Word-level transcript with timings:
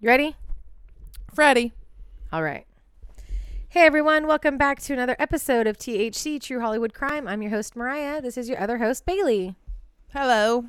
You 0.00 0.08
ready? 0.08 0.36
Freddie. 1.34 1.72
All 2.32 2.42
right. 2.42 2.66
Hey 3.70 3.82
everyone, 3.84 4.26
welcome 4.26 4.56
back 4.56 4.80
to 4.82 4.92
another 4.92 5.16
episode 5.18 5.66
of 5.66 5.76
THC 5.76 6.40
True 6.40 6.60
Hollywood 6.60 6.94
Crime. 6.94 7.28
I'm 7.28 7.42
your 7.42 7.50
host 7.50 7.76
Mariah. 7.76 8.20
This 8.22 8.36
is 8.38 8.48
your 8.48 8.60
other 8.60 8.78
host 8.78 9.04
Bailey. 9.04 9.56
Hello. 10.12 10.64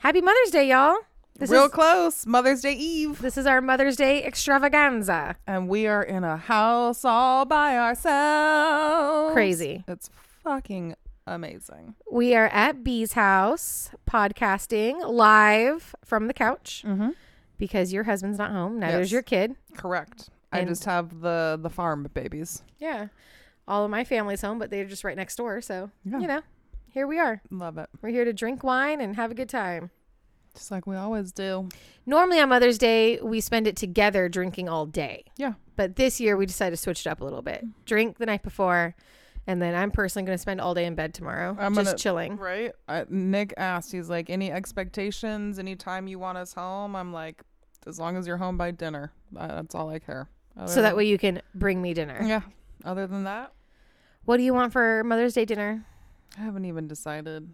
Happy 0.00 0.20
Mother's 0.20 0.50
Day, 0.50 0.68
y'all. 0.68 0.96
This 1.38 1.50
Real 1.50 1.66
is 1.66 1.72
close. 1.72 2.26
Mother's 2.26 2.62
Day 2.62 2.72
Eve. 2.74 3.20
this 3.20 3.36
is 3.36 3.46
our 3.46 3.60
Mother's 3.60 3.96
Day 3.96 4.24
extravaganza. 4.24 5.36
And 5.46 5.68
we 5.68 5.86
are 5.86 6.02
in 6.02 6.24
a 6.24 6.36
house 6.36 7.04
all 7.04 7.44
by 7.44 7.76
ourselves. 7.78 9.34
Crazy. 9.34 9.84
It's 9.86 10.08
fucking 10.42 10.94
amazing. 11.26 11.94
We 12.10 12.34
are 12.34 12.46
at 12.48 12.82
Bee's 12.82 13.12
house 13.12 13.90
podcasting 14.08 15.06
live 15.08 15.94
from 16.04 16.28
the 16.28 16.34
couch 16.34 16.82
Mm-hmm. 16.86 17.10
Because 17.58 17.92
your 17.92 18.04
husband's 18.04 18.38
not 18.38 18.50
home. 18.52 18.78
Neither 18.78 19.00
is 19.00 19.12
your 19.12 19.22
kid. 19.22 19.54
Correct. 19.76 20.30
I 20.50 20.64
just 20.64 20.84
have 20.86 21.20
the 21.20 21.58
the 21.60 21.68
farm 21.70 22.08
babies. 22.14 22.62
Yeah. 22.78 23.08
All 23.66 23.84
of 23.84 23.90
my 23.90 24.04
family's 24.04 24.40
home, 24.40 24.58
but 24.58 24.70
they're 24.70 24.86
just 24.86 25.04
right 25.04 25.16
next 25.16 25.36
door. 25.36 25.60
So, 25.60 25.90
Yeah. 26.04 26.18
you 26.20 26.26
know, 26.26 26.40
here 26.88 27.06
we 27.06 27.18
are. 27.18 27.42
Love 27.50 27.76
it. 27.76 27.90
We're 28.00 28.08
here 28.08 28.24
to 28.24 28.32
drink 28.32 28.64
wine 28.64 29.00
and 29.02 29.16
have 29.16 29.30
a 29.30 29.34
good 29.34 29.50
time. 29.50 29.90
Just 30.54 30.70
like 30.70 30.86
we 30.86 30.96
always 30.96 31.32
do. 31.32 31.68
Normally 32.06 32.40
on 32.40 32.48
Mother's 32.48 32.78
Day, 32.78 33.20
we 33.20 33.40
spend 33.42 33.66
it 33.66 33.76
together 33.76 34.28
drinking 34.30 34.68
all 34.70 34.86
day. 34.86 35.24
Yeah. 35.36 35.52
But 35.76 35.96
this 35.96 36.18
year, 36.18 36.36
we 36.36 36.46
decided 36.46 36.70
to 36.76 36.82
switch 36.82 37.06
it 37.06 37.10
up 37.10 37.20
a 37.20 37.24
little 37.24 37.42
bit. 37.42 37.64
Drink 37.84 38.16
the 38.16 38.26
night 38.26 38.42
before, 38.42 38.96
and 39.48 39.60
then 39.60 39.74
I'm 39.74 39.90
personally 39.90 40.26
going 40.26 40.36
to 40.36 40.40
spend 40.40 40.60
all 40.60 40.74
day 40.74 40.84
in 40.84 40.94
bed 40.94 41.14
tomorrow, 41.14 41.56
I'm 41.58 41.74
just 41.74 41.86
gonna- 41.86 41.98
chilling. 41.98 42.36
Right? 42.36 42.72
I, 42.86 43.04
Nick 43.08 43.54
asked, 43.56 43.90
he's 43.90 44.08
like, 44.08 44.30
any 44.30 44.52
expectations, 44.52 45.58
any 45.58 45.74
time 45.74 46.06
you 46.06 46.18
want 46.20 46.38
us 46.38 46.52
home? 46.52 46.94
I'm 46.94 47.12
like, 47.12 47.42
as 47.86 47.98
long 47.98 48.16
as 48.16 48.26
you're 48.26 48.36
home 48.36 48.56
by 48.56 48.70
dinner. 48.70 49.10
Uh, 49.36 49.46
That's 49.48 49.74
all 49.74 49.88
I 49.90 49.98
care. 49.98 50.28
Other 50.56 50.72
So 50.72 50.82
that 50.82 50.96
way 50.96 51.06
you 51.06 51.18
can 51.18 51.40
bring 51.54 51.80
me 51.82 51.94
dinner. 51.94 52.20
Yeah. 52.24 52.42
Other 52.84 53.06
than 53.06 53.24
that, 53.24 53.52
What 54.24 54.36
do 54.36 54.42
you 54.42 54.52
want 54.54 54.72
for 54.72 55.02
Mother's 55.04 55.34
Day 55.34 55.44
dinner? 55.44 55.84
I 56.38 56.42
haven't 56.42 56.66
even 56.66 56.86
decided. 56.86 57.48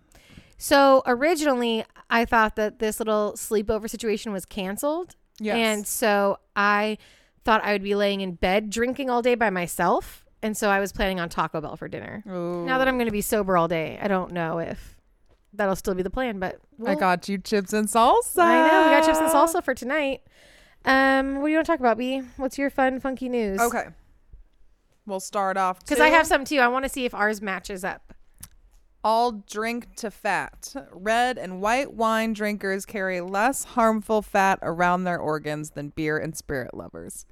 So 0.58 1.02
originally, 1.06 1.84
I 2.10 2.24
thought 2.24 2.56
that 2.56 2.80
this 2.80 2.98
little 2.98 3.34
sleepover 3.36 3.88
situation 3.88 4.32
was 4.32 4.44
canceled. 4.44 5.14
Yes. 5.38 5.56
And 5.56 5.86
so 5.86 6.38
I 6.56 6.98
thought 7.44 7.62
I 7.64 7.72
would 7.72 7.82
be 7.82 7.94
laying 7.94 8.20
in 8.20 8.32
bed 8.34 8.70
drinking 8.70 9.10
all 9.10 9.22
day 9.22 9.34
by 9.36 9.50
myself. 9.50 10.23
And 10.44 10.54
so 10.54 10.68
I 10.68 10.78
was 10.78 10.92
planning 10.92 11.20
on 11.20 11.30
Taco 11.30 11.62
Bell 11.62 11.74
for 11.74 11.88
dinner. 11.88 12.22
Now 12.26 12.76
that 12.76 12.86
I'm 12.86 12.96
going 12.96 13.06
to 13.06 13.12
be 13.12 13.22
sober 13.22 13.56
all 13.56 13.66
day, 13.66 13.98
I 14.02 14.08
don't 14.08 14.30
know 14.32 14.58
if 14.58 14.94
that'll 15.54 15.74
still 15.74 15.94
be 15.94 16.02
the 16.02 16.10
plan, 16.10 16.38
but 16.38 16.56
I 16.56 16.58
we'll- 16.90 16.96
got 16.96 17.30
you 17.30 17.38
chips 17.38 17.72
and 17.72 17.88
salsa. 17.88 18.40
I 18.42 18.68
know 18.68 18.84
we 18.84 18.90
got 18.90 19.06
chips 19.06 19.18
and 19.18 19.30
salsa 19.30 19.64
for 19.64 19.72
tonight. 19.74 20.20
Um, 20.84 21.36
what 21.36 21.46
do 21.46 21.52
you 21.52 21.56
want 21.56 21.66
to 21.66 21.72
talk 21.72 21.80
about, 21.80 21.96
B? 21.96 22.20
What's 22.36 22.58
your 22.58 22.68
fun, 22.68 23.00
funky 23.00 23.30
news? 23.30 23.58
Okay. 23.58 23.84
We'll 25.06 25.18
start 25.18 25.56
off 25.56 25.80
because 25.80 25.98
I 25.98 26.08
have 26.08 26.26
some 26.26 26.44
too. 26.44 26.58
I 26.58 26.68
want 26.68 26.84
to 26.84 26.90
see 26.90 27.06
if 27.06 27.14
ours 27.14 27.40
matches 27.40 27.82
up. 27.82 28.12
all 29.02 29.32
drink 29.32 29.96
to 29.96 30.10
fat. 30.10 30.74
Red 30.92 31.38
and 31.38 31.62
white 31.62 31.94
wine 31.94 32.34
drinkers 32.34 32.84
carry 32.84 33.22
less 33.22 33.64
harmful 33.64 34.20
fat 34.20 34.58
around 34.62 35.04
their 35.04 35.18
organs 35.18 35.70
than 35.70 35.88
beer 35.90 36.18
and 36.18 36.36
spirit 36.36 36.74
lovers. 36.74 37.24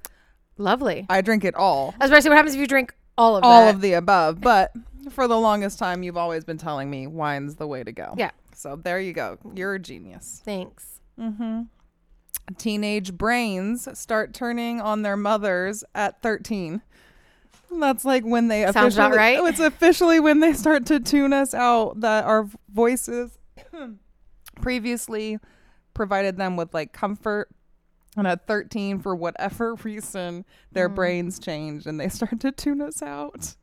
Lovely. 0.57 1.05
I 1.09 1.21
drink 1.21 1.43
it 1.43 1.53
all. 1.55 1.93
I 1.99 2.03
was 2.05 2.09
about 2.11 2.17
to 2.17 2.21
say, 2.23 2.29
what 2.29 2.35
happens 2.35 2.55
if 2.55 2.61
you 2.61 2.67
drink 2.67 2.93
all 3.17 3.35
of 3.37 3.43
all 3.43 3.65
that? 3.65 3.75
of 3.75 3.81
the 3.81 3.93
above, 3.93 4.41
but 4.41 4.71
for 5.09 5.27
the 5.27 5.37
longest 5.37 5.79
time 5.79 6.03
you've 6.03 6.17
always 6.17 6.43
been 6.43 6.57
telling 6.57 6.89
me 6.89 7.07
wine's 7.07 7.55
the 7.55 7.67
way 7.67 7.83
to 7.83 7.91
go. 7.91 8.13
Yeah. 8.17 8.31
So 8.55 8.75
there 8.75 8.99
you 8.99 9.13
go. 9.13 9.37
You're 9.53 9.75
a 9.75 9.79
genius. 9.79 10.41
Thanks. 10.45 10.99
Mm-hmm. 11.19 11.63
Teenage 12.57 13.13
brains 13.13 13.87
start 13.97 14.33
turning 14.33 14.81
on 14.81 15.01
their 15.01 15.17
mothers 15.17 15.83
at 15.95 16.21
13. 16.21 16.81
That's 17.79 18.05
like 18.05 18.23
when 18.23 18.47
they 18.49 18.63
Sounds 18.71 18.97
officially, 18.97 19.17
right. 19.17 19.39
It's 19.45 19.59
officially 19.59 20.19
when 20.19 20.39
they 20.39 20.53
start 20.53 20.85
to 20.87 20.99
tune 20.99 21.33
us 21.33 21.53
out 21.53 22.01
that 22.01 22.25
our 22.25 22.47
voices 22.71 23.37
previously 24.61 25.39
provided 25.93 26.37
them 26.37 26.55
with 26.55 26.73
like 26.73 26.93
comfort. 26.93 27.49
And 28.15 28.27
at 28.27 28.45
13, 28.45 28.99
for 28.99 29.15
whatever 29.15 29.73
reason, 29.83 30.45
their 30.71 30.89
Mm. 30.89 30.95
brains 30.95 31.39
change 31.39 31.85
and 31.87 31.99
they 31.99 32.09
start 32.09 32.39
to 32.41 32.51
tune 32.51 32.81
us 32.81 33.01
out. 33.01 33.55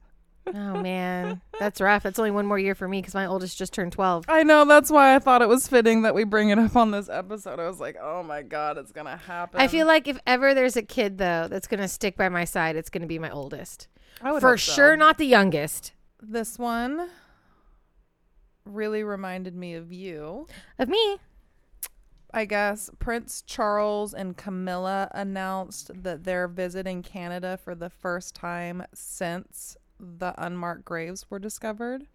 Oh 0.52 0.80
man, 0.80 1.40
that's 1.60 1.80
rough. 1.80 2.02
That's 2.02 2.18
only 2.18 2.30
one 2.32 2.46
more 2.46 2.58
year 2.58 2.74
for 2.74 2.88
me 2.88 3.00
because 3.00 3.14
my 3.14 3.26
oldest 3.26 3.56
just 3.58 3.72
turned 3.72 3.92
twelve. 3.92 4.24
I 4.26 4.42
know. 4.42 4.64
That's 4.64 4.90
why 4.90 5.14
I 5.14 5.18
thought 5.20 5.42
it 5.42 5.48
was 5.48 5.68
fitting 5.68 6.02
that 6.02 6.14
we 6.14 6.24
bring 6.24 6.48
it 6.48 6.58
up 6.58 6.74
on 6.74 6.90
this 6.90 7.08
episode. 7.08 7.60
I 7.60 7.68
was 7.68 7.78
like, 7.78 7.96
oh 8.00 8.22
my 8.24 8.42
God, 8.42 8.76
it's 8.78 8.90
going 8.90 9.06
to 9.06 9.16
happen. 9.16 9.60
I 9.60 9.68
feel 9.68 9.86
like 9.86 10.08
if 10.08 10.18
ever 10.26 10.54
there's 10.54 10.76
a 10.76 10.82
kid 10.82 11.18
though 11.18 11.46
that's 11.48 11.68
gonna 11.68 11.86
stick 11.88 12.16
by 12.16 12.28
my 12.30 12.44
side, 12.44 12.74
it's 12.74 12.90
gonna 12.90 13.06
be 13.06 13.18
my 13.20 13.30
oldest. 13.30 13.86
I 14.22 14.32
would 14.32 14.40
For 14.40 14.56
so. 14.58 14.72
sure, 14.72 14.96
not 14.96 15.18
the 15.18 15.26
youngest 15.26 15.92
This 16.20 16.58
one 16.58 17.08
really 18.64 19.02
reminded 19.04 19.54
me 19.54 19.74
of 19.74 19.92
you. 19.92 20.46
of 20.78 20.88
me. 20.88 21.18
I 22.32 22.44
guess 22.44 22.90
Prince 22.98 23.42
Charles 23.42 24.14
and 24.14 24.36
Camilla 24.36 25.08
announced 25.12 25.90
that 26.02 26.24
they're 26.24 26.48
visiting 26.48 27.02
Canada 27.02 27.58
for 27.62 27.74
the 27.74 27.90
first 27.90 28.34
time 28.34 28.84
since 28.94 29.76
the 29.98 30.34
unmarked 30.38 30.84
graves 30.84 31.26
were 31.30 31.38
discovered. 31.38 32.06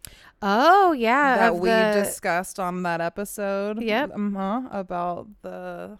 Oh 0.41 0.91
yeah, 0.91 1.37
that 1.37 1.55
we 1.57 1.69
the- 1.69 2.01
discussed 2.03 2.59
on 2.59 2.83
that 2.83 3.01
episode. 3.01 3.81
Yep. 3.81 4.11
Uh-huh, 4.15 4.61
about 4.71 5.27
the 5.41 5.97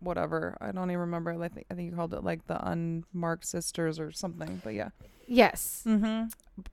whatever. 0.00 0.56
I 0.60 0.72
don't 0.72 0.90
even 0.90 1.00
remember. 1.00 1.30
I 1.42 1.48
think 1.48 1.66
I 1.70 1.74
think 1.74 1.90
you 1.90 1.96
called 1.96 2.14
it 2.14 2.24
like 2.24 2.46
the 2.46 2.58
unmarked 2.68 3.44
sisters 3.46 4.00
or 4.00 4.12
something. 4.12 4.60
But 4.64 4.74
yeah. 4.74 4.88
yes. 5.26 5.82
Mm-hmm. 5.86 6.28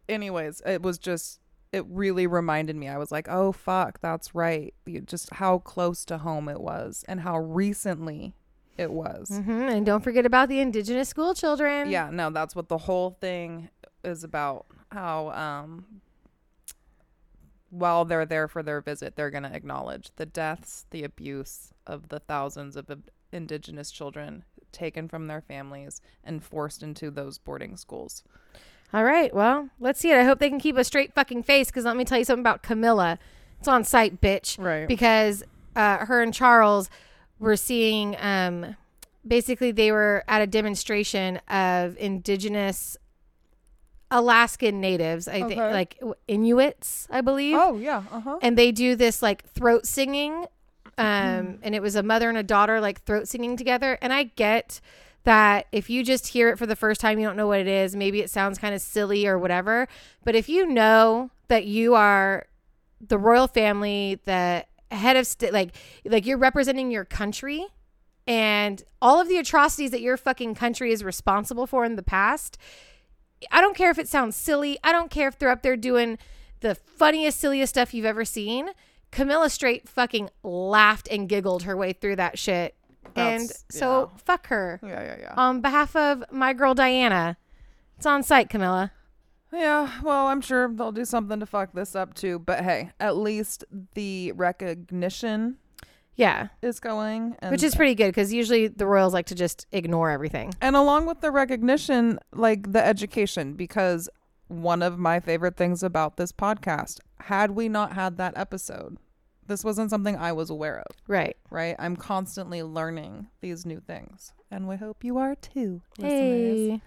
Anyways, 0.08 0.62
it 0.66 0.82
was 0.82 0.98
just 0.98 1.40
it 1.76 1.86
really 1.90 2.26
reminded 2.26 2.78
me. 2.78 2.88
I 2.88 2.98
was 2.98 3.12
like, 3.12 3.28
oh 3.30 3.52
fuck, 3.52 4.00
that's 4.00 4.34
right. 4.34 4.74
You, 4.86 5.02
just 5.02 5.34
how 5.34 5.58
close 5.60 6.06
to 6.06 6.20
home 6.20 6.48
it 6.48 6.62
was 6.62 7.04
and 7.06 7.20
how 7.20 7.38
recently 7.38 8.34
it 8.78 8.94
was. 8.94 9.28
hmm 9.30 9.52
And 9.64 9.86
don't 9.86 10.02
forget 10.02 10.26
about 10.26 10.48
the 10.48 10.62
indigenous 10.62 11.10
school 11.10 11.34
children. 11.34 11.90
Yeah, 11.90 12.10
no, 12.14 12.30
that's 12.30 12.56
what 12.56 12.70
the 12.70 12.78
whole 12.78 13.18
thing 13.20 13.68
is 14.06 14.24
about. 14.24 14.68
How 14.90 15.32
um 15.32 15.86
while 17.70 18.06
they're 18.06 18.26
there 18.26 18.48
for 18.48 18.64
their 18.64 18.80
visit, 18.80 19.18
they're 19.18 19.30
going 19.30 19.44
to 19.44 19.54
acknowledge 19.54 20.12
the 20.16 20.26
deaths, 20.26 20.86
the 20.92 21.04
abuse 21.04 21.74
of 21.86 22.08
the 22.08 22.20
thousands 22.20 22.78
of 22.78 22.90
indigenous 23.34 23.92
children 23.92 24.46
taken 24.72 25.10
from 25.10 25.28
their 25.28 25.42
families 25.42 26.00
and 26.24 26.42
forced 26.42 26.82
into 26.84 27.12
those 27.12 27.38
boarding 27.38 27.76
schools. 27.76 28.24
All 28.94 29.04
right. 29.04 29.34
Well, 29.34 29.70
let's 29.80 30.00
see 30.00 30.12
it. 30.12 30.18
I 30.18 30.24
hope 30.24 30.40
they 30.40 30.50
can 30.50 30.60
keep 30.60 30.78
a 30.78 30.84
straight 30.84 31.14
fucking 31.14 31.44
face 31.44 31.68
because 31.68 31.86
let 31.86 31.98
me 31.98 32.06
tell 32.06 32.18
you 32.18 32.24
something 32.24 32.42
about 32.44 32.64
Camilla. 32.64 33.20
It's 33.60 33.68
on 33.68 33.84
site, 33.84 34.22
bitch. 34.22 34.58
Right. 34.64 34.88
Because 34.88 35.44
uh, 35.76 36.06
her 36.06 36.22
and 36.22 36.34
Charles 36.34 36.90
were 37.40 37.58
seeing, 37.58 38.16
um, 38.20 38.76
basically, 39.28 39.72
they 39.72 39.92
were 39.92 40.24
at 40.28 40.42
a 40.42 40.48
demonstration 40.48 41.38
of 41.50 41.98
indigenous 41.98 42.96
Alaskan 44.12 44.80
natives, 44.80 45.28
I 45.28 45.40
think, 45.42 45.54
Okay. 45.60 45.74
like 45.74 46.02
Inuits, 46.28 47.08
I 47.10 47.22
believe. 47.22 47.58
Oh, 47.60 47.76
yeah. 47.78 48.04
Uh-huh. 48.12 48.38
and 48.42 48.58
they 48.58 48.72
do 48.72 48.96
this 48.96 49.22
like 49.22 49.44
throat 49.50 49.86
singing 49.86 50.46
um 50.98 51.60
and 51.62 51.76
it 51.76 51.82
was 51.82 51.98
a 51.98 52.04
mother 52.04 52.30
and 52.30 52.38
a 52.38 52.44
daughter 52.44 52.80
like 52.80 53.02
throat 53.04 53.28
singing 53.28 53.58
together 53.58 53.98
and 54.02 54.14
i 54.14 54.24
get 54.24 54.80
that 55.26 55.68
if 55.72 55.90
you 55.90 56.04
just 56.04 56.28
hear 56.28 56.50
it 56.50 56.58
for 56.58 56.66
the 56.66 56.76
first 56.76 57.02
time 57.02 57.20
you 57.20 57.26
don't 57.26 57.38
know 57.38 57.48
what 57.48 57.60
it 57.60 57.68
is 57.68 57.96
maybe 57.96 58.22
it 58.22 58.30
sounds 58.30 58.58
kind 58.58 58.74
of 58.74 58.82
silly 58.82 59.28
or 59.28 59.38
whatever 59.38 59.88
but 60.24 60.36
if 60.36 60.48
you 60.48 60.66
know 60.66 61.30
that 61.48 61.66
you 61.66 61.94
are 61.96 62.48
the 63.02 63.18
royal 63.18 63.48
family 63.48 64.20
the 64.26 64.66
head 64.92 65.16
of 65.16 65.28
state 65.28 65.52
like 65.54 65.76
like 66.06 66.26
you're 66.26 66.38
representing 66.38 66.92
your 66.92 67.06
country 67.06 67.66
and 68.28 68.84
all 69.02 69.20
of 69.20 69.28
the 69.28 69.38
atrocities 69.38 69.92
that 69.92 70.02
your 70.02 70.18
fucking 70.18 70.56
country 70.56 70.92
is 70.92 71.04
responsible 71.04 71.68
for 71.68 71.86
in 71.86 71.96
the 71.96 72.04
past 72.04 72.58
I 73.52 73.62
don't 73.62 73.76
care 73.76 73.92
if 73.92 74.00
it 74.00 74.08
sounds 74.08 74.36
silly. 74.36 74.78
I 74.84 74.92
don't 74.92 75.12
care 75.12 75.28
if 75.28 75.38
they're 75.38 75.50
up 75.50 75.62
there 75.62 75.78
doing 75.78 76.18
the 76.62 76.76
funniest, 76.76 77.40
silliest 77.40 77.72
stuff 77.72 77.94
you've 77.94 78.06
ever 78.06 78.26
seen. 78.26 78.70
Camilla 79.12 79.50
straight 79.50 79.88
fucking 79.88 80.30
laughed 80.44 81.08
and 81.10 81.30
giggled 81.30 81.64
her 81.64 81.76
way 81.76 81.94
through 81.94 82.16
that 82.18 82.40
shit. 82.40 82.76
And 83.16 83.52
so 83.70 84.12
fuck 84.24 84.48
her. 84.48 84.80
Yeah, 84.84 85.02
yeah, 85.04 85.16
yeah. 85.20 85.34
On 85.38 85.62
behalf 85.62 85.96
of 85.96 86.24
my 86.32 86.54
girl 86.54 86.74
Diana, 86.74 87.38
it's 87.98 88.06
on 88.06 88.24
site, 88.24 88.50
Camilla. 88.50 88.92
Yeah, 89.54 89.90
well, 90.04 90.28
I'm 90.28 90.42
sure 90.42 90.68
they'll 90.74 90.92
do 90.92 91.06
something 91.06 91.40
to 91.40 91.46
fuck 91.46 91.72
this 91.74 91.96
up 91.96 92.14
too. 92.14 92.40
But 92.40 92.64
hey, 92.64 92.92
at 93.00 93.16
least 93.16 93.64
the 93.94 94.34
recognition 94.34 95.58
Yeah, 96.16 96.48
is 96.62 96.80
going, 96.80 97.36
and, 97.40 97.52
which 97.52 97.64
is 97.64 97.76
pretty 97.76 97.96
good 97.96 98.08
because 98.08 98.34
usually 98.34 98.68
the 98.68 98.86
royals 98.86 99.14
like 99.14 99.28
to 99.28 99.36
just 99.36 99.66
ignore 99.72 100.10
everything. 100.10 100.54
and 100.62 100.76
along 100.76 101.06
with 101.06 101.22
the 101.22 101.32
recognition, 101.32 102.20
like 102.34 102.72
the 102.74 102.86
education, 102.86 103.54
because 103.54 104.10
one 104.48 104.82
of 104.82 105.00
my 105.00 105.20
favorite 105.20 105.56
things 105.58 105.82
about 105.84 106.18
this 106.18 106.32
podcast, 106.32 107.00
had 107.22 107.52
we 107.52 107.68
not 107.70 107.94
had 107.94 108.18
that 108.18 108.34
episode, 108.38 108.98
This 109.48 109.64
wasn't 109.64 109.90
something 109.92 110.16
I 110.16 110.32
was 110.32 110.50
aware 110.50 110.80
of, 110.90 110.96
Right. 111.08 111.38
right? 111.52 111.76
I'm 111.78 111.96
constantly 111.96 112.64
learning 112.64 113.28
these 113.42 113.66
new 113.66 113.80
things, 113.80 114.34
and 114.50 114.68
we 114.68 114.76
hope 114.78 115.04
you 115.04 115.18
are 115.18 115.36
too. 115.36 115.82
listeners. 115.98 116.72
Hey. 116.72 116.82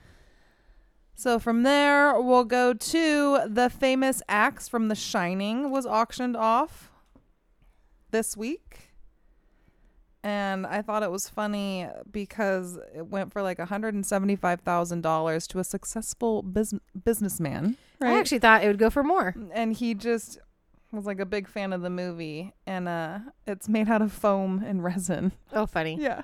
So 1.15 1.39
from 1.39 1.63
there, 1.65 2.21
we'll 2.21 2.45
go 2.45 2.73
to 2.73 3.39
the 3.47 3.69
famous 3.71 4.23
axe 4.29 4.69
from 4.69 4.89
The 4.89 4.95
Shining 4.95 5.71
was 5.71 5.85
auctioned 5.87 6.37
off 6.37 6.91
this 8.11 8.37
week. 8.37 8.91
And 10.25 10.67
I 10.67 10.83
thought 10.83 11.03
it 11.05 11.11
was 11.13 11.29
funny 11.29 11.87
because 12.11 12.77
it 12.95 13.07
went 13.07 13.33
for 13.33 13.41
like 13.43 13.59
$175,000 13.59 15.47
to 15.49 15.59
a 15.59 15.65
successful 15.65 16.43
bus- 16.43 16.75
businessman. 17.05 17.77
I 18.01 18.19
actually 18.19 18.39
thought 18.41 18.63
it 18.63 18.67
would 18.69 18.79
go 18.79 18.91
for 18.91 19.03
more. 19.03 19.35
and 19.53 19.73
he 19.73 19.95
just 19.95 20.39
was 20.93 21.05
like 21.07 21.21
a 21.21 21.27
big 21.27 21.49
fan 21.49 21.73
of 21.73 21.83
the 21.83 21.91
movie 21.91 22.53
and 22.67 22.89
uh 22.89 23.19
it's 23.47 23.69
made 23.69 23.89
out 23.89 24.03
of 24.03 24.13
foam 24.13 24.63
and 24.67 24.83
resin. 24.83 25.33
Oh, 25.53 25.67
funny. 25.67 25.97
Yeah. 26.01 26.23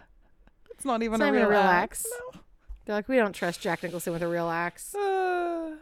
It's 0.71 0.85
not 0.85 1.03
even 1.03 1.15
It's 1.15 1.23
a 1.23 1.25
not 1.27 1.35
even 1.35 1.49
real, 1.49 1.59
a 1.59 1.63
real 1.63 1.71
axe. 1.71 2.07
axe. 2.33 2.41
They're 2.85 2.97
like, 2.97 3.09
we 3.09 3.17
don't 3.17 3.33
trust 3.33 3.61
Jack 3.61 3.83
Nicholson 3.83 4.13
with 4.13 4.23
a 4.23 4.29
real 4.29 4.51
axe. 4.51 4.95
Uh, 4.95 5.77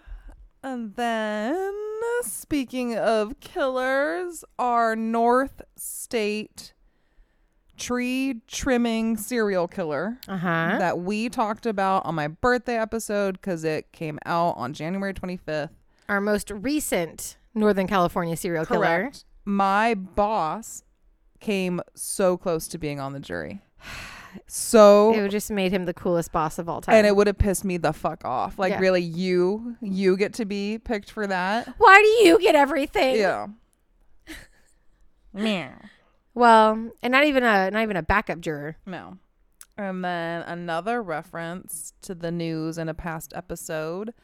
and 0.63 0.95
then, 0.95 1.73
speaking 2.23 2.97
of 2.97 3.41
killers, 3.41 4.45
our 4.59 4.95
North 4.95 5.63
State 5.77 6.75
tree 7.77 8.43
trimming 8.47 9.17
serial 9.17 9.67
killer 9.67 10.19
Uh 10.29 10.37
huh. 10.37 10.77
that 10.79 10.99
we 11.01 11.29
talked 11.29 11.67
about 11.67 12.05
on 12.05 12.15
my 12.15 12.29
birthday 12.29 12.77
episode 12.79 13.35
because 13.41 13.65
it 13.65 13.91
came 13.93 14.19
out 14.25 14.57
on 14.57 14.73
January 14.73 15.15
25th. 15.15 15.71
Our 16.09 16.21
most 16.21 16.51
recent 16.51 17.37
Northern 17.55 17.87
California 17.87 18.37
serial 18.37 18.65
killer. 18.67 18.81
Correct. 18.87 19.25
My 19.45 19.95
boss 19.95 20.85
came 21.41 21.81
so 21.95 22.37
close 22.37 22.69
to 22.69 22.79
being 22.79 23.01
on 23.01 23.13
the 23.13 23.21
jury. 23.21 23.61
So 24.47 25.13
It 25.13 25.29
just 25.29 25.51
made 25.51 25.73
him 25.73 25.85
the 25.85 25.93
coolest 25.93 26.33
boss 26.33 26.59
of 26.59 26.67
all 26.67 26.81
time. 26.81 26.95
and 26.95 27.07
it 27.07 27.15
would 27.15 27.27
have 27.27 27.37
pissed 27.37 27.67
me 27.67 27.77
the 27.77 27.93
fuck 27.93 28.25
off. 28.25 28.59
Like 28.59 28.71
Yeah. 28.71 28.79
really 28.79 29.03
you 29.03 29.77
you 29.83 30.17
get 30.17 30.33
to 30.35 30.47
be 30.47 30.79
picked 30.79 31.11
for 31.11 31.27
that. 31.27 31.69
Why 31.77 32.01
do 32.01 32.27
you 32.27 32.39
get 32.41 32.55
everything? 32.55 33.17
Yeah. 33.17 33.49
Meow. 35.33 35.73
Well, 36.35 36.91
and 37.03 37.13
not 37.13 37.25
even 37.25 37.43
a 37.43 37.71
not 37.71 37.83
even 37.83 37.99
a 37.99 38.03
backup 38.03 38.41
juror. 38.41 38.79
No. 38.87 39.19
And 39.77 40.03
then 40.03 40.41
another 40.45 41.03
reference 41.03 41.93
to 42.01 42.15
the 42.15 42.31
news 42.31 42.79
in 42.79 42.89
a 42.89 42.95
past 42.95 43.35
episode. 43.37 44.15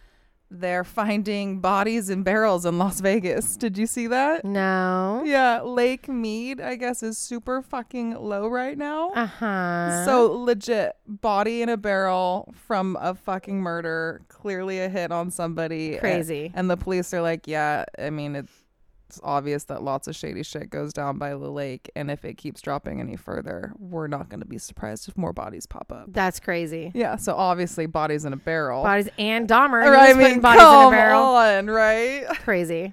They're 0.51 0.85
finding 0.85 1.61
bodies 1.61 2.09
in 2.09 2.23
barrels 2.23 2.65
in 2.65 2.79
Las 2.79 3.01
Vegas. 3.01 3.57
Did 3.57 3.77
you 3.77 3.87
see 3.87 4.07
that? 4.07 4.47
No. 4.47 5.23
Yeah, 5.25 5.61
Lake 5.61 6.09
Mead, 6.09 6.61
I 6.61 6.77
guess, 6.77 7.03
is 7.03 7.19
super 7.19 7.61
fucking 7.61 8.15
low 8.15 8.49
right 8.49 8.79
now. 8.79 9.11
Uh 9.11 9.27
huh. 9.27 10.05
So 10.07 10.33
legit, 10.33 10.97
body 11.07 11.61
in 11.61 11.69
a 11.69 11.77
barrel 11.77 12.55
from 12.67 12.97
a 12.99 13.15
fucking 13.15 13.61
murder, 13.61 14.23
clearly 14.29 14.81
a 14.81 14.89
hit 14.89 15.13
on 15.13 15.31
somebody. 15.31 15.99
Crazy. 15.99 16.51
And 16.55 16.71
the 16.71 16.79
police 16.79 17.13
are 17.13 17.21
like, 17.21 17.47
yeah, 17.47 17.85
I 17.99 18.09
mean, 18.09 18.49
it's 19.09 19.19
obvious 19.23 19.65
that 19.65 19.83
lots 19.83 20.07
of 20.07 20.15
shady 20.15 20.43
shit 20.43 20.69
goes 20.69 20.93
down 20.93 21.17
by 21.17 21.31
the 21.31 21.51
lake. 21.51 21.91
And 21.97 22.11
if 22.11 22.25
it 22.27 22.35
keeps 22.37 22.61
dropping 22.61 23.01
any 23.01 23.17
further, 23.17 23.73
we're 23.79 24.07
not 24.07 24.29
going 24.29 24.41
to 24.41 24.47
be 24.47 24.59
surprised 24.59 25.09
if 25.09 25.17
more 25.17 25.33
bodies 25.33 25.65
pop 25.65 25.91
up. 25.91 26.13
That's 26.13 26.39
crazy. 26.39 26.93
Yeah, 26.95 27.17
so 27.17 27.35
obviously, 27.35 27.87
bodies 27.87 28.27
in 28.27 28.35
a 28.35 28.37
barrel. 28.37 28.83
Bodies 28.83 29.09
and 29.19 29.49
Dahmer. 29.49 29.87
Or, 29.87 29.97
I 29.97 30.13
mean, 30.13 30.41
bodies 30.41 30.61
in 30.61 30.67
a 30.67 30.71
come 30.71 30.93
barrel. 30.93 31.23
on, 31.23 31.67
right? 31.69 32.27
Crazy. 32.45 32.93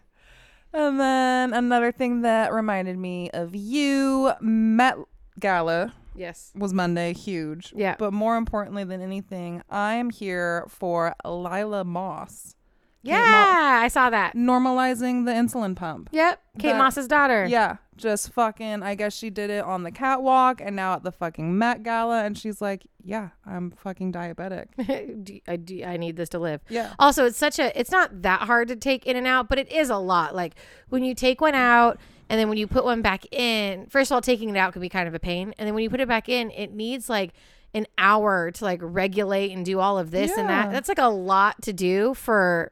And 0.71 0.99
then 0.99 1.53
another 1.53 1.91
thing 1.91 2.21
that 2.21 2.53
reminded 2.53 2.97
me 2.97 3.29
of 3.31 3.53
you, 3.55 4.31
Met 4.41 4.95
Gala 5.39 5.93
Yes. 6.15 6.51
was 6.55 6.73
Monday, 6.73 7.13
huge. 7.13 7.73
Yeah. 7.75 7.95
But 7.99 8.13
more 8.13 8.37
importantly 8.37 8.85
than 8.85 9.01
anything, 9.01 9.61
I 9.69 9.95
am 9.95 10.09
here 10.09 10.65
for 10.69 11.13
Lila 11.25 11.83
Moss 11.83 12.55
Yeah, 13.05 13.17
Mo- 13.17 13.83
I 13.83 13.87
saw 13.87 14.09
that. 14.09 14.33
normalizing 14.35 15.25
the 15.25 15.31
insulin 15.31 15.75
pump. 15.75 16.09
Yep. 16.11 16.41
Kate 16.59 16.71
That- 16.71 16.77
Moss's 16.77 17.07
daughter. 17.07 17.45
Yeah, 17.45 17.77
just 17.97 18.31
fucking. 18.33 18.83
I 18.83 18.95
guess 18.95 19.15
she 19.15 19.29
did 19.29 19.49
it 19.49 19.63
on 19.63 19.83
the 19.83 19.91
catwalk 19.91 20.61
and 20.61 20.75
now 20.75 20.93
at 20.95 21.03
the 21.03 21.11
fucking 21.11 21.57
Met 21.57 21.83
Gala, 21.83 22.23
and 22.23 22.37
she's 22.37 22.61
like, 22.61 22.83
"Yeah, 23.03 23.29
I'm 23.45 23.71
fucking 23.71 24.11
diabetic." 24.13 24.67
Do- 25.23 25.39
I, 25.47 25.55
do- 25.57 25.83
I 25.83 25.97
need 25.97 26.15
this 26.17 26.29
to 26.29 26.39
live. 26.39 26.61
Yeah, 26.69 26.93
Also, 26.99 27.25
it's 27.25 27.37
such 27.37 27.59
a 27.59 27.77
it's 27.79 27.91
not 27.91 28.21
that 28.23 28.41
hard 28.41 28.67
to 28.69 28.75
take 28.75 29.05
in 29.05 29.15
and 29.15 29.27
out, 29.27 29.49
but 29.49 29.59
it 29.59 29.71
is 29.71 29.89
a 29.89 29.97
lot. 29.97 30.33
Like 30.35 30.55
when 30.89 31.03
you 31.03 31.13
take 31.15 31.41
one 31.41 31.55
out 31.55 31.99
and 32.29 32.39
then 32.39 32.49
when 32.49 32.57
you 32.57 32.65
put 32.67 32.83
one 32.85 33.01
back 33.01 33.25
in, 33.33 33.85
first 33.87 34.09
of 34.11 34.15
all, 34.15 34.21
taking 34.21 34.49
it 34.49 34.57
out 34.57 34.73
can 34.73 34.81
be 34.81 34.89
kind 34.89 35.07
of 35.07 35.13
a 35.13 35.19
pain. 35.19 35.53
And 35.59 35.67
then 35.67 35.73
when 35.75 35.83
you 35.83 35.89
put 35.89 35.99
it 35.99 36.07
back 36.07 36.27
in, 36.27 36.49
it 36.51 36.73
needs 36.73 37.07
like 37.09 37.33
an 37.75 37.85
hour 37.97 38.51
to 38.51 38.63
like 38.63 38.79
regulate 38.81 39.51
and 39.51 39.65
do 39.65 39.79
all 39.79 39.99
of 39.99 40.09
this 40.09 40.31
and 40.37 40.49
that. 40.49 40.67
Yeah. 40.67 40.71
That's 40.71 40.87
like 40.89 40.97
a 40.97 41.07
lot 41.09 41.61
to 41.63 41.73
do 41.73 42.13
for 42.13 42.71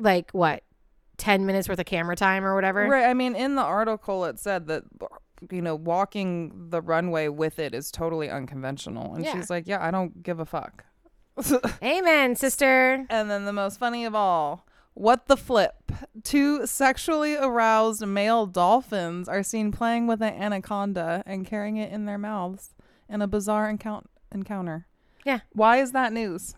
like 0.00 0.30
what? 0.32 0.64
10 1.18 1.44
minutes 1.46 1.68
worth 1.68 1.78
of 1.78 1.84
camera 1.86 2.16
time 2.16 2.44
or 2.44 2.54
whatever. 2.54 2.86
right. 2.88 3.04
I 3.04 3.14
mean, 3.14 3.36
in 3.36 3.54
the 3.54 3.62
article 3.62 4.24
it 4.24 4.38
said 4.38 4.66
that 4.68 4.84
you 5.50 5.60
know 5.62 5.74
walking 5.74 6.68
the 6.70 6.80
runway 6.82 7.28
with 7.28 7.58
it 7.58 7.74
is 7.74 7.90
totally 7.90 8.28
unconventional, 8.30 9.14
and 9.14 9.24
Yeah. 9.24 9.32
she's 9.34 9.50
like, 9.50 9.66
"Yeah, 9.66 9.84
I 9.84 9.90
don't 9.90 10.22
give 10.22 10.40
a 10.40 10.46
fuck." 10.46 10.84
Amen, 11.82 12.36
sister. 12.36 13.06
And 13.08 13.30
then 13.30 13.44
the 13.44 13.52
most 13.52 13.78
funny 13.78 14.04
of 14.04 14.14
all, 14.14 14.66
what 14.94 15.26
the 15.26 15.36
flip? 15.36 15.92
Two 16.24 16.66
sexually 16.66 17.36
aroused 17.36 18.06
male 18.06 18.46
dolphins 18.46 19.28
are 19.28 19.42
seen 19.42 19.72
playing 19.72 20.06
with 20.06 20.20
an 20.22 20.34
anaconda 20.34 21.22
and 21.26 21.46
carrying 21.46 21.76
it 21.76 21.92
in 21.92 22.04
their 22.04 22.18
mouths 22.18 22.74
in 23.08 23.22
a 23.22 23.26
bizarre 23.28 23.68
encount- 23.70 24.10
encounter. 24.32 24.86
Yeah. 25.24 25.40
Why 25.52 25.78
is 25.78 25.92
that 25.92 26.12
news? 26.12 26.54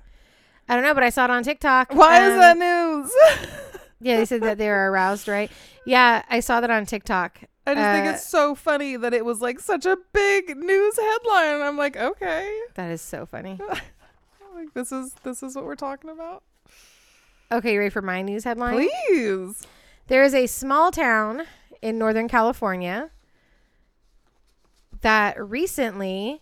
I 0.72 0.74
don't 0.74 0.84
know, 0.84 0.94
but 0.94 1.02
I 1.02 1.10
saw 1.10 1.24
it 1.26 1.30
on 1.30 1.42
TikTok. 1.42 1.92
Why 1.92 2.26
is 2.26 2.32
Um, 2.32 2.38
that 2.38 2.56
news? 2.58 3.12
Yeah, 4.00 4.16
they 4.16 4.24
said 4.24 4.40
that 4.42 4.56
they 4.58 4.68
were 4.68 4.90
aroused, 4.90 5.28
right? 5.28 5.48
Yeah, 5.86 6.22
I 6.28 6.40
saw 6.40 6.60
that 6.62 6.70
on 6.70 6.86
TikTok. 6.86 7.38
I 7.66 7.74
just 7.74 7.92
think 7.94 8.06
Uh, 8.06 8.10
it's 8.16 8.26
so 8.26 8.54
funny 8.56 8.96
that 8.96 9.14
it 9.14 9.24
was 9.24 9.40
like 9.40 9.60
such 9.60 9.86
a 9.86 9.96
big 10.12 10.56
news 10.56 10.98
headline. 10.98 11.60
I'm 11.60 11.76
like, 11.76 11.96
okay, 11.96 12.58
That 12.74 12.90
is 12.90 13.00
so 13.02 13.26
funny. 13.26 13.60
like 14.56 14.72
this 14.74 14.90
is 14.90 15.12
this 15.22 15.42
is 15.44 15.54
what 15.54 15.66
we're 15.66 15.76
talking 15.76 16.10
about. 16.10 16.42
Okay, 17.52 17.74
you 17.74 17.78
ready 17.78 17.90
for 17.90 18.02
my 18.02 18.22
news 18.22 18.42
headline? 18.44 18.74
Please. 18.74 19.66
There 20.08 20.24
is 20.24 20.34
a 20.34 20.46
small 20.48 20.90
town 20.90 21.42
in 21.82 21.96
Northern 21.98 22.26
California 22.28 23.10
that 25.02 25.40
recently 25.40 26.40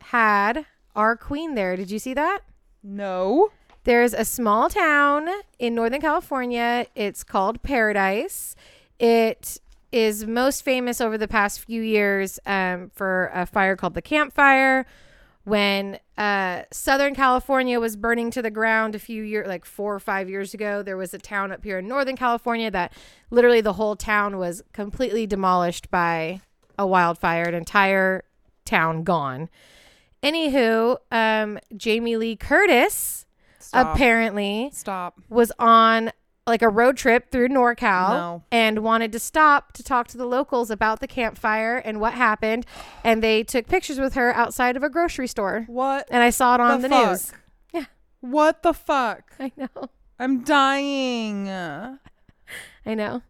had 0.00 0.66
our 0.94 1.16
queen 1.16 1.56
there. 1.56 1.76
Did 1.76 1.90
you 1.90 1.98
see 1.98 2.14
that? 2.14 2.40
No. 2.82 3.50
There's 3.84 4.14
a 4.14 4.24
small 4.24 4.68
town 4.68 5.28
in 5.58 5.74
Northern 5.74 6.00
California. 6.00 6.86
It's 6.94 7.24
called 7.24 7.62
Paradise. 7.62 8.54
It 9.00 9.60
is 9.90 10.24
most 10.24 10.62
famous 10.62 11.00
over 11.00 11.18
the 11.18 11.26
past 11.26 11.60
few 11.60 11.82
years 11.82 12.38
um, 12.46 12.90
for 12.94 13.30
a 13.34 13.44
fire 13.44 13.74
called 13.74 13.94
the 13.94 14.02
Campfire. 14.02 14.86
When 15.44 15.98
uh, 16.16 16.62
Southern 16.70 17.16
California 17.16 17.80
was 17.80 17.96
burning 17.96 18.30
to 18.30 18.42
the 18.42 18.50
ground 18.52 18.94
a 18.94 19.00
few 19.00 19.24
years, 19.24 19.48
like 19.48 19.64
four 19.64 19.92
or 19.92 19.98
five 19.98 20.30
years 20.30 20.54
ago, 20.54 20.84
there 20.84 20.96
was 20.96 21.12
a 21.12 21.18
town 21.18 21.50
up 21.50 21.64
here 21.64 21.80
in 21.80 21.88
Northern 21.88 22.16
California 22.16 22.70
that 22.70 22.92
literally 23.30 23.60
the 23.60 23.72
whole 23.72 23.96
town 23.96 24.38
was 24.38 24.62
completely 24.72 25.26
demolished 25.26 25.90
by 25.90 26.40
a 26.78 26.86
wildfire, 26.86 27.42
an 27.42 27.54
entire 27.54 28.22
town 28.64 29.02
gone. 29.02 29.48
Anywho, 30.22 30.98
um, 31.10 31.58
Jamie 31.76 32.16
Lee 32.16 32.36
Curtis 32.36 33.26
Stop. 33.72 33.94
apparently 33.94 34.70
Stop. 34.72 35.20
was 35.28 35.50
on 35.58 36.12
like 36.46 36.60
a 36.62 36.68
road 36.68 36.96
trip 36.96 37.30
through 37.30 37.48
NorCal 37.48 38.10
No. 38.10 38.42
and 38.50 38.80
wanted 38.80 39.12
to 39.12 39.18
stop 39.20 39.72
to 39.74 39.82
talk 39.82 40.08
to 40.08 40.18
the 40.18 40.26
locals 40.26 40.70
about 40.70 40.98
the 41.00 41.06
campfire 41.06 41.76
and 41.76 42.00
what 42.00 42.14
happened. 42.14 42.66
And 43.04 43.22
they 43.22 43.44
took 43.44 43.68
pictures 43.68 43.98
with 44.00 44.14
her 44.14 44.34
outside 44.34 44.76
of 44.76 44.82
a 44.82 44.90
grocery 44.90 45.28
store. 45.28 45.64
What 45.68 46.08
And 46.10 46.22
I 46.22 46.30
saw 46.30 46.56
it 46.56 46.60
on 46.60 46.82
the, 46.82 46.88
fuck? 46.88 47.08
news. 47.10 47.32
Yeah. 47.72 47.84
What 48.20 48.62
the 48.64 48.72
fuck? 48.74 49.32
I 49.40 49.52
know. 49.56 49.68
I'm 50.18 50.42
dying. 50.42 51.48
I 51.48 51.98
know. 52.94 53.22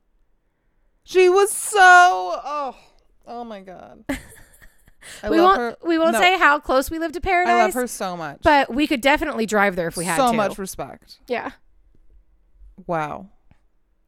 She 1.05 1.29
was 1.29 1.53
so 1.53 1.79
oh 1.83 2.77
oh 3.27 3.45
my 3.45 3.61
god. 3.61 4.05
I 5.23 5.31
we 5.31 5.41
won't 5.41 5.59
her. 5.59 5.77
we 5.85 5.99
won't 5.99 6.13
No, 6.13 6.21
say 6.21 6.39
how 6.39 6.59
close 6.59 6.91
we 6.91 6.99
live 6.99 7.13
to 7.13 7.21
paradise. 7.21 7.53
I 7.53 7.63
love 7.63 7.75
her 7.75 7.87
so 7.87 8.17
much. 8.17 8.41
But 8.43 8.73
we 8.75 8.87
could 8.87 9.01
definitely 9.01 9.47
drive 9.47 9.77
there 9.77 9.89
if 9.89 9.97
we 9.97 10.05
had 10.05 10.17
so 10.17 10.31
to. 10.31 10.37
much 10.37 10.59
respect. 10.59 11.19
Yeah. 11.29 11.51
Wow. 12.87 13.29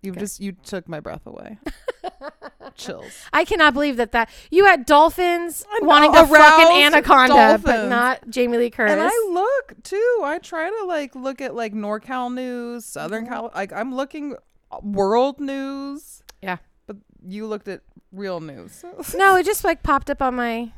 You've 0.02 0.16
Okay. 0.16 0.20
just 0.20 0.40
you 0.40 0.52
took 0.52 0.88
my 0.88 1.00
breath 1.00 1.26
away. 1.26 1.58
Chills. 2.76 3.12
I 3.32 3.44
cannot 3.44 3.72
believe 3.72 3.96
that 3.96 4.12
that 4.12 4.28
you 4.50 4.64
had 4.66 4.84
dolphins 4.84 5.64
I 5.70 5.78
know, 5.80 5.86
wanting 5.86 6.12
to 6.12 6.26
fuck 6.26 6.58
an 6.58 6.66
aroused 6.66 6.94
anaconda, 6.94 7.58
but 7.64 7.88
not 7.88 8.28
Jamie 8.28 8.58
Lee 8.58 8.70
Curtis. 8.70 8.92
And 8.92 9.00
I 9.02 9.30
look 9.32 9.82
too. 9.82 10.20
I 10.24 10.38
try 10.42 10.68
to 10.70 10.84
like 10.86 11.14
look 11.14 11.40
at 11.40 11.54
like 11.54 11.72
NorCal 11.72 12.32
news, 12.34 12.84
Southern 12.84 13.26
Cal. 13.26 13.50
Like 13.54 13.72
I'm 13.72 13.94
looking 13.94 14.34
uh, 14.70 14.78
world 14.82 15.40
news. 15.40 16.22
Yeah. 16.42 16.56
But 16.86 16.96
you 17.26 17.46
looked 17.46 17.68
at 17.68 17.82
real 18.12 18.40
news. 18.40 18.84
No, 19.14 19.36
it 19.36 19.44
just 19.46 19.62
like 19.64 19.82
popped 19.82 20.10
up 20.10 20.20
on 20.20 20.34
my 20.34 20.72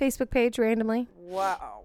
Facebook 0.00 0.30
page 0.30 0.58
randomly. 0.58 1.08
wow. 1.16 1.80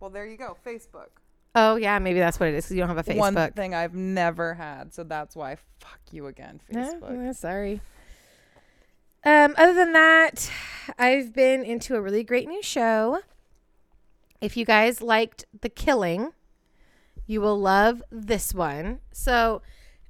Well, 0.00 0.10
there 0.10 0.26
you 0.26 0.36
go. 0.36 0.56
Facebook. 0.66 1.08
Oh 1.54 1.76
yeah, 1.76 1.98
maybe 1.98 2.18
that's 2.18 2.38
what 2.38 2.48
it 2.50 2.54
is. 2.56 2.64
'cause 2.66 2.72
you 2.72 2.78
don't 2.80 2.88
have 2.94 2.98
a 2.98 3.02
Facebook. 3.04 3.18
One 3.18 3.52
thing 3.52 3.74
I've 3.74 3.94
never 3.94 4.54
had, 4.54 4.92
so 4.92 5.02
that's 5.04 5.34
why. 5.36 5.56
Fuck 5.80 6.00
you 6.10 6.26
again, 6.26 6.60
Facebook. 6.70 7.28
eh, 7.28 7.32
sorry. 7.32 7.80
Um, 9.24 9.54
other 9.56 9.72
than 9.72 9.92
that, 9.94 10.50
I've 10.98 11.32
been 11.32 11.64
into 11.64 11.94
a 11.96 12.00
really 12.02 12.22
great 12.24 12.48
new 12.48 12.62
show. 12.62 13.20
If 14.40 14.56
you 14.56 14.66
guys 14.66 15.00
liked 15.00 15.46
The 15.58 15.70
Killing, 15.70 16.32
you 17.26 17.40
will 17.40 17.58
love 17.58 18.02
this 18.10 18.52
one. 18.52 19.00
So, 19.12 19.62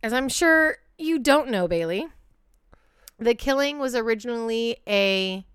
as 0.02 0.12
I'm 0.12 0.28
sure 0.28 0.78
you 0.98 1.20
don't 1.20 1.48
know, 1.50 1.68
Bailey, 1.68 2.08
The 3.18 3.34
Killing 3.36 3.78
was 3.78 3.94
originally 3.94 4.78
a. 4.88 5.46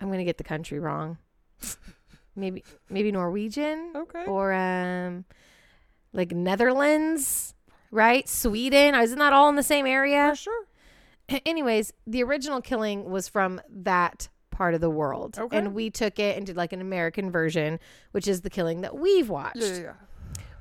I'm 0.00 0.10
gonna 0.10 0.24
get 0.24 0.38
the 0.38 0.44
country 0.44 0.78
wrong. 0.78 1.18
Maybe 2.36 2.64
maybe 2.90 3.12
Norwegian 3.12 3.92
Okay. 3.94 4.24
or 4.26 4.52
um 4.52 5.24
like 6.12 6.32
Netherlands, 6.32 7.54
right? 7.92 8.28
Sweden. 8.28 8.94
Isn't 8.96 9.18
that 9.20 9.32
all 9.32 9.48
in 9.48 9.54
the 9.56 9.62
same 9.62 9.86
area? 9.86 10.30
For 10.30 10.36
sure. 10.36 10.64
Anyways, 11.46 11.92
the 12.06 12.22
original 12.24 12.60
killing 12.60 13.04
was 13.10 13.28
from 13.28 13.60
that 13.68 14.28
part 14.50 14.74
of 14.74 14.80
the 14.80 14.90
world. 14.90 15.38
Okay. 15.38 15.56
And 15.56 15.74
we 15.74 15.90
took 15.90 16.18
it 16.18 16.36
and 16.36 16.44
did 16.46 16.56
like 16.56 16.72
an 16.72 16.80
American 16.80 17.30
version, 17.30 17.78
which 18.12 18.26
is 18.28 18.40
the 18.40 18.50
killing 18.50 18.80
that 18.80 18.96
we've 18.98 19.28
watched. 19.28 19.56
Yeah, 19.56 19.66
yeah, 19.68 19.78
yeah. 19.80 19.92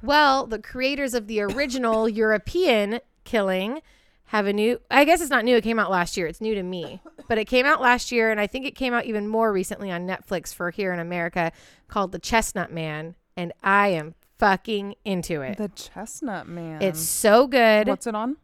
Well, 0.03 0.45
the 0.45 0.59
creators 0.59 1.13
of 1.15 1.25
the 1.27 1.41
original 1.41 2.07
European 2.23 2.99
killing 3.23 3.81
have 4.25 4.47
a 4.47 4.53
new 4.53 4.79
I 4.89 5.05
guess 5.05 5.21
it's 5.21 5.29
not 5.29 5.45
new, 5.45 5.55
it 5.55 5.63
came 5.63 5.79
out 5.79 5.91
last 5.91 6.17
year. 6.17 6.27
It's 6.27 6.41
new 6.41 6.55
to 6.55 6.63
me. 6.63 7.01
But 7.27 7.37
it 7.37 7.45
came 7.45 7.65
out 7.65 7.81
last 7.81 8.11
year 8.11 8.31
and 8.31 8.39
I 8.39 8.47
think 8.47 8.65
it 8.65 8.75
came 8.75 8.93
out 8.93 9.05
even 9.05 9.27
more 9.27 9.51
recently 9.53 9.91
on 9.91 10.07
Netflix 10.07 10.53
for 10.53 10.71
here 10.71 10.91
in 10.93 10.99
America 10.99 11.51
called 11.87 12.11
The 12.11 12.19
Chestnut 12.19 12.71
Man 12.71 13.15
and 13.37 13.53
I 13.63 13.89
am 13.89 14.15
fucking 14.39 14.95
into 15.05 15.41
it. 15.41 15.57
The 15.57 15.69
Chestnut 15.69 16.47
Man. 16.47 16.81
It's 16.81 17.01
so 17.01 17.47
good. 17.47 17.87
What's 17.87 18.07
it 18.07 18.15
on? 18.15 18.37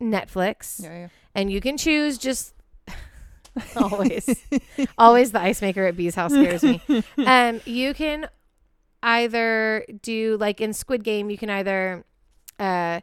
Netflix. 0.00 0.82
Yeah, 0.82 0.98
yeah. 0.98 1.08
And 1.34 1.50
you 1.50 1.60
can 1.60 1.76
choose 1.76 2.18
just 2.18 2.54
always 3.76 4.28
always 4.98 5.32
the 5.32 5.40
ice 5.40 5.62
maker 5.62 5.86
at 5.86 5.96
Bee's 5.96 6.14
house 6.14 6.32
scares 6.32 6.62
me. 6.62 6.82
Um 7.18 7.60
you 7.64 7.94
can 7.94 8.28
either 9.02 9.86
do 10.02 10.36
like 10.38 10.60
in 10.60 10.72
Squid 10.72 11.04
Game 11.04 11.30
you 11.30 11.38
can 11.38 11.50
either 11.50 12.04
uh 12.58 13.00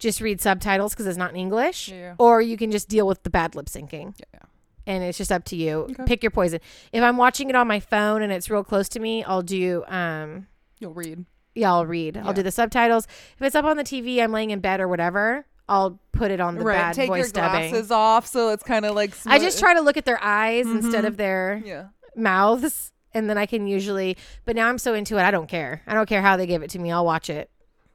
just 0.00 0.20
read 0.20 0.40
subtitles 0.40 0.92
because 0.92 1.06
it's 1.06 1.16
not 1.18 1.30
in 1.30 1.36
English 1.36 1.88
Yeah. 1.90 2.14
or 2.18 2.42
you 2.42 2.56
can 2.56 2.72
just 2.72 2.88
deal 2.88 3.06
with 3.06 3.22
the 3.22 3.30
bad 3.30 3.54
lip 3.54 3.66
syncing. 3.66 4.14
Yeah, 4.18 4.24
yeah. 4.34 4.40
And 4.86 5.04
it's 5.04 5.16
just 5.18 5.30
up 5.30 5.44
to 5.44 5.56
you. 5.56 5.86
Okay. 5.92 6.04
Pick 6.06 6.22
your 6.24 6.30
poison. 6.32 6.58
If 6.92 7.02
I'm 7.04 7.16
watching 7.16 7.48
it 7.50 7.54
on 7.54 7.68
my 7.68 7.78
phone 7.78 8.22
and 8.22 8.32
it's 8.32 8.50
real 8.50 8.64
close 8.64 8.88
to 8.90 8.98
me, 9.00 9.22
I'll 9.22 9.42
do 9.42 9.84
um 9.86 10.48
You'll 10.80 10.94
read. 10.94 11.26
yeah, 11.54 11.70
I'll 11.72 11.86
read. 11.86 12.16
I'll 12.16 12.32
do 12.32 12.42
the 12.42 12.50
subtitles. 12.50 13.06
If 13.36 13.42
it's 13.42 13.54
up 13.54 13.64
on 13.66 13.76
the 13.76 13.84
TV, 13.84 14.20
I'm 14.22 14.32
laying 14.32 14.50
in 14.50 14.60
bed 14.60 14.80
or 14.80 14.88
whatever, 14.88 15.44
I'll 15.68 16.00
put 16.12 16.30
it 16.32 16.40
on 16.40 16.56
the 16.56 16.64
bad 16.64 16.94
Take 16.94 17.08
voice 17.08 17.18
your 17.26 17.28
dubbing. 17.32 17.70
glasses 17.70 17.90
off, 17.92 18.26
so 18.26 18.48
it's 18.48 18.62
kind 18.64 18.84
of 18.84 18.94
like. 18.96 19.12
I 19.26 19.38
just 19.38 19.60
try 19.60 19.74
to 19.74 19.80
look 19.82 19.96
at 19.96 20.04
their 20.06 20.18
eyes 20.24 20.66
instead 20.66 21.04
Mhm. 21.04 21.08
of 21.08 21.16
their 21.18 21.62
Yeah. 21.64 21.84
mouths, 22.16 22.90
and 23.14 23.28
then 23.30 23.36
I 23.38 23.46
can 23.46 23.66
usually. 23.66 24.16
But 24.46 24.56
now 24.56 24.68
I'm 24.68 24.78
so 24.78 24.94
into 24.94 25.18
it, 25.18 25.22
I 25.22 25.30
don't 25.30 25.46
care. 25.48 25.82
I 25.86 25.94
don't 25.94 26.08
care 26.08 26.22
how 26.22 26.36
they 26.36 26.46
give 26.46 26.62
it 26.62 26.70
to 26.70 26.78
me. 26.78 26.90
I'll 26.90 27.04
watch 27.04 27.28
it. 27.30 27.50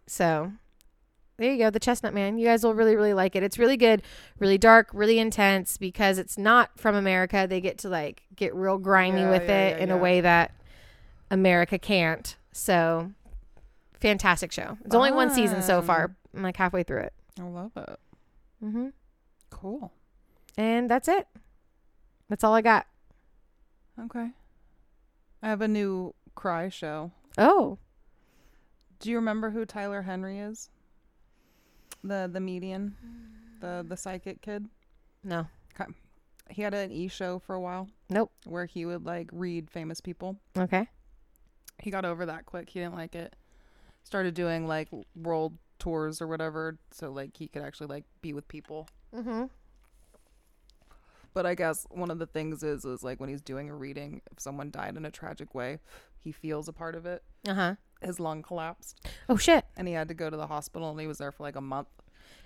So 0.07 0.51
there 1.37 1.51
you 1.51 1.57
go, 1.57 1.69
the 1.69 1.79
Chestnut 1.79 2.13
Man. 2.13 2.37
You 2.37 2.45
guys 2.45 2.63
will 2.63 2.73
really, 2.73 2.95
really 2.95 3.13
like 3.13 3.35
it. 3.35 3.43
It's 3.43 3.59
really 3.59 3.77
good, 3.77 4.01
really 4.39 4.57
dark, 4.57 4.89
really 4.93 5.19
intense 5.19 5.77
because 5.77 6.17
it's 6.17 6.37
not 6.37 6.77
from 6.79 6.95
America. 6.95 7.45
They 7.49 7.61
get 7.61 7.77
to 7.79 7.89
like 7.89 8.23
get 8.35 8.55
real 8.55 8.77
grimy 8.77 9.21
Yeah, 9.21 9.29
with 9.31 9.43
yeah, 9.43 9.67
it 9.67 9.77
yeah, 9.77 9.83
in 9.83 9.91
a 9.91 9.97
way 9.97 10.21
that 10.21 10.51
America 11.29 11.77
can't. 11.77 12.35
So 12.51 13.11
fantastic 13.99 14.51
show. 14.51 14.77
It's 14.85 14.95
only 14.95 15.11
one 15.11 15.29
season 15.29 15.61
so 15.61 15.81
far. 15.81 16.15
I'm 16.35 16.41
like 16.43 16.57
halfway 16.57 16.83
through 16.83 17.01
it. 17.01 17.13
I 17.39 17.43
love 17.43 17.71
it. 17.75 17.99
Mm-hmm. 18.63 18.87
Cool. 19.49 19.91
And 20.57 20.89
that's 20.89 21.07
it. 21.07 21.27
That's 22.29 22.43
all 22.43 22.53
I 22.53 22.61
got. 22.61 22.87
Okay. 23.99 24.29
I 25.43 25.47
have 25.49 25.61
a 25.61 25.67
new 25.67 26.13
cry 26.33 26.69
show. 26.69 27.11
Oh, 27.37 27.77
Do 28.99 29.09
you 29.09 29.17
remember 29.17 29.49
who 29.51 29.65
Tyler 29.65 30.03
Henry 30.03 30.39
is? 30.39 30.69
The 32.07 32.29
the 32.31 32.39
median, 32.39 32.95
the 33.59 33.83
the 33.87 33.97
psychic 33.97 34.41
kid. 34.41 34.67
no. 35.23 35.47
He 36.51 36.61
had 36.61 36.75
an 36.75 36.91
e 36.91 37.07
show 37.07 37.39
for 37.39 37.55
a 37.55 37.59
while. 37.59 37.89
Nope. 38.07 38.31
Where 38.45 38.67
he 38.67 38.85
would 38.85 39.03
like 39.03 39.29
read 39.31 39.71
famous 39.71 39.99
people. 39.99 40.37
Okay. 40.55 40.87
He 41.79 41.89
got 41.89 42.05
over 42.05 42.23
that 42.27 42.45
quick. 42.45 42.69
He 42.69 42.79
didn't 42.79 42.93
like 42.93 43.15
it. 43.15 43.35
Started 44.03 44.35
doing 44.35 44.67
like 44.67 44.87
world 45.15 45.57
tours 45.79 46.21
or 46.21 46.27
whatever, 46.27 46.77
so 46.91 47.09
like 47.11 47.35
he 47.35 47.47
could 47.47 47.63
actually 47.63 47.87
like 47.87 48.03
be 48.21 48.31
with 48.31 48.47
people. 48.47 48.87
Mm-hmm. 49.11 49.45
But 51.33 51.47
I 51.47 51.55
guess 51.55 51.87
one 51.89 52.11
of 52.11 52.19
the 52.19 52.27
things 52.27 52.61
is 52.61 52.85
is 52.85 53.03
like 53.03 53.19
when 53.19 53.29
he's 53.29 53.41
doing 53.41 53.69
a 53.71 53.75
reading, 53.75 54.21
if 54.31 54.39
someone 54.39 54.69
died 54.69 54.95
in 54.97 55.05
a 55.05 55.11
tragic 55.11 55.55
way, 55.55 55.79
he 56.19 56.31
feels 56.31 56.67
a 56.67 56.73
part 56.73 56.93
of 56.95 57.07
it. 57.07 57.23
Uh 57.47 57.53
huh. 57.55 57.75
His 58.01 58.19
lung 58.19 58.41
collapsed, 58.43 58.99
Oh 59.29 59.37
shit! 59.37 59.65
and 59.77 59.87
he 59.87 59.93
had 59.93 60.07
to 60.09 60.13
go 60.13 60.29
to 60.29 60.37
the 60.37 60.47
hospital, 60.47 60.91
and 60.91 60.99
he 60.99 61.07
was 61.07 61.17
there 61.17 61.31
for 61.31 61.43
like 61.43 61.55
a 61.55 61.61
month. 61.61 61.87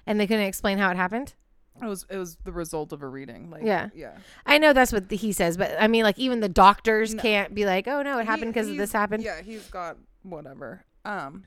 And 0.05 0.19
they 0.19 0.27
couldn't 0.27 0.45
explain 0.45 0.77
how 0.77 0.89
it 0.89 0.95
happened. 0.97 1.33
It 1.81 1.85
was 1.85 2.05
it 2.09 2.17
was 2.17 2.35
the 2.43 2.51
result 2.51 2.91
of 2.93 3.01
a 3.01 3.07
reading. 3.07 3.49
Like 3.49 3.63
Yeah. 3.63 3.89
yeah. 3.93 4.17
I 4.45 4.57
know 4.57 4.73
that's 4.73 4.91
what 4.91 5.09
he 5.11 5.31
says, 5.31 5.55
but 5.57 5.75
I 5.79 5.87
mean, 5.87 6.03
like 6.03 6.17
even 6.19 6.39
the 6.39 6.49
doctors 6.49 7.13
can't 7.15 7.53
be 7.55 7.65
like, 7.65 7.87
"Oh 7.87 8.01
no, 8.01 8.19
it 8.19 8.25
happened 8.25 8.53
because 8.53 8.67
he's- 8.67 8.77
this 8.77 8.91
happened." 8.91 9.23
Yeah, 9.23 9.41
he's 9.41 9.67
got 9.69 9.97
whatever. 10.23 10.83
Um, 11.05 11.45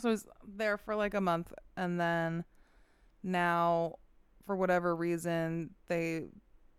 so 0.00 0.10
he's 0.10 0.26
there 0.46 0.76
for 0.78 0.94
like 0.94 1.14
a 1.14 1.20
month, 1.20 1.52
and 1.76 1.98
then 2.00 2.44
now, 3.22 3.96
for 4.46 4.56
whatever 4.56 4.94
reason, 4.94 5.70
they 5.88 6.26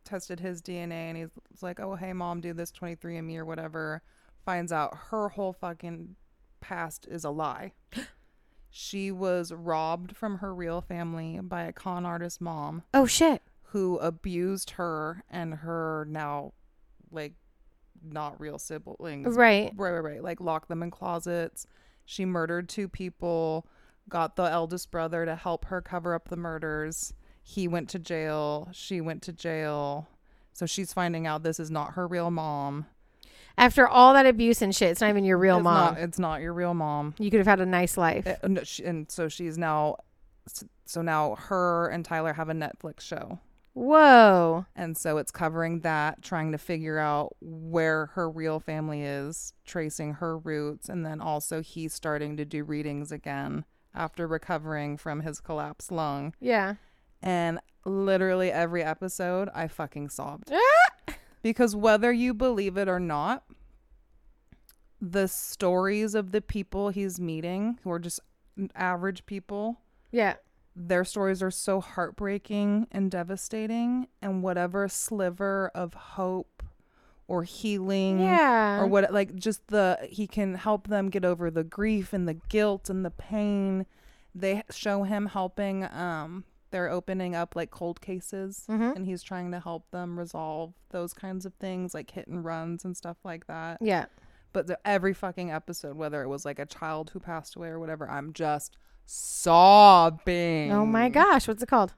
tested 0.04 0.40
his 0.40 0.62
DNA, 0.62 1.10
and 1.10 1.18
he's 1.18 1.30
like, 1.62 1.80
"Oh, 1.80 1.96
hey, 1.96 2.14
mom, 2.14 2.42
do 2.42 2.54
this 2.54 2.72
23andMe 2.72 3.38
or 3.38 3.46
whatever." 3.46 4.02
Finds 4.46 4.72
out 4.72 4.96
her 5.10 5.30
whole 5.30 5.54
fucking 5.54 6.16
past 6.62 7.08
is 7.10 7.24
a 7.24 7.30
lie. 7.30 7.74
she 8.70 9.12
was 9.12 9.52
robbed 9.52 10.16
from 10.16 10.38
her 10.38 10.54
real 10.54 10.82
family 10.82 11.40
by 11.42 11.64
a 11.64 11.74
con 11.74 12.06
artist 12.06 12.40
mom 12.40 12.84
Oh 12.94 13.06
shit! 13.06 13.42
who 13.70 13.98
abused 13.98 14.72
her 14.72 15.24
and 15.30 15.56
her 15.56 16.06
now 16.10 16.54
like 17.12 17.34
not 18.04 18.40
real 18.40 18.60
siblings. 18.60 19.36
Right. 19.36 19.72
right 19.76 19.92
right 19.92 20.00
right. 20.00 20.24
Like 20.24 20.40
locked 20.40 20.70
them 20.70 20.84
in 20.84 20.92
closets. 20.92 21.66
She 22.06 22.26
murdered 22.26 22.70
two 22.70 22.88
people 22.88 23.68
got 24.08 24.36
the 24.36 24.44
eldest 24.44 24.92
brother 24.92 25.26
to 25.26 25.36
help 25.36 25.66
her 25.66 25.82
cover 25.82 26.14
up 26.14 26.30
the 26.30 26.38
murders. 26.38 27.14
He 27.42 27.68
went 27.68 27.90
to 27.90 28.00
jail. 28.00 28.70
She 28.72 29.02
went 29.02 29.22
to 29.24 29.34
jail. 29.34 30.08
So 30.54 30.66
she's 30.66 30.94
finding 30.94 31.28
out 31.28 31.44
this 31.44 31.60
is 31.60 31.72
not 31.72 31.94
her 31.94 32.08
real 32.08 32.32
mom 32.32 32.86
After 33.58 33.88
all 33.88 34.14
that 34.14 34.26
abuse 34.26 34.62
and 34.62 34.76
shit, 34.76 34.92
it's 34.92 35.02
not 35.02 35.10
even 35.10 35.24
your 35.24 35.38
real 35.38 35.58
it's 35.58 35.64
mom. 35.64 35.94
not, 35.96 36.00
it's 36.02 36.20
not 36.20 36.42
your 36.42 36.54
real 36.54 36.74
mom 36.74 37.16
you 37.18 37.30
could 37.32 37.38
have 37.40 37.48
had 37.48 37.62
a 37.62 37.66
nice 37.66 37.98
life. 37.98 38.28
Uh, 38.28 38.48
no, 38.48 38.64
she- 38.64 38.84
and 38.84 39.10
so 39.12 39.28
she's 39.30 39.58
now 39.58 39.98
so 40.86 41.02
now 41.02 41.36
her 41.36 41.88
and 41.88 42.06
tyler 42.06 42.34
have 42.34 42.50
a 42.50 42.54
netflix 42.54 43.02
show 43.02 43.40
Whoa. 43.78 44.66
And 44.74 44.96
so 44.96 45.18
it's 45.18 45.32
covering 45.32 45.82
that, 45.82 46.22
trying 46.22 46.54
to 46.54 46.58
figure 46.58 46.98
out 46.98 47.36
where 47.42 48.06
her 48.14 48.30
real 48.30 48.62
family 48.62 49.02
is, 49.02 49.52
tracing 49.66 50.14
her 50.14 50.38
roots, 50.38 50.88
and 50.88 51.06
then 51.06 51.20
also 51.20 51.62
he's 51.62 51.94
starting 51.94 52.38
to 52.38 52.46
do 52.46 52.64
readings 52.64 53.12
again 53.12 53.66
after 53.94 54.28
recovering 54.28 54.96
from 54.96 55.20
his 55.24 55.42
collapsed 55.42 55.92
lung. 55.92 56.34
Yeah. 56.40 56.76
And 57.22 57.60
literally 57.84 58.50
every 58.50 58.82
episode, 58.82 59.50
I 59.54 59.68
fucking 59.68 60.08
sobbed. 60.08 60.54
Because 61.46 61.76
whether 61.76 62.12
you 62.12 62.34
believe 62.34 62.76
it 62.76 62.88
or 62.88 63.00
not, 63.00 63.44
the 65.00 65.28
stories 65.28 66.16
of 66.16 66.32
the 66.32 66.42
people 66.42 66.90
he's 66.90 67.20
meeting, 67.20 67.78
who 67.84 67.92
are 67.92 68.00
just 68.00 68.20
average 68.74 69.28
people, 69.28 69.80
Yeah. 70.12 70.38
their 70.76 71.06
stories 71.06 71.44
are 71.44 71.52
so 71.52 71.82
heartbreaking 71.82 72.88
and 72.92 73.12
devastating 73.12 74.08
and 74.24 74.42
whatever 74.42 74.88
sliver 74.88 75.70
of 75.76 75.94
hope 75.94 76.64
or 77.28 77.44
healing 77.44 78.22
Yeah. 78.22 78.82
or 78.82 78.88
what 78.88 79.14
like 79.14 79.36
just 79.36 79.68
the 79.68 80.00
he 80.10 80.26
can 80.26 80.56
help 80.56 80.88
them 80.88 81.12
get 81.12 81.24
over 81.24 81.52
the 81.52 81.64
grief 81.64 82.12
and 82.12 82.28
the 82.28 82.34
guilt 82.50 82.90
and 82.90 83.06
the 83.06 83.12
pain 83.12 83.86
they 84.34 84.64
show 84.72 85.04
him 85.04 85.28
helping 85.28 85.84
um 85.86 86.44
they're 86.72 86.90
opening 86.90 87.36
up 87.36 87.56
like 87.56 87.72
cold 87.72 88.02
cases 88.02 88.66
Mhm. 88.70 88.96
and 88.96 89.06
he's 89.06 89.24
trying 89.24 89.52
to 89.52 89.60
help 89.60 89.90
them 89.92 90.18
resolve 90.20 90.74
those 90.90 91.14
kinds 91.14 91.46
of 91.46 91.54
things 91.56 91.94
like 91.94 92.12
hit 92.12 92.28
and 92.28 92.44
runs 92.44 92.84
and 92.84 92.96
stuff 92.98 93.18
like 93.24 93.48
that 93.48 93.78
Yeah. 93.82 94.06
but 94.54 94.68
the, 94.68 94.78
every 94.86 95.14
fucking 95.14 95.52
episode 95.52 95.96
whether 95.96 96.22
it 96.22 96.28
was 96.28 96.44
like 96.46 96.60
a 96.60 96.66
child 96.66 97.12
who 97.12 97.20
passed 97.20 97.56
away 97.56 97.68
or 97.70 97.80
whatever 97.80 98.10
i'm 98.10 98.34
just 98.34 98.78
sobbing 99.06 100.72
Oh 100.72 100.86
my 100.86 101.10
gosh, 101.10 101.48
what's 101.48 101.62
it 101.64 101.70
called? 101.70 101.94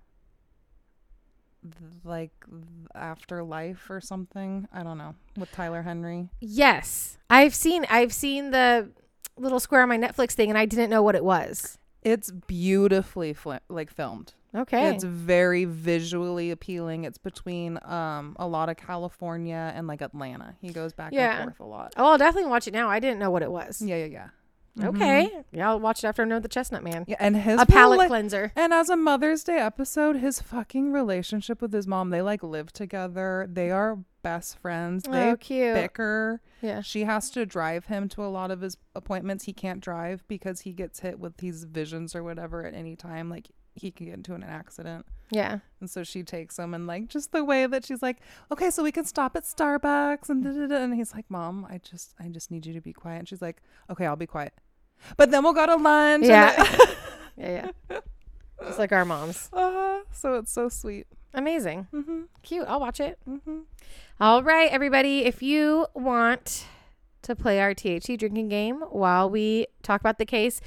like 2.04 2.32
afterlife 2.96 3.90
or 3.90 4.00
something. 4.00 4.68
I 4.72 4.84
don't 4.84 4.98
know 4.98 5.16
with 5.36 5.52
Tyler 5.52 5.82
Henry. 5.82 6.30
Yes, 6.40 7.18
I've 7.30 7.54
seen 7.54 7.86
I've 7.90 8.14
seen 8.14 8.52
the 8.52 8.90
little 9.38 9.60
square 9.60 9.82
on 9.82 9.90
my 9.90 9.98
Netflix 9.98 10.32
thing, 10.32 10.50
and 10.50 10.58
I 10.58 10.66
didn't 10.66 10.90
know 10.90 11.02
what 11.04 11.16
it 11.16 11.24
was. 11.24 11.78
It's 12.12 12.32
beautifully 12.32 13.34
fli 13.34 13.60
like 13.70 13.92
filmed. 13.92 14.34
Okay, 14.56 14.96
It's 14.96 15.04
very 15.04 15.66
visually 15.66 16.52
appealing. 16.52 17.04
It's 17.04 17.18
between 17.18 17.80
um 17.84 18.36
a 18.40 18.48
lot 18.48 18.70
of 18.70 18.78
California 18.78 19.74
and 19.76 19.88
like 19.88 20.02
Atlanta. 20.02 20.56
He 20.62 20.70
goes 20.72 20.94
back 20.94 21.12
Yeah. 21.12 21.42
and 21.42 21.44
forth 21.56 21.60
a 21.60 21.70
lot. 21.70 21.94
oh, 21.98 22.12
I'll 22.12 22.18
definitely 22.18 22.50
watch 22.50 22.66
it 22.68 22.74
now. 22.74 22.88
I 22.90 23.00
didn't 23.00 23.20
know 23.20 23.30
what 23.30 23.42
it 23.44 23.52
was. 23.52 23.82
Yeah, 23.82 23.98
yeah, 23.98 24.06
yeah. 24.06 24.28
Okay, 24.84 25.30
mm-hmm. 25.34 25.56
yeah, 25.58 25.70
I'll 25.70 25.80
watch 25.80 26.04
it 26.04 26.08
after 26.08 26.22
I 26.22 26.26
know 26.26 26.40
the 26.40 26.48
Chestnut 26.48 26.84
Man. 26.84 27.06
Yeah, 27.08 27.18
and 27.20 27.36
his 27.36 27.60
A 27.62 27.66
palate 27.66 28.08
cleanser. 28.08 28.52
And 28.56 28.74
as 28.74 28.90
a 28.90 28.96
Mother's 28.98 29.44
Day 29.44 29.58
episode, 29.58 30.18
his 30.18 30.42
fucking 30.42 30.92
relationship 30.92 31.62
with 31.62 31.74
his 31.74 31.88
mom, 31.88 32.10
they 32.10 32.22
like 32.22 32.44
live 32.44 32.72
together. 32.72 33.48
They 33.52 33.72
are 33.72 34.00
best 34.22 34.60
friends. 34.60 35.06
Oh, 35.08 35.12
they 35.12 35.30
Oh, 35.32 35.36
cute. 35.38 35.74
bicker. 35.74 36.42
Yeah. 36.62 36.82
She 36.82 37.04
has 37.06 37.30
to 37.32 37.46
drive 37.46 37.86
him 37.86 38.10
to 38.10 38.24
a 38.26 38.28
lot 38.28 38.52
of 38.52 38.62
his 38.62 38.78
appointments. 38.96 39.46
He 39.46 39.54
can't 39.54 39.80
drive 39.80 40.28
because 40.28 40.62
he 40.62 40.74
gets 40.74 41.00
hit 41.00 41.20
with 41.20 41.38
these 41.38 41.64
visions 41.64 42.16
or 42.16 42.24
whatever 42.24 42.66
at 42.66 42.74
any 42.74 42.96
time. 42.96 43.30
Like 43.30 43.50
he 43.74 43.92
can 43.92 44.08
get 44.08 44.16
into 44.16 44.34
an 44.34 44.44
accident. 44.44 45.06
Yeah. 45.30 45.60
And 45.80 45.90
so 45.90 46.04
she 46.04 46.24
takes 46.24 46.58
him 46.58 46.74
and 46.74 46.88
like 46.88 47.08
just 47.10 47.32
the 47.32 47.44
way 47.44 47.68
that 47.68 47.86
she's 47.86 48.02
like, 48.02 48.18
okay, 48.52 48.70
so 48.70 48.82
we 48.84 48.92
can 48.92 49.06
stop 49.06 49.36
at 49.36 49.44
Starbucks 49.44 50.30
and 50.30 50.44
da, 50.44 50.52
da, 50.52 50.68
da. 50.68 50.84
and 50.84 50.96
he's 50.96 51.14
like, 51.14 51.26
Mom, 51.30 51.66
I 51.70 51.78
just 51.80 52.14
I 52.20 52.28
just 52.28 52.50
need 52.52 52.66
you 52.66 52.74
to 52.74 52.82
be 52.82 52.94
quiet. 52.94 53.20
And 53.20 53.28
she's 53.30 53.42
like, 53.42 53.62
Okay, 53.90 54.06
I'll 54.06 54.16
be 54.16 54.26
quiet. 54.28 54.54
But 55.18 55.32
then 55.32 55.44
we'll 55.44 55.54
go 55.54 55.66
to 55.66 55.76
lunch. 55.76 56.26
Yeah. 56.26 56.56
then- 56.64 56.88
Yeah, 57.38 57.72
yeah. 57.92 58.00
Just 58.64 58.80
like 58.80 58.92
our 58.92 59.06
moms. 59.06 59.50
uh, 59.54 60.00
so 60.12 60.36
it's 60.36 60.52
so 60.52 60.70
sweet. 60.70 61.06
Amazing. 61.36 61.86
Mm-hmm. 61.94 62.22
Cute. 62.42 62.66
I'll 62.68 62.80
watch 62.80 63.00
it. 63.00 63.20
Mm-hmm. 63.30 63.60
All 64.20 64.42
right, 64.42 64.72
everybody. 64.72 65.20
If 65.26 65.44
you 65.44 65.86
want 65.94 66.66
to 67.22 67.36
play 67.36 67.60
our 67.62 67.76
THC 67.76 68.18
drinking 68.18 68.50
game 68.50 68.78
while 68.90 69.30
we 69.30 69.68
talk 69.84 70.02
about 70.02 70.18
the 70.18 70.26
case 70.26 70.60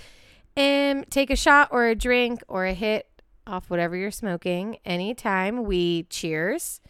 and 0.56 1.04
take 1.10 1.30
a 1.30 1.36
shot 1.36 1.68
or 1.72 1.86
a 1.88 1.96
drink 1.96 2.42
or 2.46 2.66
a 2.66 2.72
hit 2.74 3.08
off 3.48 3.68
whatever 3.68 3.96
you're 3.96 4.12
smoking 4.12 4.76
anytime, 4.84 5.64
we 5.64 6.04
cheers, 6.04 6.80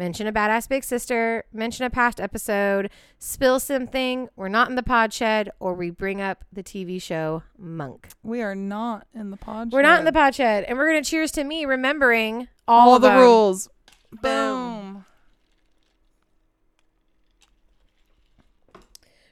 mention 0.00 0.26
a 0.26 0.32
badass 0.32 0.66
big 0.66 0.82
sister, 0.82 1.44
mention 1.52 1.84
a 1.84 1.90
past 1.90 2.22
episode, 2.22 2.88
spill 3.18 3.60
something, 3.60 4.30
we're 4.34 4.48
not 4.48 4.70
in 4.70 4.74
the 4.74 4.82
pod 4.82 5.12
shed, 5.12 5.50
or 5.60 5.74
we 5.74 5.90
bring 5.90 6.22
up 6.22 6.42
the 6.50 6.62
TV 6.62 7.00
show 7.00 7.42
Monk. 7.58 8.08
We 8.22 8.40
are 8.40 8.54
not 8.54 9.06
in 9.14 9.30
the 9.30 9.36
pod. 9.36 9.72
We're 9.72 9.82
not 9.82 9.98
in 9.98 10.06
the 10.06 10.12
pod 10.12 10.34
shed, 10.34 10.64
and 10.64 10.78
we're 10.78 10.88
going 10.88 11.02
to 11.02 11.08
cheers 11.08 11.30
to 11.32 11.44
me 11.44 11.66
remembering 11.66 12.48
all, 12.66 12.92
all 12.92 12.98
the 12.98 13.10
them. 13.10 13.18
rules. 13.18 13.68
Boom. 14.10 14.22
Boom. 14.22 15.04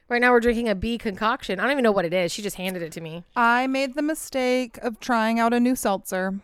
Right 0.07 0.21
now, 0.21 0.31
we're 0.31 0.39
drinking 0.39 0.69
a 0.69 0.75
bee 0.75 0.99
concoction. 0.99 1.59
I 1.59 1.63
don't 1.63 1.71
even 1.71 1.83
know 1.83 1.91
what 1.91 2.05
it 2.05 2.13
is. 2.13 2.31
She 2.31 2.43
just 2.43 2.57
handed 2.57 2.83
it 2.83 2.91
to 2.91 3.01
me. 3.01 3.23
I 3.35 3.65
made 3.65 3.95
the 3.95 4.01
mistake 4.03 4.77
of 4.83 4.99
trying 4.99 5.39
out 5.39 5.51
a 5.51 5.59
new 5.59 5.75
seltzer. 5.75 6.39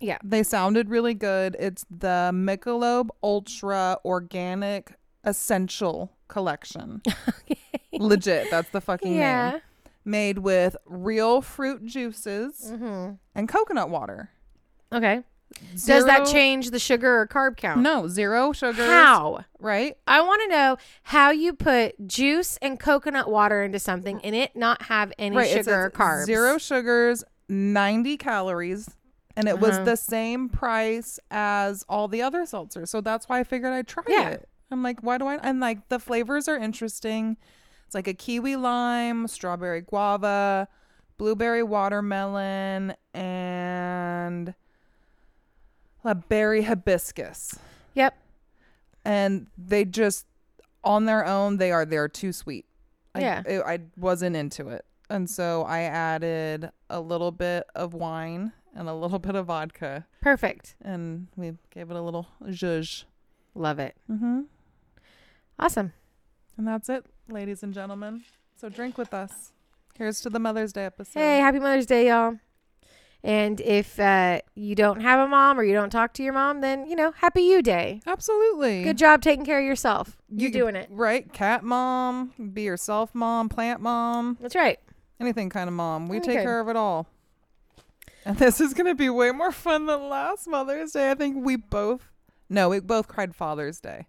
Yeah. 0.00 0.18
They 0.22 0.42
sounded 0.42 0.88
really 0.90 1.14
good. 1.14 1.56
It's 1.58 1.84
the 1.90 2.30
Michelob 2.32 3.08
Ultra 3.22 3.98
Organic 4.04 4.92
Essential 5.24 6.12
Collection. 6.28 7.02
Legit, 7.92 8.50
that's 8.50 8.70
the 8.70 8.80
fucking 8.80 9.16
name. 9.18 9.60
Made 10.04 10.38
with 10.38 10.76
real 10.86 11.42
fruit 11.42 11.84
juices 11.84 12.70
Mm-hmm. 12.72 13.14
and 13.34 13.48
coconut 13.48 13.90
water. 13.90 14.30
Okay. 14.92 15.22
Does 15.86 16.04
that 16.04 16.26
change 16.26 16.70
the 16.70 16.78
sugar 16.78 17.20
or 17.20 17.26
carb 17.26 17.56
count? 17.56 17.80
No, 17.80 18.06
zero 18.06 18.52
sugar. 18.52 18.84
How? 18.86 19.44
Right? 19.58 19.96
I 20.06 20.20
want 20.20 20.42
to 20.42 20.48
know 20.48 20.76
how 21.04 21.30
you 21.30 21.54
put 21.54 22.06
juice 22.06 22.58
and 22.62 22.78
coconut 22.78 23.30
water 23.30 23.62
into 23.64 23.78
something 23.78 24.20
and 24.22 24.34
it 24.36 24.54
not 24.54 24.82
have 24.82 25.12
any 25.18 25.36
right. 25.36 25.50
sugar 25.50 25.84
or 25.86 25.90
carbs. 25.90 26.26
Zero 26.26 26.58
sugars, 26.58 27.24
90 27.48 28.16
calories. 28.18 28.90
And 29.38 29.48
it 29.48 29.60
was 29.60 29.76
Uh-huh. 29.76 29.84
the 29.84 29.96
same 29.96 30.48
price 30.48 31.18
as 31.30 31.84
all 31.88 32.08
the 32.08 32.20
other 32.22 32.42
seltzers. 32.42 32.88
So 32.88 33.00
that's 33.00 33.28
why 33.28 33.38
I 33.38 33.44
figured 33.44 33.72
I'd 33.72 33.86
try 33.88 34.02
Yeah. 34.08 34.30
it. 34.30 34.48
I'm 34.70 34.82
like, 34.82 35.00
why 35.00 35.16
do 35.16 35.26
I? 35.26 35.36
And 35.36 35.60
like 35.60 35.88
the 35.88 35.98
flavors 35.98 36.48
are 36.48 36.56
interesting. 36.58 37.36
It's 37.86 37.94
like 37.94 38.06
a 38.08 38.14
kiwi 38.14 38.56
lime, 38.56 39.26
strawberry 39.28 39.80
guava, 39.80 40.68
blueberry 41.16 41.62
watermelon, 41.62 42.94
and 43.14 44.54
a 46.04 46.14
berry 46.14 46.62
hibiscus. 46.62 47.54
Yep. 47.94 48.14
And 49.04 49.46
they 49.56 49.84
just, 49.84 50.26
on 50.84 51.06
their 51.06 51.24
own, 51.24 51.56
they 51.56 51.72
are 51.72 51.84
they 51.86 51.96
are 51.96 52.08
too 52.08 52.32
sweet. 52.32 52.66
I, 53.14 53.20
Yeah. 53.20 53.42
I, 53.48 53.74
I 53.74 53.78
wasn't 53.96 54.36
into 54.36 54.68
it, 54.68 54.84
and 55.08 55.28
so 55.30 55.62
I 55.64 55.80
added 55.82 56.70
a 56.90 57.00
little 57.00 57.30
bit 57.32 57.64
of 57.74 57.94
wine 57.94 58.52
and 58.74 58.88
a 58.88 58.94
little 58.94 59.18
bit 59.28 59.34
of 59.34 59.46
vodka, 59.46 60.06
Perfect. 60.22 60.76
and 60.82 61.28
we 61.36 61.52
gave 61.70 61.90
it 61.90 61.96
a 61.96 62.02
little 62.02 62.28
zhuzh. 62.44 63.04
Love 63.54 63.78
it. 63.78 63.96
Mm-hmm. 64.10 64.42
Awesome. 65.58 65.92
And 66.56 66.66
that's 66.66 66.88
it, 66.88 67.04
ladies 67.28 67.62
and 67.62 67.72
gentlemen. 67.74 68.22
So 68.56 68.68
drink 68.68 68.98
with 68.98 69.12
us. 69.14 69.52
Here's 69.96 70.20
to 70.20 70.30
the 70.30 70.38
Mother's 70.38 70.72
Day 70.72 70.84
episode. 70.84 71.18
Hey, 71.18 71.38
happy 71.38 71.58
Mother's 71.58 71.86
Day, 71.86 72.08
y'all. 72.08 72.36
And 73.24 73.60
if 73.62 73.98
uh, 73.98 74.40
you 74.54 74.76
don't 74.76 75.00
have 75.00 75.18
a 75.18 75.26
mom 75.28 75.58
or 75.58 75.64
you 75.64 75.72
don't 75.72 75.90
talk 75.90 76.12
to 76.14 76.22
your 76.22 76.32
mom, 76.32 76.60
then, 76.60 76.86
you 76.86 76.94
know, 76.94 77.10
happy 77.16 77.42
you 77.42 77.62
day. 77.62 78.00
Absolutely. 78.06 78.84
Good 78.84 78.96
job 78.98 79.22
taking 79.22 79.44
care 79.44 79.58
of 79.58 79.64
yourself. 79.64 80.16
You're 80.28 80.48
You- 80.50 80.52
doing 80.52 80.76
it. 80.76 80.86
Right? 80.90 81.32
Cat 81.32 81.64
mom, 81.64 82.32
be 82.52 82.62
yourself 82.62 83.12
mom, 83.16 83.48
plant 83.48 83.80
mom, 83.80 84.38
That's 84.40 84.54
right. 84.54 84.78
anything 85.18 85.50
kind 85.50 85.66
of 85.68 85.74
mom. 85.74 86.06
We 86.08 86.18
Any 86.18 86.26
take 86.26 86.42
care 86.42 86.60
of 86.60 86.68
it 86.68 86.76
all. 86.76 87.08
And 88.24 88.36
this 88.38 88.60
is 88.60 88.74
going 88.74 88.86
to 88.86 88.94
be 88.94 89.08
way 89.10 89.30
more 89.30 89.52
fun 89.52 89.86
than 89.86 90.08
last 90.08 90.46
Mother's 90.48 90.92
Day. 90.92 91.10
I 91.10 91.14
think 91.14 91.44
we 91.44 91.56
both, 91.56 92.10
no, 92.48 92.68
we 92.68 92.80
both 92.80 93.08
cried 93.08 93.34
Father's 93.34 93.80
Day. 93.80 94.06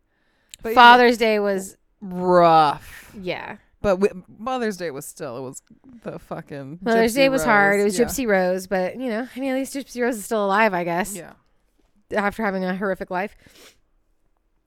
But 0.61 0.69
yeah, 0.69 0.75
Father's 0.75 1.17
Day 1.17 1.39
was, 1.39 1.77
rough. 2.01 3.11
yeah. 3.19 3.57
But 3.81 3.97
we, 3.97 4.09
Mother's 4.37 4.75
Day 4.75 4.91
was 4.91 5.05
still, 5.05 5.37
it 5.37 5.41
was 5.41 5.61
the 6.03 6.19
fucking. 6.19 6.79
Mother's 6.81 7.13
Gypsy 7.13 7.15
Day 7.15 7.29
was 7.29 7.43
hard. 7.45 7.79
It 7.79 7.83
Rose. 7.83 7.97
was 7.99 8.07
Gypsy 8.07 8.27
Rose, 8.27 8.67
but, 8.67 8.97
you 8.99 9.09
know, 9.09 9.27
I 9.33 9.39
mean, 9.39 9.51
at 9.51 9.55
least 9.55 9.73
Gypsy 9.73 10.01
Rose 10.01 10.17
is 10.17 10.25
still 10.25 10.43
alive, 10.45 10.73
I 10.73 10.83
guess, 10.83 11.15
Yeah. 11.15 11.31
after 12.13 12.43
having 12.43 12.65
a 12.65 12.75
horrific 12.75 13.09
life. 13.09 13.37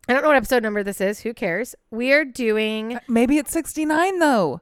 I 0.09 0.15
don't 0.15 0.23
know 0.23 0.29
what 0.29 0.37
episode 0.37 0.63
number 0.63 0.83
this 0.83 1.01
is. 1.01 1.21
Who 1.21 1.33
cares? 1.35 1.75
We 1.91 2.13
are 2.13 2.25
doing. 2.25 2.97
Uh, 2.97 3.01
maybe 3.07 3.37
it's 3.39 3.53
69 3.53 4.19
though. 4.19 4.61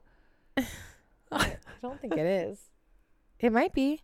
I 1.31 1.55
don't 1.81 1.99
think 1.99 2.13
it 2.13 2.25
is. 2.25 2.59
It 3.39 3.51
might 3.51 3.73
be. 3.73 4.01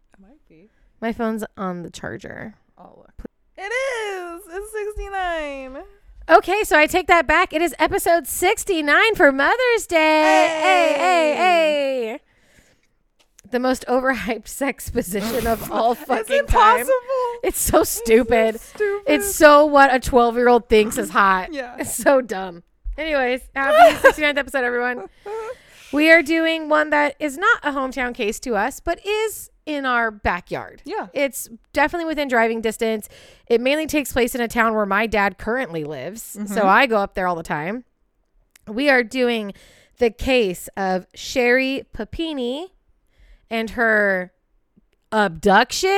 It 0.98 1.02
might 1.02 1.08
be. 1.08 1.14
My 1.14 1.14
phone's 1.14 1.44
on 1.58 1.84
the 1.84 1.90
charger. 1.90 2.56
I'll 2.78 2.96
look. 2.98 3.30
It 3.58 3.62
is. 3.62 4.42
It's 4.50 4.72
69. 4.72 5.84
Okay, 6.30 6.64
so 6.64 6.78
I 6.78 6.88
take 6.88 7.08
that 7.08 7.26
back. 7.26 7.54
It 7.54 7.62
is 7.62 7.74
episode 7.80 8.28
69 8.28 9.16
for 9.16 9.32
Mother's 9.32 9.88
Day. 9.88 9.98
Hey, 10.62 10.94
hey, 10.98 11.36
hey. 11.36 12.20
The 13.50 13.60
most 13.60 13.86
overhyped 13.88 14.48
sex 14.50 14.90
position 14.90 15.48
of 15.48 15.72
all 15.72 15.96
fucking 15.96 16.20
it's 16.20 16.30
impossible. 16.32 16.86
time. 16.86 17.40
It's 17.44 17.60
so 17.60 17.84
stupid. 17.86 18.56
It's, 18.56 18.64
so 18.66 18.76
stupid. 18.76 19.14
It's 19.14 19.36
so 19.36 19.66
what 19.66 19.94
a 19.94 20.00
12 20.00 20.36
year 20.36 20.50
old 20.50 20.68
thinks 20.68 20.98
is 20.98 21.12
hot. 21.12 21.54
yeah. 21.54 21.78
It's 21.80 21.96
so 21.96 22.20
dumb. 22.20 22.64
Anyways, 22.98 23.42
happy 23.56 23.96
69th 24.08 24.38
episode, 24.38 24.64
everyone. 24.66 25.06
We 25.94 26.12
are 26.12 26.22
doing 26.22 26.68
one 26.68 26.90
that 26.90 27.16
is 27.20 27.38
not 27.38 27.60
a 27.64 27.72
hometown 27.72 28.14
case 28.14 28.40
to 28.42 28.56
us, 28.58 28.82
but 28.82 29.00
is 29.06 29.50
in 29.68 29.86
our 29.86 30.10
backyard. 30.10 30.82
Yeah. 30.86 31.08
It's 31.14 31.50
definitely 31.74 32.06
within 32.06 32.30
driving 32.30 32.62
distance. 32.62 33.10
It 33.48 33.60
mainly 33.62 33.86
takes 33.86 34.14
place 34.14 34.34
in 34.34 34.42
a 34.42 34.48
town 34.48 34.74
where 34.74 34.86
my 34.86 35.06
dad 35.06 35.38
currently 35.38 35.84
lives. 35.84 36.24
So 36.24 36.40
mm-hmm. 36.40 36.66
I 36.66 36.88
go 36.88 36.98
up 36.98 37.14
there 37.14 37.28
all 37.28 37.36
the 37.36 37.44
time. 37.44 37.84
We 38.66 38.90
are 38.90 39.04
doing 39.04 39.54
the 40.00 40.10
case 40.10 40.70
of 40.78 41.06
Sherri 41.14 41.86
Papini 41.92 42.74
and 43.50 43.72
her 43.72 44.32
abduction 45.12 45.90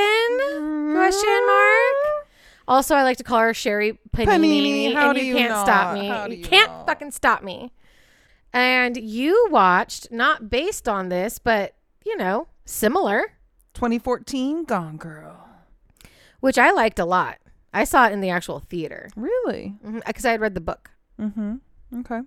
question 0.92 1.48
mark. 1.48 2.26
Also, 2.68 2.96
I 2.96 3.04
like 3.04 3.18
to 3.18 3.24
call 3.24 3.40
her 3.40 3.54
Sherri 3.54 4.00
Panini, 4.16 4.28
Panini, 4.28 4.94
how 4.94 5.10
and 5.10 5.20
do 5.20 5.26
you 5.26 5.34
you 5.34 5.40
can't 5.40 5.60
stop 5.60 5.94
me. 5.94 6.08
You 6.08 6.42
you 6.42 6.44
can't 6.44 6.72
not? 6.72 6.88
fucking 6.88 7.12
stop 7.12 7.44
me. 7.44 7.72
And 8.52 8.98
you 8.98 9.48
watched, 9.52 10.12
not 10.12 10.50
based 10.50 10.88
on 10.88 11.10
this, 11.10 11.38
but 11.40 11.76
you 12.06 12.18
know, 12.18 12.48
similar, 12.66 13.34
2014 13.74 14.64
Gone 14.66 14.98
Girl. 14.98 15.48
which 16.40 16.58
I 16.58 16.72
liked 16.72 17.00
a 17.00 17.06
lot. 17.06 17.38
I 17.74 17.84
saw 17.84 18.08
it 18.08 18.14
in 18.14 18.22
the 18.22 18.30
actual 18.30 18.60
theater 18.60 19.10
Really? 19.16 19.76
because 20.08 20.26
I 20.26 20.32
had 20.32 20.42
read 20.42 20.56
the 20.56 20.62
book. 20.62 20.92
Mm-hmm. 21.20 21.56
Okay. 22.00 22.22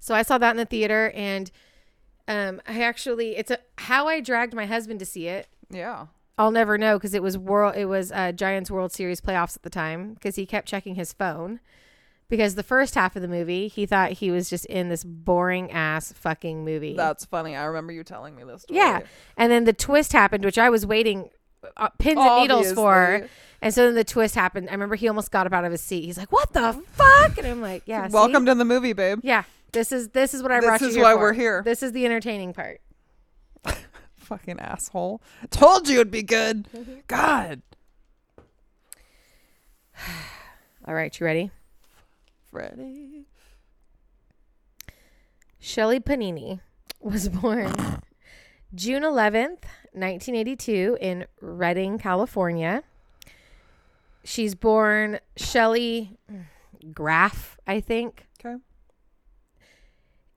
So 0.00 0.14
I 0.14 0.22
saw 0.22 0.36
that 0.38 0.50
in 0.50 0.56
the 0.58 0.64
theater, 0.64 1.10
and 1.14 1.50
um, 2.28 2.60
I 2.66 2.82
actually, 2.82 3.36
it's 3.36 3.50
a 3.50 3.58
how 3.78 4.06
I 4.06 4.20
dragged 4.20 4.54
my 4.54 4.66
husband 4.66 5.00
to 5.00 5.06
see 5.06 5.28
it. 5.28 5.48
Yeah. 5.70 6.06
I'll 6.36 6.50
never 6.52 6.78
know 6.78 6.98
because 6.98 7.14
it 7.14 7.22
was 7.22 7.36
world. 7.38 7.74
It 7.76 7.86
was 7.86 8.12
uh, 8.12 8.32
Giants 8.32 8.70
World 8.70 8.92
Series 8.92 9.20
playoffs 9.20 9.56
at 9.56 9.62
the 9.62 9.70
time 9.70 10.14
because 10.14 10.36
he 10.36 10.46
kept 10.46 10.68
checking 10.68 10.94
his 10.94 11.12
phone. 11.12 11.58
Because 12.28 12.56
the 12.56 12.62
first 12.62 12.94
half 12.94 13.16
of 13.16 13.22
the 13.22 13.28
movie, 13.28 13.68
he 13.68 13.86
thought 13.86 14.12
he 14.12 14.30
was 14.30 14.50
just 14.50 14.66
in 14.66 14.90
this 14.90 15.02
boring 15.02 15.70
ass 15.70 16.12
fucking 16.12 16.62
movie. 16.64 16.94
That's 16.94 17.24
funny. 17.24 17.56
I 17.56 17.64
remember 17.64 17.92
you 17.92 18.04
telling 18.04 18.36
me 18.36 18.44
this. 18.44 18.62
Story. 18.62 18.78
Yeah. 18.78 19.00
And 19.38 19.50
then 19.50 19.64
the 19.64 19.72
twist 19.72 20.12
happened, 20.12 20.44
which 20.44 20.58
I 20.58 20.68
was 20.68 20.84
waiting 20.84 21.30
uh, 21.76 21.88
pins 21.98 22.18
and 22.20 22.42
needles 22.42 22.72
for. 22.72 23.26
And 23.62 23.72
so 23.74 23.86
then 23.86 23.94
the 23.94 24.04
twist 24.04 24.34
happened. 24.34 24.68
I 24.68 24.72
remember 24.72 24.94
he 24.94 25.08
almost 25.08 25.30
got 25.30 25.46
up 25.46 25.52
out 25.54 25.64
of 25.64 25.72
his 25.72 25.80
seat. 25.80 26.04
He's 26.04 26.18
like, 26.18 26.30
"What 26.30 26.52
the 26.52 26.80
fuck?" 26.92 27.38
And 27.38 27.46
I'm 27.46 27.60
like, 27.60 27.82
"Yeah, 27.86 28.06
see? 28.06 28.14
Welcome 28.14 28.46
to 28.46 28.54
the 28.54 28.64
movie, 28.64 28.92
babe. 28.92 29.20
Yeah, 29.22 29.42
this 29.72 29.90
is 29.90 30.10
this 30.10 30.34
is 30.34 30.42
what 30.42 30.52
I 30.52 30.60
This 30.60 30.66
brought 30.66 30.80
you 30.80 30.86
This 30.88 30.96
is 30.96 31.02
why 31.02 31.14
for. 31.14 31.18
we're 31.20 31.32
here. 31.32 31.62
This 31.64 31.82
is 31.82 31.92
the 31.92 32.04
entertaining 32.04 32.52
part. 32.52 32.80
Fucking 34.16 34.60
asshole. 34.60 35.22
Told 35.50 35.88
you 35.88 35.96
it'd 35.96 36.10
be 36.12 36.22
good. 36.22 36.68
Mm-hmm. 36.76 36.92
God. 37.08 37.62
All 40.86 40.94
right, 40.94 41.18
you 41.18 41.26
ready? 41.26 41.50
Freddie. 42.50 43.26
Sherri 45.58 46.00
Panini 46.00 46.60
was 47.00 47.28
born 47.40 47.72
June 48.74 49.02
11th, 49.02 49.64
1982 49.92 50.98
in 51.00 51.26
Redding, 51.40 51.98
California. 51.98 52.82
She's 54.24 54.54
born 54.54 55.20
Sherri 55.36 56.16
Graff, 56.92 57.56
I 57.66 57.80
think. 57.80 58.26
Okay. 58.44 58.56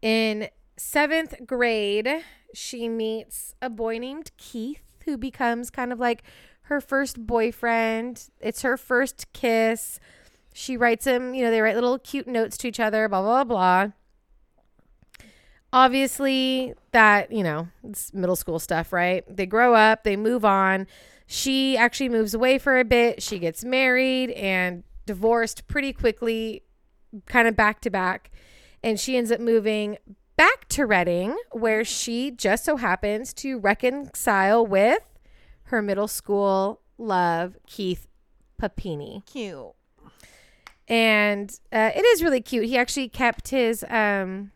In 0.02 0.50
seventh 0.78 1.46
grade, 1.46 2.24
she 2.54 2.90
meets 2.90 3.54
a 3.62 3.70
boy 3.70 3.98
named 3.98 4.32
Keith, 4.38 4.84
who 5.06 5.18
becomes 5.18 5.70
kind 5.70 5.92
of 5.92 6.00
like 6.00 6.24
her 6.64 6.80
first 6.80 7.26
boyfriend. 7.26 8.30
It's 8.40 8.62
her 8.62 8.78
first 8.78 9.32
kiss. 9.34 10.00
She 10.54 10.78
writes 10.78 11.06
him, 11.06 11.34
you 11.34 11.44
know, 11.44 11.52
they 11.52 11.62
write 11.62 11.76
little 11.76 11.98
cute 12.00 12.28
notes 12.28 12.58
to 12.58 12.68
each 12.68 12.80
other, 12.80 13.08
blah, 13.08 13.22
blah, 13.22 13.44
blah. 13.44 13.88
Obviously, 15.74 16.74
that, 16.92 17.32
you 17.32 17.44
know, 17.44 17.70
it's 17.84 18.14
middle 18.14 18.36
school 18.36 18.60
stuff, 18.60 18.92
right? 18.92 19.24
They 19.34 19.46
grow 19.46 19.74
up, 19.74 20.04
they 20.04 20.18
move 20.18 20.44
on. 20.44 20.88
She 21.26 21.78
actually 21.78 22.10
moves 22.10 22.34
away 22.34 22.58
for 22.58 22.78
a 22.78 22.84
bit. 22.84 23.24
She 23.24 23.40
gets 23.40 23.64
married 23.64 24.32
and 24.32 24.84
divorced 25.06 25.68
pretty 25.68 25.94
quickly, 25.94 26.64
kind 27.26 27.48
of 27.48 27.56
back 27.56 27.80
to 27.82 27.90
back. 27.90 28.32
And 28.84 29.00
she 29.00 29.16
ends 29.16 29.32
up 29.32 29.40
moving 29.40 29.98
back 30.36 30.68
to 30.70 30.86
Redding, 30.86 31.38
where 31.52 31.86
she 31.86 32.32
just 32.32 32.66
so 32.66 32.76
happens 32.76 33.34
to 33.36 33.58
reconcile 33.60 34.66
with 34.66 35.04
her 35.66 35.82
middle 35.82 36.10
school 36.10 36.82
love, 36.98 37.56
Keith 37.66 38.08
Papini. 38.58 39.24
Cute. 39.26 39.74
And 40.92 41.50
uh, 41.72 41.92
it 41.96 42.02
is 42.04 42.22
really 42.22 42.42
cute. 42.42 42.66
He 42.66 42.78
actually 42.78 43.08
kept 43.10 43.48
his 43.48 43.84
um 43.90 44.52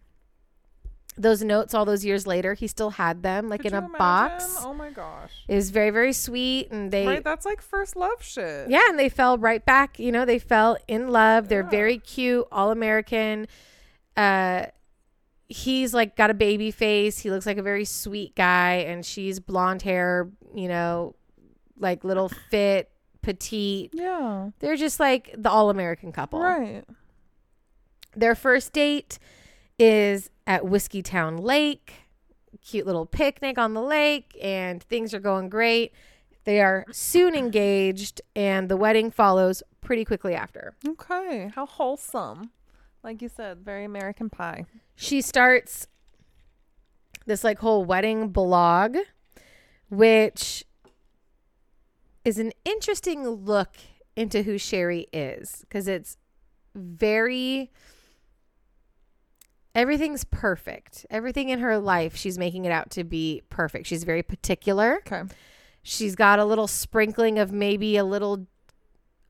those 1.18 1.42
notes 1.42 1.74
all 1.74 1.86
those 1.86 2.04
years 2.04 2.28
later. 2.28 2.56
He 2.56 2.68
still 2.68 2.90
had 2.90 3.24
them 3.24 3.48
like 3.48 3.62
Could 3.62 3.72
in 3.72 3.76
a 3.76 3.78
imagine? 3.86 3.98
box. 3.98 4.56
Oh 4.60 4.74
my 4.74 4.90
gosh. 4.90 5.32
It 5.48 5.56
was 5.56 5.70
very 5.70 5.90
very 5.92 6.12
sweet 6.12 6.70
and 6.72 6.92
they 6.92 7.08
right, 7.08 7.24
that's 7.24 7.46
like 7.46 7.62
first 7.62 7.96
love 7.96 8.22
shit. 8.22 8.70
yeah, 8.70 8.82
and 8.90 9.00
they 9.00 9.08
fell 9.08 9.38
right 9.38 9.66
back. 9.66 9.98
You 9.98 10.12
know, 10.12 10.26
they 10.26 10.40
fell 10.40 10.78
in 10.90 11.08
love. 11.08 11.48
They're 11.48 11.64
Yeah. 11.64 11.70
very 11.70 12.00
cute, 12.00 12.46
all 12.52 12.70
American. 12.72 13.48
Uh, 14.18 14.66
he's 15.48 15.94
like 15.94 16.18
got 16.18 16.30
a 16.32 16.34
baby 16.34 16.70
face. 16.72 17.20
He 17.20 17.32
looks 17.32 17.46
like 17.46 17.58
a 17.58 17.64
very 17.64 17.86
sweet 17.86 18.36
guy, 18.36 18.74
and 18.86 19.06
she's 19.06 19.40
blonde 19.40 19.84
hair. 19.84 20.30
You 20.54 20.68
know, 20.68 21.16
like 21.80 22.04
little 22.04 22.28
fit, 22.50 22.90
petite. 23.26 23.90
Yeah. 23.94 24.52
They're 24.60 24.76
just 24.76 25.00
like 25.00 25.34
the 25.36 25.50
all 25.50 25.72
American 25.72 26.12
couple. 26.12 26.40
Right. 26.40 26.84
Their 28.16 28.36
first 28.36 28.72
date 28.72 29.18
is 29.80 30.30
at 30.46 30.62
Whiskeytown 30.62 31.40
Lake. 31.40 31.94
Cute 32.64 32.86
little 32.86 33.06
picnic 33.06 33.58
on 33.58 33.74
the 33.74 33.82
lake, 33.82 34.38
and 34.42 34.82
things 34.84 35.14
are 35.14 35.20
going 35.20 35.50
great. 35.50 35.92
They 36.46 36.62
are 36.62 36.86
soon 36.92 37.36
engaged, 37.36 38.22
and 38.36 38.70
the 38.70 38.78
wedding 38.78 39.12
follows 39.12 39.62
pretty 39.82 40.06
quickly 40.06 40.34
after. 40.34 40.74
Okay. 40.88 41.52
How 41.54 41.66
wholesome. 41.66 42.52
Like 43.04 43.22
you 43.22 43.30
said, 43.30 43.60
very 43.60 43.84
American 43.84 44.30
pie. 44.30 44.66
She 44.96 45.22
starts 45.22 45.88
this 47.26 47.44
like 47.44 47.60
whole 47.60 47.86
wedding 47.86 48.30
blog, 48.30 48.98
which 49.90 50.64
is 52.26 52.40
an 52.40 52.52
interesting 52.66 53.28
look 53.28 53.78
into 54.16 54.44
who 54.44 54.58
Sherri 54.58 55.08
is 55.14 55.62
because 55.62 55.88
it's 55.88 56.18
very 56.74 57.72
everything's 59.74 60.24
perfect. 60.24 61.06
Everything 61.10 61.50
in 61.50 61.60
her 61.60 61.78
life, 61.78 62.16
she's 62.16 62.38
making 62.38 62.66
it 62.66 62.72
out 62.72 62.90
to 62.92 63.04
be 63.04 63.42
perfect. 63.50 63.88
She's 63.88 64.04
very 64.04 64.24
particular. 64.24 65.02
Okay. 65.06 65.24
She's 65.84 66.16
got 66.16 66.40
a 66.40 66.46
little 66.46 66.68
sprinkling 66.68 67.38
of 67.38 67.52
maybe 67.52 67.98
a 67.98 68.04
little 68.04 68.48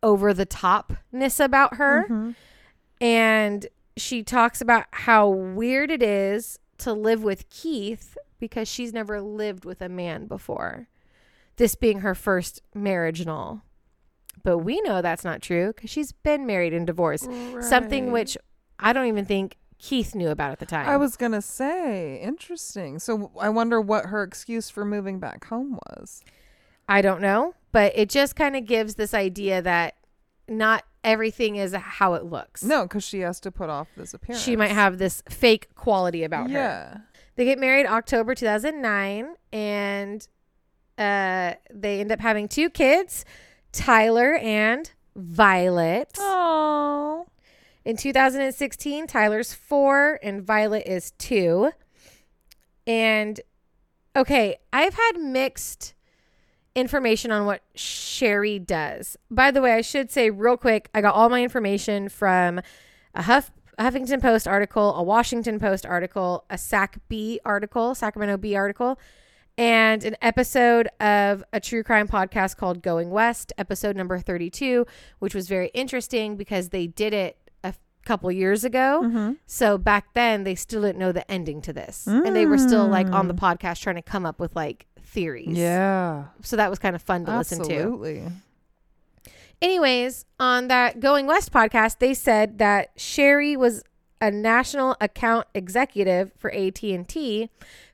over 0.02 0.34
the 0.34 0.46
topness 0.46 1.44
about 1.44 1.76
her. 1.76 2.06
Mhm. 2.08 2.36
And 3.02 3.68
she 3.98 4.24
talks 4.24 4.62
about 4.62 4.86
how 4.92 5.28
weird 5.28 5.90
it 5.90 6.04
is 6.04 6.60
to 6.78 6.94
live 6.94 7.24
with 7.24 7.50
Keith 7.50 8.18
because 8.40 8.68
she's 8.68 8.94
never 8.94 9.22
lived 9.22 9.66
with 9.66 9.82
a 9.82 9.90
man 9.90 10.28
before. 10.28 10.88
This 11.58 11.76
being 11.76 12.00
her 12.00 12.16
first 12.16 12.62
marriage 12.74 13.22
and 13.22 13.30
all. 13.30 13.62
But 14.44 14.60
we 14.60 14.82
know 14.82 15.02
that's 15.02 15.24
not 15.24 15.42
true 15.42 15.74
because 15.74 15.90
she's 15.90 16.12
been 16.12 16.46
married 16.46 16.74
and 16.74 16.86
divorced. 16.86 17.30
Something 17.62 18.12
which 18.12 18.38
I 18.80 18.94
don't 18.94 19.08
even 19.08 19.26
think 19.26 19.58
Keith 19.80 20.14
knew 20.16 20.30
about 20.30 20.52
at 20.52 20.60
the 20.60 20.66
time. 20.66 20.88
I 20.88 20.98
was 20.98 21.16
gonna 21.16 21.42
say 21.42 22.20
interesting. 22.22 23.00
So 23.00 23.32
I 23.40 23.50
wonder 23.50 23.82
what 23.82 24.08
her 24.08 24.24
excuse 24.24 24.70
for 24.70 24.86
moving 24.86 25.20
back 25.20 25.46
home 25.46 25.80
was. 25.90 26.24
I 26.88 27.02
don't 27.02 27.22
know, 27.22 27.56
but 27.72 27.94
it 27.96 28.10
just 28.10 28.36
kind 28.36 28.56
of 28.56 28.66
gives 28.66 28.96
this 28.96 29.14
idea 29.14 29.62
that 29.62 29.96
not 30.48 30.84
everything 31.04 31.56
is 31.56 31.74
how 31.74 32.14
it 32.14 32.26
looks. 32.26 32.64
No, 32.64 32.84
because 32.84 33.04
she 33.04 33.22
has 33.22 33.40
to 33.42 33.52
put 33.52 33.70
off 33.70 33.88
this 33.98 34.14
appearance. 34.14 34.44
She 34.44 34.56
might 34.56 34.72
have 34.72 34.98
this 34.98 35.24
fake 35.30 35.74
quality 35.76 36.24
about 36.24 36.52
her. 36.52 36.58
Yeah. 36.58 36.98
They 37.36 37.46
get 37.46 37.60
married 37.60 37.86
October 37.86 38.36
2009 38.36 39.36
and 39.52 40.28
uh, 40.98 41.54
they 41.74 42.00
end 42.00 42.12
up 42.12 42.20
having 42.20 42.48
two 42.48 42.70
kids, 42.70 43.26
Tyler 43.72 44.36
and 44.36 44.92
Violet. 45.16 46.14
Oh. 46.18 47.28
In 47.84 47.98
2016, 47.98 49.08
Tyler's 49.08 49.54
4 49.54 50.20
and 50.24 50.44
Violet 50.44 50.84
is 50.88 51.12
2. 51.20 51.72
And 52.88 53.40
okay, 54.16 54.58
I've 54.74 54.96
had 54.96 55.20
mixed 55.20 55.94
information 56.76 57.32
on 57.32 57.46
what 57.46 57.62
Sherri 57.76 58.60
does. 58.60 59.18
By 59.32 59.52
the 59.52 59.62
way, 59.62 59.74
I 59.74 59.82
should 59.82 60.12
say 60.12 60.30
real 60.30 60.58
quick, 60.58 60.90
I 60.94 61.02
got 61.02 61.16
all 61.16 61.30
my 61.30 61.42
information 61.42 62.10
from 62.10 62.62
a 63.14 63.24
Huff 63.24 63.52
a 63.78 63.84
Huffington 63.84 64.22
Post 64.22 64.48
article, 64.48 64.96
a 64.96 65.04
Washington 65.04 65.60
Post 65.60 65.86
article, 65.86 66.46
a 66.50 66.58
Sac 66.58 66.98
Bee 67.10 67.40
article, 67.44 67.94
Sacramento 67.94 68.38
Bee 68.38 68.56
article, 68.56 68.98
and 69.58 70.04
an 70.04 70.16
episode 70.22 70.88
of 71.00 71.44
a 71.54 71.60
true 71.60 71.84
crime 71.84 72.08
podcast 72.08 72.58
called 72.58 72.82
Going 72.82 73.10
West, 73.10 73.54
episode 73.58 73.96
number 73.96 74.20
32, 74.20 74.86
which 75.20 75.34
was 75.34 75.48
very 75.48 75.68
interesting 75.74 76.36
because 76.36 76.70
they 76.70 76.88
did 76.88 77.14
it 77.14 77.38
a 77.64 77.68
f- 77.68 77.80
couple 78.04 78.32
years 78.32 78.64
ago. 78.66 79.02
Mm-hmm. 79.06 79.32
So 79.46 79.78
back 79.78 80.14
then 80.14 80.44
they 80.44 80.56
still 80.56 80.82
didn't 80.82 80.98
know 81.00 81.12
the 81.12 81.30
ending 81.32 81.62
to 81.62 81.74
this. 81.74 82.06
And 82.06 82.36
they 82.36 82.46
were 82.46 82.58
still 82.58 82.88
like 82.88 83.08
on 83.08 83.28
the 83.30 83.34
Mm. 83.34 83.58
podcast 83.58 83.82
trying 83.82 83.96
to 83.96 84.02
come 84.02 84.26
up 84.26 84.40
with 84.40 84.56
like 84.56 84.88
theories. 85.02 85.58
Yeah. 85.58 86.26
So 86.42 86.58
that 86.58 86.70
was 86.70 86.80
kind 86.80 86.96
of 86.96 87.02
fun 87.02 87.26
to 87.26 87.38
listen 87.38 87.64
to. 87.64 87.74
Absolutely. 87.74 88.24
Anyways, 89.62 90.26
on 90.40 90.68
that 90.68 91.00
Going 91.00 91.28
West 91.28 91.52
podcast, 91.52 92.00
they 92.00 92.14
said 92.14 92.58
that 92.58 92.92
Sherri 92.98 93.56
was 93.56 93.84
a 94.26 94.32
national 94.32 94.98
account 95.00 95.46
executive 95.54 96.32
for 96.36 96.52
AT&T, 96.52 97.48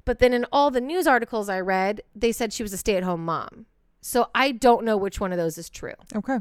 but 0.05 0.19
then 0.19 0.31
in 0.31 0.45
all 0.49 0.71
the 0.71 0.79
news 0.79 1.05
articles 1.05 1.49
I 1.49 1.59
read, 1.59 2.01
they 2.15 2.31
said 2.31 2.53
she 2.53 2.63
was 2.63 2.71
a 2.71 2.77
stay-at-home 2.77 3.25
mom. 3.25 3.65
So 3.99 4.29
I 4.33 4.53
don't 4.53 4.85
know 4.85 4.95
which 4.95 5.19
one 5.19 5.33
of 5.33 5.37
those 5.37 5.57
is 5.57 5.69
true. 5.69 5.93
Okay. 6.15 6.37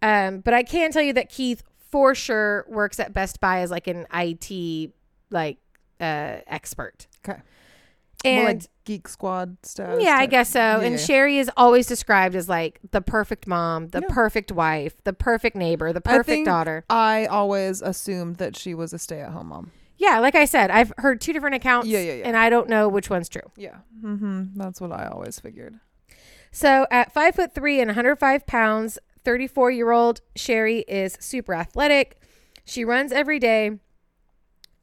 Um, 0.00 0.38
but 0.38 0.54
I 0.54 0.62
can 0.62 0.92
tell 0.92 1.02
you 1.02 1.12
that 1.14 1.28
Keith 1.28 1.64
for 1.76 2.14
sure 2.14 2.64
works 2.68 3.00
at 3.00 3.12
Best 3.12 3.40
Buy 3.40 3.62
as 3.62 3.72
like 3.72 3.88
an 3.88 4.06
IT 4.14 4.92
like 5.30 5.58
uh 6.00 6.38
expert. 6.46 7.08
Okay. 7.28 7.40
And 8.24 8.36
More 8.36 8.46
like 8.48 8.62
Geek 8.84 9.08
Squad 9.08 9.56
stuff. 9.62 9.98
yeah, 10.00 10.16
I 10.18 10.26
guess 10.26 10.50
so. 10.50 10.58
Yeah, 10.58 10.80
and. 10.80 11.00
Sherri 11.00 11.38
is 11.38 11.50
always 11.56 11.86
described 11.86 12.34
as 12.36 12.48
like 12.48 12.78
the 12.90 13.00
perfect 13.00 13.46
mom, 13.46 13.88
the 13.88 14.00
Yeah. 14.00 14.14
perfect 14.14 14.52
wife, 14.52 15.02
the 15.04 15.12
perfect 15.12 15.56
neighbor, 15.56 15.92
the 15.92 16.02
I 16.04 16.10
perfect 16.18 16.26
think- 16.26 16.46
daughter. 16.46 16.84
I 16.90 17.26
always 17.26 17.80
assumed 17.80 18.36
that 18.36 18.56
she 18.56 18.74
was 18.74 18.92
a 18.92 18.98
stay-at-home 18.98 19.48
mom. 19.48 19.70
Yeah, 19.96 20.18
like 20.20 20.34
I 20.34 20.44
said, 20.46 20.70
I've 20.70 20.92
heard 20.98 21.20
two 21.20 21.32
different 21.32 21.56
accounts 21.56 21.86
Yeah, 21.88 22.00
yeah, 22.00 22.14
yeah. 22.14 22.26
and 22.26 22.36
I 22.36 22.48
don't 22.50 22.68
know 22.68 22.88
which 22.88 23.08
one's 23.10 23.28
true. 23.28 23.50
Yeah. 23.56 23.76
Mm-hmm. 24.02 24.54
That's 24.58 24.80
what 24.80 24.92
I 24.92 25.06
always 25.06 25.38
figured. 25.40 25.78
So 26.52 26.86
at 26.90 27.12
five 27.12 27.34
foot 27.34 27.54
three 27.54 27.80
and 27.80 27.88
105 27.88 28.46
pounds, 28.46 28.98
34 29.24 29.70
year 29.70 29.90
old 29.92 30.20
Sherry 30.36 30.80
is 30.88 31.16
super 31.20 31.54
athletic. 31.54 32.18
She 32.64 32.84
runs 32.84 33.12
every 33.12 33.38
day. 33.38 33.78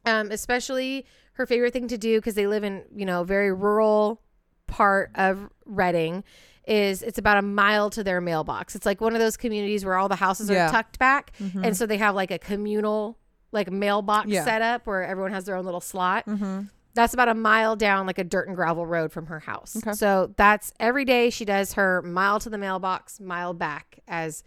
Um, 0.06 0.30
especially 0.30 1.04
her 1.38 1.46
favorite 1.46 1.72
thing 1.72 1.88
to 1.88 1.96
do 1.98 2.18
because 2.18 2.34
they 2.34 2.46
live 2.46 2.64
in 2.64 2.84
you 2.94 3.06
know 3.06 3.22
a 3.22 3.24
very 3.24 3.52
rural 3.52 4.20
part 4.66 5.10
of 5.14 5.48
Redding 5.64 6.22
is 6.66 7.02
it's 7.02 7.16
about 7.18 7.38
a 7.38 7.42
mile 7.42 7.88
to 7.90 8.04
their 8.04 8.20
mailbox. 8.20 8.74
It's 8.74 8.84
like 8.84 9.00
one 9.00 9.14
of 9.14 9.20
those 9.20 9.38
communities 9.38 9.84
where 9.86 9.94
all 9.96 10.08
the 10.08 10.16
houses 10.16 10.50
Yeah. 10.50 10.68
are 10.68 10.70
tucked 10.70 10.98
back, 10.98 11.32
and 11.62 11.74
so 11.76 11.86
they 11.86 11.96
have 11.96 12.14
like 12.14 12.30
a 12.30 12.38
communal 12.38 13.16
like 13.52 13.70
mailbox 13.70 14.28
Yeah. 14.28 14.44
set 14.44 14.60
up 14.60 14.86
where 14.86 15.02
everyone 15.04 15.32
has 15.32 15.44
their 15.46 15.56
own 15.56 15.64
little 15.64 15.80
slot. 15.80 16.26
Mm-hmm. 16.26 16.64
That's 16.92 17.14
about 17.14 17.28
a 17.28 17.34
mile 17.34 17.76
down, 17.76 18.06
like 18.06 18.18
a 18.18 18.24
dirt 18.24 18.48
and 18.48 18.56
gravel 18.56 18.84
road 18.84 19.12
from 19.12 19.26
her 19.26 19.38
house. 19.40 19.76
Okay. 19.76 19.92
So 19.92 20.34
that's 20.36 20.72
every 20.80 21.04
day 21.06 21.30
she 21.30 21.44
does 21.46 21.74
her 21.74 22.02
mile 22.02 22.40
to 22.40 22.50
the 22.50 22.58
mailbox, 22.58 23.20
mile 23.20 23.54
back 23.54 24.00
as 24.08 24.42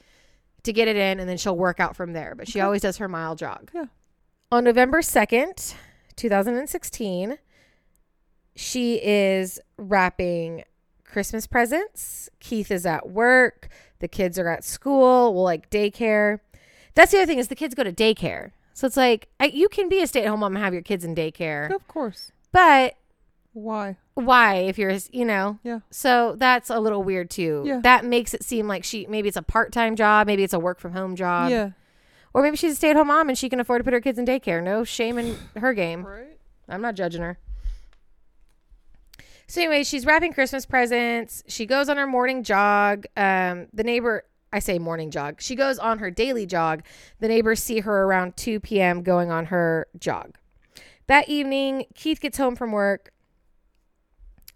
to 0.64 0.74
get 0.74 0.88
it 0.88 0.98
in, 0.98 1.20
and 1.20 1.28
then 1.30 1.38
she'll 1.38 1.56
work 1.58 1.80
out 1.80 1.96
from 1.96 2.12
there. 2.14 2.36
But 2.36 2.48
she 2.50 2.60
Okay. 2.60 2.66
always 2.66 2.82
does 2.84 2.98
her 2.98 3.08
mile 3.08 3.36
jog. 3.36 3.72
Yeah. 3.74 3.86
On 4.52 4.64
November 4.64 5.02
2nd, 5.02 5.74
2016, 6.16 7.38
she 8.56 8.96
is 9.04 9.60
wrapping 9.78 10.64
Christmas 11.06 11.48
presents. 11.48 12.30
Keith 12.40 12.72
is 12.72 12.86
at 12.86 13.10
work. 13.10 13.70
The 14.00 14.08
kids 14.08 14.40
are 14.40 14.48
at 14.50 14.64
school, 14.64 15.34
well, 15.34 15.44
like 15.44 15.70
daycare. 15.70 16.40
That's 16.96 17.12
the 17.12 17.20
other 17.20 17.26
thing 17.26 17.38
is 17.40 17.48
the 17.48 17.56
kids 17.56 17.76
go 17.76 17.84
to 17.84 17.94
daycare. 17.94 18.52
So 18.74 18.88
it's 18.88 18.98
like 18.98 19.30
I, 19.40 19.46
you 19.46 19.70
can 19.70 19.90
be 19.90 20.02
a 20.02 20.08
stay-at-home 20.08 20.40
mom 20.40 20.56
and 20.56 20.64
have 20.64 20.74
your 20.74 20.82
kids 20.82 21.06
in 21.06 21.16
daycare, 21.16 21.72
Of 21.74 21.88
course. 21.88 22.32
but 22.52 22.96
Why? 23.54 23.98
why 24.14 24.56
if 24.56 24.78
you're 24.78 24.94
you 25.12 25.24
know 25.26 25.58
Yeah. 25.64 25.80
so 25.90 26.36
that's 26.38 26.70
a 26.70 26.80
little 26.80 27.02
weird 27.02 27.30
too 27.30 27.64
Yeah. 27.66 27.80
that 27.84 28.04
makes 28.06 28.34
it 28.34 28.44
seem 28.44 28.68
like 28.68 28.84
she 28.84 29.06
maybe 29.08 29.30
it's 29.30 29.38
a 29.38 29.42
part-time 29.42 29.96
job 29.96 30.28
maybe 30.28 30.44
it's 30.44 30.54
a 30.54 30.60
work 30.60 30.80
from 30.80 30.92
home 30.94 31.16
job 31.16 31.50
yeah. 31.50 31.72
Or 32.34 32.42
maybe 32.42 32.58
she's 32.58 32.74
a 32.74 32.76
stay-at-home 32.76 33.08
mom 33.08 33.30
and 33.30 33.38
she 33.38 33.50
can 33.50 33.60
afford 33.60 33.80
to 33.80 33.84
put 33.84 33.94
her 33.94 34.02
kids 34.02 34.18
in 34.20 34.26
daycare. 34.26 34.64
No 34.64 34.84
shame 34.84 35.18
in 35.18 35.38
her 35.58 35.74
game. 35.74 36.06
Right. 36.06 36.38
i'm 36.70 36.82
not 36.82 36.96
judging 36.96 37.22
her. 37.22 37.38
So 39.48 39.62
anyway 39.62 39.84
she's 39.84 40.06
wrapping 40.06 40.34
christmas 40.34 40.66
presents. 40.66 41.44
She 41.48 41.66
goes 41.66 41.90
on 41.90 41.98
her 41.98 42.08
morning 42.08 42.44
jog. 42.44 43.06
Um 43.18 43.68
the 43.74 43.84
neighbor 43.84 44.24
i 44.54 44.60
say 44.60 44.80
morning 44.80 45.12
jog. 45.12 45.42
She 45.42 45.56
goes 45.56 45.78
on 45.80 46.00
her 46.00 46.10
daily 46.12 46.46
jog. 46.46 46.84
The 47.20 47.28
neighbors 47.28 47.62
see 47.62 47.80
her 47.82 48.04
around 48.04 48.38
2 48.38 48.60
p.m 48.60 49.04
going 49.04 49.32
on 49.32 49.48
her 49.48 49.88
jog. 50.00 50.38
That 51.08 51.28
evening 51.28 51.86
keith 51.96 52.22
gets 52.22 52.38
home 52.38 52.56
from 52.56 52.72
work 52.72 53.12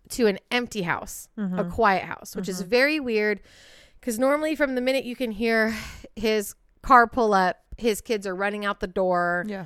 to 0.10 0.28
an 0.28 0.38
empty 0.52 0.84
house, 0.84 1.28
a 1.36 1.64
quiet 1.66 2.04
house, 2.04 2.36
which 2.36 2.48
is 2.48 2.62
very 2.62 3.00
weird 3.00 3.42
because 4.00 4.20
normally 4.20 4.56
from 4.56 4.76
the 4.76 4.82
minute 4.82 5.04
you 5.04 5.16
can 5.16 5.32
hear 5.32 5.76
his 6.16 6.54
car 6.84 7.08
pull 7.08 7.34
up, 7.34 7.65
his 7.78 8.02
kids 8.02 8.26
are 8.28 8.36
running 8.36 8.66
out 8.66 8.80
the 8.80 8.88
door, 8.88 9.46
Yeah. 9.48 9.66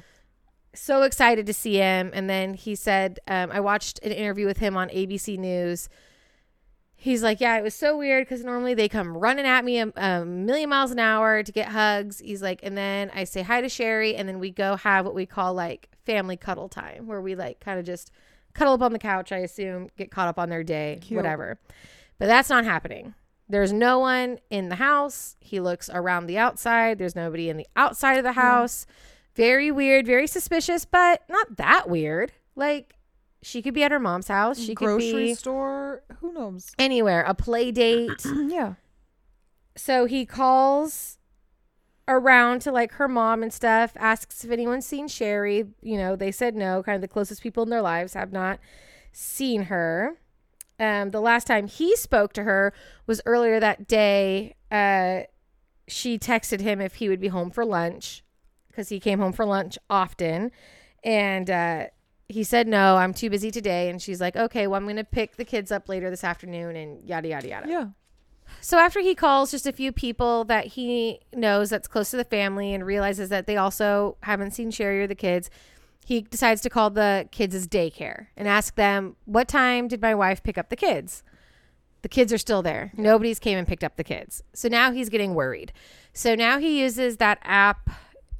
so 0.73 1.03
excited 1.03 1.45
to 1.45 1.53
see 1.53 1.75
him. 1.75 2.11
And 2.13 2.29
then 2.29 2.53
he 2.53 2.75
said, 2.75 3.19
um, 3.27 3.51
I 3.51 3.59
watched 3.59 3.99
an 4.03 4.11
interview 4.11 4.45
with 4.45 4.57
him 4.57 4.75
on 4.77 4.89
ABC 4.89 5.37
News. 5.37 5.89
He's 6.95 7.23
like, 7.23 7.39
Yeah, 7.39 7.57
it 7.57 7.63
was 7.63 7.73
so 7.75 7.97
weird 7.97 8.25
because 8.27 8.43
normally 8.43 8.73
they 8.73 8.89
come 8.89 9.15
running 9.15 9.45
at 9.45 9.63
me 9.63 9.79
a, 9.79 9.87
a 9.95 10.25
million 10.25 10.69
miles 10.69 10.91
an 10.91 10.99
hour 10.99 11.43
to 11.43 11.51
get 11.51 11.69
hugs. 11.69 12.19
He's 12.19 12.41
like, 12.41 12.59
and 12.61 12.77
then 12.77 13.09
I 13.13 13.23
say 13.23 13.41
hi 13.41 13.61
to 13.61 13.69
Sherri, 13.69 14.15
and 14.15 14.27
then 14.27 14.39
we 14.39 14.51
go 14.51 14.75
have 14.75 15.05
what 15.05 15.15
we 15.15 15.25
call 15.25 15.53
like 15.53 15.87
family 16.05 16.35
cuddle 16.35 16.67
time, 16.67 17.07
where 17.07 17.21
we 17.21 17.35
like 17.35 17.61
kind 17.61 17.79
of 17.79 17.85
just 17.85 18.11
cuddle 18.53 18.73
up 18.73 18.81
on 18.81 18.91
the 18.91 18.99
couch, 18.99 19.31
I 19.31 19.37
assume, 19.37 19.87
get 19.97 20.11
caught 20.11 20.27
up 20.27 20.37
on 20.37 20.49
their 20.49 20.63
day, 20.63 20.99
Cute. 21.01 21.15
whatever. 21.15 21.57
But 22.17 22.25
that's 22.25 22.49
not 22.49 22.65
happening. 22.65 23.13
There's 23.49 23.73
no 23.73 23.97
one 23.99 24.39
in 24.51 24.69
the 24.69 24.75
house. 24.75 25.35
He 25.39 25.59
looks 25.59 25.89
around 25.91 26.27
the 26.27 26.37
outside. 26.37 26.99
There's 26.99 27.15
nobody 27.15 27.49
in 27.49 27.57
the 27.57 27.67
outside 27.75 28.17
of 28.17 28.23
the 28.23 28.33
house. 28.33 28.85
Very 29.35 29.71
weird, 29.71 30.05
very 30.05 30.27
suspicious, 30.27 30.85
but 30.85 31.23
not 31.27 31.57
that 31.57 31.89
weird. 31.89 32.31
Like 32.55 32.95
she 33.41 33.61
could 33.61 33.73
be 33.73 33.83
at 33.83 33.91
her 33.91 33.99
mom's 33.99 34.27
house. 34.27 34.59
She 34.59 34.75
could 34.75 34.85
Grocery 34.85 35.33
store. 35.33 36.03
Who 36.19 36.33
knows? 36.33 36.71
anywhere, 36.77 37.23
a 37.23 37.33
play 37.33 37.71
date. 37.71 38.23
yeah. 38.47 38.73
so 39.75 40.05
he 40.05 40.25
calls 40.25 41.17
around 42.07 42.61
to 42.61 42.71
like 42.71 42.93
her 42.93 43.07
mom 43.07 43.41
and 43.41 43.53
stuff, 43.53 43.93
asks 43.95 44.43
if 44.43 44.51
anyone's 44.51 44.85
seen 44.85 45.07
Sherri. 45.07 45.65
You 45.81 45.97
know, 45.97 46.15
they 46.15 46.31
said 46.31 46.55
no. 46.55 46.83
Kind 46.83 46.95
of 46.95 47.01
the 47.01 47.07
closest 47.07 47.41
people 47.41 47.63
in 47.63 47.69
their 47.69 47.81
lives 47.81 48.13
have 48.13 48.31
not 48.31 48.59
seen 49.11 49.63
her. 49.63 50.17
Um, 50.79 51.11
the 51.11 51.21
last 51.21 51.45
time 51.45 51.67
he 51.67 51.95
spoke 51.95 52.33
to 52.33 52.43
her 52.43 52.73
was 53.05 53.21
earlier 53.25 53.59
that 53.59 53.87
day. 53.87 54.55
Uh, 54.71 55.21
she 55.87 56.17
texted 56.17 56.61
him 56.61 56.79
if 56.79 56.95
he 56.95 57.09
would 57.09 57.19
be 57.19 57.27
home 57.27 57.49
for 57.49 57.65
lunch 57.65 58.23
because 58.67 58.89
he 58.89 58.99
came 58.99 59.19
home 59.19 59.33
for 59.33 59.45
lunch 59.45 59.77
often. 59.89 60.51
And 61.03 61.49
uh, 61.49 61.85
he 62.29 62.43
said, 62.43 62.67
No, 62.67 62.97
I'm 62.97 63.13
too 63.13 63.29
busy 63.29 63.51
today. 63.51 63.89
And 63.89 64.01
she's 64.01 64.21
like, 64.21 64.35
Okay, 64.35 64.67
well, 64.67 64.77
I'm 64.77 64.85
going 64.85 64.95
to 64.95 65.03
pick 65.03 65.35
the 65.35 65.45
kids 65.45 65.71
up 65.71 65.89
later 65.89 66.09
this 66.09 66.23
afternoon 66.23 66.75
and 66.75 67.07
yada, 67.07 67.27
yada, 67.27 67.47
yada. 67.47 67.69
Yeah. 67.69 67.85
So 68.61 68.77
after 68.77 68.99
he 68.99 69.15
calls 69.15 69.51
just 69.51 69.67
a 69.67 69.71
few 69.71 69.91
people 69.91 70.43
that 70.45 70.67
he 70.67 71.19
knows 71.33 71.69
that's 71.69 71.87
close 71.87 72.11
to 72.11 72.17
the 72.17 72.23
family 72.23 72.73
and 72.73 72.85
realizes 72.85 73.29
that 73.29 73.45
they 73.45 73.57
also 73.57 74.17
haven't 74.21 74.51
seen 74.51 74.71
Sherri 74.71 75.03
or 75.03 75.07
the 75.07 75.15
kids, 75.15 75.49
he 76.09 76.21
decides 76.21 76.61
to 76.61 76.71
call 76.71 76.89
the 76.89 77.29
kids' 77.31 77.67
daycare 77.67 78.27
and 78.35 78.47
ask 78.47 78.73
them, 78.73 79.15
"What 79.25 79.47
time 79.47 79.87
did 79.87 80.01
my 80.01 80.15
wife 80.15 80.41
pick 80.41 80.57
up 80.57 80.69
the 80.69 80.75
kids?" 80.75 81.23
The 82.01 82.09
kids 82.09 82.33
are 82.33 82.39
still 82.39 82.63
there. 82.63 82.91
Nobody's 82.97 83.37
came 83.37 83.59
and 83.59 83.67
picked 83.67 83.83
up 83.83 83.95
the 83.95 84.03
kids. 84.03 84.41
So 84.53 84.67
now 84.69 84.91
he's 84.91 85.09
getting 85.09 85.35
worried. 85.35 85.71
So 86.11 86.33
now 86.33 86.57
he 86.57 86.81
uses 86.81 87.17
that 87.17 87.37
app. 87.43 87.89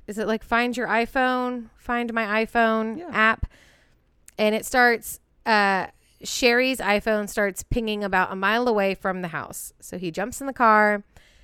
Is 0.08 0.18
it 0.18 0.26
like 0.28 0.44
Find 0.44 0.76
Your 0.76 0.88
iPhone? 0.88 1.70
Find 1.78 2.12
My 2.12 2.44
iPhone 2.44 2.98
Yeah. 2.98 3.10
app. 3.12 3.46
And 4.38 4.56
it 4.56 4.66
starts 4.66 5.20
uh 5.46 5.88
Sherri's 6.24 6.80
iPhone 6.80 7.30
starts 7.30 7.62
pinging 7.64 8.04
about 8.04 8.32
a 8.32 8.36
mile 8.36 8.68
away 8.68 8.96
from 8.96 9.22
the 9.22 9.30
house. 9.30 9.74
So 9.80 9.98
he 10.00 10.10
jumps 10.10 10.42
in 10.42 10.48
the 10.48 10.54
car, 10.54 11.04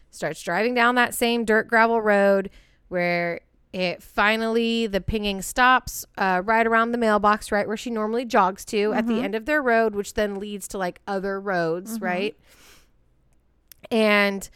starts 0.09 0.41
driving 0.41 0.73
down 0.73 0.95
that 0.95 1.13
same 1.13 1.45
dirt 1.45 1.67
gravel 1.67 2.01
road 2.01 2.49
where 2.87 3.41
it 3.75 4.01
finally 4.01 4.87
the 4.87 5.01
pinging 5.01 5.41
stops 5.41 6.05
uh, 6.17 6.41
right 6.45 6.65
around 6.65 6.93
the 6.93 6.97
mailbox, 6.97 7.51
right 7.51 7.67
where 7.67 7.75
she 7.75 7.89
normally 7.89 8.23
jogs 8.23 8.63
to 8.63 8.93
at 8.93 9.05
the 9.05 9.19
end 9.19 9.35
of 9.35 9.45
their 9.45 9.61
road, 9.61 9.95
which 9.95 10.13
then 10.13 10.39
leads 10.39 10.65
to 10.69 10.77
like 10.77 11.01
other 11.05 11.41
roads, 11.41 11.99
right? 11.99 12.37
And 13.91 14.49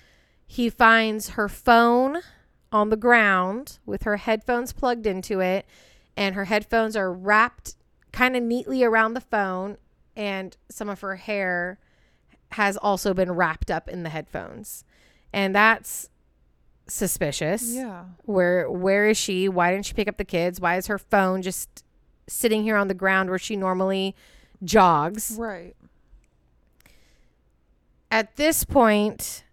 he 0.47 0.69
finds 0.69 1.31
her 1.31 1.49
phone 1.49 2.21
on 2.71 2.91
the 2.91 2.95
ground 2.95 3.79
with 3.85 4.03
her 4.03 4.15
headphones 4.15 4.71
plugged 4.71 5.05
into 5.05 5.41
it, 5.41 5.65
and 6.15 6.33
her 6.33 6.45
headphones 6.45 6.95
are 6.95 7.11
wrapped 7.11 7.75
kind 8.13 8.37
of 8.37 8.43
neatly 8.43 8.85
around 8.85 9.15
the 9.15 9.21
phone, 9.21 9.75
and 10.15 10.55
some 10.69 10.87
of 10.87 11.01
her 11.01 11.17
hair 11.17 11.77
has 12.53 12.77
also 12.77 13.13
been 13.13 13.33
wrapped 13.33 13.69
up 13.69 13.89
in 13.89 14.03
the 14.03 14.09
headphones. 14.09 14.85
And 15.33 15.53
that's 15.53 16.09
suspicious. 16.89 17.71
Yeah. 17.73 18.05
Where 18.25 18.69
where 18.69 19.07
is 19.07 19.17
she? 19.17 19.47
Why 19.49 19.71
didn't 19.71 19.85
she 19.85 19.93
pick 19.93 20.07
up 20.07 20.17
the 20.17 20.25
kids? 20.25 20.59
Why 20.59 20.77
is 20.77 20.87
her 20.87 20.97
phone 20.97 21.41
just 21.41 21.83
sitting 22.27 22.63
here 22.63 22.75
on 22.75 22.87
the 22.87 22.93
ground 22.93 23.29
where 23.29 23.39
she 23.39 23.55
normally 23.55 24.15
jogs? 24.63 25.35
Right. 25.39 25.75
At 28.11 28.35
this 28.37 28.63
point, 28.63 29.43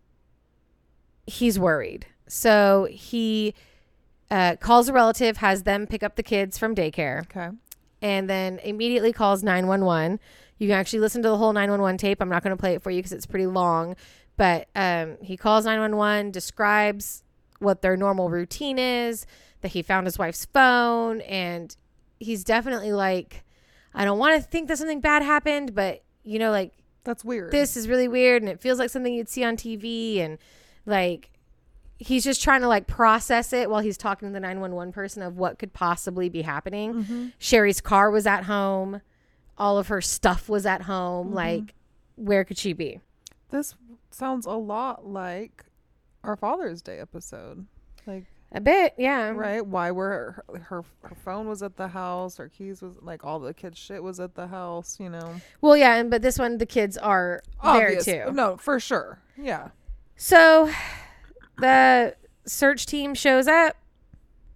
he's 1.27 1.59
worried. 1.59 2.07
So 2.27 2.89
he 2.91 3.55
uh, 4.31 4.57
calls 4.57 4.89
a 4.89 4.93
relative, 4.93 5.37
has 5.39 5.63
them 5.65 5.87
pick 5.87 6.03
up 6.03 6.17
the 6.17 6.23
kids 6.23 6.57
from 6.59 6.75
daycare, 6.75 7.23
Okay. 7.25 7.55
and 8.03 8.29
then 8.29 8.59
immediately 8.61 9.13
calls 9.13 9.43
911. 9.43 10.19
You 10.59 10.69
can 10.69 10.77
actually 10.79 11.01
listen 11.01 11.23
to 11.23 11.29
the 11.29 11.37
whole 11.37 11.53
911 11.53 11.99
tape. 11.99 12.21
I'm 12.23 12.31
not 12.31 12.43
going 12.43 12.57
to 12.57 12.61
play 12.61 12.75
it 12.75 12.83
for 12.83 12.91
you 12.91 12.99
because 13.01 13.13
it's 13.13 13.27
pretty 13.27 13.47
long. 13.47 13.95
But 14.39 14.69
um, 14.75 15.19
he 15.23 15.37
calls 15.37 15.65
911, 15.67 16.31
describes 16.31 17.23
what 17.59 17.83
their 17.83 17.97
normal 17.97 18.29
routine 18.31 18.79
is, 18.79 19.27
that 19.63 19.73
he 19.73 19.83
found 19.83 20.07
his 20.07 20.19
wife's 20.19 20.45
phone, 20.45 21.21
and 21.23 21.77
he's 22.19 22.45
definitely 22.45 22.93
like, 22.93 23.45
I 23.95 24.05
don't 24.05 24.19
want 24.19 24.43
to 24.43 24.49
think 24.49 24.69
that 24.69 24.79
something 24.79 25.01
bad 25.01 25.23
happened, 25.23 25.75
but 25.75 26.03
you 26.23 26.39
know, 26.39 26.51
like 26.51 26.73
That's 27.05 27.25
weird. 27.25 27.51
this 27.53 27.77
is 27.77 27.89
really 27.89 28.09
weird 28.09 28.43
and 28.43 28.51
it 28.51 28.61
feels 28.61 28.79
like 28.79 28.91
something 28.91 29.15
you'd 29.15 29.29
see 29.29 29.45
on 29.45 29.57
TV 29.57 30.19
and 30.21 30.39
like 30.85 31.31
he's 31.99 32.25
just 32.25 32.43
trying 32.43 32.61
to 32.61 32.69
like 32.69 32.87
process 32.87 33.53
it 33.53 33.71
while 33.71 33.81
he's 33.81 33.97
talking 33.97 34.29
to 34.29 34.33
the 34.33 34.41
911 34.41 34.93
person 34.93 35.23
of 35.23 35.39
what 35.39 35.59
could 35.59 35.73
possibly 35.73 36.29
be 36.29 36.43
happening. 36.43 36.95
Mm-hmm. 36.95 37.27
Sherri's 37.39 37.81
car 37.81 38.11
was 38.11 38.27
at 38.27 38.45
home. 38.45 39.01
All 39.57 39.79
of 39.79 39.89
her 39.89 40.03
stuff 40.03 40.49
was 40.49 40.67
at 40.67 40.83
home. 40.83 41.29
Mm-hmm. 41.29 41.37
Like 41.37 41.75
where 42.17 42.45
could 42.45 42.59
she 42.59 42.73
be? 42.73 43.01
This 43.51 43.75
sounds 44.11 44.45
a 44.47 44.53
lot 44.53 45.07
like 45.07 45.65
our 46.27 46.37
Father's 46.37 46.83
Day 46.83 46.99
episode. 46.99 47.67
Like 48.07 48.25
A 48.53 48.61
bit, 48.61 48.95
yeah. 48.99 49.31
right? 49.31 49.65
Why 49.67 49.91
were 49.91 50.43
her, 50.49 50.59
her 50.61 50.85
her 51.03 51.15
phone 51.25 51.49
was 51.49 51.63
at 51.63 51.77
the 51.77 51.89
house, 51.89 52.37
her 52.37 52.49
keys 52.49 52.83
was 52.83 52.97
like 53.03 53.25
all 53.25 53.41
the 53.41 53.55
kids' 53.55 53.79
shit 53.79 54.03
was 54.03 54.21
at 54.21 54.35
the 54.35 54.47
house, 54.49 54.99
you 55.01 55.09
know. 55.09 55.35
Well, 55.61 55.77
yeah, 55.77 55.95
and 55.97 56.11
but 56.11 56.23
this 56.23 56.39
one 56.39 56.59
the 56.59 56.67
kids 56.67 56.97
are 56.99 57.43
Obvious. 57.61 58.05
there 58.05 58.27
too. 58.27 58.33
No, 58.33 58.57
for 58.57 58.79
sure. 58.79 59.19
Yeah. 59.37 59.69
So 60.17 60.71
the 61.59 62.15
search 62.47 62.87
team 62.87 63.15
shows 63.15 63.47
up 63.47 63.77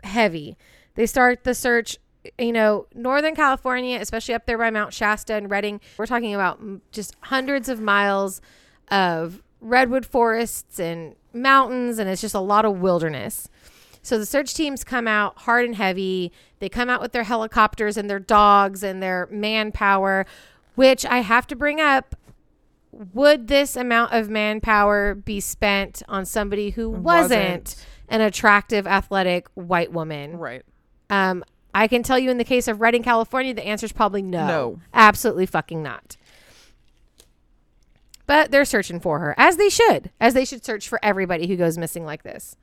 heavy. 0.05 0.57
They 0.95 1.07
start 1.07 1.45
the 1.45 1.55
search, 1.55 1.99
you 2.39 2.53
know, 2.53 2.87
Northern 2.95 3.35
California, 3.35 3.99
especially 4.01 4.35
up 4.35 4.47
there 4.47 4.59
by 4.59 4.71
Mount 4.71 4.93
Shasta 4.95 5.35
and 5.35 5.51
Redding. 5.51 5.81
We're 5.99 6.07
talking 6.07 6.35
about 6.35 6.61
just 6.93 7.15
hundreds 7.23 7.69
of 7.69 7.81
miles 7.81 8.41
of 8.89 9.43
redwood 9.61 10.07
forests 10.07 10.79
and 10.81 11.15
mountains, 11.33 11.99
and 11.99 12.09
it's 12.09 12.21
just 12.21 12.35
a 12.35 12.41
lot 12.41 12.65
of 12.65 12.81
wilderness. 12.81 13.49
So 14.03 14.19
the 14.19 14.27
search 14.27 14.55
teams 14.55 14.83
come 14.85 15.07
out 15.07 15.39
hard 15.41 15.67
and 15.67 15.75
heavy. 15.75 16.33
They 16.59 16.69
come 16.69 16.89
out 16.89 17.01
with 17.01 17.13
their 17.13 17.25
helicopters 17.25 17.97
and 17.97 18.09
their 18.09 18.19
dogs 18.19 18.83
and 18.83 19.03
their 19.03 19.29
manpower, 19.31 20.25
which 20.75 21.05
I 21.05 21.19
have 21.19 21.47
to 21.49 21.57
bring 21.57 21.81
up 21.81 22.17
would 22.93 23.47
this 23.49 23.77
amount 23.77 24.13
of 24.13 24.29
manpower 24.29 25.15
be 25.15 25.39
spent 25.39 26.03
on 26.09 26.25
somebody 26.25 26.71
who 26.71 26.91
wasn't, 26.91 27.63
Wasn't. 27.63 27.87
an 28.09 28.21
attractive, 28.21 28.87
athletic 28.87 29.47
white 29.55 29.93
woman? 29.93 30.37
Right. 30.39 30.63
Um, 31.09 31.45
I 31.73 31.87
can 31.87 32.03
tell 32.03 32.19
you 32.19 32.31
in 32.31 32.39
the 32.39 32.45
case 32.45 32.67
of 32.67 32.81
Redding, 32.81 33.03
California, 33.05 33.55
the 33.55 33.65
answer 33.65 33.87
is 33.87 33.93
probably 33.93 34.23
no. 34.23 34.47
No. 34.47 34.81
Absolutely 34.93 35.47
fucking 35.47 35.83
not. 35.83 36.17
But 38.31 38.53
they're 38.53 38.65
searching 38.65 39.01
for 39.01 39.19
her, 39.19 39.35
as 39.37 39.57
they 39.57 39.69
should, 39.69 40.13
as 40.21 40.35
they 40.35 40.45
should 40.45 40.65
search 40.65 40.89
for 40.89 41.01
everybody 41.03 41.49
who 41.49 41.57
goes 41.57 41.77
missing 41.77 42.05
like 42.05 42.23
this. 42.23 42.55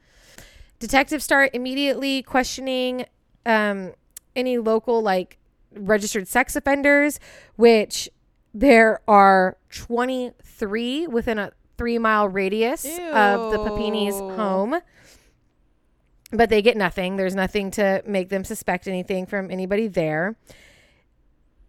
Detectives 0.79 1.25
start 1.25 1.49
immediately 1.53 2.23
questioning 2.23 3.05
um, 3.45 3.91
any 4.33 4.59
local, 4.59 5.01
like, 5.01 5.37
registered 5.75 6.25
sex 6.29 6.55
offenders, 6.55 7.19
which 7.57 8.07
there 8.53 9.01
are 9.09 9.57
23 9.71 11.07
within 11.07 11.37
a 11.37 11.51
three 11.77 11.97
mile 11.97 12.29
radius 12.29 12.85
of 12.85 13.51
the 13.51 13.57
Papini's 13.57 14.15
home. 14.37 14.79
But 16.31 16.49
they 16.49 16.61
get 16.61 16.77
nothing. 16.77 17.17
There's 17.17 17.35
nothing 17.35 17.71
to 17.71 18.01
make 18.05 18.29
them 18.29 18.45
suspect 18.45 18.87
anything 18.87 19.25
from 19.25 19.51
anybody 19.51 19.89
there. 19.89 20.37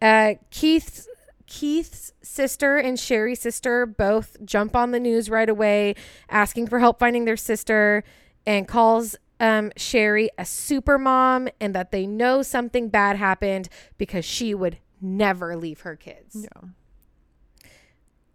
Uh, 0.01 0.35
Keith's 0.53 1.09
Keith's 1.49 2.13
sister 2.23 2.77
and 2.77 3.01
Sherri's 3.01 3.41
sister 3.41 3.87
both 3.87 4.37
jump 4.45 4.77
on 4.77 4.91
the 4.93 5.01
news 5.01 5.31
right 5.31 5.49
away, 5.49 5.95
asking 6.29 6.67
for 6.67 6.79
help 6.79 6.99
finding 6.99 7.25
their 7.25 7.39
sister, 7.39 8.05
and 8.47 8.69
calls 8.69 9.17
um, 9.41 9.73
Sherri 9.77 10.31
a 10.37 10.45
super 10.45 10.99
mom 10.99 11.49
and 11.59 11.75
that 11.75 11.91
they 11.91 12.07
know 12.07 12.43
something 12.43 12.91
bad 12.91 13.17
happened 13.17 13.69
because 13.97 14.25
she 14.27 14.55
would 14.55 14.79
never 15.01 15.57
leave 15.57 15.81
her 15.81 15.97
kids. 15.97 16.37
Yeah. 16.45 16.69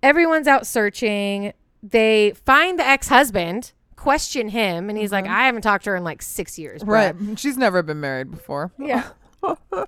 Everyone's 0.02 0.48
out 0.48 0.66
searching. 0.66 1.54
They 1.84 2.34
find 2.46 2.80
the 2.80 2.86
ex 2.86 3.10
husband, 3.10 3.74
question 3.96 4.50
him, 4.50 4.90
and 4.90 4.98
he's 4.98 5.12
like, 5.12 5.28
I 5.28 5.46
haven't 5.46 5.62
talked 5.62 5.84
to 5.84 5.92
her 5.92 5.96
in 5.96 6.04
like 6.04 6.22
six 6.22 6.58
years. 6.58 6.82
bruh." 6.82 6.88
Right. 7.30 7.40
She's 7.40 7.58
never 7.58 7.84
been 7.84 8.00
married 8.02 8.32
before. 8.32 8.72
Yeah. 8.80 9.10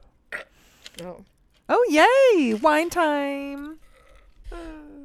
Oh 1.03 1.17
yay! 1.89 2.53
Wine 2.53 2.89
time. 2.89 3.77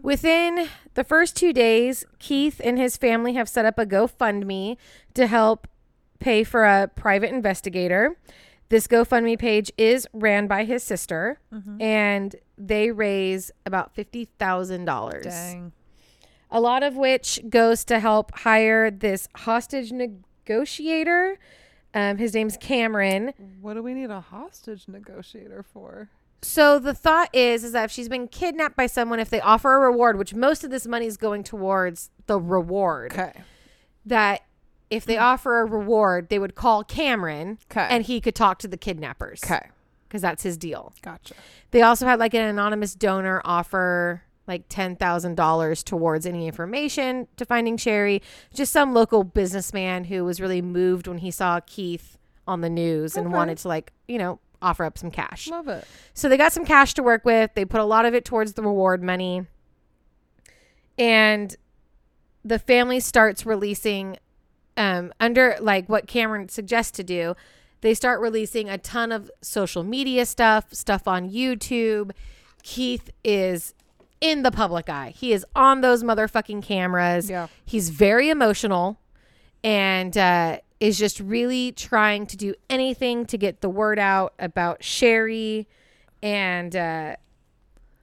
Within 0.02 0.68
the 0.94 1.04
first 1.04 1.36
two 1.36 1.52
days, 1.52 2.04
Keith 2.18 2.60
and 2.64 2.78
his 2.78 2.96
family 2.96 3.34
have 3.34 3.48
set 3.48 3.64
up 3.64 3.78
a 3.78 3.84
GoFundMe 3.86 4.76
to 5.14 5.26
help 5.26 5.66
pay 6.18 6.44
for 6.44 6.64
a 6.64 6.88
private 6.88 7.30
investigator. 7.30 8.16
This 8.70 8.86
GoFundMe 8.86 9.38
page 9.38 9.72
is 9.76 10.06
ran 10.12 10.46
by 10.46 10.64
his 10.64 10.82
sister, 10.82 11.40
and 11.80 12.36
they 12.56 12.90
raise 12.90 13.50
about 13.66 13.94
$50,000. 13.94 15.22
Dang. 15.22 15.72
A 16.50 16.60
lot 16.60 16.82
of 16.82 16.96
which 16.96 17.40
goes 17.48 17.84
to 17.84 18.00
help 18.00 18.34
hire 18.38 18.90
this 18.90 19.28
hostage 19.36 19.92
negotiator. 19.92 21.38
Um, 21.94 22.18
his 22.18 22.34
name's 22.34 22.56
Cameron. 22.56 23.32
What 23.60 23.74
do 23.74 23.82
we 23.82 23.94
need 23.94 24.10
a 24.10 24.20
hostage 24.20 24.86
negotiator 24.88 25.62
for? 25.62 26.08
So 26.42 26.78
the 26.78 26.94
thought 26.94 27.28
is 27.34 27.64
is 27.64 27.72
that 27.72 27.84
if 27.84 27.90
she's 27.90 28.08
been 28.08 28.26
kidnapped 28.28 28.76
by 28.76 28.86
someone, 28.86 29.20
if 29.20 29.28
they 29.30 29.40
offer 29.40 29.74
a 29.76 29.80
reward, 29.80 30.16
which 30.18 30.34
most 30.34 30.64
of 30.64 30.70
this 30.70 30.86
money 30.86 31.06
is 31.06 31.16
going 31.16 31.42
towards 31.44 32.10
the 32.26 32.40
reward, 32.40 33.12
Okay. 33.12 33.32
that 34.06 34.42
if 34.88 35.04
they 35.04 35.18
offer 35.18 35.60
a 35.60 35.64
reward, 35.64 36.28
they 36.30 36.38
would 36.38 36.54
call 36.54 36.82
Cameron 36.82 37.58
'Kay. 37.68 37.86
and 37.90 38.04
he 38.04 38.20
could 38.20 38.34
talk 38.34 38.58
to 38.60 38.68
the 38.68 38.76
kidnappers. 38.76 39.40
Okay. 39.44 39.68
Because 40.08 40.22
that's 40.22 40.42
his 40.42 40.56
deal. 40.56 40.92
Gotcha. 41.02 41.34
They 41.70 41.82
also 41.82 42.06
had 42.06 42.18
like 42.18 42.34
an 42.34 42.42
anonymous 42.42 42.94
donor 42.94 43.40
offer 43.44 44.22
like 44.48 44.68
$10,000 44.68 45.84
towards 45.84 46.26
any 46.26 46.48
information 46.48 47.28
to 47.36 47.44
finding 47.44 47.76
Sherri. 47.76 48.20
Just 48.52 48.72
some 48.72 48.92
local 48.92 49.22
businessman 49.22 50.04
who 50.04 50.24
was 50.24 50.40
really 50.40 50.60
moved 50.60 51.06
when 51.06 51.18
he 51.18 51.30
saw 51.30 51.60
Keith 51.60 52.18
on 52.48 52.60
the 52.60 52.70
news 52.70 53.16
and 53.16 53.32
wanted 53.32 53.58
to 53.58 53.68
like, 53.68 53.92
you 54.08 54.18
know, 54.18 54.40
offer 54.62 54.84
up 54.84 54.98
some 54.98 55.10
cash. 55.10 55.48
Love 55.48 55.68
it. 55.68 55.86
So 56.14 56.28
they 56.28 56.36
got 56.36 56.52
some 56.52 56.64
cash 56.64 56.94
to 56.94 57.02
work 57.02 57.24
with. 57.24 57.54
They 57.54 57.64
put 57.64 57.80
a 57.80 57.84
lot 57.84 58.04
of 58.04 58.14
it 58.14 58.24
towards 58.24 58.54
the 58.54 58.62
reward 58.62 59.02
money. 59.02 59.46
And 60.98 61.56
the 62.44 62.58
family 62.58 63.00
starts 63.00 63.46
releasing 63.46 64.16
um, 64.76 65.12
under 65.20 65.56
like 65.60 65.88
what 65.88 66.06
Cameron 66.06 66.48
suggests 66.48 66.92
to 66.92 67.04
do. 67.04 67.34
They 67.80 67.94
start 67.94 68.20
releasing 68.20 68.68
a 68.68 68.78
ton 68.78 69.10
of 69.12 69.30
social 69.40 69.82
media 69.82 70.26
stuff, 70.26 70.74
stuff 70.74 71.08
on 71.08 71.30
YouTube. 71.30 72.10
Keith 72.62 73.10
is 73.24 73.74
in 74.20 74.42
the 74.42 74.50
public 74.50 74.88
eye. 74.88 75.14
He 75.16 75.32
is 75.32 75.46
on 75.54 75.80
those 75.80 76.02
motherfucking 76.02 76.62
cameras. 76.62 77.30
Yeah. 77.30 77.48
He's 77.64 77.88
very 77.88 78.28
emotional 78.28 78.98
and 79.64 80.16
uh, 80.16 80.58
is 80.80 80.98
just 80.98 81.20
really 81.20 81.72
trying 81.72 82.26
to 82.26 82.36
do 82.36 82.54
anything 82.68 83.26
to 83.26 83.36
get 83.36 83.60
the 83.60 83.68
word 83.68 83.98
out 83.98 84.32
about 84.38 84.82
Sherri 84.82 85.68
and, 86.22 86.74
uh, 86.74 87.16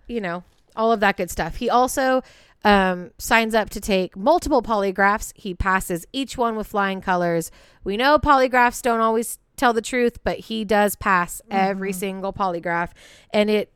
you 0.07 0.21
know, 0.21 0.43
all 0.75 0.91
of 0.91 0.99
that 0.99 1.17
good 1.17 1.31
stuff. 1.31 1.55
He 1.55 1.69
also 1.69 2.21
um, 2.63 3.11
signs 3.17 3.55
up 3.55 3.71
to 3.71 3.81
take 3.81 4.15
multiple 4.15 4.61
polygraphs. 4.61 5.33
He 5.35 5.55
passes 5.55 6.05
each 6.13 6.37
one 6.37 6.55
with 6.55 6.67
flying 6.67 7.01
colors. 7.01 7.51
We 7.83 7.97
know 7.97 8.19
polygraphs 8.19 8.83
don't 8.83 8.99
always 8.99 9.39
tell 9.55 9.73
the 9.73 9.81
truth, 9.81 10.23
but 10.23 10.37
he 10.37 10.63
does 10.63 10.95
pass 10.95 11.41
every 11.49 11.91
single 11.93 12.31
polygraph. 12.31 12.91
And 13.33 13.49
it 13.49 13.73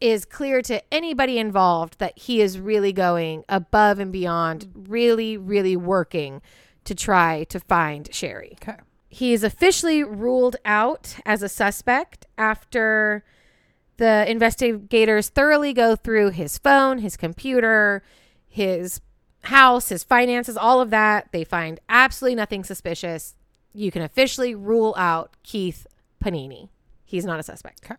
is 0.00 0.24
clear 0.24 0.60
to 0.62 0.82
anybody 0.92 1.38
involved 1.38 2.00
that 2.00 2.18
he 2.18 2.40
is 2.40 2.58
really 2.58 2.92
going 2.92 3.44
above 3.48 4.00
and 4.00 4.12
beyond, 4.12 4.68
really, 4.74 5.36
really 5.36 5.76
working 5.76 6.42
to 6.84 6.94
try 6.94 7.44
to 7.44 7.60
find 7.60 8.12
Sherri. 8.12 8.56
Okay. 8.62 8.78
He 9.08 9.32
is 9.32 9.44
officially 9.44 10.02
ruled 10.02 10.56
out 10.64 11.16
as 11.26 11.42
a 11.42 11.48
suspect 11.48 12.26
after 12.38 13.24
the 13.98 14.28
investigators 14.28 15.28
thoroughly 15.28 15.72
go 15.72 15.96
through 15.96 16.30
his 16.30 16.58
phone, 16.58 16.98
his 16.98 17.16
computer, 17.16 18.02
his 18.48 19.00
house, 19.44 19.90
his 19.90 20.02
finances, 20.02 20.56
all 20.56 20.80
of 20.80 20.90
that. 20.90 21.28
They 21.30 21.44
find 21.44 21.78
absolutely 21.88 22.36
nothing 22.36 22.64
suspicious. 22.64 23.36
You 23.74 23.90
can 23.90 24.02
officially 24.02 24.54
rule 24.54 24.94
out 24.96 25.36
Keith 25.42 25.86
Papini. 26.20 26.70
He's 27.04 27.24
not 27.24 27.38
a 27.38 27.42
suspect. 27.42 27.82
Okay. 27.84 27.96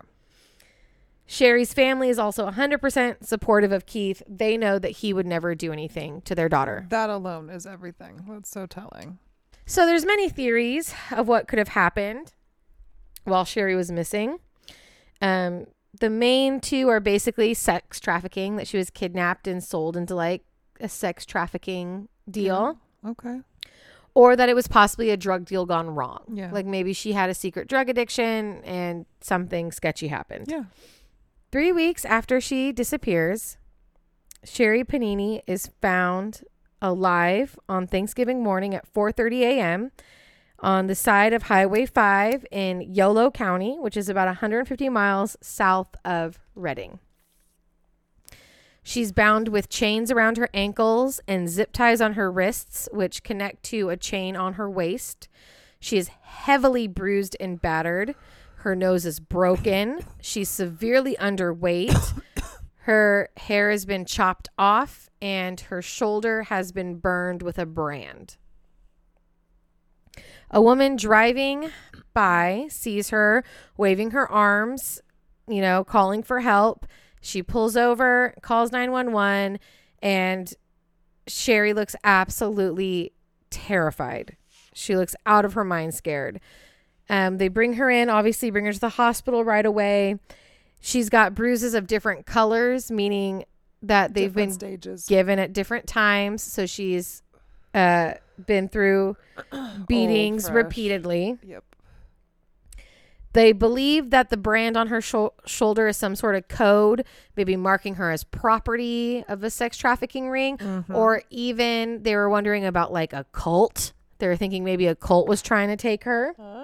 Sherri's 1.25 1.73
family 1.73 2.09
is 2.09 2.19
also 2.19 2.49
100% 2.49 3.25
supportive 3.25 3.71
of 3.71 3.85
Keith. 3.85 4.21
They 4.27 4.57
know 4.57 4.77
that 4.77 4.89
he 4.91 5.13
would 5.13 5.25
never 5.25 5.55
do 5.55 5.71
anything 5.71 6.21
to 6.23 6.35
their 6.35 6.49
daughter. 6.49 6.85
That 6.89 7.09
alone 7.09 7.49
is 7.49 7.65
everything. 7.65 8.25
That's 8.27 8.49
so 8.49 8.65
telling. 8.65 9.19
So 9.65 9.85
there's 9.85 10.05
many 10.05 10.27
theories 10.29 10.93
of 11.11 11.27
what 11.27 11.47
could 11.47 11.59
have 11.59 11.69
happened 11.69 12.33
while 13.23 13.45
Sherri 13.45 13.75
was 13.75 13.91
missing. 13.91 14.37
Um, 15.21 15.67
the 15.99 16.09
main 16.09 16.59
two 16.59 16.89
are 16.89 16.99
basically 16.99 17.53
sex 17.53 17.99
trafficking, 18.01 18.57
that 18.57 18.67
she 18.67 18.77
was 18.77 18.89
kidnapped 18.89 19.47
and 19.47 19.63
sold 19.63 19.95
into 19.95 20.15
like 20.15 20.43
a 20.81 20.89
sex 20.89 21.25
trafficking 21.25 22.09
deal, 22.29 22.79
Okay. 23.07 23.39
or 24.13 24.35
that 24.35 24.49
it 24.49 24.55
was 24.55 24.67
possibly 24.67 25.09
a 25.11 25.15
drug 25.17 25.45
deal 25.45 25.65
gone 25.65 25.89
wrong. 25.95 26.25
Yeah. 26.33 26.51
Like 26.51 26.65
maybe 26.65 26.91
she 26.91 27.13
had 27.13 27.29
a 27.29 27.33
secret 27.33 27.69
drug 27.69 27.87
addiction 27.89 28.61
and 28.65 29.05
something 29.21 29.71
sketchy 29.71 30.09
happened. 30.09 30.47
Yeah. 30.49 30.63
Three 31.53 31.71
weeks 31.71 32.03
after 32.03 32.41
she 32.41 32.71
disappears, 32.71 33.57
Sherri 34.43 34.83
Papini 34.83 35.43
is 35.45 35.69
found 35.83 36.41
alive 36.81 37.59
on 37.69 37.85
Thanksgiving 37.85 38.41
morning 38.41 38.73
at 38.73 38.91
4:30 38.91 39.41
a.m. 39.41 39.91
on 40.57 40.87
the 40.87 40.95
side 40.95 41.31
of 41.31 41.43
Highway 41.43 41.85
5 41.85 42.47
in 42.49 42.81
Yolo 42.81 43.29
County, 43.29 43.77
which 43.79 43.95
is 43.95 44.09
about 44.09 44.25
150 44.25 44.89
miles 44.89 45.37
south 45.41 45.95
of 46.03 46.39
Redding. 46.55 46.97
She's 48.81 49.11
bound 49.11 49.49
with 49.49 49.69
chains 49.69 50.09
around 50.09 50.37
her 50.37 50.49
ankles 50.55 51.21
and 51.27 51.47
zip 51.47 51.71
ties 51.71 52.01
on 52.01 52.13
her 52.13 52.31
wrists, 52.31 52.89
which 52.91 53.21
connect 53.21 53.61
to 53.65 53.89
a 53.89 53.95
chain 53.95 54.35
on 54.35 54.53
her 54.53 54.67
waist. 54.67 55.27
She 55.79 55.99
is 55.99 56.07
heavily 56.23 56.87
bruised 56.87 57.37
and 57.39 57.61
battered. 57.61 58.15
Her 58.63 58.77
nose 58.77 59.05
is 59.05 59.19
broken. 59.19 59.99
She's 60.21 60.47
severely 60.47 61.17
underweight. 61.17 62.23
Her 62.75 63.27
hair 63.35 63.69
has 63.69 63.85
been 63.85 64.05
chopped 64.05 64.47
off, 64.57 65.09
and 65.21 65.59
her 65.59 65.81
shoulder 65.81 66.43
has 66.43 66.71
been 66.71 66.95
burned 66.95 67.41
with 67.41 67.59
a 67.59 67.65
brand. 67.65 68.37
A 70.49 70.61
woman 70.61 70.95
driving 70.95 71.71
by 72.13 72.67
sees 72.69 73.09
her 73.09 73.43
waving 73.75 74.11
her 74.11 74.31
arms, 74.31 75.01
you 75.45 75.59
know, 75.59 75.83
calling 75.83 76.23
for 76.23 76.39
help. 76.39 76.85
She 77.19 77.43
pulls 77.43 77.75
over, 77.75 78.33
calls 78.41 78.71
911, 78.71 79.59
and 80.01 80.53
Sherri 81.27 81.73
looks 81.73 81.97
absolutely 82.05 83.11
terrified. 83.49 84.37
She 84.73 84.95
looks 84.95 85.17
out 85.25 85.43
of 85.43 85.53
her 85.53 85.65
mind 85.65 85.93
scared. 85.95 86.39
Um, 87.09 87.37
they 87.37 87.47
bring 87.49 87.73
her 87.73 87.89
in, 87.89 88.09
obviously, 88.09 88.49
bring 88.49 88.65
her 88.65 88.73
to 88.73 88.79
the 88.79 88.89
hospital 88.89 89.43
right 89.43 89.65
away. 89.65 90.17
She's 90.79 91.09
got 91.09 91.35
bruises 91.35 91.73
of 91.73 91.87
different 91.87 92.25
colors, 92.25 92.89
meaning 92.91 93.45
that 93.81 94.13
they've 94.13 94.29
Different 94.33 94.59
been 94.59 94.79
stages. 94.79 95.07
given 95.07 95.39
at 95.39 95.51
different 95.53 95.87
times. 95.87 96.41
So 96.43 96.65
she's 96.65 97.21
uh, 97.73 98.13
been 98.45 98.69
through 98.69 99.17
beatings 99.87 100.45
fresh. 100.45 100.55
repeatedly. 100.55 101.37
Yep. 101.43 101.63
They 103.33 103.51
believe 103.51 104.11
that 104.11 104.29
the 104.29 104.37
brand 104.37 104.77
on 104.77 104.87
her 104.87 105.01
shou- 105.01 105.31
shoulder 105.45 105.87
is 105.87 105.97
some 105.97 106.15
sort 106.15 106.35
of 106.35 106.47
code, 106.47 107.03
maybe 107.35 107.55
marking 107.55 107.95
her 107.95 108.11
as 108.11 108.23
property 108.23 109.25
of 109.27 109.43
a 109.43 109.49
sex 109.49 109.75
trafficking 109.75 110.29
ring, 110.29 110.57
Mm-hmm. 110.59 110.95
or 110.95 111.23
even 111.31 112.03
they 112.03 112.15
were 112.15 112.29
wondering 112.29 112.63
about 112.63 112.93
like 112.93 113.11
a 113.11 113.25
cult. 113.31 113.93
They 114.19 114.27
were 114.27 114.35
thinking 114.35 114.63
maybe 114.63 114.85
a 114.85 114.93
cult 114.95 115.27
was 115.27 115.41
trying 115.41 115.69
to 115.69 115.75
take 115.75 116.03
her. 116.03 116.35
Oh. 116.37 116.62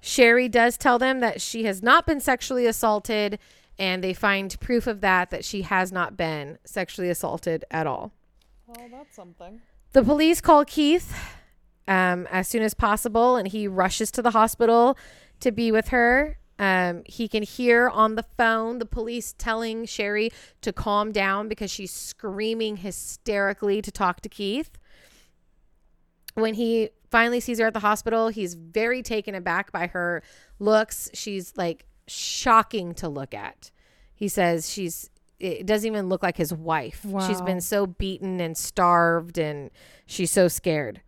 Sherri 0.00 0.48
does 0.48 0.76
tell 0.76 0.98
them 0.98 1.20
that 1.20 1.40
she 1.40 1.64
has 1.64 1.82
not 1.82 2.06
been 2.06 2.20
sexually 2.20 2.66
assaulted, 2.66 3.38
and 3.78 4.02
they 4.02 4.14
find 4.14 4.58
proof 4.60 4.86
of 4.86 5.00
that, 5.00 5.30
that 5.30 5.44
she 5.44 5.62
has 5.62 5.92
not 5.92 6.16
been 6.16 6.58
sexually 6.64 7.10
assaulted 7.10 7.64
at 7.70 7.86
all. 7.86 8.12
Well, 8.66 8.88
that's 8.90 9.14
something. 9.14 9.60
The 9.92 10.02
police 10.02 10.40
call 10.40 10.64
Keith 10.64 11.14
um, 11.88 12.26
as 12.30 12.48
soon 12.48 12.62
as 12.62 12.74
possible, 12.74 13.36
and 13.36 13.48
he 13.48 13.66
rushes 13.66 14.10
to 14.12 14.22
the 14.22 14.30
hospital 14.30 14.96
to 15.40 15.50
be 15.50 15.72
with 15.72 15.88
her. 15.88 16.38
Um, 16.58 17.02
he 17.06 17.26
can 17.26 17.42
hear 17.42 17.88
on 17.88 18.16
the 18.16 18.22
phone 18.36 18.78
the 18.78 18.86
police 18.86 19.34
telling 19.36 19.86
Sherri 19.86 20.30
to 20.60 20.72
calm 20.72 21.10
down 21.10 21.48
because 21.48 21.70
she's 21.70 21.90
screaming 21.90 22.76
hysterically 22.76 23.80
to 23.80 23.90
talk 23.90 24.20
to 24.20 24.28
Keith. 24.28 24.70
When 26.34 26.54
he 26.54 26.90
finally 27.10 27.40
sees 27.40 27.58
her 27.58 27.66
at 27.66 27.74
the 27.74 27.80
hospital, 27.80 28.28
he's 28.28 28.54
very 28.54 29.02
taken 29.02 29.34
aback 29.34 29.72
by 29.72 29.88
her 29.88 30.22
looks. 30.58 31.10
She's 31.14 31.56
like 31.56 31.86
shocking 32.06 32.94
to 32.94 33.08
look 33.08 33.34
at. 33.34 33.70
He 34.14 34.28
says 34.28 34.70
she's 34.70 35.10
it 35.38 35.64
doesn't 35.64 35.86
even 35.86 36.10
look 36.10 36.22
like 36.22 36.36
his 36.36 36.52
wife. 36.52 37.04
She's 37.26 37.40
been 37.40 37.62
so 37.62 37.86
beaten 37.86 38.40
and 38.40 38.56
starved 38.56 39.38
and 39.38 39.70
she's 40.04 40.30
so 40.30 40.48
scared. 40.48 41.00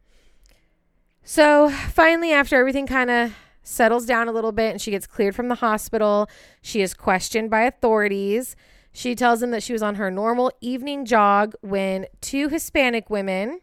So 1.23 1.69
finally, 1.69 2.33
after 2.33 2.57
everything 2.57 2.87
kind 2.87 3.11
of 3.11 3.35
settles 3.63 4.07
down 4.07 4.29
a 4.29 4.33
little 4.33 4.51
bit 4.51 4.73
and 4.73 4.81
she 4.81 4.91
gets 4.91 5.07
cleared 5.07 5.37
from 5.37 5.49
the 5.49 5.57
hospital, 5.57 6.29
she 6.63 6.81
is 6.81 6.95
questioned 6.95 7.51
by 7.51 7.63
authorities. 7.63 8.57
She 8.91 9.15
tells 9.15 9.41
them 9.41 9.51
that 9.53 9.63
she 9.63 9.73
was 9.73 9.83
on 9.83 9.97
her 9.97 10.11
normal 10.11 10.51
evening 10.61 11.05
jog 11.05 11.55
when 11.61 12.07
two 12.21 12.49
Hispanic 12.49 13.09
women, 13.11 13.61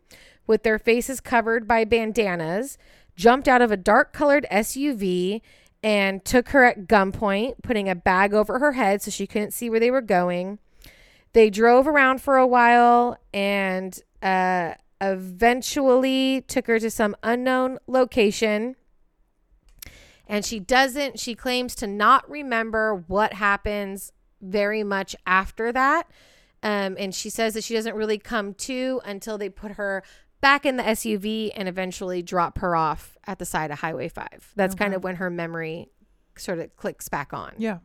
with 0.49 0.63
their 0.63 0.79
faces 0.79 1.21
covered 1.21 1.67
by 1.67 1.85
bandanas, 1.85 2.79
jumped 3.15 3.47
out 3.47 3.61
of 3.61 3.71
a 3.71 3.77
dark 3.77 4.11
colored 4.11 4.47
SUV 4.51 5.41
and 5.83 6.25
took 6.25 6.49
her 6.49 6.63
at 6.65 6.87
gunpoint, 6.87 7.61
putting 7.61 7.87
a 7.87 7.93
bag 7.93 8.33
over 8.33 8.57
her 8.57 8.71
head 8.71 8.99
so 8.99 9.11
she 9.11 9.27
couldn't 9.27 9.53
see 9.53 9.69
where 9.69 9.79
they 9.79 9.91
were 9.91 10.01
going. 10.01 10.57
They 11.33 11.51
drove 11.51 11.87
around 11.87 12.23
for 12.23 12.37
a 12.37 12.47
while 12.47 13.15
and 13.31 13.97
uh, 14.23 14.73
eventually 14.99 16.41
took 16.47 16.65
her 16.65 16.79
to 16.79 16.89
some 16.89 17.15
unknown 17.21 17.77
location. 17.85 18.75
And 20.27 20.43
she 20.43 20.59
doesn't, 20.59 21.19
she 21.19 21.35
claims 21.35 21.75
to 21.75 21.85
not 21.85 22.27
remember 22.27 22.95
what 22.95 23.33
happens 23.33 24.11
very 24.41 24.83
much 24.83 25.15
after 25.27 25.71
that. 25.71 26.09
Um, 26.61 26.97
and 26.99 27.13
she 27.13 27.29
says 27.29 27.53
that 27.53 27.63
she 27.63 27.75
doesn't 27.75 27.95
really 27.95 28.17
come 28.17 28.55
to 28.55 28.99
until 29.05 29.37
they 29.37 29.49
put 29.49 29.73
her 29.73 30.03
back 30.41 30.65
in 30.65 30.77
the 30.77 30.83
SUV 30.83 31.51
and 31.55 31.67
eventually 31.67 32.21
drop 32.21 32.59
her 32.59 32.75
off 32.75 33.17
at 33.27 33.39
the 33.39 33.45
side 33.45 33.71
of 33.71 33.79
Highway 33.79 34.07
5. 34.09 34.53
That's 34.55 34.75
kind 34.75 34.93
of 34.93 35.03
when 35.03 35.17
her 35.17 35.29
memory 35.29 35.89
sort 36.37 36.59
of 36.59 36.75
clicks 36.77 37.09
back 37.09 37.33
on 37.33 37.53
Yeah. 37.57 37.79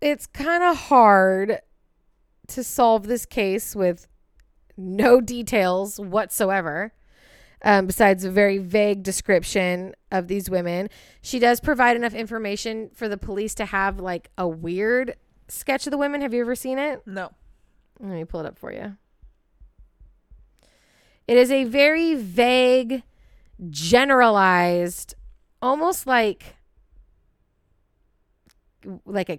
it's 0.00 0.26
kind 0.26 0.64
of 0.64 0.76
hard 0.76 1.60
to 2.48 2.64
solve 2.64 3.06
this 3.06 3.24
case 3.24 3.76
with 3.76 4.08
no 4.76 5.20
details 5.20 6.00
whatsoever 6.00 6.92
um, 7.64 7.86
besides 7.86 8.24
a 8.24 8.30
very 8.30 8.58
vague 8.58 9.04
description 9.04 9.94
of 10.10 10.26
these 10.26 10.50
women 10.50 10.88
she 11.20 11.38
does 11.38 11.60
provide 11.60 11.94
enough 11.96 12.14
information 12.14 12.90
for 12.92 13.08
the 13.08 13.16
police 13.16 13.54
to 13.54 13.66
have 13.66 14.00
like 14.00 14.30
a 14.36 14.48
weird 14.48 15.14
sketch 15.46 15.86
of 15.86 15.92
the 15.92 15.98
women 15.98 16.20
have 16.22 16.34
you 16.34 16.40
ever 16.40 16.56
seen 16.56 16.80
it 16.80 17.00
No. 17.06 17.30
let 18.00 18.14
me 18.14 18.24
pull 18.24 18.40
it 18.40 18.46
up 18.46 18.58
for 18.58 18.72
you 18.72 18.96
it 21.28 21.36
is 21.36 21.50
a 21.50 21.64
very 21.64 22.14
vague 22.14 23.02
generalized 23.70 25.14
almost 25.60 26.06
like 26.06 26.56
like 29.06 29.30
a 29.30 29.38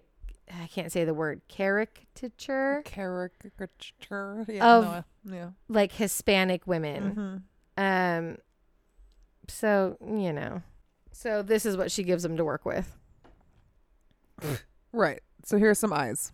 I 0.52 0.68
can't 0.68 0.92
say 0.92 1.04
the 1.04 1.14
word 1.14 1.42
caricature 1.48 2.84
Caricature. 2.86 4.46
Yeah. 4.48 4.66
Of- 4.66 5.04
no, 5.26 5.36
yeah. 5.36 5.50
like 5.68 5.92
Hispanic 5.94 6.68
women. 6.68 7.42
Mm-hmm. 7.78 7.84
Um 7.84 8.38
so, 9.48 9.98
you 10.02 10.32
know. 10.32 10.62
So 11.12 11.42
this 11.42 11.66
is 11.66 11.76
what 11.76 11.92
she 11.92 12.04
gives 12.04 12.24
them 12.24 12.38
to 12.38 12.46
work 12.46 12.66
with. 12.66 12.96
Right. 14.96 15.22
So 15.44 15.58
here's 15.58 15.80
some 15.80 15.92
eyes. 15.92 16.32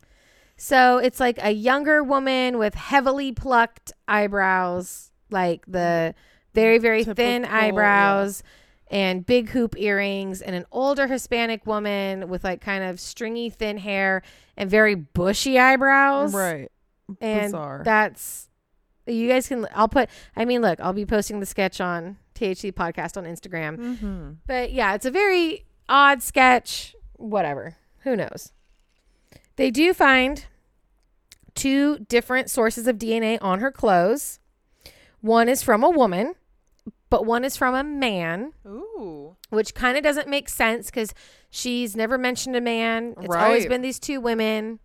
So 0.58 0.98
it's 0.98 1.22
like 1.22 1.40
a 1.42 1.52
younger 1.52 2.04
woman 2.04 2.58
with 2.58 2.76
heavily 2.76 3.32
plucked 3.32 3.94
eyebrows, 4.06 5.09
like 5.30 5.66
the 5.68 6.16
very, 6.54 6.78
very 6.78 7.04
thin 7.04 7.44
Typical, 7.44 7.58
yeah. 7.58 7.66
eyebrows 7.66 8.44
and 8.92 9.26
big 9.26 9.50
hoop 9.50 9.76
earrings, 9.78 10.42
and 10.42 10.56
an 10.56 10.66
older 10.72 11.08
Hispanic 11.08 11.66
woman 11.68 12.28
with 12.28 12.44
like 12.44 12.60
kind 12.60 12.84
of 12.84 13.00
stringy, 13.00 13.50
thin 13.50 13.78
hair 13.78 14.24
and 14.58 14.70
very 14.70 14.96
bushy 14.96 15.60
eyebrows. 15.60 16.34
Right. 16.34 16.72
And 17.22 17.52
Bizarre. 17.52 17.82
that's, 17.86 18.50
you 19.06 19.28
guys 19.28 19.48
can, 19.48 19.68
I'll 19.76 19.88
put, 19.88 20.10
I 20.36 20.46
mean, 20.46 20.62
look, 20.62 20.80
I'll 20.80 20.94
be 20.94 21.06
posting 21.06 21.40
the 21.40 21.46
sketch 21.46 21.80
on 21.80 22.18
THC 22.36 22.72
Podcast 22.74 23.18
on 23.18 23.26
Instagram. 23.26 23.78
mm-hmm. 23.78 24.32
But 24.48 24.72
yeah, 24.72 24.96
it's 24.96 25.06
a 25.06 25.12
very 25.12 25.66
odd 25.88 26.24
sketch. 26.24 26.96
Whatever. 27.14 27.76
Who 28.04 28.16
knows? 28.16 28.54
They 29.56 29.72
do 29.72 29.94
find 29.94 30.46
two 31.54 32.00
different 32.08 32.50
sources 32.50 32.88
of 32.88 32.98
DNA 32.98 33.38
on 33.42 33.60
her 33.60 33.72
clothes. 33.72 34.39
One 35.22 35.50
is 35.50 35.62
from 35.64 35.84
a 35.84 35.90
woman, 35.90 36.34
but 37.10 37.26
one 37.26 37.44
is 37.44 37.58
from 37.58 37.76
a 37.76 37.84
man, 37.84 38.54
Ooh. 38.66 39.36
which 39.50 39.74
kind 39.74 39.98
of 39.98 40.04
doesn't 40.04 40.28
make 40.28 40.48
sense 40.50 40.88
because 40.88 41.14
she's 41.50 41.96
never 41.96 42.18
mentioned 42.18 42.56
a 42.56 42.62
man. 42.62 43.16
It's 43.22 43.36
always 43.36 43.66
been 43.66 43.82
these 43.82 44.00
two 44.00 44.22
women. 44.22 44.80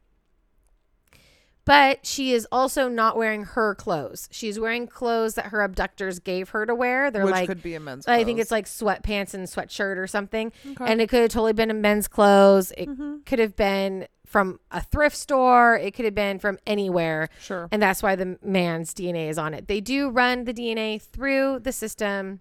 But 1.67 2.05
she 2.05 2.33
is 2.35 2.47
also 2.53 2.91
not 2.91 3.17
wearing 3.17 3.45
her 3.45 3.75
clothes. 3.75 4.29
She's 4.31 4.61
wearing 4.61 4.87
clothes 4.87 5.35
that 5.37 5.47
her 5.47 5.63
abductors 5.63 6.19
gave 6.19 6.51
her 6.51 6.67
to 6.67 6.75
wear. 6.75 7.11
They're 7.11 7.25
Which 7.25 7.33
like 7.33 7.49
could 7.49 7.63
be 7.63 7.75
a 7.75 7.81
men's. 7.81 8.07
I 8.07 8.23
think 8.23 8.39
it's 8.39 8.51
like 8.51 8.67
sweatpants 8.67 9.33
and 9.33 9.47
sweatshirt 9.47 9.97
or 9.97 10.07
something. 10.07 10.53
Okay. 10.73 10.85
And 10.93 11.01
it 11.01 11.09
could 11.09 11.23
have 11.23 11.31
totally 11.31 11.55
been 11.55 11.71
in 11.71 11.81
men's 11.81 12.07
clothes. 12.07 12.71
It 12.77 12.91
Mhm. 12.91 13.25
could 13.25 13.39
have 13.39 13.57
been 13.57 14.09
from 14.35 14.59
a 14.73 14.81
thrift 14.83 15.15
store. 15.17 15.77
It 15.77 15.95
could 15.95 16.05
have 16.07 16.15
been 16.17 16.41
from 16.41 16.59
anywhere. 16.67 17.29
Sure. 17.41 17.69
And 17.71 17.81
that's 17.81 18.03
why 18.03 18.17
the 18.17 18.37
man's 18.43 18.93
DNA 18.93 19.29
is 19.29 19.39
on 19.39 19.55
it. 19.55 19.69
They 19.69 19.81
do 19.81 20.11
run 20.11 20.43
the 20.43 20.53
DNA 20.53 21.01
through 21.01 21.61
the 21.61 21.71
system 21.71 22.41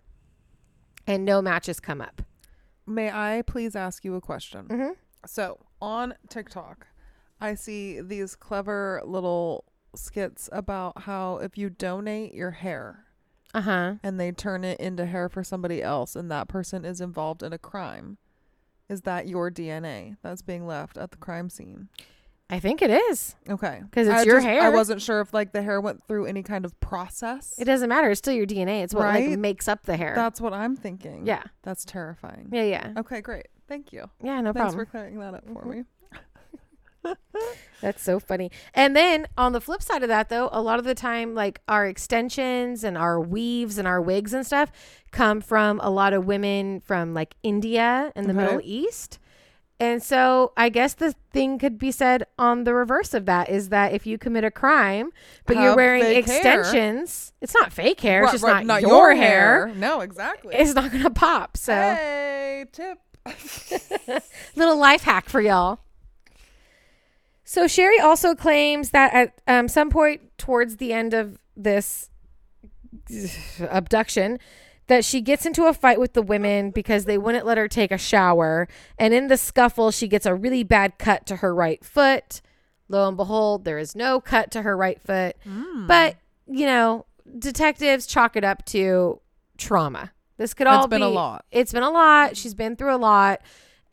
and 1.06 1.24
no 1.24 1.40
matches 1.40 1.80
come 1.80 2.02
up. 2.02 2.24
May 2.88 3.12
I 3.12 3.44
please 3.46 3.76
ask 3.76 4.04
you 4.04 4.16
a 4.16 4.22
question? 4.22 4.66
Mm-hmm. 4.70 4.92
So 5.28 5.60
on 5.84 6.16
TikTok, 6.30 6.88
I 7.40 7.54
see 7.54 8.02
these 8.02 8.36
clever 8.36 9.04
little 9.06 9.64
skits 9.96 10.50
about 10.52 11.04
how 11.04 11.38
if 11.38 11.60
you 11.60 11.70
donate 11.70 12.34
your 12.34 12.50
hair 12.52 13.06
Uh 13.54 13.62
huh. 13.62 13.94
and 14.02 14.20
they 14.20 14.32
turn 14.32 14.64
it 14.64 14.80
into 14.80 15.06
hair 15.06 15.30
for 15.30 15.44
somebody 15.44 15.84
else 15.84 16.16
and 16.16 16.32
that 16.32 16.48
person 16.48 16.86
is 16.86 17.00
involved 17.00 17.44
in 17.44 17.54
a 17.54 17.60
crime, 17.60 18.18
is 18.94 19.02
that 19.02 19.28
your 19.28 19.52
DNA 19.52 20.16
that's 20.22 20.42
being 20.42 20.66
left 20.66 20.98
at 20.98 21.12
the 21.12 21.18
crime 21.18 21.50
scene? 21.50 21.90
I 22.50 22.60
think 22.60 22.82
it 22.82 22.92
is 22.92 23.36
Okay. 23.50 23.82
because 23.84 24.08
it's 24.08 24.22
I 24.22 24.24
your 24.24 24.38
just- 24.40 24.48
I 24.48 24.70
wasn't 24.70 25.02
sure 25.02 25.22
if 25.22 25.34
like 25.34 25.54
the 25.54 25.62
hair 25.64 25.82
went 25.82 26.04
through 26.08 26.26
any 26.28 26.44
kind 26.44 26.66
of 26.66 26.80
process. 26.80 27.56
It 27.58 27.66
doesn't 27.66 27.90
matter. 27.90 28.12
It's 28.12 28.20
still 28.20 28.34
your 28.34 28.46
DNA. 28.46 28.84
It's 28.84 28.94
what 28.94 29.06
like 29.06 29.40
makes 29.40 29.68
up 29.68 29.84
the 29.84 29.98
hair. 29.98 30.14
That's 30.16 30.40
what 30.40 30.54
I'm 30.54 30.76
thinking. 30.76 31.26
yeah. 31.26 31.44
That's 31.64 31.84
terrifying. 31.84 32.50
Yeah. 32.52 32.64
Yeah. 32.64 32.94
Okay, 32.98 33.22
great. 33.22 33.48
Thank 33.68 33.92
you. 33.92 34.10
Yeah. 34.22 34.40
No 34.42 34.54
Thanks 34.54 34.74
problem. 34.74 34.86
for 34.86 34.92
clearing 34.92 35.20
that 35.20 35.34
up 35.34 35.46
for 35.48 35.64
Mhm. 35.64 35.86
me. 37.06 37.14
That's 37.84 38.02
so 38.02 38.18
funny. 38.18 38.50
And 38.74 38.96
then 38.96 39.28
on 39.38 39.52
the 39.52 39.60
flip 39.60 39.82
side 39.82 40.04
of 40.04 40.08
that, 40.08 40.30
though, 40.30 40.48
a 40.54 40.62
lot 40.62 40.80
of 40.80 40.86
the 40.86 40.96
time, 40.96 41.36
like 41.36 41.60
our 41.68 41.86
extensions 41.86 42.82
and 42.86 42.98
our 42.98 43.20
weaves 43.20 43.78
and 43.78 43.86
our 43.86 44.00
wigs 44.00 44.34
and 44.34 44.46
stuff 44.46 44.72
come 45.12 45.42
from 45.42 45.82
a 45.84 45.90
lot 45.90 46.14
of 46.14 46.26
women 46.26 46.80
from 46.80 47.14
like 47.14 47.36
India 47.44 48.14
and 48.16 48.26
the 48.28 48.32
Okay. 48.32 48.42
Middle 48.42 48.62
East. 48.64 49.20
And 49.82 50.02
so 50.02 50.54
I 50.56 50.70
guess 50.70 50.94
the 50.94 51.14
thing 51.34 51.60
could 51.60 51.78
be 51.78 51.92
said 51.92 52.24
on 52.40 52.64
the 52.64 52.74
reverse 52.74 53.14
of 53.14 53.26
that 53.26 53.50
is 53.50 53.68
that 53.68 53.92
if 53.92 54.08
you 54.08 54.18
commit 54.18 54.46
a 54.46 54.52
crime, 54.52 55.12
but 55.46 55.58
you're 55.58 55.76
wearing 55.76 56.04
fake 56.04 56.26
hair. 56.26 56.38
extensions, 56.38 57.34
it's 57.42 57.54
not 57.54 57.74
fake 57.74 58.00
hair. 58.00 58.24
It's 58.24 58.32
just 58.32 58.46
right, 58.46 58.66
not, 58.66 58.82
your, 58.82 59.14
hair. 59.14 59.74
No, 59.76 60.00
exactly. 60.00 60.56
It's 60.56 60.74
not 60.74 60.90
going 60.90 61.04
to 61.04 61.10
pop. 61.10 61.58
So 61.58 61.74
Hey, 61.74 62.64
tip. 62.72 62.98
little 64.56 64.78
life 64.78 65.04
hack 65.04 65.28
for 65.28 65.42
y'all. 65.42 65.80
So 67.54 67.68
Sherri 67.68 68.00
also 68.00 68.34
claims 68.34 68.90
that 68.90 69.14
at 69.14 69.42
um, 69.46 69.68
some 69.68 69.92
point 69.92 70.22
towards 70.40 70.78
the 70.78 70.92
end 70.92 71.14
of 71.14 71.38
this 71.56 72.10
abduction, 73.60 74.40
that 74.88 75.06
she 75.06 75.22
gets 75.22 75.46
into 75.46 75.66
a 75.66 75.74
fight 75.74 76.00
with 76.00 76.14
the 76.14 76.24
women 76.24 76.72
because 76.72 77.06
they 77.06 77.16
wouldn't 77.16 77.46
let 77.46 77.60
her 77.60 77.68
take 77.68 77.92
a 77.92 77.98
shower, 78.00 78.68
and 78.98 79.14
in 79.14 79.28
the 79.28 79.38
scuffle, 79.38 79.92
she 79.92 80.08
gets 80.08 80.26
a 80.26 80.34
really 80.34 80.64
bad 80.64 80.98
cut 80.98 81.28
to 81.28 81.36
her 81.38 81.54
right 81.54 81.86
foot. 81.86 82.42
Lo 82.90 83.08
and 83.08 83.18
behold, 83.18 83.66
there 83.66 83.78
is 83.78 83.96
no 83.96 84.20
cut 84.20 84.50
to 84.50 84.64
her 84.64 84.76
right 84.76 85.00
foot, 85.00 85.36
but 85.88 86.16
you 86.48 86.66
know, 86.66 87.06
detectives 87.38 88.08
chalk 88.08 88.36
it 88.36 88.44
up 88.44 88.66
to 88.66 89.22
trauma. 89.60 90.12
This 90.38 90.56
could 90.56 90.66
all 90.66 90.86
It's 90.86 90.90
been 90.90 91.04
a 91.04 91.10
be- 91.10 91.14
lot. 91.14 91.46
It's 91.52 91.72
been 91.72 91.84
a 91.84 91.92
lot. 91.92 92.36
She's 92.36 92.56
been 92.56 92.76
through 92.76 92.96
a 92.96 92.98
lot, 92.98 93.42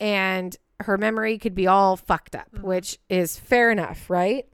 and 0.01 0.57
her 0.83 0.99
memory 0.99 1.39
could 1.39 1.55
be 1.55 1.67
all 1.67 1.97
fucked 1.97 2.35
up, 2.35 2.49
which 2.61 2.99
is 3.09 3.37
fair 3.39 3.71
enough, 3.71 4.09
right? 4.11 4.47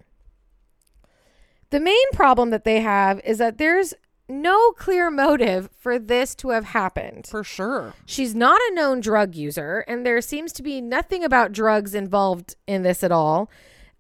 The 1.71 1.81
main 1.81 2.11
problem 2.13 2.51
that 2.51 2.65
they 2.65 2.81
have 2.81 3.21
is 3.25 3.39
that 3.39 3.59
there's 3.59 3.95
no 4.29 4.73
clear 4.73 5.11
motive 5.11 5.69
for 5.79 5.99
this 5.99 6.35
to 6.37 6.51
have 6.51 6.65
happened. 6.67 7.27
For 7.29 7.45
sure. 7.45 7.95
She's 8.07 8.35
not 8.35 8.61
a 8.71 8.75
known 8.75 9.01
drug 9.01 9.35
user, 9.35 9.85
and 9.87 10.05
there 10.05 10.21
seems 10.21 10.53
to 10.55 10.63
be 10.63 10.81
nothing 10.81 11.23
about 11.25 11.53
drugs 11.53 11.95
involved 11.95 12.57
in 12.67 12.83
this 12.83 13.05
at 13.05 13.13
all. 13.13 13.51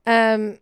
Um, 0.04 0.58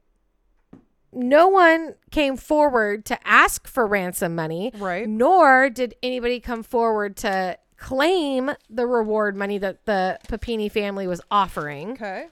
no 1.13 1.49
one 1.49 1.95
came 2.11 2.37
forward 2.37 3.05
to 3.07 3.19
ask 3.27 3.67
for 3.69 3.87
ransom 3.87 4.35
money, 4.35 4.73
Right. 4.77 5.09
nor 5.09 5.71
did 5.71 5.95
anybody 6.03 6.41
come 6.41 6.63
forward 6.63 7.17
to 7.19 7.57
claim 7.77 8.53
the 8.71 8.87
reward 8.87 9.37
money 9.37 9.59
that 9.59 9.85
the 9.87 10.19
Papini 10.29 10.69
family 10.69 11.07
was 11.07 11.21
offering. 11.31 11.93
Okay. 11.93 12.27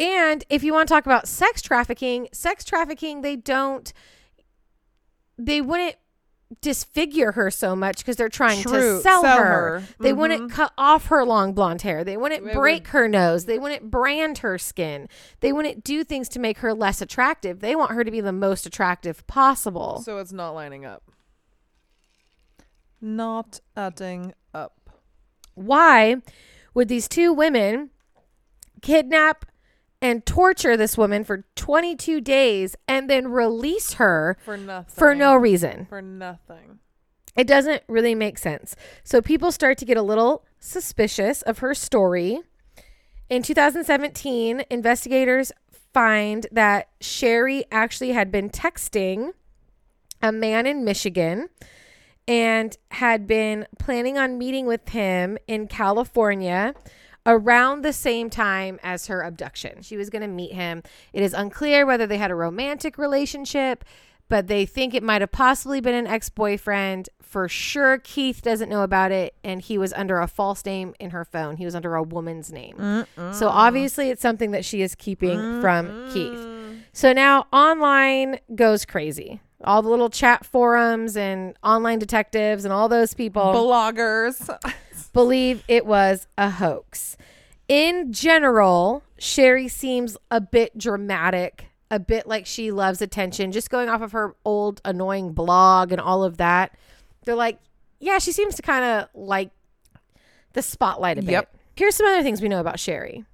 And 0.00 0.44
if 0.48 0.62
you 0.62 0.72
want 0.72 0.88
to 0.88 0.94
talk 0.94 1.06
about 1.06 1.26
sex 1.26 1.60
trafficking, 1.60 2.28
sex 2.32 2.64
trafficking, 2.64 3.22
they 3.22 3.34
don't, 3.36 3.92
they 5.36 5.60
wouldn't 5.60 5.96
disfigure 6.62 7.32
her 7.32 7.50
so 7.50 7.76
much 7.76 7.98
because 7.98 8.16
they're 8.16 8.28
trying 8.30 8.62
to 8.62 9.00
sell, 9.02 9.22
Sell 9.22 9.22
her. 9.24 9.44
her. 9.44 9.82
They 10.00 10.12
Mhm. 10.12 10.16
wouldn't 10.16 10.52
cut 10.52 10.72
off 10.78 11.06
her 11.08 11.24
long 11.24 11.52
blonde 11.52 11.82
hair. 11.82 12.04
They 12.04 12.16
wouldn't 12.16 12.44
They 12.46 12.54
break 12.54 12.84
would- 12.84 12.88
her 12.92 13.08
nose. 13.08 13.44
They 13.44 13.58
wouldn't 13.58 13.90
brand 13.90 14.38
her 14.38 14.56
skin. 14.56 15.08
They 15.40 15.52
wouldn't 15.52 15.84
do 15.84 16.04
things 16.04 16.28
to 16.30 16.38
make 16.38 16.58
her 16.58 16.72
less 16.72 17.02
attractive. 17.02 17.60
They 17.60 17.76
want 17.76 17.90
her 17.90 18.02
to 18.02 18.10
be 18.10 18.20
the 18.22 18.32
most 18.32 18.64
attractive 18.64 19.26
possible. 19.26 20.00
So 20.02 20.16
it's 20.18 20.32
not 20.32 20.52
lining 20.52 20.86
up. 20.86 21.02
Not 23.00 23.60
adding 23.76 24.34
up. 24.52 24.90
Why 25.54 26.16
would 26.74 26.88
these 26.88 27.08
two 27.08 27.32
women 27.32 27.90
kidnap 28.82 29.44
and 30.00 30.24
torture 30.24 30.76
this 30.76 30.96
woman 30.96 31.24
for 31.24 31.44
22 31.56 32.20
days 32.20 32.76
and 32.86 33.10
then 33.10 33.28
release 33.28 33.94
her 33.94 34.36
For 34.44 34.56
nothing. 34.56 34.94
for 34.96 35.14
no 35.14 35.34
reason? 35.34 35.86
For 35.88 36.00
nothing. 36.02 36.78
It 37.36 37.46
doesn't 37.46 37.82
really 37.88 38.14
make 38.14 38.38
sense. 38.38 38.74
So 39.04 39.20
people 39.20 39.52
start 39.52 39.78
to 39.78 39.84
get 39.84 39.96
a 39.96 40.02
little 40.02 40.44
suspicious 40.60 41.42
of 41.42 41.58
her 41.58 41.74
story. 41.74 42.40
In 43.28 43.42
2017, 43.42 44.64
investigators 44.70 45.52
find 45.92 46.46
that 46.50 46.88
Sherri 47.00 47.64
actually 47.70 48.12
had 48.12 48.30
been 48.32 48.50
texting 48.50 49.32
a 50.22 50.32
man 50.32 50.66
in 50.66 50.84
Michigan 50.84 51.48
and 52.28 52.76
had 52.90 53.26
been 53.26 53.66
planning 53.78 54.18
on 54.18 54.38
meeting 54.38 54.66
with 54.66 54.90
him 54.90 55.38
in 55.48 55.66
California 55.66 56.74
around 57.26 57.82
the 57.82 57.92
same 57.92 58.30
time 58.30 58.78
as 58.82 59.06
her 59.06 59.22
abduction. 59.22 59.82
She 59.82 59.96
was 59.96 60.10
going 60.10 60.22
to 60.22 60.28
meet 60.28 60.52
him. 60.52 60.82
It 61.12 61.22
is 61.22 61.32
unclear 61.32 61.84
whether 61.86 62.06
they 62.06 62.18
had 62.18 62.30
a 62.30 62.34
romantic 62.34 62.98
relationship, 62.98 63.84
but 64.28 64.46
they 64.46 64.66
think 64.66 64.92
it 64.94 65.02
might 65.02 65.22
have 65.22 65.32
possibly 65.32 65.80
been 65.80 65.94
an 65.94 66.06
ex 66.06 66.28
boyfriend. 66.28 67.08
For 67.22 67.48
sure, 67.48 67.98
Keith 67.98 68.42
doesn't 68.42 68.68
know 68.70 68.82
about 68.82 69.10
it, 69.10 69.34
and 69.42 69.60
he 69.60 69.76
was 69.78 69.92
under 69.94 70.20
a 70.20 70.26
false 70.26 70.64
name 70.64 70.94
in 71.00 71.10
her 71.10 71.24
phone. 71.24 71.56
He 71.56 71.64
was 71.64 71.74
under 71.74 71.94
a 71.94 72.02
woman's 72.02 72.52
name. 72.52 72.76
So 73.32 73.48
obviously, 73.48 74.10
it's 74.10 74.22
something 74.22 74.50
that 74.52 74.64
she 74.64 74.82
is 74.82 74.94
keeping 74.94 75.60
from 75.62 76.10
Keith. 76.12 76.46
So 76.92 77.12
now 77.12 77.46
online 77.52 78.38
goes 78.54 78.84
crazy. 78.84 79.40
All 79.64 79.82
the 79.82 79.88
little 79.88 80.10
chat 80.10 80.46
forums 80.46 81.16
and 81.16 81.56
online 81.64 81.98
detectives 81.98 82.64
and 82.64 82.72
all 82.72 82.88
those 82.88 83.12
people 83.14 83.42
Bloggers. 83.42 84.56
believe 85.12 85.64
it 85.68 85.84
was 85.84 86.26
a 86.36 86.50
hoax. 86.50 87.16
In 87.66 88.12
general, 88.12 89.02
Sherri 89.18 89.68
seems 89.68 90.16
a 90.30 90.40
bit 90.40 90.78
dramatic, 90.78 91.66
a 91.90 91.98
bit 91.98 92.26
like 92.26 92.46
she 92.46 92.70
loves 92.70 93.02
attention, 93.02 93.52
just 93.52 93.68
going 93.68 93.88
off 93.88 94.00
of 94.00 94.12
her 94.12 94.36
old 94.44 94.80
annoying 94.84 95.32
blog 95.32 95.92
and 95.92 96.00
all 96.00 96.24
of 96.24 96.38
that. 96.38 96.72
They're 97.24 97.34
like, 97.34 97.58
yeah, 98.00 98.18
she 98.18 98.32
seems 98.32 98.54
to 98.56 98.62
kind 98.62 98.84
of 98.84 99.08
like 99.12 99.50
the 100.52 100.62
spotlight 100.62 101.18
a 101.18 101.22
bit. 101.22 101.32
Yep. 101.32 101.56
Here's 101.76 101.96
some 101.96 102.06
other 102.06 102.22
things 102.22 102.40
we 102.40 102.48
know 102.48 102.60
about 102.60 102.80
Sherri. 102.80 103.24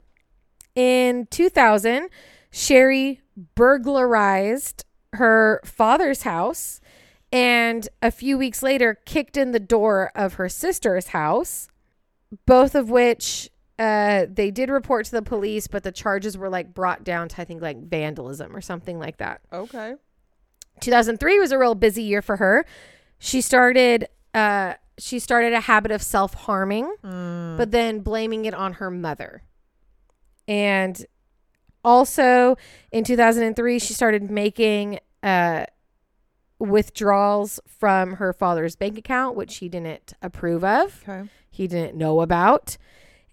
In 0.74 1.26
2000, 1.30 2.08
Sherri 2.50 3.20
burglarized 3.54 4.84
her 5.14 5.60
father's 5.64 6.22
house 6.22 6.80
and 7.32 7.88
a 8.00 8.10
few 8.10 8.38
weeks 8.38 8.62
later 8.62 8.98
kicked 9.04 9.36
in 9.36 9.52
the 9.52 9.60
door 9.60 10.12
of 10.14 10.34
her 10.34 10.48
sister's 10.48 11.08
house, 11.08 11.68
both 12.46 12.74
of 12.74 12.90
which 12.90 13.50
uh, 13.78 14.26
they 14.28 14.50
did 14.52 14.68
report 14.70 15.06
to 15.06 15.10
the 15.10 15.22
police, 15.22 15.66
but 15.66 15.82
the 15.82 15.90
charges 15.90 16.38
were 16.38 16.48
like 16.48 16.72
brought 16.74 17.02
down 17.02 17.28
to, 17.28 17.40
I 17.40 17.44
think, 17.44 17.60
like 17.60 17.82
vandalism 17.88 18.54
or 18.54 18.60
something 18.60 18.98
like 18.98 19.16
that. 19.18 19.40
okay. 19.52 19.94
2003 20.80 21.38
was 21.38 21.52
a 21.52 21.58
real 21.58 21.74
busy 21.76 22.02
year 22.02 22.20
for 22.20 22.36
her. 22.36 22.64
She 23.18 23.40
started 23.40 24.08
uh 24.34 24.74
she 24.98 25.18
started 25.20 25.52
a 25.52 25.60
habit 25.60 25.90
of 25.92 26.02
self-harming, 26.02 26.92
but 27.02 27.70
then 27.70 28.00
blaming 28.00 28.44
it 28.44 28.54
on 28.54 28.74
her 28.74 28.90
mother. 28.90 29.42
And 30.48 31.04
also 31.84 32.56
in 32.90 33.04
2003 33.04 33.78
she 33.78 33.92
started 33.92 34.30
making 34.30 34.98
uh 35.24 35.64
withdrawals 36.60 37.58
from 37.66 38.12
her 38.14 38.32
father's 38.32 38.76
bank 38.76 38.96
account 38.96 39.34
which 39.36 39.56
he 39.56 39.68
didn't 39.68 40.12
approve 40.22 40.62
of 40.64 41.02
Okay. 41.08 41.28
he 41.50 41.66
didn't 41.66 41.96
know 41.96 42.20
about. 42.20 42.76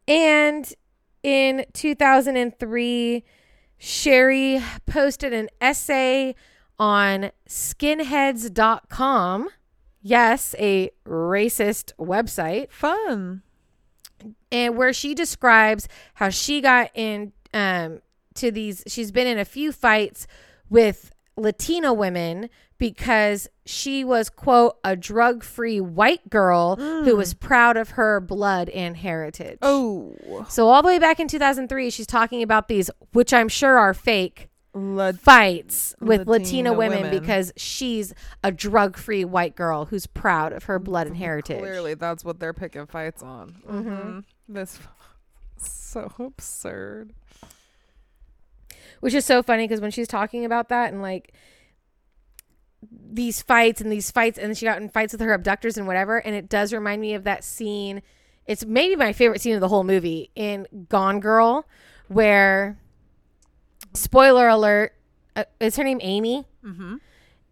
And 0.08 0.74
in 1.24 1.66
2003, 1.74 3.24
Sherri 3.78 4.60
posted 4.88 5.34
an 5.34 5.50
essay 5.62 6.34
on 6.80 7.30
skinheads.com. 7.48 9.50
Yes, 10.02 10.56
a 10.58 10.89
racist 11.06 11.94
website, 12.00 12.72
Fun. 12.72 13.44
and 14.52 14.76
where 14.76 14.94
she 14.94 15.14
describes 15.14 15.88
how 16.16 16.30
she 16.30 16.60
got 16.60 16.89
in 16.96 17.34
um, 17.54 18.02
to 18.34 18.50
these. 18.52 18.84
She's 18.88 19.12
been 19.12 19.28
in 19.28 19.38
a 19.38 19.46
few 19.46 19.72
fights 19.72 20.26
with 20.70 21.12
Latino 21.38 21.93
women 21.93 22.49
because 22.77 23.47
she 23.65 24.03
was 24.03 24.29
quote 24.29 24.77
a 24.84 24.95
drug-free 24.95 25.79
white 25.79 26.29
girl 26.29 26.75
who 26.75 27.15
was 27.15 27.34
proud 27.34 27.77
of 27.77 27.91
her 27.91 28.19
blood 28.19 28.69
and 28.69 28.97
heritage. 28.97 29.59
Oh. 29.61 30.45
So 30.49 30.67
all 30.67 30.82
the 30.82 30.88
way 30.88 30.99
back 30.99 31.19
in 31.19 31.27
2003, 31.27 31.89
she's 31.89 32.07
talking 32.07 32.41
about 32.41 32.67
these, 32.67 32.89
which 33.13 33.34
I'm 33.34 33.49
sure 33.49 33.77
are 33.77 33.93
fake 33.93 34.49
La- 34.73 35.11
fights 35.11 35.93
with 35.99 36.27
Latina 36.27 36.71
Latino 36.71 36.73
women, 36.73 37.01
women. 37.03 37.19
because 37.19 37.51
she's 37.55 38.13
a 38.43 38.51
drug-free 38.51 39.25
white 39.25 39.55
girl 39.55 39.86
who's 39.86 40.07
proud 40.07 40.53
of 40.53 40.63
her 40.63 40.79
blood 40.79 41.07
and 41.07 41.17
heritage. 41.17 41.59
Clearly, 41.59 41.93
that's 41.93 42.23
what 42.25 42.39
they're 42.39 42.53
picking 42.53 42.88
fights 42.88 43.21
on. 43.21 43.57
Mm-hmm. 43.69 44.19
This 44.49 44.79
so 45.57 46.11
absurd. 46.17 47.13
Which 49.00 49.14
is 49.14 49.26
so 49.26 49.42
funny 49.42 49.68
because 49.68 49.82
when 49.82 49.92
she's 49.92 50.08
talking 50.08 50.46
about 50.46 50.70
that 50.70 50.92
and 50.92 51.02
like 51.02 51.34
these 52.92 53.42
fights 53.42 53.82
and 53.82 53.92
these 53.92 54.12
fights, 54.12 54.38
and 54.38 54.58
she 54.58 54.66
got 54.66 54.82
in 54.82 54.89
fights 54.89 55.14
with 55.14 55.22
her 55.22 55.34
abductors 55.34 55.78
and 55.78 55.88
whatever, 55.88 56.18
and 56.18 56.36
it 56.36 56.50
does 56.50 56.74
remind 56.74 57.02
me 57.02 57.14
of 57.14 57.24
that 57.24 57.44
scene. 57.44 58.02
It's 58.46 58.66
maybe 58.66 58.96
my 58.96 59.14
favorite 59.14 59.42
scene 59.42 59.56
of 59.56 59.62
the 59.62 59.68
whole 59.68 59.84
movie 59.84 60.32
in 60.36 60.68
Gone 60.89 61.20
Girl, 61.20 61.68
where 62.08 62.78
spoiler 63.94 64.48
alert, 64.48 64.94
uh, 65.36 65.46
is 65.60 65.76
her 65.76 65.84
name 65.84 66.00
Amy? 66.02 66.46
Mm-hmm. 66.64 66.96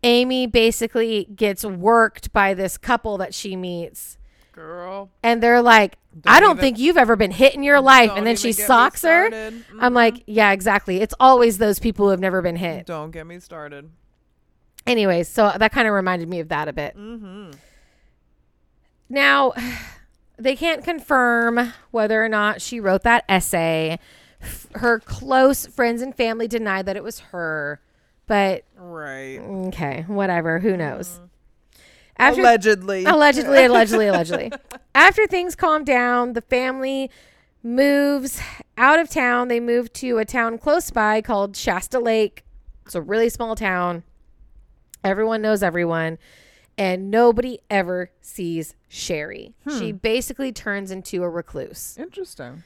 Amy 0.03 0.47
basically 0.47 1.25
gets 1.35 1.65
worked 1.65 2.31
by 2.31 2.53
this 2.53 2.77
couple 2.77 3.17
that 3.17 3.33
she 3.33 3.55
meets. 3.55 4.17
Girl. 4.59 5.09
And 5.23 5.41
they're 5.41 5.61
like, 5.61 5.97
Don't 6.19 6.35
I 6.35 6.39
don't 6.41 6.51
even- 6.57 6.61
think 6.61 6.79
you've 6.79 6.97
ever 6.97 7.15
been 7.15 7.31
hit 7.31 7.55
in 7.55 7.63
your 7.63 7.79
life. 7.79 8.11
And 8.13 8.27
then 8.27 8.35
she 8.35 8.51
socks 8.51 9.03
her. 9.03 9.29
started. 9.29 9.63
I'm 9.79 9.93
like, 9.93 10.15
mm-hmm. 10.15 10.31
yeah, 10.31 10.51
exactly. 10.51 10.99
It's 10.99 11.13
always 11.17 11.57
those 11.59 11.79
people 11.79 12.05
who 12.05 12.11
have 12.11 12.19
never 12.19 12.41
been 12.41 12.57
hit. 12.57 12.85
Don't 12.85 13.11
get 13.11 13.25
me 13.25 13.39
started. 13.39 13.89
Anyways, 14.85 15.29
so 15.29 15.53
that 15.57 15.71
kind 15.71 15.87
of 15.87 15.93
reminded 15.93 16.27
me 16.27 16.41
of 16.41 16.49
that 16.49 16.67
a 16.67 16.73
bit. 16.73 16.97
Mm-hmm. 16.97 17.51
Now, 19.07 19.53
they 20.37 20.55
can't 20.57 20.83
confirm 20.83 21.73
whether 21.91 22.23
or 22.23 22.27
not 22.29 22.61
she 22.61 22.79
wrote 22.81 23.03
that 23.03 23.23
essay. 23.29 23.97
Her 24.75 24.99
close 24.99 25.65
friends 25.67 26.01
and 26.01 26.13
family 26.15 26.47
denied 26.49 26.85
that 26.85 26.95
it 26.97 27.03
was 27.03 27.19
her. 27.19 27.79
But 28.27 28.63
Right. 28.75 29.39
Mm, 29.39 29.67
okay, 29.69 30.03
whatever. 30.07 30.59
Who 30.59 30.75
knows? 30.77 31.07
Mm-hmm. 31.09 31.25
After 32.19 32.41
Allegedly. 32.41 33.05
allegedly, 33.05 33.63
allegedly, 33.65 34.07
allegedly. 34.09 34.51
After 34.93 35.25
things 35.25 35.55
calm 35.55 35.83
down, 35.85 36.33
the 36.33 36.41
family 36.41 37.09
moves 37.63 38.41
out 38.77 38.99
of 38.99 39.09
town. 39.09 39.47
They 39.47 39.59
move 39.61 39.91
to 39.93 40.17
a 40.17 40.25
town 40.25 40.57
close 40.57 40.91
by 40.91 41.21
called 41.21 41.55
Shasta 41.55 41.97
Lake. 41.99 42.43
It's 42.85 42.95
a 42.95 43.01
really 43.01 43.29
small 43.29 43.55
town. 43.55 44.03
Everyone 45.03 45.41
knows 45.41 45.63
everyone, 45.63 46.17
and 46.77 47.09
nobody 47.09 47.59
ever 47.69 48.11
sees 48.19 48.75
Sherri. 48.89 49.55
She 49.77 49.91
basically 49.93 50.51
turns 50.51 50.91
into 50.91 51.23
a 51.23 51.29
recluse. 51.29 51.97
Interesting. 51.97 52.63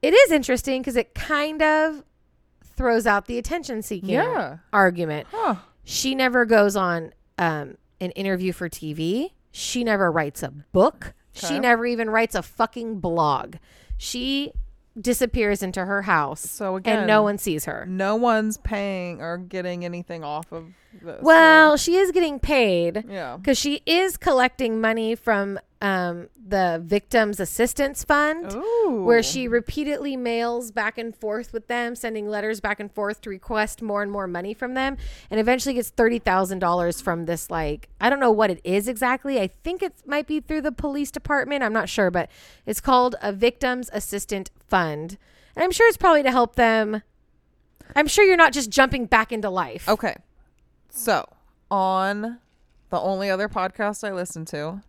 It 0.00 0.14
is 0.14 0.30
interesting 0.30 0.80
because 0.80 0.96
it 0.96 1.14
kind 1.14 1.60
of 1.60 2.04
throws 2.64 3.06
out 3.06 3.26
the 3.26 3.36
attention 3.36 3.82
seeking 3.82 4.10
Yeah. 4.10 4.58
argument 4.72 5.26
Huh. 5.32 5.56
she 5.84 6.14
never 6.14 6.44
goes 6.46 6.76
on 6.76 7.12
um, 7.36 7.76
an 8.00 8.10
interview 8.12 8.52
for 8.52 8.68
TV. 8.68 9.32
She 9.50 9.84
never 9.84 10.10
writes 10.10 10.42
a 10.42 10.50
book. 10.50 11.14
She 11.32 11.58
never 11.58 11.86
even 11.86 12.10
writes 12.10 12.34
a 12.34 12.42
fucking 12.42 13.00
blog. 13.00 13.56
She 13.96 14.52
disappears 15.00 15.62
into 15.62 15.84
her 15.84 16.02
house 16.02 16.40
So 16.40 16.76
again, 16.76 16.98
and 16.98 17.06
no 17.06 17.22
one 17.22 17.38
sees 17.38 17.66
her. 17.66 17.86
no 17.88 18.16
one's 18.16 18.56
paying 18.56 19.22
or 19.22 19.38
getting 19.38 19.84
anything 19.84 20.24
off 20.24 20.50
of 20.50 20.66
this. 21.00 21.22
Well, 21.22 21.76
she 21.76 21.96
is 21.96 22.10
getting 22.10 22.40
paid 22.40 23.04
yeah. 23.08 23.36
because 23.36 23.58
she 23.58 23.82
is 23.86 24.16
collecting 24.16 24.80
money 24.80 25.14
from 25.14 25.60
um, 25.80 26.28
the 26.36 26.82
Victims 26.84 27.38
Assistance 27.40 28.04
Fund. 28.04 28.52
Ooh. 28.54 29.04
where 29.04 29.22
she 29.22 29.46
repeatedly 29.46 30.16
mails 30.16 30.70
back 30.70 30.98
and 30.98 31.14
forth 31.14 31.52
with 31.52 31.68
them, 31.68 31.94
sending 31.94 32.28
letters 32.28 32.60
back 32.60 32.80
and 32.80 32.92
forth 32.92 33.20
to 33.20 33.30
request 33.30 33.82
more 33.82 34.02
and 34.02 34.10
more 34.10 34.26
money 34.26 34.54
from 34.54 34.74
them, 34.74 34.96
and 35.30 35.38
eventually 35.38 35.74
gets 35.74 35.90
thirty 35.90 36.18
thousand 36.18 36.58
dollars 36.58 37.00
from 37.00 37.26
this. 37.26 37.50
Like 37.50 37.88
I 38.00 38.10
don't 38.10 38.20
know 38.20 38.30
what 38.30 38.50
it 38.50 38.60
is 38.64 38.88
exactly. 38.88 39.40
I 39.40 39.48
think 39.62 39.82
it 39.82 39.94
might 40.06 40.26
be 40.26 40.40
through 40.40 40.62
the 40.62 40.72
police 40.72 41.10
department. 41.10 41.62
I'm 41.62 41.72
not 41.72 41.88
sure, 41.88 42.10
but 42.10 42.30
it's 42.66 42.80
called 42.80 43.14
a 43.22 43.32
Victims 43.32 43.90
Assistant 43.92 44.50
Fund, 44.66 45.18
and 45.54 45.64
I'm 45.64 45.70
sure 45.70 45.86
it's 45.88 45.96
probably 45.96 46.22
to 46.22 46.30
help 46.30 46.56
them. 46.56 47.02
I'm 47.96 48.06
sure 48.06 48.24
you're 48.24 48.36
not 48.36 48.52
just 48.52 48.70
jumping 48.70 49.06
back 49.06 49.32
into 49.32 49.48
life. 49.50 49.88
Okay. 49.88 50.16
So, 50.90 51.26
on 51.70 52.38
the 52.90 52.98
only 52.98 53.30
other 53.30 53.48
podcast 53.48 54.06
I 54.06 54.12
listened 54.12 54.46
to, 54.48 54.82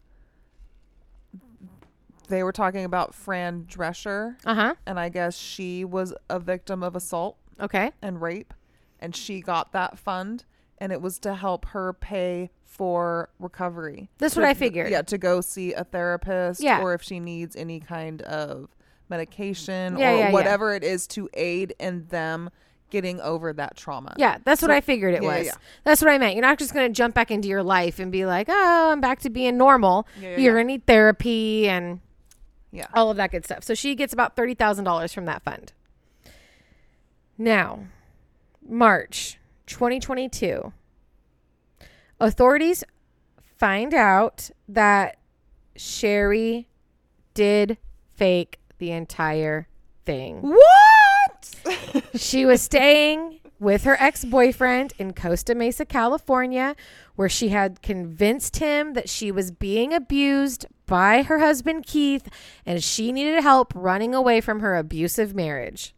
they 2.29 2.43
were 2.43 2.51
talking 2.53 2.85
about 2.85 3.13
Fran 3.13 3.65
Drescher, 3.65 4.35
Uh 4.45 4.55
huh. 4.55 4.75
and 4.85 4.99
I 4.99 5.09
guess 5.09 5.37
she 5.37 5.83
was 5.83 6.13
a 6.29 6.39
victim 6.39 6.81
of 6.83 6.95
assault 6.95 7.37
Okay. 7.59 7.91
and 8.01 8.21
rape, 8.21 8.53
and 8.99 9.15
she 9.15 9.41
got 9.41 9.71
that 9.73 9.97
fund, 9.99 10.45
and 10.77 10.91
it 10.91 11.01
was 11.01 11.19
to 11.19 11.35
help 11.35 11.65
her 11.65 11.91
pay 11.93 12.51
for 12.63 13.29
recovery. 13.39 14.09
That's 14.19 14.35
To- 14.35 14.41
what 14.41 14.47
I 14.49 14.53
figured. 14.53 14.89
Yeah, 14.91 15.01
to 15.01 15.17
go 15.17 15.41
see 15.41 15.73
a 15.73 15.83
therapist, 15.83 16.61
Yeah. 16.61 16.81
or 16.81 16.93
if 16.93 17.01
she 17.01 17.19
needs 17.19 17.55
any 17.55 17.79
kind 17.79 18.21
of 18.21 18.69
medication 19.09 19.97
Yeah, 19.97 20.11
or 20.11 20.15
yeah, 20.17 20.25
yeah. 20.27 20.31
whatever 20.31 20.73
it 20.73 20.83
is 20.83 21.07
to 21.07 21.27
aid 21.33 21.73
in 21.79 22.05
them 22.07 22.49
getting 22.91 23.19
over 23.21 23.53
that 23.53 23.75
trauma. 23.75 24.13
Yeah, 24.17 24.37
that's 24.45 24.61
what 24.61 24.71
I 24.71 24.81
figured 24.81 25.13
it 25.13 25.21
Yeah, 25.23 25.37
was. 25.37 25.45
yeah. 25.47 25.53
That's 25.83 26.01
what 26.01 26.09
I 26.11 26.17
meant. 26.17 26.35
You're 26.35 26.41
not 26.41 26.57
just 26.57 26.73
going 26.73 26.87
to 26.87 26.93
jump 26.93 27.13
back 27.13 27.29
into 27.31 27.47
your 27.47 27.61
life 27.63 27.99
and 27.99 28.11
be 28.11 28.25
like, 28.25 28.47
"Oh, 28.49 28.91
I'm 28.91 28.99
back 29.01 29.19
to 29.21 29.29
being 29.29 29.57
normal." 29.57 30.07
Yeah, 30.19 30.21
yeah, 30.21 30.29
You're 30.29 30.39
yeah. 30.39 30.51
going 30.53 30.67
to 30.67 30.73
need 30.73 30.85
therapy 30.87 31.67
and 31.69 31.99
Yeah. 32.71 32.87
all 32.93 33.09
of 33.09 33.17
that 33.17 33.31
good 33.31 33.45
stuff. 33.45 33.63
So 33.63 33.73
she 33.73 33.95
gets 33.95 34.13
about 34.13 34.35
$30,000 34.35 35.13
from 35.13 35.25
that 35.25 35.43
fund. 35.43 35.73
Now, 37.37 37.85
March 38.67 39.39
2022. 39.67 40.73
Authorities 42.19 42.83
find 43.57 43.93
out 43.93 44.49
that 44.67 45.17
Sherri 45.75 46.67
did 47.33 47.77
fake 48.15 48.59
the 48.77 48.91
entire 48.91 49.67
thing. 50.05 50.41
What? 50.41 51.55
She 52.15 52.45
was 52.45 52.61
staying 52.61 53.38
with 53.59 53.83
her 53.83 53.97
ex 53.99 54.23
boyfriend 54.25 54.93
in 54.97 55.13
Costa 55.13 55.53
Mesa, 55.53 55.85
California, 55.85 56.75
where 57.15 57.29
she 57.29 57.49
had 57.49 57.81
convinced 57.81 58.57
him 58.57 58.93
that 58.93 59.09
she 59.09 59.31
was 59.31 59.51
being 59.51 59.93
abused 59.93 60.65
by 60.85 61.23
her 61.23 61.39
husband, 61.39 61.85
Keith, 61.85 62.29
and 62.65 62.83
she 62.83 63.11
needed 63.11 63.43
help 63.43 63.73
running 63.75 64.15
away 64.15 64.41
from 64.41 64.61
her 64.61 64.75
abusive 64.75 65.35
marriage. 65.35 65.93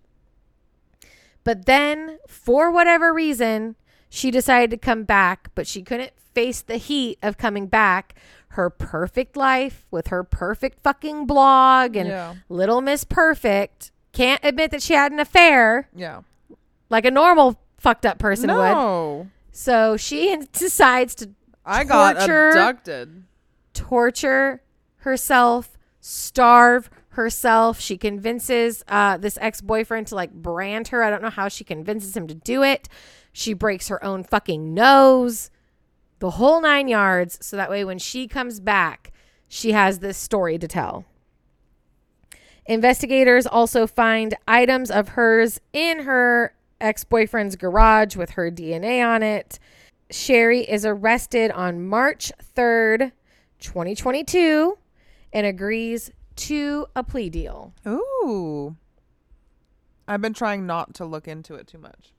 But 1.43 1.65
then, 1.65 2.17
for 2.27 2.71
whatever 2.71 3.13
reason, 3.13 3.75
she 4.09 4.31
decided 4.31 4.71
to 4.71 4.77
come 4.77 5.03
back, 5.03 5.49
but 5.55 5.67
she 5.67 5.81
couldn't 5.81 6.11
face 6.33 6.61
the 6.61 6.77
heat 6.77 7.17
of 7.21 7.37
coming 7.37 7.67
back. 7.67 8.15
Her 8.49 8.69
perfect 8.69 9.37
life 9.37 9.85
with 9.91 10.07
her 10.07 10.23
perfect 10.23 10.83
fucking 10.83 11.25
blog 11.25 11.95
and 11.95 12.09
Yeah. 12.09 12.35
Little 12.49 12.81
Miss 12.81 13.05
Perfect 13.05 13.91
can't 14.11 14.41
admit 14.43 14.71
that 14.71 14.81
she 14.81 14.93
had 14.93 15.13
an 15.13 15.21
affair 15.21 15.87
yeah. 15.95 16.21
Like 16.91 17.05
a 17.05 17.11
normal 17.11 17.59
fucked 17.79 18.05
up 18.05 18.19
person 18.19 18.49
would. 18.51 18.57
no. 18.57 19.27
So 19.51 19.97
she 19.97 20.37
decides 20.53 21.15
to 21.15 21.31
I 21.65 21.83
got 21.83 22.17
Torture. 22.17 22.49
abducted. 22.49 23.23
torture 23.73 24.61
herself, 24.97 25.77
starve 25.99 26.89
herself. 27.09 27.79
She 27.79 27.97
convinces 27.97 28.83
uh, 28.87 29.17
this 29.17 29.37
ex 29.41 29.61
boyfriend 29.61 30.07
to 30.07 30.15
like 30.15 30.31
brand 30.31 30.89
her. 30.89 31.03
I 31.03 31.09
don't 31.09 31.21
know 31.21 31.29
how 31.29 31.47
she 31.47 31.63
convinces 31.63 32.15
him 32.15 32.27
to 32.27 32.35
do 32.35 32.61
it. 32.63 32.87
She 33.33 33.53
breaks 33.53 33.87
her 33.87 34.03
own 34.03 34.23
fucking 34.23 34.73
nose, 34.73 35.49
the 36.19 36.31
whole 36.31 36.61
nine 36.61 36.87
yards. 36.87 37.37
So 37.45 37.55
that 37.57 37.69
way, 37.69 37.83
when 37.85 37.99
she 37.99 38.27
comes 38.27 38.59
back, 38.59 39.11
she 39.47 39.71
has 39.71 39.99
this 39.99 40.17
story 40.17 40.57
to 40.59 40.67
tell. 40.67 41.05
Investigators 42.65 43.45
also 43.47 43.87
find 43.87 44.35
items 44.47 44.91
of 44.91 45.09
hers 45.09 45.59
in 45.73 45.99
her 46.03 46.53
ex 46.81 47.03
boyfriend's 47.03 47.55
garage 47.55 48.15
with 48.15 48.31
her 48.31 48.51
DNA 48.51 49.05
on 49.05 49.23
it. 49.23 49.59
Sherri 50.09 50.61
is 50.61 50.85
arrested 50.85 51.51
on 51.51 51.87
March 51.87 52.31
3rd, 52.55 53.11
2022, 53.59 54.77
and 55.31 55.45
agrees 55.45 56.11
to 56.35 56.87
a 56.95 57.03
plea 57.03 57.29
deal. 57.29 57.73
Ooh. 57.87 58.75
I've 60.07 60.21
been 60.21 60.33
trying 60.33 60.65
not 60.65 60.93
to 60.95 61.05
look 61.05 61.27
into 61.27 61.55
it 61.55 61.67
too 61.67 61.77
much. 61.77 62.13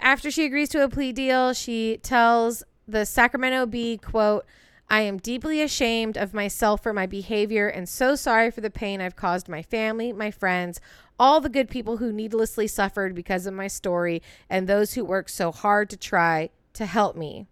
After 0.00 0.30
she 0.30 0.44
agrees 0.44 0.68
to 0.70 0.82
a 0.82 0.88
plea 0.88 1.12
deal, 1.12 1.52
she 1.54 1.98
tells 2.02 2.62
the 2.86 3.06
Sacramento 3.06 3.66
Bee, 3.66 3.96
quote, 3.96 4.44
I 4.90 5.02
am 5.02 5.18
deeply 5.18 5.60
ashamed 5.60 6.16
of 6.16 6.32
myself 6.32 6.82
for 6.82 6.92
my 6.92 7.06
behavior 7.06 7.68
and 7.68 7.88
so 7.88 8.14
sorry 8.14 8.50
for 8.50 8.62
the 8.62 8.70
pain 8.70 9.00
I've 9.00 9.16
caused 9.16 9.48
my 9.48 9.62
family, 9.62 10.12
my 10.12 10.30
friends, 10.30 10.80
all 11.18 11.40
the 11.40 11.48
good 11.48 11.68
people 11.68 11.98
who 11.98 12.12
needlessly 12.12 12.66
suffered 12.66 13.14
because 13.14 13.46
of 13.46 13.54
my 13.54 13.66
story, 13.66 14.22
and 14.48 14.66
those 14.66 14.94
who 14.94 15.04
worked 15.04 15.30
so 15.30 15.52
hard 15.52 15.90
to 15.90 15.96
try 15.96 16.50
to 16.74 16.86
help 16.86 17.16
me. 17.16 17.46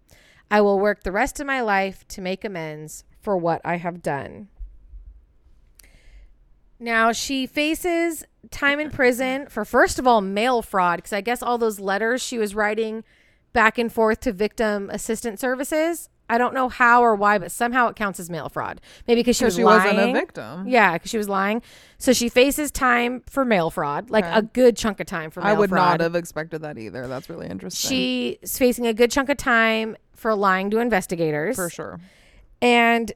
I 0.50 0.60
will 0.60 0.78
work 0.78 1.02
the 1.02 1.12
rest 1.12 1.40
of 1.40 1.46
my 1.46 1.60
life 1.60 2.06
to 2.08 2.20
make 2.20 2.44
amends 2.44 3.04
for 3.20 3.36
what 3.36 3.60
I 3.64 3.76
have 3.76 4.02
done. 4.02 4.48
Now 6.78 7.12
she 7.12 7.46
faces 7.46 8.24
time 8.50 8.78
in 8.78 8.90
prison 8.90 9.46
for 9.48 9.64
first 9.64 9.98
of 9.98 10.06
all 10.06 10.20
mail 10.20 10.62
fraud 10.62 10.98
because 10.98 11.12
I 11.12 11.20
guess 11.20 11.42
all 11.42 11.58
those 11.58 11.80
letters 11.80 12.22
she 12.22 12.38
was 12.38 12.54
writing 12.54 13.02
back 13.52 13.78
and 13.78 13.92
forth 13.92 14.20
to 14.20 14.32
victim 14.32 14.90
assistance 14.90 15.40
services 15.40 16.10
I 16.28 16.38
don't 16.38 16.54
know 16.54 16.68
how 16.68 17.02
or 17.02 17.14
why, 17.14 17.38
but 17.38 17.52
somehow 17.52 17.88
it 17.88 17.96
counts 17.96 18.18
as 18.18 18.28
mail 18.28 18.48
fraud. 18.48 18.80
Maybe 19.06 19.20
because 19.20 19.36
she 19.36 19.44
was 19.44 19.54
she 19.56 19.64
lying. 19.64 19.94
wasn't 19.96 20.10
a 20.10 20.12
victim. 20.12 20.66
Yeah, 20.66 20.94
because 20.94 21.10
she 21.10 21.18
was 21.18 21.28
lying. 21.28 21.62
So 21.98 22.12
she 22.12 22.28
faces 22.28 22.70
time 22.70 23.22
for 23.28 23.44
mail 23.44 23.70
fraud, 23.70 24.10
like 24.10 24.24
Okay. 24.24 24.38
a 24.38 24.42
good 24.42 24.76
chunk 24.76 24.98
of 25.00 25.06
time 25.06 25.30
for 25.30 25.40
mail 25.40 25.46
fraud. 25.50 25.56
I 25.56 25.60
would 25.60 25.70
fraud. 25.70 25.90
not 25.92 26.00
have 26.00 26.14
expected 26.16 26.62
that 26.62 26.78
either. 26.78 27.06
That's 27.06 27.30
really 27.30 27.46
interesting. 27.46 27.88
She's 27.88 28.58
facing 28.58 28.86
a 28.86 28.92
good 28.92 29.10
chunk 29.10 29.28
of 29.28 29.36
time 29.36 29.96
for 30.14 30.34
lying 30.34 30.70
to 30.70 30.78
investigators. 30.78 31.56
for 31.56 31.70
sure. 31.70 32.00
And 32.60 33.12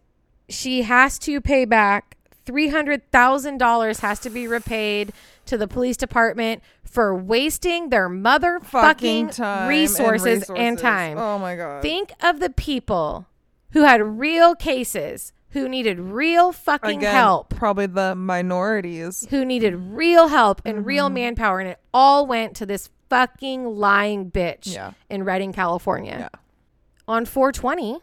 she 0.49 0.83
has 0.83 1.19
to 1.21 1.41
pay 1.41 1.65
back 1.65 2.17
$300,000 2.47 4.01
has 4.01 4.19
to 4.21 4.31
be 4.31 4.47
repaid 4.47 5.13
to 5.47 5.57
the 5.59 5.69
police 5.69 5.97
department 5.97 6.63
for 6.85 7.15
wasting 7.15 7.89
their 7.91 8.09
motherfucking 8.09 8.63
Fucking 8.71 9.29
time 9.31 9.69
resources, 9.69 10.49
and, 10.49 10.59
and 10.59 10.79
time. 10.79 11.19
Oh 11.19 11.39
my 11.39 11.57
god. 11.57 11.83
Think 11.83 12.13
of 12.23 12.41
the 12.41 12.51
people 12.51 13.27
who 13.73 13.83
had 13.83 14.03
real 14.03 14.55
cases, 14.55 15.33
who 15.51 15.69
needed 15.69 15.99
real 16.01 16.53
fucking 16.53 16.99
Again, 16.99 17.15
help, 17.15 17.51
Probably 17.51 17.87
the 17.87 18.15
minorities. 18.15 19.27
who 19.31 19.45
needed 19.45 19.75
real 19.75 20.29
help 20.29 20.61
and 20.65 20.85
real 20.87 21.07
Mm-hmm. 21.07 21.15
manpower, 21.15 21.61
and 21.61 21.69
it 21.71 21.79
all 21.95 22.27
went 22.27 22.55
to 22.57 22.67
this 22.67 22.91
fucking 23.09 23.65
lying 23.67 24.31
bitch 24.31 24.73
Yeah. 24.75 24.93
in 25.09 25.25
Redding, 25.25 25.53
California. 25.53 26.31
Yeah. 26.33 26.39
On 27.09 27.25
420, 27.25 27.99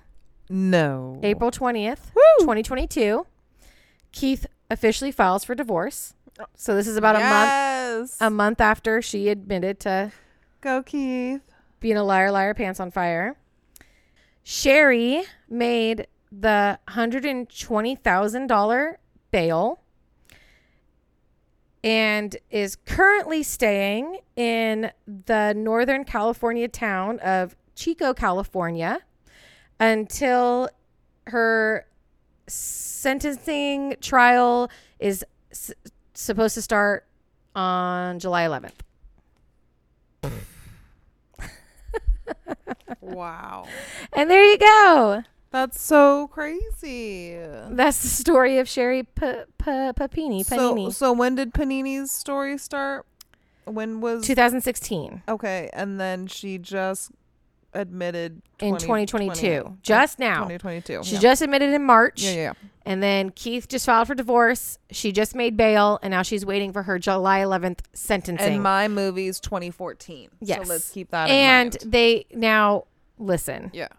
No. 0.49 1.19
April 1.23 1.51
20th, 1.51 2.13
Woo! 2.15 2.21
2022, 2.41 3.25
Keith 4.11 4.45
officially 4.69 5.11
files 5.11 5.43
for 5.43 5.55
divorce. 5.55 6.13
So 6.55 6.75
this 6.75 6.87
is 6.87 6.97
about 6.97 7.15
a 7.15 7.19
month 7.19 7.49
a 8.21 8.29
month 8.29 8.61
after 8.61 9.01
she 9.01 9.29
admitted 9.29 9.79
to 9.81 10.11
Go 10.61 10.83
Keith. 10.83 11.41
being 11.79 11.97
a 11.97 12.03
liar, 12.03 12.31
liar, 12.31 12.53
pants 12.53 12.79
on 12.79 12.91
fire. 12.91 13.35
Sherri 14.43 15.23
made 15.49 16.05
the 16.31 16.77
$120,000 16.87 18.95
bail 19.31 19.81
and 21.83 22.37
is 22.51 22.75
currently 22.75 23.41
staying 23.43 24.19
in 24.35 24.91
the 25.07 25.53
Northern 25.53 26.03
California 26.05 26.67
town 26.67 27.19
of 27.19 27.55
Chico, 27.75 28.13
California 28.13 28.99
until 29.79 30.69
her 31.27 31.86
sentencing 32.47 33.95
trial 34.01 34.69
is 34.99 35.23
s- 35.51 35.71
supposed 36.13 36.55
to 36.55 36.61
start 36.61 37.05
on 37.55 38.19
July 38.19 38.45
11th. 38.47 38.71
Wow. 43.01 43.67
And 44.13 44.29
there 44.29 44.43
you 44.43 44.57
go. 44.57 45.23
That's 45.51 45.81
so 45.81 46.27
crazy. 46.27 47.37
That's 47.69 48.01
the 48.01 48.09
story 48.09 48.59
of 48.59 48.67
Sherri 48.67 49.03
P- 49.03 49.43
P- 49.57 49.91
Papini. 49.95 50.43
So, 50.43 50.89
so 50.91 51.13
when 51.13 51.35
did 51.35 51.53
Papini's 51.53 52.11
story 52.11 52.57
start? 52.57 53.05
When 53.65 53.99
was 54.01 54.25
2016 54.25 55.23
okay? 55.27 55.69
And 55.73 55.99
then 55.99 56.27
she 56.27 56.57
just 56.57 57.11
admitted 57.73 58.41
in 58.59 58.77
20 58.77 59.05
2022. 59.05 59.77
Just 59.81 60.19
now. 60.19 60.47
2022. 60.47 61.03
She 61.03 61.15
yeah. 61.15 61.19
just 61.19 61.41
admitted 61.41 61.73
in 61.73 61.83
March. 61.83 62.23
yeah, 62.23 62.33
yeah. 62.33 62.53
And 62.85 63.03
then 63.03 63.31
Keith 63.31 63.67
just 63.67 63.85
filed 63.85 64.07
for 64.07 64.15
divorce. 64.15 64.79
She 64.91 65.11
just 65.11 65.35
made 65.35 65.57
bail. 65.57 65.99
And 66.01 66.11
now 66.11 66.21
she's 66.21 66.45
waiting 66.45 66.71
for 66.71 66.83
her 66.83 66.97
July 66.97 67.39
11th 67.41 67.79
sentencing. 67.91 68.53
And 68.53 68.63
my 68.63 68.87
movie's 68.87 69.41
2014. 69.41 70.29
Yes. 70.39 70.65
So 70.65 70.73
let's 70.73 70.89
keep 70.89 71.11
that 71.11 71.29
and 71.29 71.75
in 71.75 71.81
mind. 71.81 71.91
they 71.91 72.25
now 72.31 72.85
listen. 73.19 73.71
Yeah. 73.73 73.89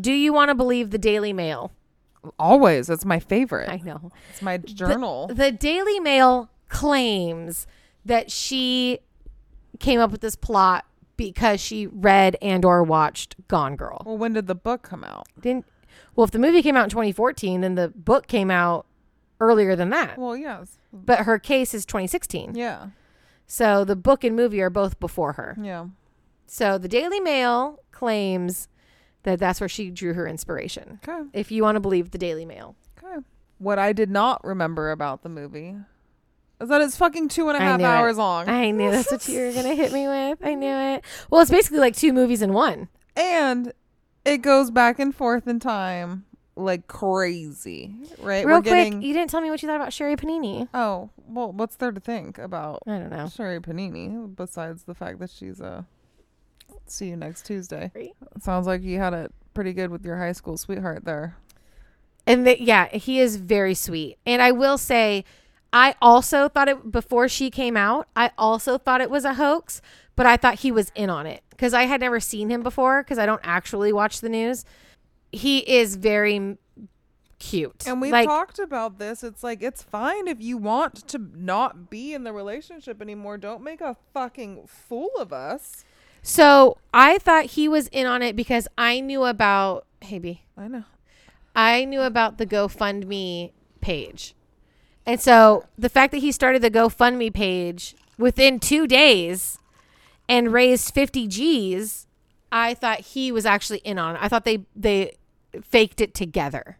Do 0.00 0.12
you 0.12 0.32
want 0.32 0.48
to 0.48 0.54
believe 0.54 0.90
the 0.90 0.98
Daily 0.98 1.34
Mail? 1.34 1.72
Always. 2.38 2.86
That's 2.86 3.04
my 3.04 3.20
favorite. 3.20 3.68
I 3.68 3.76
know. 3.84 4.10
it's 4.30 4.42
my 4.42 4.56
journal. 4.56 5.28
The 5.28 5.52
Daily 5.52 6.00
Mail 6.00 6.48
claims 6.68 7.66
that 8.04 8.30
she 8.30 9.00
came 9.78 10.00
up 10.00 10.10
with 10.10 10.22
this 10.22 10.36
plot 10.36 10.86
because 11.16 11.60
she 11.60 11.86
read 11.86 12.36
and 12.42 12.64
or 12.64 12.82
watched 12.82 13.36
Gone 13.48 13.76
Girl. 13.76 14.02
well, 14.04 14.18
when 14.18 14.32
did 14.32 14.46
the 14.46 14.54
book 14.54 14.82
come 14.82 15.04
out? 15.04 15.26
Didn't 15.40 15.66
well, 16.14 16.24
if 16.24 16.30
the 16.30 16.38
movie 16.38 16.62
came 16.62 16.76
out 16.76 16.84
in 16.84 16.90
2014, 16.90 17.60
then 17.60 17.74
the 17.74 17.88
book 17.88 18.26
came 18.26 18.50
out 18.50 18.86
earlier 19.40 19.76
than 19.76 19.90
that. 19.90 20.18
Well, 20.18 20.36
yes. 20.36 20.78
But 20.92 21.20
her 21.20 21.38
case 21.38 21.74
is 21.74 21.84
2016. 21.84 22.54
Yeah. 22.54 22.88
So 23.46 23.84
the 23.84 23.96
book 23.96 24.24
and 24.24 24.34
movie 24.34 24.60
are 24.60 24.70
both 24.70 24.98
before 24.98 25.34
her. 25.34 25.56
Yeah. 25.60 25.86
So 26.46 26.78
the 26.78 26.88
Daily 26.88 27.20
Mail 27.20 27.80
claims 27.92 28.68
that 29.24 29.38
that's 29.38 29.60
where 29.60 29.68
she 29.68 29.90
drew 29.90 30.14
her 30.14 30.26
inspiration. 30.26 31.00
Okay. 31.06 31.28
If 31.32 31.50
you 31.50 31.62
want 31.62 31.76
to 31.76 31.80
believe 31.80 32.10
the 32.10 32.18
Daily 32.18 32.44
Mail. 32.44 32.76
Okay. 33.02 33.24
What 33.58 33.78
I 33.78 33.92
did 33.92 34.10
not 34.10 34.42
remember 34.44 34.90
about 34.90 35.22
the 35.22 35.28
movie 35.28 35.76
is 36.60 36.68
that 36.68 36.80
it's 36.80 36.96
fucking 36.96 37.28
two 37.28 37.48
and 37.48 37.56
a 37.56 37.60
half 37.60 37.74
and 37.74 37.82
a 37.82 37.86
I 37.86 37.90
half 37.90 37.98
knew 38.00 38.04
it. 38.06 38.08
hours 38.08 38.16
long. 38.18 38.48
I 38.48 38.70
knew 38.70 38.90
that's 38.90 39.10
what 39.10 39.28
you 39.28 39.40
were 39.40 39.52
going 39.52 39.66
to 39.66 39.74
hit 39.74 39.92
me 39.92 40.06
with. 40.08 40.38
I 40.42 40.54
knew 40.54 40.74
it. 40.74 41.04
Well, 41.30 41.40
it's 41.42 41.50
basically 41.50 41.78
like 41.80 41.96
two 41.96 42.12
movies 42.12 42.42
in 42.42 42.52
one. 42.52 42.88
and 43.16 43.72
it 44.24 44.38
goes 44.38 44.70
back 44.70 44.98
and 44.98 45.14
forth 45.14 45.46
in 45.46 45.60
time 45.60 46.24
like 46.56 46.88
crazy. 46.88 47.94
Right? 48.18 48.44
Real 48.44 48.56
We're 48.56 48.62
quick, 48.62 48.74
getting 48.74 49.02
you 49.02 49.12
didn't 49.12 49.30
tell 49.30 49.40
me 49.40 49.50
what 49.50 49.62
you 49.62 49.68
thought 49.68 49.76
about 49.76 49.92
Sherri 49.92 50.16
Papini. 50.16 50.66
Oh, 50.74 51.10
well, 51.28 51.52
what's 51.52 51.76
there 51.76 51.92
to 51.92 52.00
think 52.00 52.38
about 52.38 52.82
I 52.86 52.98
don't 52.98 53.10
know. 53.10 53.28
Sherri 53.28 53.60
Papini 53.60 54.08
besides 54.34 54.84
the 54.84 54.94
fact 54.94 55.18
that 55.20 55.30
she's 55.30 55.60
a 55.60 55.86
see 56.86 57.08
you 57.08 57.16
next 57.16 57.44
Tuesday. 57.46 57.92
Sounds 58.40 58.66
like 58.66 58.82
you 58.82 58.98
had 58.98 59.12
it 59.12 59.32
pretty 59.54 59.72
good 59.72 59.90
with 59.90 60.04
your 60.04 60.16
high 60.16 60.32
school 60.32 60.56
sweetheart 60.56 61.04
there. 61.04 61.36
And 62.26 62.46
the, 62.46 62.60
yeah, 62.60 62.88
he 62.88 63.20
is 63.20 63.36
very 63.36 63.74
sweet. 63.74 64.18
And 64.26 64.42
I 64.42 64.50
will 64.50 64.78
say, 64.78 65.24
I 65.76 65.94
also 66.00 66.48
thought 66.48 66.70
it 66.70 66.90
before 66.90 67.28
she 67.28 67.50
came 67.50 67.76
out. 67.76 68.08
I 68.16 68.30
also 68.38 68.78
thought 68.78 69.02
it 69.02 69.10
was 69.10 69.26
a 69.26 69.34
hoax, 69.34 69.82
but 70.16 70.24
I 70.24 70.38
thought 70.38 70.60
he 70.60 70.72
was 70.72 70.90
in 70.94 71.10
on 71.10 71.26
it 71.26 71.42
because 71.50 71.74
I 71.74 71.82
had 71.82 72.00
never 72.00 72.18
seen 72.18 72.50
him 72.50 72.62
before 72.62 73.02
because 73.02 73.18
I 73.18 73.26
don't 73.26 73.42
actually 73.44 73.92
watch 73.92 74.22
the 74.22 74.30
news. 74.30 74.64
He 75.32 75.58
is 75.58 75.96
very 75.96 76.56
cute, 77.38 77.86
And 77.86 78.00
we 78.00 78.10
like 78.10 78.26
talked 78.26 78.58
about 78.58 78.98
this. 78.98 79.22
It's 79.22 79.44
like 79.44 79.62
it's 79.62 79.82
fine 79.82 80.28
if 80.28 80.40
you 80.40 80.56
want 80.56 81.06
to 81.08 81.18
not 81.18 81.90
be 81.90 82.14
in 82.14 82.24
the 82.24 82.32
relationship 82.32 83.02
anymore. 83.02 83.36
Don't 83.36 83.62
make 83.62 83.82
a 83.82 83.98
fucking 84.14 84.66
fool 84.66 85.10
of 85.18 85.30
us. 85.30 85.84
so. 86.22 86.78
I 86.94 87.18
thought 87.18 87.44
he 87.44 87.68
was 87.68 87.88
in 87.88 88.06
on 88.06 88.22
it 88.22 88.34
because 88.34 88.66
I 88.78 89.00
knew 89.00 89.24
about. 89.24 89.84
Hey, 90.00 90.18
B. 90.20 90.40
I 90.56 90.68
know. 90.68 90.84
I 91.54 91.84
knew 91.84 92.00
about 92.00 92.38
the 92.38 92.46
GoFundMe 92.46 93.52
page. 93.82 94.34
And 95.06 95.20
so 95.20 95.64
the 95.78 95.88
fact 95.88 96.10
that 96.12 96.18
he 96.18 96.32
started 96.32 96.62
the 96.62 96.70
GoFundMe 96.70 97.32
page 97.32 97.94
within 98.18 98.58
two 98.58 98.86
days 98.86 99.58
and 100.28 100.52
raised 100.52 100.92
50 100.92 101.28
G's, 101.28 102.06
I 102.50 102.74
thought 102.74 103.00
he 103.00 103.30
was 103.30 103.46
actually 103.46 103.78
in 103.78 103.98
on 103.98 104.16
it. 104.16 104.18
I 104.22 104.28
thought 104.28 104.44
they, 104.44 104.64
they 104.74 105.16
faked 105.62 106.00
it 106.00 106.12
together. 106.14 106.78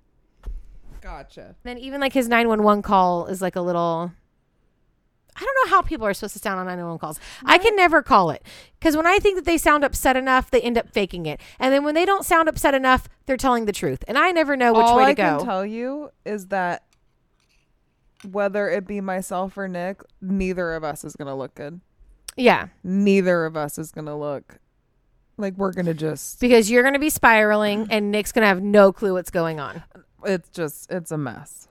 Gotcha. 1.00 1.54
Then 1.62 1.78
even 1.78 2.00
like 2.00 2.12
his 2.12 2.26
911 2.28 2.82
call 2.82 3.26
is 3.26 3.40
like 3.40 3.54
a 3.54 3.60
little. 3.60 4.10
I 5.36 5.40
don't 5.40 5.56
know 5.70 5.76
how 5.76 5.82
people 5.82 6.06
are 6.06 6.14
supposed 6.14 6.32
to 6.32 6.38
sound 6.38 6.58
on 6.58 6.66
911 6.66 6.98
calls. 6.98 7.20
I 7.44 7.58
can 7.58 7.76
never 7.76 8.02
call 8.02 8.30
it 8.30 8.42
because 8.80 8.96
when 8.96 9.06
I 9.06 9.18
think 9.18 9.36
that 9.36 9.44
they 9.44 9.58
sound 9.58 9.84
upset 9.84 10.16
enough, 10.16 10.50
they 10.50 10.62
end 10.62 10.78
up 10.78 10.88
faking 10.88 11.26
it. 11.26 11.40
And 11.60 11.72
then 11.74 11.84
when 11.84 11.94
they 11.94 12.06
don't 12.06 12.24
sound 12.24 12.48
upset 12.48 12.74
enough, 12.74 13.06
they're 13.26 13.36
telling 13.36 13.66
the 13.66 13.72
truth. 13.72 14.02
And 14.08 14.16
I 14.16 14.32
never 14.32 14.56
know 14.56 14.72
which 14.72 14.86
All 14.86 14.96
way 14.96 15.04
to 15.04 15.08
I 15.10 15.14
go. 15.14 15.36
can 15.36 15.46
tell 15.46 15.66
you 15.66 16.10
is 16.24 16.46
that 16.48 16.85
whether 18.32 18.68
it 18.68 18.86
be 18.86 19.00
myself 19.00 19.56
or 19.56 19.68
Nick, 19.68 20.02
neither 20.20 20.72
of 20.74 20.84
us 20.84 21.04
is 21.04 21.16
gonna 21.16 21.36
look 21.36 21.54
good. 21.54 21.80
yeah. 22.36 22.68
Neither 22.84 23.44
of 23.44 23.56
us 23.56 23.78
is 23.78 23.92
gonna 23.92 24.16
look 24.18 24.58
like 25.38 25.54
we're 25.56 25.72
gonna 25.72 25.94
just. 25.94 26.40
because 26.40 26.70
you're 26.70 26.82
going 26.82 26.94
to 26.94 26.98
be 26.98 27.10
spiraling 27.10 27.88
and 27.90 28.10
Nick's 28.10 28.32
going 28.32 28.42
to 28.42 28.46
have 28.48 28.62
no 28.62 28.90
clue 28.90 29.12
what's 29.12 29.28
going 29.30 29.60
on. 29.60 29.82
It's 30.24 30.48
just 30.48 30.90
it's 30.90 31.10
a 31.10 31.18
mess. 31.18 31.68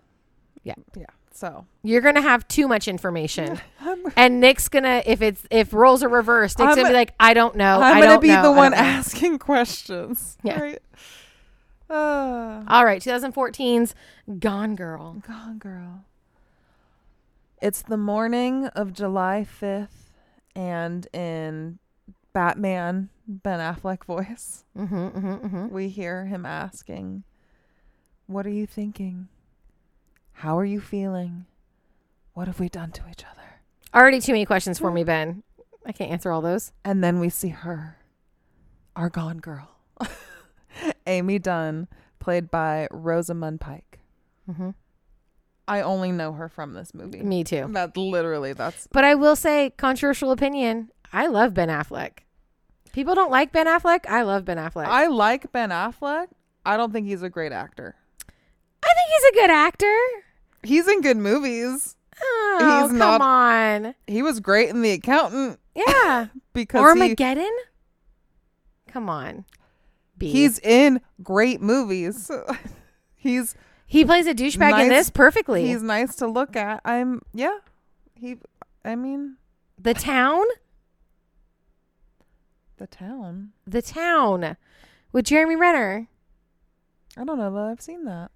Yeah. 0.64 0.76
Yeah. 0.95 1.06
So 1.34 1.66
You're 1.82 2.01
going 2.01 2.14
to 2.14 2.22
have 2.22 2.47
too 2.47 2.68
much 2.68 2.88
information. 2.88 3.60
and 4.16 4.39
Nick's 4.39 4.70
going 4.70 4.84
to 4.84 5.12
if 5.12 5.22
it's 5.24 5.47
if 5.49 5.74
roles 5.74 6.03
are 6.03 6.10
reversed, 6.10 6.60
Nick's 6.60 6.70
I'm 6.70 6.76
going 6.76 6.86
to 6.86 6.91
be 6.91 6.95
like, 6.95 7.16
"I 7.20 7.34
don't 7.34 7.56
know. 7.56 7.82
I'm 7.82 7.97
I 7.97 8.01
gonna 8.01 8.20
be 8.20 8.28
know, 8.28 8.43
the 8.43 8.51
one 8.51 8.72
don't 8.72 8.82
know." 8.82 8.86
asking 8.88 9.39
questions. 9.39 10.38
Yeah. 10.43 10.60
Right? 10.62 10.80
Uh, 11.89 12.64
All 12.68 12.86
right, 12.86 13.01
2014's 13.01 13.93
Gone 14.39 14.76
Girl. 14.76 15.24
Gone 15.28 15.58
Girl. 15.58 16.06
It's 17.66 17.82
the 17.82 17.97
morning 17.97 18.68
of 18.68 18.93
July 18.93 19.43
5th, 19.43 20.11
and 20.55 21.07
in 21.13 21.80
Batman 22.32 23.09
Ben 23.28 23.59
Affleck 23.59 24.03
voice, 24.03 24.66
Mhm, 24.78 25.11
mhm, 25.11 25.41
mhm. 25.41 25.72
we 25.72 25.89
hear 25.89 26.26
him 26.26 26.45
asking, 26.45 27.24
What 28.28 28.45
are 28.45 28.51
you 28.51 28.68
thinking? 28.68 29.30
How 30.34 30.55
are 30.59 30.63
you 30.66 30.80
feeling? 30.80 31.47
What 32.36 32.45
have 32.45 32.59
we 32.59 32.70
done 32.70 32.91
to 32.91 33.09
each 33.09 33.24
other? 33.26 33.61
Already 33.95 34.22
too 34.22 34.34
many 34.34 34.45
questions 34.45 34.78
for 34.78 34.91
me, 34.91 35.03
Ben. 35.03 35.41
I 35.88 35.91
can't 35.91 36.11
answer 36.11 36.32
all 36.32 36.41
those. 36.41 36.72
And 36.84 37.03
then 37.03 37.20
we 37.20 37.30
see 37.30 37.49
her, 37.49 37.97
our 38.95 39.09
gone 39.09 39.39
girl. 39.39 39.72
Amy 41.07 41.39
Dunn, 41.39 41.88
played 42.20 42.51
by 42.51 42.88
Rosamund 42.91 43.59
Pike. 43.59 44.01
I 45.68 45.82
only 45.82 46.11
know 46.11 46.34
her 46.34 46.47
from 46.49 46.74
this 46.74 46.93
movie. 46.93 47.22
Me 47.24 47.43
too. 47.43 47.68
That's 47.72 47.97
literally 47.97 48.53
that's 48.53 48.88
But 48.91 49.03
I 49.03 49.16
will 49.16 49.36
say, 49.36 49.72
controversial 49.78 50.32
opinion. 50.32 50.89
I 51.11 51.28
love 51.28 51.53
Ben 51.53 51.70
Affleck. 51.70 52.20
People 52.93 53.16
don't 53.16 53.32
like 53.32 53.51
Ben 53.51 53.66
Affleck. 53.68 54.05
I 54.07 54.22
love 54.22 54.45
Ben 54.45 54.57
Affleck. 54.57 54.86
I, 54.86 55.07
like 55.07 55.51
Ben 55.51 55.70
Affleck. 55.70 56.28
I 56.66 56.78
don't 56.78 56.93
think 56.93 57.07
he's 57.07 57.24
a 57.24 57.30
great 57.30 57.51
actor. 57.51 57.95
I 58.84 58.88
think 58.93 59.09
he's 59.13 59.24
a 59.32 59.34
good 59.43 59.49
actor. 59.51 59.97
He's 60.63 60.88
in 60.88 61.01
good 61.01 61.18
movies. 61.18 61.95
Oh, 62.22 62.57
He's 62.84 62.89
come 62.91 62.97
not- 62.97 63.22
on. 63.22 63.95
He 64.07 64.22
was 64.24 64.39
great 64.39 64.70
in 64.70 64.82
The 64.82 64.91
Accountant 64.91 65.59
Yeah. 65.76 66.28
because 66.53 66.80
he, 66.80 66.86
Armageddon? 66.86 67.51
Come 68.88 69.09
on. 69.09 69.45
B. 70.18 70.30
he's 70.32 70.59
in 70.59 71.01
great 71.22 71.61
movies. 71.61 72.32
he's 73.16 73.55
he 73.86 74.04
plays 74.06 74.28
a 74.28 74.34
douchebag 74.34 74.72
nice- 74.72 74.84
in 74.84 74.90
this 74.90 75.10
perfectly. 75.10 75.66
he's 75.68 75.82
nice 75.84 76.16
to 76.18 76.28
look 76.28 76.56
at. 76.56 76.82
I'm 76.86 77.22
yeah. 77.34 77.58
He 78.16 78.38
I 78.84 78.96
mean 78.96 79.38
the 79.80 79.94
town? 79.94 80.44
the 82.78 82.88
town. 82.88 83.52
The 83.66 83.82
town 83.82 84.58
with 85.12 85.26
Jeremy 85.26 85.56
Renner. 85.56 86.08
I 87.18 87.24
don't 87.24 87.38
know 87.38 87.54
that 87.54 87.64
I've 87.72 87.82
seen 87.82 88.04
that. 88.06 88.32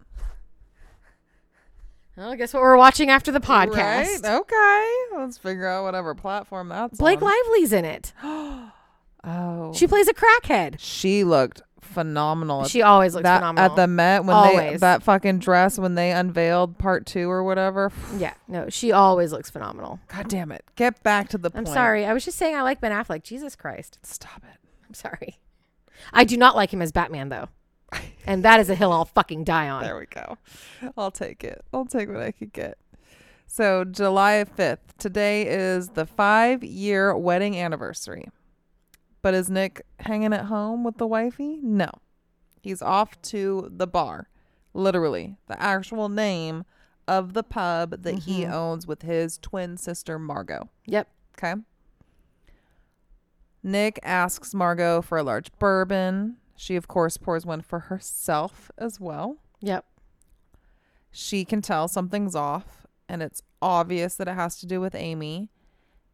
Well, 2.15 2.35
guess 2.35 2.53
what 2.53 2.61
we're 2.61 2.77
watching 2.77 3.09
after 3.09 3.31
the 3.31 3.39
podcast? 3.39 4.23
Right? 4.23 4.25
Okay. 4.25 5.17
Let's 5.17 5.37
figure 5.37 5.67
out 5.67 5.83
whatever 5.85 6.13
platform 6.15 6.67
that's 6.69 6.97
Blake 6.97 7.21
on. 7.21 7.29
Lively's 7.31 7.73
in 7.73 7.85
it. 7.85 8.13
Oh. 9.21 9.73
She 9.73 9.85
plays 9.85 10.07
a 10.07 10.13
crackhead. 10.13 10.75
she 10.79 11.25
looked 11.25 11.61
phenomenal. 11.89 12.65
She 12.65 12.81
always 12.81 13.13
looks 13.13 13.23
that 13.23 13.39
phenomenal. 13.39 13.71
at 13.71 13.75
the 13.75 13.87
Met 13.87 14.25
when 14.25 14.27
they 14.27 14.33
Always. 14.63 14.81
that 14.81 15.03
fucking 15.03 15.39
dress 15.39 15.77
when 15.77 15.95
they 15.95 16.11
unveiled 16.11 16.77
part 16.77 17.05
two 17.05 17.29
or 17.29 17.43
whatever. 17.43 17.91
yeah, 18.17 18.33
no, 18.47 18.69
she 18.69 18.91
always 18.91 19.31
looks 19.31 19.49
phenomenal. 19.49 19.99
God 20.07 20.27
damn 20.29 20.51
it! 20.51 20.63
Get 20.75 21.03
back 21.03 21.29
to 21.29 21.37
the 21.37 21.49
I'm 21.53 21.65
point. 21.65 21.73
sorry. 21.73 22.05
I 22.05 22.13
was 22.13 22.23
just 22.25 22.37
saying 22.37 22.55
I 22.55 22.61
like 22.61 22.79
Ben 22.81 22.91
Affleck. 22.91 23.23
Jesus 23.23 23.55
Christ. 23.55 23.99
Stop 24.03 24.43
it. 24.43 24.59
I'm 24.87 24.93
sorry. 24.93 25.39
I 26.13 26.23
do 26.23 26.37
not 26.37 26.55
like 26.55 26.73
him 26.73 26.81
as 26.81 26.91
Batman 26.91 27.29
though. 27.29 27.49
And 28.25 28.43
that 28.45 28.59
is 28.59 28.69
a 28.69 28.75
hill 28.75 28.91
I'll 28.91 29.05
fucking 29.05 29.43
die 29.43 29.67
on. 29.69 29.81
There 29.83 29.97
we 29.97 30.05
go. 30.05 30.37
I'll 30.95 31.09
take 31.11 31.43
it. 31.43 31.63
I'll 31.73 31.85
take 31.85 32.07
what 32.09 32.21
I 32.21 32.31
could 32.31 32.53
get. 32.53 32.77
So 33.47 33.83
July 33.83 34.45
fifth. 34.45 34.95
Today 34.99 35.47
is 35.47 35.89
the 35.89 36.05
five 36.05 36.63
year 36.63 37.17
wedding 37.17 37.57
anniversary. 37.57 38.27
But 39.21 39.33
is 39.33 39.49
Nick 39.49 39.85
hanging 39.99 40.33
at 40.33 40.45
home 40.45 40.83
with 40.83 40.97
the 40.97 41.07
wifey? 41.07 41.59
No. 41.61 41.89
He's 42.61 42.81
off 42.81 43.21
to 43.23 43.69
the 43.71 43.87
bar. 43.87 44.29
Literally, 44.73 45.35
the 45.47 45.61
actual 45.61 46.09
name 46.09 46.63
of 47.07 47.33
the 47.33 47.43
pub 47.43 48.03
that 48.03 48.19
he 48.19 48.41
Mhm. 48.43 48.51
owns 48.51 48.87
with 48.87 49.01
his 49.01 49.37
twin 49.37 49.77
sister 49.77 50.19
Margot. 50.19 50.69
Yep. 50.85 51.09
Okay. 51.37 51.55
Nick 53.63 53.99
asks 54.03 54.53
Margot 54.53 55.01
for 55.01 55.17
a 55.17 55.23
large 55.23 55.51
bourbon. 55.59 56.37
She, 56.55 56.75
of 56.75 56.87
course, 56.87 57.17
pours 57.17 57.45
one 57.45 57.61
for 57.61 57.79
herself 57.79 58.71
as 58.77 58.99
well. 58.99 59.37
Yep. 59.61 59.85
She 61.11 61.43
can 61.43 61.61
tell 61.61 61.87
something's 61.87 62.35
off, 62.35 62.85
and 63.07 63.21
it's 63.23 63.41
obvious 63.61 64.15
that 64.15 64.27
it 64.27 64.35
has 64.35 64.57
to 64.59 64.65
do 64.65 64.79
with 64.79 64.95
Amy. 64.95 65.49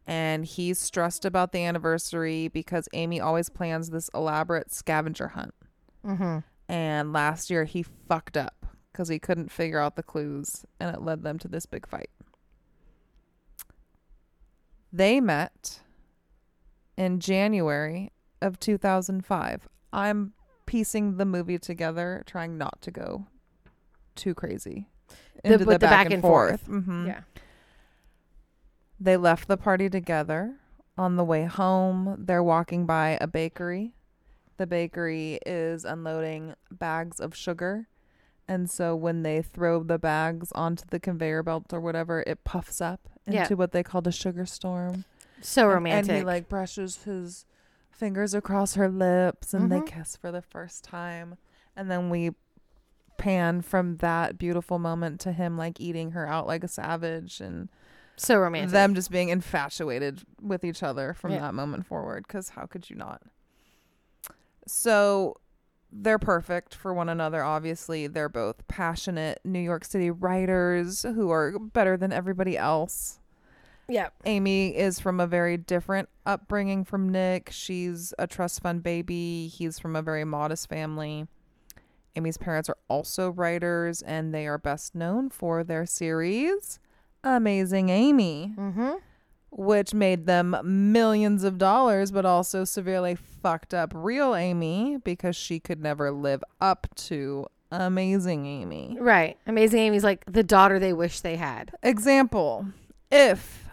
And 0.08 0.45
he's 0.45 0.78
stressed 0.78 1.26
about 1.26 1.51
the 1.51 1.64
anniversary 1.64 2.47
because 2.47 2.88
Amy 2.93 3.20
always 3.20 3.49
plans 3.49 3.89
this 3.89 4.10
elaborate 4.14 4.72
scavenger 4.72 5.30
hunt. 5.30 5.53
Mm-hmm. 6.06 6.39
And 6.70 7.12
last 7.14 7.49
year 7.49 7.64
he 7.66 7.84
fucked 7.84 8.38
up 8.38 8.66
because 8.91 9.08
he 9.10 9.18
couldn't 9.20 9.51
figure 9.51 9.80
out 9.80 9.95
the 9.95 10.03
clues, 10.03 10.64
and 10.80 10.95
it 10.95 11.01
led 11.01 11.24
them 11.24 11.38
to 11.39 11.47
this 11.47 11.66
big 11.66 11.88
fight. 11.88 12.10
They 14.93 15.20
met 15.20 15.82
in 16.97 17.20
January 17.20 18.12
of 18.41 18.60
2005. 18.60 19.68
I'm 19.91 20.34
piecing 20.66 21.18
the 21.18 21.26
movie 21.26 21.60
together, 21.60 22.24
trying 22.26 22.58
not 22.58 22.82
to 22.84 22.91
go 22.91 23.28
too 24.16 24.34
crazy 24.34 24.88
The- 25.43 25.53
into 25.53 25.66
with 25.66 25.82
the 25.82 25.88
back 25.88 26.10
and 26.12 26.22
forth. 26.22 26.66
Mhm. 26.68 27.08
Yeah. 27.08 27.22
They 29.00 29.18
left 29.18 29.48
the 29.48 29.58
party 29.58 29.89
together. 29.89 30.56
On 30.98 31.18
the 31.18 31.24
way 31.26 31.43
home, 31.43 32.16
they're 32.18 32.43
walking 32.43 32.86
by 32.86 33.18
a 33.20 33.28
bakery. 33.28 33.93
The 34.58 34.66
bakery 34.66 35.39
is 35.46 35.84
unloading 35.84 36.54
bags 36.72 37.20
of 37.20 37.36
sugar. 37.36 37.88
And 38.48 38.70
so 38.70 38.96
when 38.96 39.24
they 39.24 39.41
throw 39.41 39.84
the 39.84 39.98
bags 40.00 40.52
onto 40.54 40.86
the 40.89 41.00
conveyor 41.00 41.43
belt 41.43 41.74
or 41.74 41.82
whatever, 41.82 42.24
it 42.26 42.43
puffs 42.46 42.80
up 42.80 43.10
into 43.26 43.38
Yeah. 43.39 43.54
what 43.56 43.72
they 43.74 43.84
called 43.84 44.08
a 44.08 44.12
sugar 44.12 44.46
storm. 44.46 45.04
So 45.41 45.68
romantic. 45.68 46.10
And, 46.12 46.18
he 46.20 46.24
like 46.24 46.48
brushes 46.48 47.04
his 47.04 47.46
fingers 47.91 48.34
across 48.34 48.76
her 48.76 48.88
lips 48.88 49.54
and 49.54 49.66
Mhm. 49.66 49.70
they 49.70 49.91
kiss 49.91 50.16
for 50.16 50.32
the 50.32 50.41
first 50.41 50.84
time. 50.84 51.36
And 51.76 51.91
then 51.91 52.10
we 52.10 52.32
pan 53.18 53.62
from 53.62 53.98
that 53.98 54.38
beautiful 54.38 54.78
moment 54.80 55.20
to 55.22 55.32
him 55.34 55.58
like 55.58 55.80
eating 55.82 56.12
her 56.12 56.28
out 56.28 56.48
like 56.48 56.64
a 56.64 56.68
savage 56.70 57.41
and 57.41 57.70
so 58.18 58.38
romantic. 58.38 58.72
them 58.72 58.95
just 58.95 59.11
being 59.11 59.30
infatuated 59.30 60.24
with 60.41 60.63
each 60.63 60.82
other 60.84 61.13
from 61.13 61.32
Yeah. 61.32 61.39
that 61.41 61.53
moment 61.53 61.86
forward 61.86 62.26
because 62.28 62.49
how 62.49 62.66
could 62.66 62.89
you 62.89 62.95
not? 62.95 63.22
So 64.68 65.38
they're 65.91 66.20
perfect 66.20 66.74
for 66.76 66.93
one 66.93 67.09
another 67.09 67.43
obviously. 67.43 68.07
They're 68.07 68.30
both 68.30 68.68
passionate 68.68 69.39
new 69.45 69.59
york 69.59 69.86
city 69.86 70.09
writers 70.11 71.03
who 71.03 71.30
are 71.32 71.57
better 71.59 71.95
than 71.97 72.11
everybody 72.11 72.57
else. 72.57 73.20
Yep. 73.88 74.13
amy 74.26 74.76
is 74.76 74.99
from 74.99 75.20
a 75.20 75.28
very 75.28 75.57
different 75.57 76.09
upbringing 76.26 76.84
from 76.84 77.09
nick. 77.09 77.49
She's 77.51 78.13
a 78.18 78.26
trust 78.28 78.61
fund 78.61 78.82
baby. 78.82 79.47
He's 79.47 79.78
from 79.78 79.95
a 79.95 80.01
very 80.01 80.26
modest 80.26 80.68
family. 80.68 81.28
Amy's 82.16 82.38
parents 82.38 82.68
are 82.70 82.78
also 82.88 83.30
writers 83.30 84.01
and 84.01 84.34
they 84.34 84.47
are 84.47 84.57
best 84.57 84.95
known 84.95 85.30
for 85.30 85.63
their 85.63 85.86
series 85.86 86.80
amazing 87.26 87.90
amy 87.90 88.54
Mm-hmm. 88.58 88.94
which 89.50 89.94
made 89.94 90.26
them 90.26 90.56
millions 90.64 91.44
of 91.44 91.58
dollars, 91.58 92.12
but 92.12 92.26
also 92.26 92.64
severely 92.66 93.16
fucked 93.16 93.74
up 93.74 93.92
real 93.96 94.36
Amy 94.36 94.98
because 95.04 95.36
she 95.36 95.60
could 95.62 95.82
never 95.82 96.12
live 96.12 96.44
up 96.60 96.88
to 96.96 97.46
amazing 97.72 98.46
Amy. 98.46 98.98
Right. 99.00 99.38
Amazing 99.48 99.80
Amy's 99.80 100.04
like 100.04 100.24
the 100.26 100.44
daughter 100.44 100.78
they 100.78 100.92
wish 100.94 101.22
they 101.22 101.36
had. 101.38 101.72
Example 101.84 102.68
if 103.12 103.70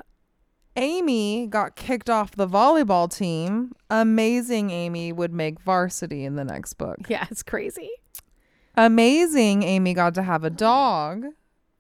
Amy 0.77 1.47
got 1.49 1.75
kicked 1.77 2.09
off 2.09 2.31
the 2.31 2.47
volleyball 2.49 3.13
team, 3.13 3.73
amazing 3.91 4.71
Amy 4.71 5.13
would 5.13 5.33
make 5.33 5.61
varsity 5.61 6.25
in 6.25 6.37
the 6.37 6.45
next 6.45 6.75
book. 6.75 6.99
Yeah, 7.09 7.27
it's 7.31 7.43
crazy. 7.43 7.91
Amazing 8.77 9.65
Amy 9.65 9.95
got 9.95 10.15
to 10.15 10.23
have 10.23 10.45
a 10.45 10.51
dog 10.51 11.25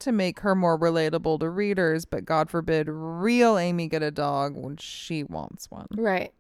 to 0.02 0.12
make 0.12 0.40
her 0.40 0.54
more 0.54 0.78
relatable 0.78 1.40
to 1.40 1.48
readers, 1.50 2.04
but 2.04 2.24
God 2.24 2.50
forbid 2.50 2.86
real 2.88 3.56
Amy 3.58 3.88
get 3.88 4.02
a 4.02 4.10
dog 4.10 4.56
when 4.56 4.76
she 4.76 5.24
wants 5.24 5.70
one. 5.70 5.86
Right. 5.96 6.32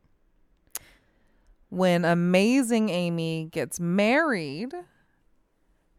when 1.68 2.04
amazing 2.04 2.90
Amy 2.90 3.48
gets 3.50 3.80
married, 3.80 4.74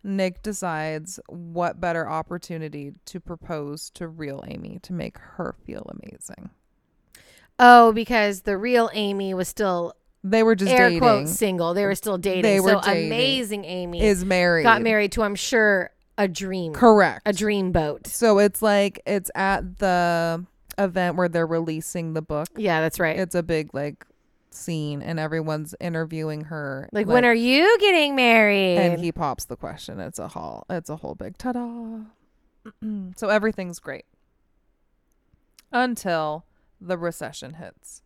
Nick 0.03 0.43
decides 0.43 1.19
what 1.27 1.79
better 1.81 2.07
opportunity 2.07 2.93
to 3.05 3.19
propose 3.19 3.89
to 3.91 4.07
real 4.07 4.43
Amy 4.47 4.79
to 4.83 4.93
make 4.93 5.17
her 5.17 5.55
feel 5.65 5.89
amazing. 6.01 6.49
Oh, 7.57 7.91
because 7.93 8.41
the 8.41 8.57
real 8.57 8.89
Amy 8.93 9.33
was 9.33 9.47
still 9.47 9.93
They 10.23 10.43
were 10.43 10.55
just 10.55 10.71
air 10.71 10.89
dating. 10.89 10.99
quotes 10.99 11.31
single. 11.31 11.73
They 11.73 11.85
were 11.85 11.95
still 11.95 12.17
dating. 12.17 12.41
They 12.43 12.59
were 12.59 12.71
so 12.73 12.81
dating. 12.81 13.07
amazing 13.07 13.65
Amy 13.65 14.01
Is 14.03 14.25
married. 14.25 14.63
got 14.63 14.81
married 14.81 15.11
to 15.13 15.23
I'm 15.23 15.35
sure 15.35 15.91
a 16.17 16.27
dream. 16.27 16.73
Correct. 16.73 17.21
A 17.25 17.33
dream 17.33 17.71
boat. 17.71 18.07
So 18.07 18.39
it's 18.39 18.61
like 18.61 19.01
it's 19.05 19.31
at 19.35 19.79
the 19.79 20.45
event 20.77 21.15
where 21.15 21.29
they're 21.29 21.47
releasing 21.47 22.13
the 22.13 22.21
book. 22.21 22.47
Yeah, 22.55 22.81
that's 22.81 22.99
right. 22.99 23.17
It's 23.17 23.35
a 23.35 23.43
big 23.43 23.73
like 23.73 24.05
scene 24.51 25.01
and 25.01 25.19
everyone's 25.19 25.73
interviewing 25.79 26.45
her. 26.45 26.87
like, 26.91 27.07
when 27.07 27.25
are 27.25 27.33
you 27.33 27.77
getting 27.79 28.15
married? 28.15 28.77
and 28.77 29.03
he 29.03 29.11
pops 29.11 29.45
the 29.45 29.55
question. 29.55 29.99
It's 29.99 30.19
a 30.19 30.27
whole 30.27 30.65
it's 30.69 30.89
a 30.89 30.97
whole 30.97 31.15
big 31.15 31.37
ta-da. 31.37 32.01
so 33.15 33.29
everything's 33.29 33.79
great. 33.79 34.05
Until 35.71 36.45
the 36.79 36.97
recession 36.97 37.55
hits. 37.55 38.01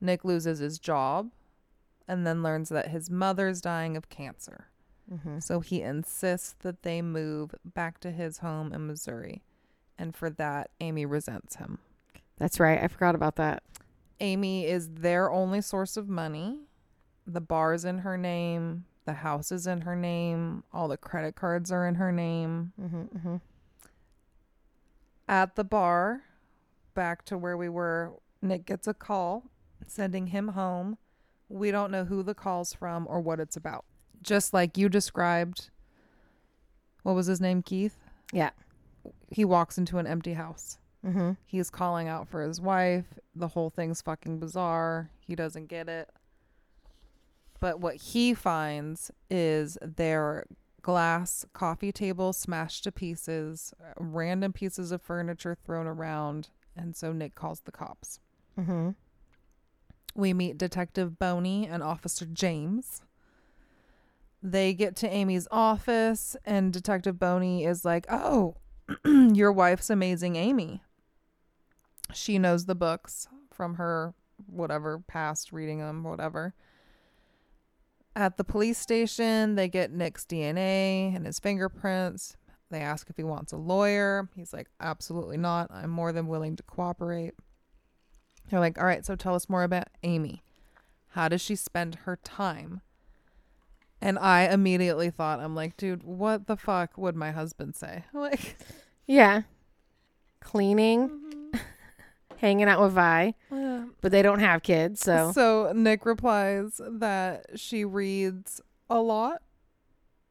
Nick 0.00 0.24
loses 0.24 0.60
his 0.60 0.78
job 0.78 1.30
and 2.06 2.26
then 2.26 2.42
learns 2.42 2.68
that 2.70 2.88
his 2.88 3.10
mother's 3.10 3.60
dying 3.60 3.96
of 3.96 4.08
cancer. 4.08 4.69
Mhm. 5.12 5.42
So 5.42 5.60
he 5.60 5.82
insists 5.82 6.52
that 6.60 6.82
they 6.82 7.02
move 7.02 7.54
back 7.64 7.98
to 8.00 8.10
his 8.10 8.38
home 8.38 8.72
in 8.72 8.86
Missouri. 8.86 9.42
And 9.98 10.14
for 10.14 10.30
that, 10.30 10.70
Amy 10.80 11.04
resents 11.04 11.56
him. 11.56 11.78
That's 12.38 12.58
right. 12.60 12.82
I 12.82 12.88
forgot 12.88 13.14
about 13.14 13.36
that. 13.36 13.62
Amy 14.20 14.66
is 14.66 14.88
their 14.94 15.30
only 15.30 15.60
source 15.60 15.96
of 15.96 16.08
money. 16.08 16.60
The 17.26 17.40
bar's 17.40 17.84
in 17.84 17.98
her 17.98 18.16
name. 18.16 18.84
The 19.04 19.12
The 19.12 19.16
house 19.16 19.50
is 19.50 19.66
in 19.66 19.80
her 19.80 19.96
name. 19.96 20.62
All 20.72 20.86
the 20.86 20.96
credit 20.96 21.34
cards 21.34 21.72
are 21.72 21.84
in 21.86 21.96
her 21.96 22.12
name. 22.12 22.72
Mm-hmm, 22.80 23.02
mm-hmm. 23.02 23.36
At 25.28 25.56
the 25.56 25.64
bar, 25.64 26.22
back 26.94 27.24
to 27.24 27.36
where 27.36 27.56
we 27.56 27.68
were, 27.68 28.12
Nick 28.40 28.66
gets 28.66 28.86
a 28.86 28.94
call 28.94 29.44
sending 29.86 30.28
him 30.28 30.48
home. 30.48 30.96
We 31.48 31.72
don't 31.72 31.90
know 31.90 32.04
who 32.04 32.22
the 32.22 32.34
call's 32.34 32.72
from 32.72 33.06
or 33.08 33.20
what 33.20 33.40
it's 33.40 33.56
about. 33.56 33.84
Just 34.22 34.52
like 34.52 34.76
you 34.76 34.88
described, 34.88 35.70
what 37.02 37.14
was 37.14 37.26
his 37.26 37.40
name? 37.40 37.62
Keith? 37.62 37.96
Yeah. 38.32 38.50
He 39.30 39.44
walks 39.44 39.78
into 39.78 39.98
an 39.98 40.06
empty 40.06 40.34
house. 40.34 40.78
Mm-hmm. 41.04 41.32
He's 41.46 41.70
calling 41.70 42.08
out 42.08 42.28
for 42.28 42.42
his 42.42 42.60
wife. 42.60 43.18
The 43.34 43.48
whole 43.48 43.70
thing's 43.70 44.02
fucking 44.02 44.38
bizarre. 44.38 45.10
He 45.26 45.34
doesn't 45.34 45.68
get 45.68 45.88
it. 45.88 46.10
But 47.60 47.80
what 47.80 47.96
he 47.96 48.34
finds 48.34 49.10
is 49.30 49.78
their 49.82 50.44
glass 50.82 51.44
coffee 51.52 51.92
table 51.92 52.32
smashed 52.32 52.84
to 52.84 52.92
pieces, 52.92 53.74
random 53.98 54.52
pieces 54.52 54.92
of 54.92 55.02
furniture 55.02 55.56
thrown 55.64 55.86
around, 55.86 56.48
and 56.76 56.96
so 56.96 57.12
Nick 57.12 57.34
calls 57.34 57.60
the 57.60 57.72
cops. 57.72 58.18
Mm-hmm. 58.58 58.90
We 60.14 60.32
meet 60.32 60.58
Detective 60.58 61.18
Boney 61.18 61.66
and 61.66 61.82
Officer 61.82 62.26
James. 62.26 63.02
They 64.42 64.72
get 64.72 64.96
to 64.96 65.08
Amy's 65.08 65.46
office, 65.50 66.36
and 66.44 66.72
Detective 66.72 67.18
Boney 67.18 67.64
is 67.64 67.84
like, 67.84 68.06
Oh, 68.08 68.56
your 69.04 69.52
wife's 69.52 69.90
amazing, 69.90 70.36
Amy. 70.36 70.82
She 72.12 72.38
knows 72.38 72.64
the 72.64 72.74
books 72.74 73.28
from 73.52 73.74
her 73.74 74.14
whatever 74.46 74.98
past 75.06 75.52
reading 75.52 75.78
them, 75.78 76.02
whatever. 76.02 76.54
At 78.16 78.36
the 78.36 78.44
police 78.44 78.78
station, 78.78 79.54
they 79.54 79.68
get 79.68 79.92
Nick's 79.92 80.24
DNA 80.24 81.14
and 81.14 81.26
his 81.26 81.38
fingerprints. 81.38 82.36
They 82.70 82.80
ask 82.80 83.10
if 83.10 83.16
he 83.16 83.24
wants 83.24 83.52
a 83.52 83.56
lawyer. 83.56 84.28
He's 84.34 84.52
like, 84.52 84.68
Absolutely 84.80 85.36
not. 85.36 85.70
I'm 85.70 85.90
more 85.90 86.12
than 86.12 86.28
willing 86.28 86.56
to 86.56 86.62
cooperate. 86.62 87.34
They're 88.48 88.60
like, 88.60 88.78
All 88.78 88.86
right, 88.86 89.04
so 89.04 89.16
tell 89.16 89.34
us 89.34 89.48
more 89.48 89.64
about 89.64 89.88
Amy. 90.02 90.42
How 91.10 91.28
does 91.28 91.40
she 91.40 91.56
spend 91.56 91.96
her 92.06 92.16
time? 92.16 92.80
And 94.02 94.18
I 94.18 94.48
immediately 94.48 95.10
thought, 95.10 95.40
I'm 95.40 95.54
like, 95.54 95.76
dude, 95.76 96.02
what 96.02 96.46
the 96.46 96.56
fuck 96.56 96.96
would 96.96 97.16
my 97.16 97.30
husband 97.32 97.76
say? 97.76 98.04
Like, 98.14 98.56
Yeah. 99.06 99.42
Cleaning, 100.40 101.08
mm-hmm. 101.10 101.58
hanging 102.38 102.68
out 102.68 102.80
with 102.80 102.92
Vi, 102.92 103.34
but 104.00 104.10
they 104.10 104.22
don't 104.22 104.38
have 104.40 104.62
kids, 104.62 105.00
so 105.00 105.32
So 105.32 105.72
Nick 105.74 106.06
replies 106.06 106.80
that 106.82 107.58
she 107.58 107.84
reads 107.84 108.60
a 108.88 109.00
lot. 109.00 109.42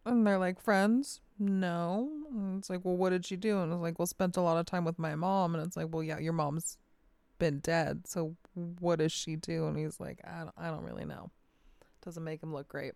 And 0.05 0.25
they're 0.25 0.39
like, 0.39 0.59
friends? 0.59 1.21
No. 1.37 2.09
And 2.31 2.57
it's 2.57 2.69
like, 2.69 2.83
well, 2.83 2.97
what 2.97 3.11
did 3.11 3.25
she 3.25 3.35
do? 3.35 3.59
And 3.61 3.71
it's 3.71 3.81
like, 3.81 3.99
well, 3.99 4.07
spent 4.07 4.35
a 4.37 4.41
lot 4.41 4.57
of 4.57 4.65
time 4.65 4.83
with 4.83 4.97
my 4.97 5.13
mom. 5.15 5.53
And 5.53 5.63
it's 5.63 5.77
like, 5.77 5.87
well, 5.91 6.01
yeah, 6.01 6.17
your 6.17 6.33
mom's 6.33 6.77
been 7.37 7.59
dead. 7.59 8.07
So 8.07 8.35
what 8.53 8.99
does 8.99 9.11
she 9.11 9.35
do? 9.35 9.67
And 9.67 9.77
he's 9.77 9.99
like, 9.99 10.19
I 10.25 10.39
don't, 10.39 10.53
I 10.57 10.69
don't 10.69 10.83
really 10.83 11.05
know. 11.05 11.29
Doesn't 12.03 12.23
make 12.23 12.41
him 12.41 12.53
look 12.53 12.67
great. 12.67 12.93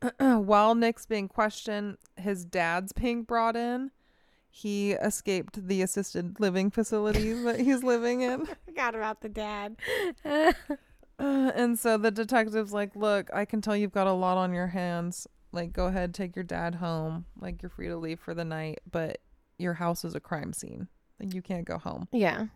While 0.18 0.74
Nick's 0.74 1.06
being 1.06 1.28
questioned, 1.28 1.98
his 2.16 2.44
dad's 2.44 2.92
being 2.92 3.22
brought 3.24 3.56
in. 3.56 3.90
He 4.50 4.92
escaped 4.92 5.66
the 5.68 5.82
assisted 5.82 6.40
living 6.40 6.70
facility 6.70 7.32
that 7.44 7.60
he's 7.60 7.82
living 7.82 8.22
in. 8.22 8.46
forgot 8.64 8.94
about 8.94 9.20
the 9.20 9.28
dad. 9.28 9.76
Uh, 11.20 11.50
and 11.56 11.76
so 11.76 11.98
the 11.98 12.12
detective's 12.12 12.72
like, 12.72 12.94
Look, 12.94 13.28
I 13.34 13.44
can 13.44 13.60
tell 13.60 13.74
you've 13.76 13.90
got 13.90 14.06
a 14.06 14.12
lot 14.12 14.36
on 14.36 14.54
your 14.54 14.68
hands. 14.68 15.26
Like, 15.50 15.72
go 15.72 15.86
ahead, 15.86 16.14
take 16.14 16.36
your 16.36 16.44
dad 16.44 16.76
home. 16.76 17.24
Like, 17.40 17.60
you're 17.60 17.70
free 17.70 17.88
to 17.88 17.96
leave 17.96 18.20
for 18.20 18.34
the 18.34 18.44
night, 18.44 18.78
but 18.88 19.18
your 19.58 19.74
house 19.74 20.04
is 20.04 20.14
a 20.14 20.20
crime 20.20 20.52
scene. 20.52 20.86
Like, 21.18 21.34
you 21.34 21.42
can't 21.42 21.64
go 21.64 21.76
home. 21.76 22.06
yeah. 22.12 22.46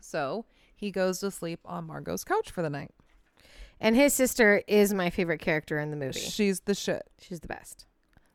So 0.00 0.46
he 0.74 0.90
goes 0.90 1.20
to 1.20 1.30
sleep 1.30 1.60
on 1.66 1.86
Margot's 1.86 2.24
couch 2.24 2.50
for 2.50 2.62
the 2.62 2.70
night. 2.70 2.90
And 3.80 3.96
his 3.96 4.12
sister 4.12 4.62
is 4.66 4.92
my 4.92 5.08
favorite 5.10 5.38
character 5.40 5.78
in 5.78 5.90
the 5.90 5.96
movie. 5.96 6.20
She's 6.20 6.60
the 6.60 6.74
shit. 6.74 7.02
She's 7.18 7.40
the 7.40 7.48
best. 7.48 7.86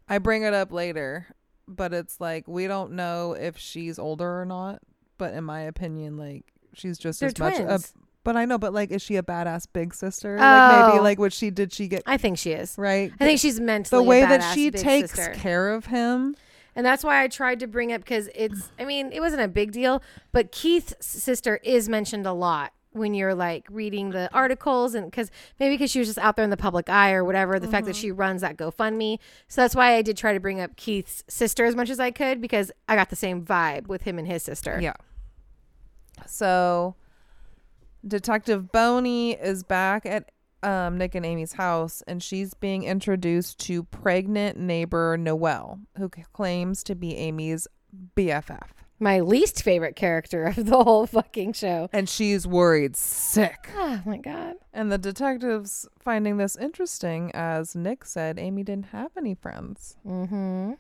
I 0.10 0.18
bring 0.18 0.44
it 0.44 0.54
up 0.54 0.72
later, 0.72 1.28
but 1.68 1.94
it's 1.94 2.20
like, 2.20 2.48
we 2.48 2.68
don't 2.68 2.94
know 2.94 3.34
if 3.34 3.58
she's 3.58 4.00
older 4.00 4.42
or 4.42 4.46
not. 4.46 4.80
But 5.18 5.34
in 5.34 5.44
my 5.44 5.62
opinion, 5.62 6.18
like, 6.18 6.46
she's 6.74 6.98
just 6.98 7.20
They're 7.20 7.28
as 7.30 7.40
much 7.40 7.54
a 7.60 7.64
twins. 7.64 7.94
But 8.24 8.36
I 8.36 8.46
know, 8.46 8.58
but 8.58 8.74
like, 8.74 8.90
is 8.90 9.04
she 9.04 9.18
a 9.18 9.24
badass 9.24 9.68
big 9.72 9.94
sister? 9.94 10.38
Like 10.40 10.88
maybe 10.88 11.00
Oh. 11.00 11.04
like 11.04 11.20
what 11.20 11.32
she 11.32 11.52
did 11.52 11.72
she 11.72 11.88
get 11.88 12.02
I 12.08 12.18
think 12.18 12.40
she 12.40 12.52
is. 12.54 12.74
right? 12.76 13.12
I 13.20 13.24
think 13.24 13.40
she's 13.40 13.60
mentally 13.60 14.04
the 14.04 14.10
way 14.10 14.22
that 14.22 14.56
she 14.56 14.72
takes 14.72 15.12
sister. 15.12 15.34
care 15.36 15.74
of 15.74 15.86
him. 15.86 16.36
And 16.76 16.84
that's 16.86 17.04
why 17.04 17.22
I 17.24 17.28
tried 17.28 17.60
to 17.60 17.68
bring 17.68 17.94
up 17.94 18.02
because 18.02 18.28
it's, 18.36 18.72
I 18.80 18.84
mean, 18.86 19.12
it 19.14 19.20
wasn't 19.22 19.44
a 19.44 19.48
big 19.48 19.72
deal, 19.72 20.02
but 20.32 20.52
Keith's 20.52 20.96
sister 21.06 21.60
is 21.64 21.88
mentioned 21.88 22.26
a 22.26 22.34
lot 22.34 22.74
when 22.96 23.14
you're 23.14 23.36
like 23.36 23.68
reading 23.70 24.12
the 24.12 24.30
articles 24.34 24.96
and 24.96 25.12
because 25.12 25.30
maybe 25.60 25.76
because 25.76 25.92
she 25.92 26.00
was 26.00 26.08
just 26.08 26.20
out 26.20 26.36
there 26.36 26.44
in 26.44 26.50
the 26.50 26.58
public 26.58 26.90
eye 26.90 27.12
or 27.14 27.24
whatever, 27.24 27.60
the 27.60 27.68
fact 27.68 27.86
that 27.88 27.96
she 27.96 28.12
runs 28.12 28.42
that 28.42 28.58
GoFundMe. 28.58 29.20
So 29.48 29.62
that's 29.62 29.76
why 29.76 29.96
I 29.96 30.02
did 30.02 30.18
try 30.18 30.34
to 30.34 30.40
bring 30.40 30.62
up 30.62 30.76
Keith's 30.78 31.24
sister 31.28 31.66
as 31.66 31.76
much 31.76 31.90
as 31.90 32.00
I 32.00 32.12
could 32.12 32.42
because 32.42 32.72
I 32.88 32.96
got 32.96 33.10
the 33.10 33.16
same 33.16 33.46
vibe 33.46 33.88
with 33.88 34.04
him 34.04 34.18
and 34.18 34.28
his 34.28 34.44
sister. 34.44 34.80
Yeah. 34.82 34.94
So 36.26 36.96
Detective 38.08 38.72
Boney 38.72 39.34
is 39.34 39.64
back 39.64 40.06
at 40.06 40.32
um, 40.64 40.98
Nick 40.98 41.16
and 41.16 41.26
Amy's 41.26 41.54
house, 41.54 42.02
and 42.08 42.24
she's 42.24 42.54
being 42.54 42.84
introduced 42.84 43.60
to 43.60 43.84
pregnant 43.84 44.58
neighbor 44.58 45.18
Noelle, 45.18 45.80
who 45.98 46.10
claims 46.10 46.84
to 46.84 46.96
be 46.96 47.16
Amy's 47.16 47.68
BFF. 48.16 48.85
My 49.00 49.20
least 49.20 49.62
favorite 49.62 49.96
character 49.96 50.46
of 50.46 50.66
the 50.66 50.84
whole 50.84 51.06
fucking 51.06 51.54
show. 51.54 51.90
And 51.92 52.08
she's 52.08 52.48
worried 52.48 52.96
sick. 52.96 53.70
Oh 53.76 54.02
my 54.06 54.18
God. 54.18 54.56
And 54.74 54.92
the 54.92 54.98
detectives 54.98 55.88
finding 56.00 56.38
this 56.38 56.56
interesting, 56.56 57.32
as 57.34 57.76
Nick 57.76 58.06
said, 58.06 58.40
Amy 58.40 58.64
didn't 58.64 58.88
have 58.88 59.12
any 59.18 59.36
friends. 59.36 59.98
Mm 60.06 60.30
hmm. 60.30 60.72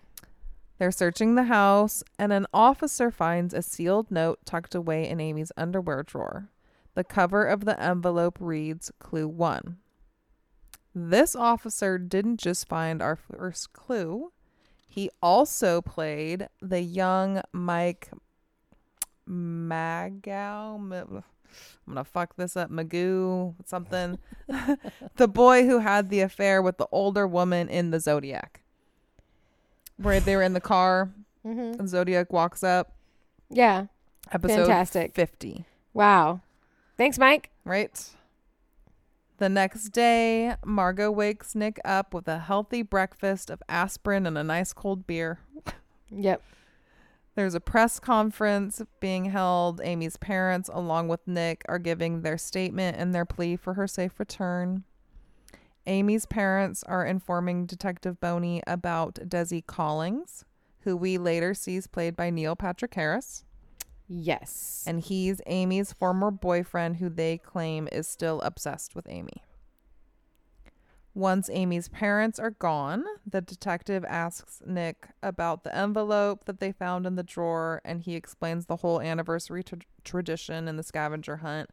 They're 0.77 0.91
searching 0.91 1.35
the 1.35 1.43
house, 1.43 2.03
and 2.19 2.33
an 2.33 2.47
officer 2.53 3.09
finds 3.09 3.53
a 3.53 3.61
sealed 3.61 4.11
note 4.11 4.39
tucked 4.45 4.75
away 4.75 5.07
in 5.07 5.21
Amy's 5.21 5.53
underwear 5.55 6.03
drawer. 6.03 6.49
The 6.95 7.03
cover 7.03 7.45
of 7.45 7.63
the 7.63 7.81
envelope 7.81 8.37
reads 8.41 8.91
Clue 8.99 9.27
1. 9.27 9.77
This 10.93 11.35
officer 11.35 11.97
didn't 11.97 12.37
just 12.37 12.67
find 12.67 13.01
our 13.01 13.15
first 13.15 13.73
clue, 13.73 14.31
he 14.95 15.09
also 15.21 15.81
played 15.81 16.47
the 16.61 16.79
young 16.81 17.41
Mike 17.51 18.09
Mageau. 19.29 20.75
I'm 20.75 20.89
going 20.89 21.23
to 21.95 22.03
fuck 22.03 22.35
this 22.35 22.55
up. 22.55 22.69
Magoo, 22.69 23.55
something. 23.65 24.17
the 25.17 25.27
boy 25.27 25.65
who 25.65 25.79
had 25.79 26.09
the 26.09 26.21
affair 26.21 26.61
with 26.61 26.77
the 26.77 26.87
older 26.91 27.27
woman 27.27 27.69
in 27.69 27.91
the 27.91 27.99
Zodiac 27.99 28.61
where 29.97 30.19
they 30.19 30.35
were 30.35 30.43
in 30.43 30.53
the 30.53 30.61
car 30.61 31.11
Mm-hmm. 31.45 31.79
and 31.79 31.87
Zodiac 31.87 32.33
walks 32.33 32.63
up. 32.63 32.93
Yeah. 33.51 33.85
Episode 34.31 34.65
Fantastic. 34.65 35.13
50, 35.13 35.63
Wow. 35.93 36.41
Thanks, 36.97 37.19
Mike. 37.19 37.51
right? 37.63 37.91
The 39.37 39.49
next 39.49 39.89
day, 39.89 40.55
Margot 40.65 41.11
wakes 41.11 41.55
Nick 41.55 41.79
up 41.83 42.13
with 42.13 42.27
a 42.27 42.39
healthy 42.39 42.81
breakfast 42.81 43.49
of 43.49 43.61
aspirin 43.67 44.25
and 44.25 44.37
a 44.37 44.43
nice 44.43 44.71
cold 44.71 45.05
beer. 45.05 45.39
Yep. 46.09 46.41
There's 47.35 47.53
a 47.53 47.59
press 47.59 47.99
conference 47.99 48.81
being 49.01 49.25
held. 49.25 49.81
Amy's 49.83 50.15
parents, 50.15 50.69
along 50.71 51.09
with 51.09 51.27
Nick, 51.27 51.63
are 51.67 51.79
giving 51.79 52.21
their 52.21 52.37
statement 52.37 52.95
and 52.97 53.13
their 53.13 53.25
plea 53.25 53.57
for 53.57 53.73
her 53.73 53.87
safe 53.87 54.17
return. 54.19 54.85
Amy's 55.85 56.25
parents 56.25 56.81
are 56.83 57.05
informing 57.05 57.65
Detective 57.65 58.21
Boney 58.21 58.63
about 58.65 59.15
Desi 59.15 59.65
Collings, 59.65 60.45
who 60.79 60.95
we 60.95 61.17
later 61.17 61.53
sees 61.53 61.87
played 61.87 62.15
by 62.15 62.29
Neil 62.29 62.55
Patrick 62.55 62.93
Harris. 62.93 63.43
Yes. 64.07 64.83
and 64.87 65.01
he's 65.01 65.41
Amy's 65.47 65.91
former 65.91 66.31
boyfriend 66.31 66.97
who 66.97 67.09
they 67.09 67.37
claim 67.37 67.87
is 67.91 68.07
still 68.07 68.41
obsessed 68.41 68.95
with 68.95 69.07
Amy. 69.09 69.41
Once 71.15 71.49
Amy's 71.49 71.87
parents 71.87 72.39
are 72.39 72.51
gone, 72.51 73.05
the 73.25 73.39
detective 73.39 74.03
asks 74.05 74.61
Nick 74.65 75.07
about 75.23 75.63
the 75.63 75.73
envelope 75.73 76.43
that 76.43 76.59
they 76.59 76.73
found 76.73 77.05
in 77.05 77.15
the 77.15 77.23
drawer, 77.23 77.81
and 77.85 78.01
he 78.01 78.15
explains 78.15 78.65
the 78.65 78.75
whole 78.75 78.99
anniversary 78.99 79.63
tra- 79.63 79.79
tradition 80.03 80.67
and 80.67 80.77
the 80.77 80.83
scavenger 80.83 81.37
hunt. 81.37 81.69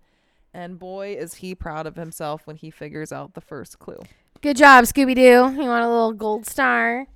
And 0.54 0.78
boy, 0.78 1.16
is 1.18 1.34
he 1.34 1.56
proud 1.56 1.88
of 1.88 1.96
himself 1.96 2.46
when 2.46 2.54
he 2.54 2.70
figures 2.70 3.10
out 3.10 3.34
the 3.34 3.40
first 3.40 3.80
clue. 3.80 3.98
Good 4.42 4.56
job, 4.56 4.84
Scooby 4.84 5.16
Doo. 5.16 5.20
You 5.20 5.68
want 5.68 5.84
a 5.84 5.88
little 5.88 6.12
gold 6.12 6.46
star? 6.46 7.08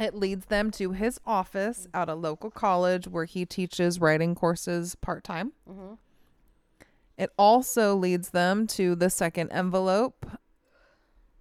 It 0.00 0.14
leads 0.14 0.46
them 0.46 0.70
to 0.72 0.92
his 0.92 1.20
office 1.26 1.86
at 1.92 2.08
a 2.08 2.14
local 2.14 2.50
college 2.50 3.06
where 3.06 3.26
he 3.26 3.44
teaches 3.44 4.00
writing 4.00 4.34
courses 4.34 4.94
part 4.94 5.22
time. 5.22 5.52
It 7.18 7.30
also 7.36 7.94
leads 7.94 8.30
them 8.30 8.66
to 8.68 8.94
the 8.94 9.10
second 9.10 9.50
envelope 9.50 10.26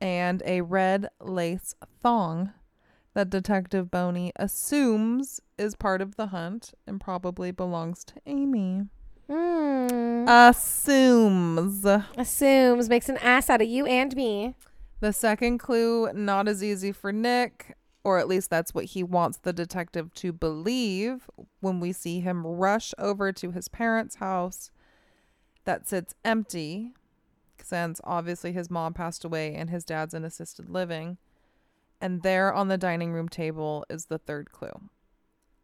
and 0.01 0.43
a 0.45 0.60
red 0.60 1.07
lace 1.22 1.74
thong 2.01 2.51
that 3.14 3.30
Detective 3.30 3.89
Boney 3.89 4.34
assumes 4.36 5.39
is 5.57 5.76
part 5.76 6.01
of 6.01 6.16
the 6.16 6.28
hunt 6.28 6.74
and 6.86 6.99
probably 6.99 7.51
belongs 7.51 8.03
to 8.05 8.16
Amy. 8.26 8.88
Mm. 9.30 10.26
Assumes. 10.28 11.86
Assumes 12.18 12.89
makes 12.89 13.07
an 13.07 13.18
ass 13.18 13.49
out 13.49 13.62
of 13.62 13.68
you 13.70 13.86
and 13.86 14.14
me. 14.16 14.55
The 14.99 15.14
second 15.14 15.60
clue, 15.60 16.12
not 16.14 16.49
as 16.49 16.62
easy 16.62 16.91
for 16.91 17.14
Nick, 17.14 17.78
or 18.10 18.18
at 18.18 18.28
least 18.28 18.49
that's 18.49 18.74
what 18.74 18.86
he 18.86 19.03
wants 19.03 19.38
the 19.38 19.53
detective 19.53 20.12
to 20.16 20.34
believe 20.34 21.30
when 21.60 21.80
we 21.80 21.91
see 21.91 22.22
him 22.22 22.43
rush 22.43 22.91
over 22.97 23.32
to 23.32 23.51
his 23.51 23.68
parents' 23.68 24.16
house 24.16 24.72
that 25.66 25.88
sits 25.88 26.16
empty, 26.26 26.93
since 27.64 28.01
obviously 28.03 28.51
his 28.51 28.72
mom 28.72 28.95
passed 28.95 29.24
away 29.24 29.53
and 29.53 29.70
his 29.70 29.86
dad's 29.86 30.16
in 30.16 30.26
assisted 30.26 30.72
living. 30.72 31.20
And 32.01 32.24
there 32.24 32.51
on 32.51 32.68
the 32.68 32.80
dining 32.80 33.14
room 33.14 33.30
table 33.30 33.86
is 33.91 34.05
the 34.05 34.18
third 34.18 34.51
clue. 34.51 34.89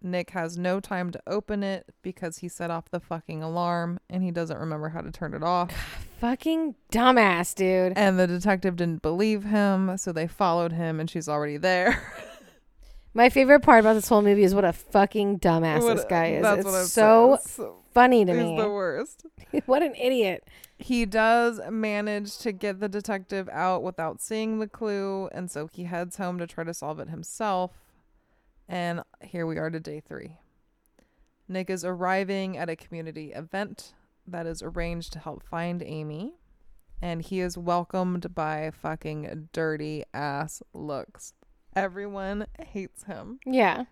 Nick 0.03 0.29
has 0.31 0.55
no 0.55 0.79
time 0.79 1.09
to 1.09 1.21
open 1.25 1.63
it 1.63 1.87
because 2.03 2.37
he 2.37 2.47
set 2.47 2.69
off 2.69 2.91
the 2.91 2.99
fucking 2.99 3.41
alarm 3.41 3.99
and 4.07 4.21
he 4.21 4.29
doesn't 4.29 4.59
remember 4.59 4.89
how 4.89 5.01
to 5.01 5.11
turn 5.11 5.33
it 5.33 5.41
off. 5.41 5.71
Fucking 6.19 6.75
dumbass, 6.91 7.55
dude. 7.55 7.93
And 7.95 8.19
the 8.19 8.27
detective 8.27 8.75
didn't 8.75 9.01
believe 9.01 9.43
him, 9.43 9.97
so 9.97 10.11
they 10.11 10.27
followed 10.27 10.73
him 10.73 10.99
and 10.99 11.09
she's 11.09 11.27
already 11.27 11.57
there. 11.57 12.01
My 13.15 13.29
favorite 13.29 13.61
part 13.61 13.79
about 13.79 13.93
this 13.93 14.09
whole 14.09 14.21
movie 14.21 14.43
is 14.43 14.53
what 14.53 14.65
a 14.65 14.73
fucking 14.73 15.39
dumbass 15.39 15.81
What- 15.81 15.95
this 15.95 16.05
guy 16.05 16.33
is. 16.33 16.43
That's 16.43 16.67
it's 16.67 16.91
so. 16.91 17.39
So- 17.41 17.77
funny 17.93 18.25
to 18.25 18.33
He's 18.33 18.43
me. 18.43 18.55
He's 18.55 18.61
the 18.61 18.69
worst. 18.69 19.25
what 19.67 19.81
an 19.81 19.95
idiot. 19.95 20.43
He 20.77 21.05
does 21.05 21.61
manage 21.71 22.37
to 22.39 22.51
get 22.51 22.81
the 22.81 22.89
detective 22.89 23.47
out 23.49 23.83
without 23.83 24.21
seeing 24.21 24.59
the 24.59 24.67
clue, 24.67 25.29
and 25.31 25.49
so 25.49 25.67
he 25.71 25.85
heads 25.85 26.17
home 26.17 26.37
to 26.39 26.45
try 26.45 26.65
to 26.65 26.73
solve 26.73 26.99
it 26.99 27.09
himself. 27.09 27.71
And 28.67 29.01
here 29.21 29.47
we 29.47 29.57
are 29.57 29.69
to 29.69 29.79
day 29.79 30.01
three. 30.05 30.33
Nick 31.47 31.69
is 31.69 31.85
arriving 31.85 32.57
at 32.57 32.69
a 32.69 32.75
community 32.75 33.31
event 33.31 33.93
that 34.27 34.45
is 34.45 34.61
arranged 34.61 35.13
to 35.13 35.19
help 35.19 35.41
find 35.43 35.81
Amy, 35.81 36.33
and 37.01 37.21
he 37.21 37.39
is 37.39 37.57
welcomed 37.57 38.35
by 38.35 38.71
fucking 38.71 39.47
dirty 39.53 40.03
ass 40.13 40.61
looks. 40.73 41.33
Everyone 41.75 42.47
hates 42.59 43.03
him. 43.03 43.39
Yeah. 43.45 43.85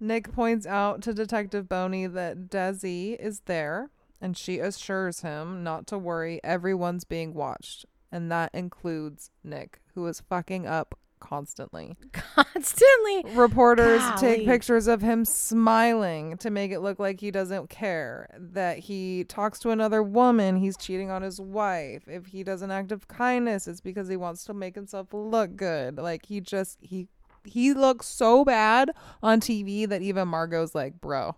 Nick 0.00 0.32
points 0.32 0.66
out 0.66 1.02
to 1.02 1.14
Detective 1.14 1.68
Boney 1.68 2.06
that 2.06 2.48
Desi 2.48 3.16
is 3.18 3.40
there, 3.46 3.90
and 4.20 4.36
she 4.36 4.58
assures 4.58 5.20
him 5.20 5.62
not 5.62 5.86
to 5.88 5.98
worry, 5.98 6.40
everyone's 6.42 7.04
being 7.04 7.34
watched. 7.34 7.86
And 8.10 8.30
that 8.30 8.50
includes 8.54 9.30
Nick, 9.42 9.80
who 9.94 10.06
is 10.06 10.20
fucking 10.20 10.66
up 10.66 10.98
constantly. 11.24 11.96
Constantly. 12.12 13.24
Reporters 13.34 14.00
Golly. 14.00 14.20
take 14.20 14.46
pictures 14.46 14.86
of 14.86 15.00
him 15.00 15.24
smiling 15.24 16.36
to 16.38 16.50
make 16.50 16.70
it 16.70 16.80
look 16.80 16.98
like 16.98 17.20
he 17.20 17.30
doesn't 17.30 17.70
care. 17.70 18.28
That 18.38 18.78
he 18.78 19.24
talks 19.24 19.58
to 19.60 19.70
another 19.70 20.02
woman, 20.02 20.56
he's 20.56 20.76
cheating 20.76 21.10
on 21.10 21.22
his 21.22 21.40
wife. 21.40 22.04
If 22.06 22.26
he 22.26 22.44
does 22.44 22.60
an 22.62 22.70
act 22.70 22.92
of 22.92 23.08
kindness, 23.08 23.66
it's 23.66 23.80
because 23.80 24.08
he 24.08 24.16
wants 24.16 24.44
to 24.44 24.54
make 24.54 24.74
himself 24.74 25.08
look 25.12 25.56
good. 25.56 25.96
Like 25.96 26.26
he 26.26 26.40
just 26.40 26.78
he 26.82 27.08
he 27.44 27.72
looks 27.74 28.06
so 28.06 28.44
bad 28.44 28.90
on 29.22 29.40
TV 29.40 29.88
that 29.88 30.02
even 30.02 30.28
Margot's 30.28 30.74
like, 30.74 31.00
bro, 31.00 31.36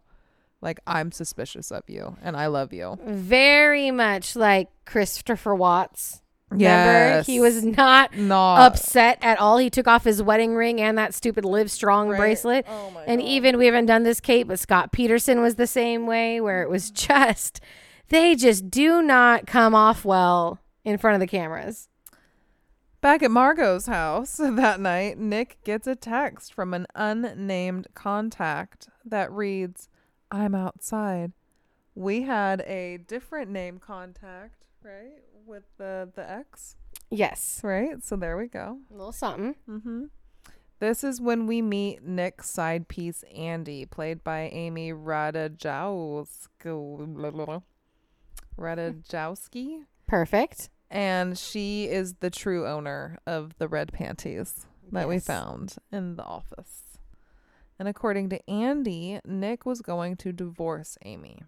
like 0.61 0.81
I'm 0.87 1.13
suspicious 1.13 1.71
of 1.71 1.85
you 1.87 2.17
and 2.23 2.37
I 2.37 2.47
love 2.47 2.73
you. 2.73 2.99
Very 3.05 3.91
much 3.91 4.35
like 4.35 4.69
Christopher 4.85 5.55
Watts. 5.55 6.23
Remember? 6.51 7.23
He 7.23 7.41
was 7.41 7.65
not 7.65 8.17
not 8.17 8.61
upset 8.61 9.19
at 9.21 9.39
all. 9.39 9.59
He 9.59 9.69
took 9.69 9.89
off 9.89 10.05
his 10.05 10.23
wedding 10.23 10.55
ring 10.55 10.81
and 10.81 10.97
that 10.97 11.13
stupid 11.13 11.45
Live 11.45 11.71
Strong 11.71 12.11
Right. 12.11 12.19
bracelet. 12.19 12.67
Oh 12.69 12.91
my 12.91 13.03
And 13.05 13.21
God. 13.21 13.27
even 13.27 13.59
we 13.59 13.67
haven't 13.67 13.87
done 13.87 14.05
this, 14.05 14.21
Kate, 14.21 14.47
but 14.47 14.59
Scott 14.59 14.93
Peterson 14.93 15.41
was 15.41 15.57
the 15.57 15.67
same 15.67 16.07
way, 16.07 16.41
where 16.41 16.63
it 16.63 16.71
was 16.71 16.91
mm-hmm. 16.91 17.13
just 17.15 17.61
they 18.09 18.37
just 18.37 18.71
do 18.71 19.03
not 19.03 19.47
come 19.47 19.75
off 19.75 20.05
well 20.05 20.61
in 20.85 20.99
front 20.99 21.15
of 21.15 21.21
the 21.21 21.27
cameras. 21.27 21.89
Back 23.01 23.23
at 23.23 23.31
Margot's 23.31 23.87
house 23.87 24.37
that 24.41 24.81
night, 24.81 25.19
Nick 25.19 25.59
gets 25.65 25.87
a 25.87 25.97
text 25.97 26.55
from 26.55 26.73
an 26.75 26.87
unnamed 26.95 27.89
contact 27.95 28.89
that 29.05 29.31
reads, 29.33 29.89
I'm 30.31 30.55
outside. 30.55 31.33
We 31.95 32.23
had 32.23 32.61
a 32.63 32.99
different 32.99 33.51
name 33.51 33.79
contact, 33.79 34.65
right? 34.83 35.23
With 35.47 35.63
the, 35.79 36.11
the 36.15 36.29
X, 36.29 36.77
Yes, 37.11 37.61
right? 37.63 38.03
So 38.05 38.17
there 38.17 38.37
we 38.37 38.49
go. 38.49 38.81
a 38.91 38.95
little 38.95 39.13
something. 39.13 39.55
Mm-hmm. 39.69 40.05
This 40.81 41.05
is 41.05 41.21
when 41.21 41.47
we 41.47 41.63
meet 41.63 42.03
Nick's 42.03 42.51
side 42.51 42.89
piece, 42.89 43.23
Andy, 43.35 43.87
played 43.87 44.23
by 44.25 44.51
Amy 44.53 44.93
Ratajkowski. 44.93 47.63
Ratajkowski? 48.59 49.85
Perfect. 50.07 50.71
And 50.91 51.39
she 51.39 51.87
is 51.87 52.15
the 52.21 52.31
true 52.31 52.67
owner 52.67 53.19
of 53.27 53.57
the 53.59 53.69
red 53.69 53.93
panties 53.93 54.67
that 54.93 55.09
we 55.09 55.19
found 55.19 55.77
in 55.91 56.17
the 56.17 56.23
office. 56.23 56.99
And 57.79 57.89
according 57.89 58.31
to 58.31 58.51
Andy, 58.51 59.21
Nick 59.25 59.67
was 59.67 59.81
going 59.83 60.17
to 60.17 60.33
divorce 60.33 60.97
Amy. 61.05 61.43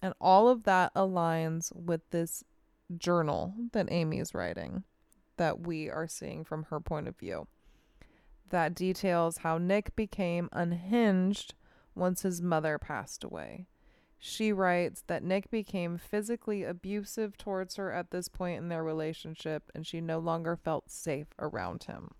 And 0.00 0.14
all 0.20 0.48
of 0.48 0.64
that 0.64 0.92
aligns 0.94 1.70
with 1.74 2.00
this 2.10 2.42
journal 2.98 3.54
that 3.72 3.88
Amy 3.90 4.18
is 4.18 4.34
writing 4.34 4.84
that 5.36 5.66
we 5.66 5.90
are 5.90 6.06
seeing 6.06 6.44
from 6.44 6.64
her 6.64 6.80
point 6.80 7.08
of 7.08 7.16
view. 7.16 7.46
That 8.50 8.74
details 8.74 9.38
how 9.38 9.58
Nick 9.58 9.96
became 9.96 10.48
unhinged 10.52 11.54
once 11.94 12.22
his 12.22 12.42
mother 12.42 12.78
passed 12.78 13.24
away. 13.24 13.66
She 14.18 14.52
writes 14.52 15.02
that 15.08 15.24
Nick 15.24 15.50
became 15.50 15.98
physically 15.98 16.62
abusive 16.62 17.36
towards 17.36 17.76
her 17.76 17.90
at 17.90 18.12
this 18.12 18.28
point 18.28 18.58
in 18.58 18.68
their 18.68 18.84
relationship 18.84 19.70
and 19.74 19.86
she 19.86 20.00
no 20.00 20.20
longer 20.20 20.54
felt 20.54 20.90
safe 20.90 21.28
around 21.40 21.84
him. 21.84 22.10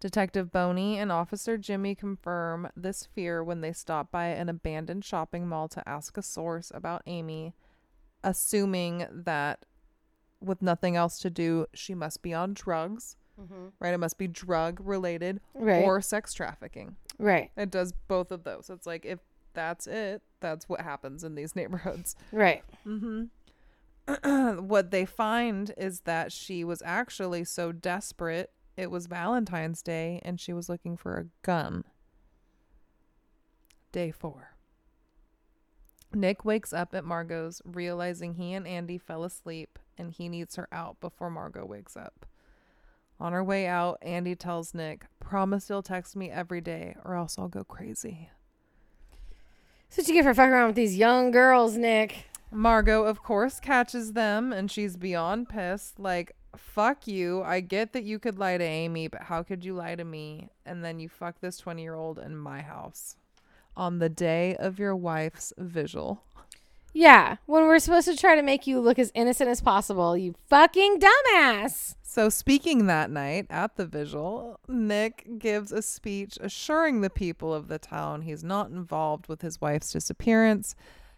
Detective 0.00 0.52
Boney 0.52 0.96
and 0.96 1.10
Officer 1.10 1.58
Jimmy 1.58 1.96
confirm 1.96 2.68
this 2.76 3.08
fear 3.12 3.42
when 3.42 3.60
they 3.60 3.72
stop 3.72 4.12
by 4.12 4.26
an 4.26 4.48
abandoned 4.48 5.04
shopping 5.04 5.48
mall 5.48 5.66
to 5.66 5.88
ask 5.88 6.16
a 6.16 6.22
source 6.22 6.70
about 6.72 7.02
Amy, 7.06 7.52
assuming 8.24 9.06
that 9.10 9.64
with 10.40 10.62
nothing 10.62 10.96
else 10.96 11.18
to 11.20 11.30
do, 11.30 11.66
she 11.74 11.94
must 11.94 12.22
be 12.22 12.32
on 12.34 12.54
drugs, 12.54 13.16
right? 13.80 13.94
It 13.94 13.98
must 13.98 14.18
be 14.18 14.26
drug 14.28 14.80
related 14.82 15.40
Right. 15.54 15.82
or 15.84 16.00
sex 16.00 16.32
trafficking. 16.34 16.96
Right. 17.18 17.50
It 17.56 17.70
does 17.70 17.92
both 18.08 18.30
of 18.30 18.44
those. 18.44 18.70
It's 18.70 18.86
like 18.86 19.04
if 19.04 19.18
that's 19.54 19.86
it, 19.86 20.22
that's 20.40 20.68
what 20.68 20.80
happens 20.80 21.24
in 21.24 21.34
these 21.34 21.54
neighborhoods. 21.56 22.14
Right. 22.32 22.62
Mm-hmm. 22.86 23.24
what 24.68 24.90
they 24.90 25.04
find 25.04 25.72
is 25.76 26.00
that 26.00 26.32
she 26.32 26.64
was 26.64 26.82
actually 26.84 27.44
so 27.44 27.72
desperate. 27.72 28.50
It 28.76 28.90
was 28.90 29.06
Valentine's 29.06 29.82
Day 29.82 30.20
and 30.24 30.40
she 30.40 30.52
was 30.52 30.68
looking 30.68 30.96
for 30.96 31.16
a 31.18 31.26
gun. 31.44 31.84
Day 33.92 34.10
four. 34.10 34.52
Nick 36.14 36.44
wakes 36.44 36.72
up 36.72 36.94
at 36.94 37.04
Margot's, 37.04 37.60
realizing 37.64 38.34
he 38.34 38.54
and 38.54 38.66
Andy 38.66 38.98
fell 38.98 39.24
asleep 39.24 39.78
and 39.96 40.10
he 40.10 40.28
needs 40.28 40.56
her 40.56 40.68
out 40.72 41.00
before 41.00 41.30
Margot 41.30 41.66
wakes 41.66 41.96
up. 41.96 42.26
On 43.20 43.32
her 43.32 43.42
way 43.42 43.66
out, 43.66 43.98
Andy 44.00 44.34
tells 44.34 44.74
Nick, 44.74 45.06
Promise 45.20 45.68
you'll 45.68 45.82
text 45.82 46.16
me 46.16 46.30
every 46.30 46.60
day 46.60 46.94
or 47.04 47.14
else 47.14 47.36
I'll 47.38 47.48
go 47.48 47.64
crazy. 47.64 48.30
So 49.90 50.02
what 50.02 50.08
you 50.08 50.14
get 50.14 50.24
for 50.24 50.34
fucking 50.34 50.52
around 50.52 50.66
with 50.68 50.76
these 50.76 50.96
young 50.96 51.30
girls, 51.30 51.76
Nick? 51.76 52.26
Margot, 52.50 53.04
of 53.04 53.22
course, 53.22 53.60
catches 53.60 54.12
them 54.12 54.52
and 54.52 54.70
she's 54.70 54.96
beyond 54.96 55.48
pissed. 55.48 55.98
Like, 55.98 56.36
fuck 56.56 57.06
you. 57.06 57.42
I 57.42 57.60
get 57.60 57.92
that 57.92 58.04
you 58.04 58.18
could 58.18 58.38
lie 58.38 58.56
to 58.56 58.64
Amy, 58.64 59.08
but 59.08 59.22
how 59.22 59.42
could 59.42 59.64
you 59.64 59.74
lie 59.74 59.96
to 59.96 60.04
me? 60.04 60.50
And 60.64 60.84
then 60.84 61.00
you 61.00 61.08
fuck 61.08 61.40
this 61.40 61.58
20 61.58 61.82
year 61.82 61.94
old 61.94 62.18
in 62.18 62.36
my 62.36 62.62
house 62.62 63.16
on 63.78 63.98
the 63.98 64.10
day 64.10 64.54
of 64.56 64.78
your 64.78 64.94
wife's 64.94 65.54
vigil. 65.56 66.22
Yeah, 66.92 67.36
when 67.46 67.62
we're 67.62 67.78
supposed 67.78 68.08
to 68.08 68.16
try 68.16 68.34
to 68.34 68.42
make 68.42 68.66
you 68.66 68.80
look 68.80 68.98
as 68.98 69.12
innocent 69.14 69.48
as 69.48 69.60
possible, 69.60 70.16
you 70.16 70.34
fucking 70.48 70.98
dumbass. 70.98 71.94
So, 72.02 72.28
speaking 72.28 72.86
that 72.86 73.10
night 73.10 73.46
at 73.50 73.76
the 73.76 73.86
vigil, 73.86 74.58
Nick 74.66 75.38
gives 75.38 75.70
a 75.70 75.80
speech 75.80 76.38
assuring 76.40 77.00
the 77.00 77.10
people 77.10 77.54
of 77.54 77.68
the 77.68 77.78
town 77.78 78.22
he's 78.22 78.42
not 78.42 78.70
involved 78.70 79.28
with 79.28 79.42
his 79.42 79.60
wife's 79.60 79.92
disappearance. 79.92 80.74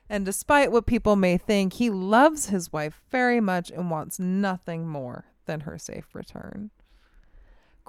And 0.08 0.26
despite 0.26 0.72
what 0.72 0.86
people 0.86 1.16
may 1.16 1.38
think, 1.38 1.74
he 1.74 1.88
loves 1.88 2.48
his 2.48 2.72
wife 2.72 3.00
very 3.10 3.40
much 3.40 3.70
and 3.70 3.90
wants 3.90 4.18
nothing 4.18 4.86
more 4.86 5.26
than 5.46 5.60
her 5.60 5.78
safe 5.78 6.14
return. 6.14 6.70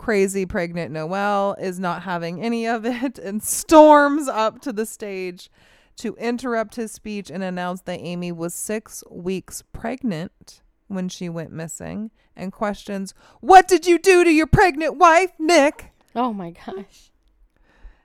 Crazy 0.01 0.47
pregnant 0.47 0.91
Noelle 0.91 1.55
is 1.59 1.79
not 1.79 2.01
having 2.01 2.41
any 2.41 2.65
of 2.65 2.87
it 2.87 3.19
and 3.23 3.43
storms 3.43 4.27
up 4.27 4.59
to 4.61 4.73
the 4.73 4.87
stage 4.87 5.51
to 5.97 6.15
interrupt 6.15 6.73
his 6.73 6.91
speech 6.91 7.29
and 7.29 7.43
announce 7.43 7.81
that 7.81 7.99
Amy 7.99 8.31
was 8.31 8.55
six 8.55 9.03
weeks 9.11 9.63
pregnant 9.73 10.63
when 10.87 11.07
she 11.07 11.29
went 11.29 11.51
missing 11.51 12.09
and 12.35 12.51
questions, 12.51 13.13
What 13.41 13.67
did 13.67 13.85
you 13.85 13.99
do 13.99 14.23
to 14.23 14.31
your 14.31 14.47
pregnant 14.47 14.97
wife, 14.97 15.33
Nick? 15.37 15.91
Oh 16.15 16.33
my 16.33 16.49
gosh. 16.49 17.11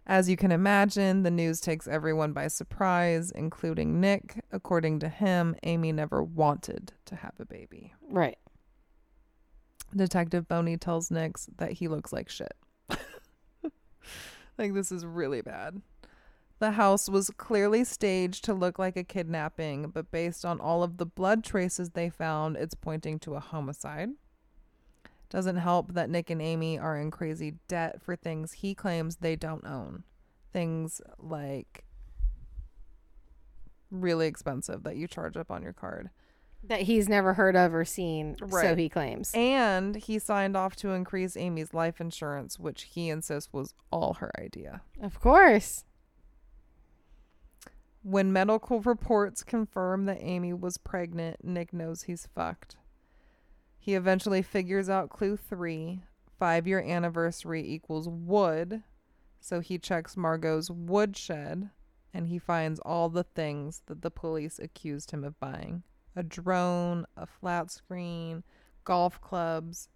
As 0.06 0.28
you 0.28 0.36
can 0.36 0.52
imagine, 0.52 1.22
the 1.22 1.30
news 1.30 1.62
takes 1.62 1.88
everyone 1.88 2.34
by 2.34 2.48
surprise, 2.48 3.30
including 3.30 4.02
Nick. 4.02 4.44
According 4.52 4.98
to 4.98 5.08
him, 5.08 5.56
Amy 5.62 5.92
never 5.92 6.22
wanted 6.22 6.92
to 7.06 7.16
have 7.16 7.32
a 7.38 7.46
baby. 7.46 7.94
Right. 8.10 8.36
Detective 9.96 10.46
Boney 10.48 10.76
tells 10.76 11.10
Nix 11.10 11.48
that 11.56 11.72
he 11.72 11.88
looks 11.88 12.12
like 12.12 12.28
shit. 12.28 12.54
like, 14.58 14.74
this 14.74 14.92
is 14.92 15.04
really 15.04 15.42
bad. 15.42 15.80
The 16.58 16.72
house 16.72 17.08
was 17.08 17.30
clearly 17.36 17.84
staged 17.84 18.44
to 18.44 18.54
look 18.54 18.78
like 18.78 18.96
a 18.96 19.04
kidnapping, 19.04 19.90
but 19.90 20.10
based 20.10 20.44
on 20.44 20.58
all 20.58 20.82
of 20.82 20.96
the 20.96 21.04
blood 21.04 21.44
traces 21.44 21.90
they 21.90 22.08
found, 22.08 22.56
it's 22.56 22.74
pointing 22.74 23.18
to 23.20 23.34
a 23.34 23.40
homicide. 23.40 24.10
Doesn't 25.28 25.56
help 25.56 25.92
that 25.92 26.08
Nick 26.08 26.30
and 26.30 26.40
Amy 26.40 26.78
are 26.78 26.96
in 26.96 27.10
crazy 27.10 27.54
debt 27.68 28.00
for 28.00 28.16
things 28.16 28.52
he 28.52 28.74
claims 28.74 29.16
they 29.16 29.36
don't 29.36 29.66
own. 29.66 30.04
Things 30.52 31.02
like 31.18 31.84
really 33.90 34.26
expensive 34.26 34.82
that 34.84 34.96
you 34.96 35.06
charge 35.06 35.36
up 35.36 35.50
on 35.50 35.62
your 35.62 35.72
card. 35.72 36.10
That 36.68 36.82
he's 36.82 37.08
never 37.08 37.34
heard 37.34 37.56
of 37.56 37.74
or 37.74 37.84
seen, 37.84 38.36
right. 38.40 38.62
so 38.62 38.76
he 38.76 38.88
claims. 38.88 39.32
And 39.34 39.96
he 39.96 40.18
signed 40.18 40.56
off 40.56 40.74
to 40.76 40.90
increase 40.90 41.36
Amy's 41.36 41.72
life 41.72 42.00
insurance, 42.00 42.58
which 42.58 42.82
he 42.82 43.08
insists 43.08 43.52
was 43.52 43.74
all 43.90 44.14
her 44.14 44.30
idea. 44.38 44.82
Of 45.00 45.20
course. 45.20 45.84
When 48.02 48.32
medical 48.32 48.80
reports 48.80 49.42
confirm 49.42 50.06
that 50.06 50.18
Amy 50.20 50.52
was 50.52 50.78
pregnant, 50.78 51.44
Nick 51.44 51.72
knows 51.72 52.02
he's 52.02 52.28
fucked. 52.34 52.76
He 53.78 53.94
eventually 53.94 54.42
figures 54.42 54.88
out 54.88 55.10
clue 55.10 55.36
three 55.36 56.02
five 56.38 56.66
year 56.66 56.80
anniversary 56.80 57.66
equals 57.66 58.08
wood. 58.08 58.82
So 59.40 59.60
he 59.60 59.78
checks 59.78 60.16
Margot's 60.16 60.70
woodshed 60.70 61.70
and 62.12 62.26
he 62.26 62.38
finds 62.38 62.80
all 62.80 63.08
the 63.08 63.24
things 63.24 63.82
that 63.86 64.02
the 64.02 64.10
police 64.10 64.58
accused 64.58 65.10
him 65.10 65.22
of 65.22 65.38
buying 65.38 65.82
a 66.16 66.22
drone, 66.22 67.06
a 67.16 67.26
flat 67.26 67.70
screen, 67.70 68.42
golf 68.84 69.20
clubs, 69.20 69.88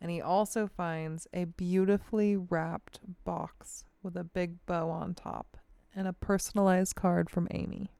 and 0.00 0.10
he 0.10 0.20
also 0.20 0.66
finds 0.66 1.26
a 1.32 1.44
beautifully 1.44 2.36
wrapped 2.36 3.00
box 3.24 3.84
with 4.02 4.16
a 4.16 4.24
big 4.24 4.64
bow 4.66 4.90
on 4.90 5.14
top 5.14 5.58
and 5.94 6.08
a 6.08 6.12
personalized 6.12 6.96
card 6.96 7.30
from 7.30 7.46
Amy. 7.50 7.90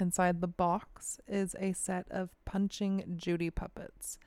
Inside 0.00 0.40
the 0.40 0.48
box 0.48 1.18
is 1.26 1.56
a 1.58 1.72
set 1.72 2.06
of 2.10 2.30
Punch 2.44 2.80
and 2.80 3.18
Judy 3.18 3.50
puppets. 3.50 4.18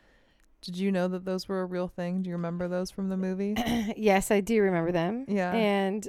Did 0.61 0.77
you 0.77 0.91
know 0.91 1.07
that 1.07 1.25
those 1.25 1.47
were 1.47 1.61
a 1.61 1.65
real 1.65 1.87
thing? 1.87 2.21
Do 2.21 2.29
you 2.29 2.35
remember 2.35 2.67
those 2.67 2.91
from 2.91 3.09
the 3.09 3.17
movie? 3.17 3.55
yes, 3.97 4.31
I 4.31 4.41
do 4.41 4.61
remember 4.61 4.91
them. 4.91 5.25
Yeah. 5.27 5.51
And 5.53 6.07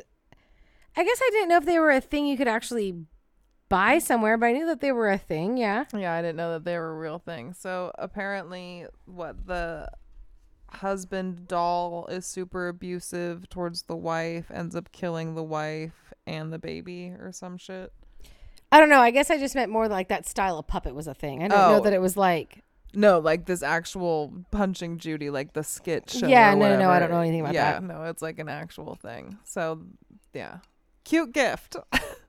I 0.97 1.05
guess 1.05 1.21
I 1.23 1.31
didn't 1.33 1.49
know 1.49 1.57
if 1.57 1.65
they 1.65 1.79
were 1.79 1.91
a 1.91 2.01
thing 2.01 2.27
you 2.27 2.37
could 2.37 2.49
actually 2.49 2.95
buy 3.73 3.99
somewhere, 3.99 4.37
but 4.37 4.47
I 4.47 4.53
knew 4.53 4.67
that 4.67 4.83
they 4.83 4.93
were 4.93 5.09
a 5.11 5.17
thing. 5.17 5.57
Yeah. 5.57 5.85
Yeah, 5.97 6.13
I 6.13 6.21
didn't 6.21 6.37
know 6.37 6.53
that 6.53 6.65
they 6.65 6.77
were 6.77 6.91
a 6.91 6.99
real 6.99 7.19
thing. 7.19 7.55
So 7.55 7.91
apparently, 7.99 8.85
what 9.07 9.47
the 9.47 9.89
husband 10.69 11.49
doll 11.49 12.07
is 12.11 12.27
super 12.27 12.69
abusive 12.69 13.49
towards 13.49 13.85
the 13.85 13.97
wife, 13.97 14.51
ends 14.53 14.77
up 14.77 14.93
killing 14.93 15.35
the 15.35 15.43
wife 15.43 16.13
and 16.27 16.53
the 16.53 16.59
baby 16.59 17.15
or 17.19 17.33
some 17.33 17.57
shit. 17.57 17.93
I 18.71 18.79
don't 18.79 18.91
know. 18.91 19.01
I 19.01 19.11
guess 19.11 19.31
I 19.31 19.39
just 19.39 19.55
meant 19.55 19.73
more 19.73 19.89
like 19.89 20.09
that 20.09 20.27
style 20.27 20.59
of 20.59 20.67
puppet 20.67 20.95
was 20.95 21.07
a 21.07 21.15
thing. 21.15 21.39
I 21.41 21.49
didn't 21.49 21.59
know 21.59 21.77
Oh. 21.77 21.81
that 21.81 21.95
it 21.95 22.01
was 22.01 22.17
like. 22.17 22.63
No, 22.95 23.21
like 23.21 23.47
this 23.47 23.63
actual 23.63 24.35
Punch 24.51 24.83
and 24.83 24.99
Judy, 25.01 25.31
like 25.31 25.55
the 25.55 25.65
skit 25.65 26.11
show. 26.11 26.27
Yeah, 26.27 26.55
no, 26.55 26.69
no, 26.69 26.79
no, 26.79 26.91
I 26.91 26.99
don't 26.99 27.11
know 27.11 27.21
anything 27.21 27.41
about 27.41 27.55
yeah, 27.55 27.73
that. 27.73 27.83
no, 27.83 28.05
it's 28.05 28.21
like 28.21 28.39
an 28.39 28.51
actual 28.51 28.97
thing. 28.97 29.39
So, 29.45 29.81
yeah, 30.35 30.59
cute 31.05 31.33
gift. 31.33 31.77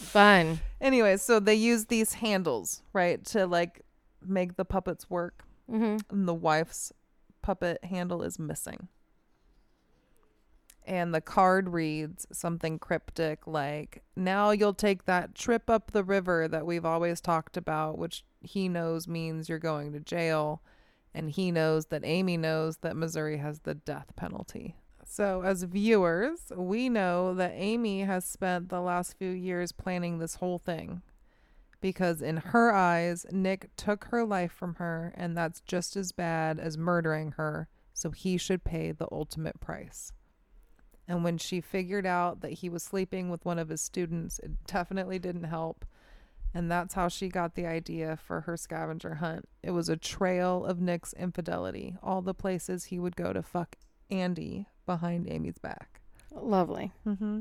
Fun. 0.00 0.60
anyway, 0.80 1.16
so 1.16 1.38
they 1.40 1.54
use 1.54 1.86
these 1.86 2.14
handles, 2.14 2.82
right, 2.92 3.24
to 3.26 3.46
like 3.46 3.82
make 4.24 4.56
the 4.56 4.64
puppets 4.64 5.08
work. 5.08 5.44
hmm 5.68 5.98
and 6.10 6.26
the 6.26 6.34
wife's 6.34 6.92
puppet 7.42 7.84
handle 7.84 8.22
is 8.22 8.38
missing. 8.38 8.88
And 10.86 11.14
the 11.14 11.20
card 11.20 11.68
reads 11.68 12.26
something 12.32 12.78
cryptic 12.78 13.46
like, 13.46 14.02
Now 14.16 14.50
you'll 14.50 14.74
take 14.74 15.04
that 15.04 15.34
trip 15.34 15.70
up 15.70 15.92
the 15.92 16.02
river 16.02 16.48
that 16.48 16.66
we've 16.66 16.84
always 16.86 17.20
talked 17.20 17.56
about, 17.56 17.98
which 17.98 18.24
he 18.40 18.68
knows 18.68 19.06
means 19.06 19.48
you're 19.48 19.58
going 19.58 19.92
to 19.92 20.00
jail. 20.00 20.62
And 21.14 21.30
he 21.30 21.50
knows 21.52 21.86
that 21.86 22.02
Amy 22.04 22.36
knows 22.36 22.78
that 22.78 22.96
Missouri 22.96 23.36
has 23.38 23.60
the 23.60 23.74
death 23.74 24.14
penalty. 24.16 24.76
So, 25.12 25.42
as 25.42 25.64
viewers, 25.64 26.52
we 26.54 26.88
know 26.88 27.34
that 27.34 27.50
Amy 27.56 28.02
has 28.02 28.24
spent 28.24 28.68
the 28.68 28.80
last 28.80 29.18
few 29.18 29.30
years 29.30 29.72
planning 29.72 30.20
this 30.20 30.36
whole 30.36 30.56
thing 30.56 31.02
because 31.80 32.22
in 32.22 32.36
her 32.36 32.72
eyes, 32.72 33.26
Nick 33.32 33.74
took 33.76 34.04
her 34.04 34.24
life 34.24 34.52
from 34.52 34.76
her, 34.76 35.12
and 35.16 35.36
that's 35.36 35.62
just 35.62 35.96
as 35.96 36.12
bad 36.12 36.60
as 36.60 36.78
murdering 36.78 37.32
her, 37.32 37.66
so 37.92 38.12
he 38.12 38.38
should 38.38 38.62
pay 38.62 38.92
the 38.92 39.08
ultimate 39.10 39.58
price. 39.58 40.12
And 41.08 41.24
when 41.24 41.38
she 41.38 41.60
figured 41.60 42.06
out 42.06 42.40
that 42.42 42.52
he 42.52 42.68
was 42.68 42.84
sleeping 42.84 43.30
with 43.30 43.44
one 43.44 43.58
of 43.58 43.68
his 43.68 43.80
students, 43.80 44.38
it 44.38 44.64
definitely 44.64 45.18
didn't 45.18 45.42
help. 45.42 45.84
And 46.54 46.70
that's 46.70 46.94
how 46.94 47.08
she 47.08 47.28
got 47.28 47.56
the 47.56 47.66
idea 47.66 48.16
for 48.16 48.42
her 48.42 48.56
scavenger 48.56 49.16
hunt. 49.16 49.48
It 49.60 49.72
was 49.72 49.88
a 49.88 49.96
trail 49.96 50.64
of 50.64 50.80
Nick's 50.80 51.14
infidelity, 51.14 51.96
all 52.00 52.22
the 52.22 52.32
places 52.32 52.84
he 52.84 53.00
would 53.00 53.16
go 53.16 53.32
to 53.32 53.42
fuck 53.42 53.74
Andy 54.08 54.66
behind 54.86 55.30
Amy's 55.30 55.58
back. 55.58 56.00
Lovely. 56.32 56.92
Mm-hmm. 57.06 57.40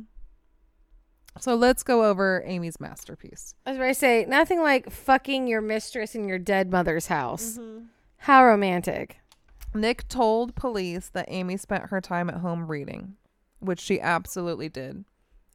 So 1.40 1.56
let's 1.56 1.84
go 1.84 2.06
over 2.06 2.44
Amy's 2.46 2.80
masterpiece. 2.80 3.54
As 3.66 3.72
I 3.72 3.72
was 3.72 3.78
going 3.78 3.94
to 3.94 4.00
say 4.00 4.26
nothing 4.28 4.62
like 4.62 4.90
fucking 4.90 5.48
your 5.48 5.62
mistress 5.62 6.16
in 6.16 6.28
your 6.28 6.40
dead 6.40 6.72
mother's 6.72 7.08
house. 7.08 7.60
How 8.18 8.46
romantic. 8.46 9.18
Nick 9.74 10.08
told 10.08 10.56
police 10.56 11.10
that 11.10 11.26
Amy 11.30 11.56
spent 11.56 11.90
her 11.90 12.02
time 12.02 12.30
at 12.30 12.38
home 12.38 12.68
reading, 12.68 13.16
which 13.60 13.80
she 13.80 14.02
absolutely 14.02 14.68
did. 14.68 15.06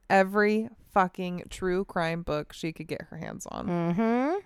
Every 0.08 0.68
fucking 0.92 1.44
true 1.50 1.84
crime 1.84 2.22
book 2.22 2.52
she 2.52 2.72
could 2.72 2.86
get 2.86 3.02
her 3.10 3.16
hands 3.18 3.46
on. 3.50 3.66
Mm-hmm. 3.66 4.38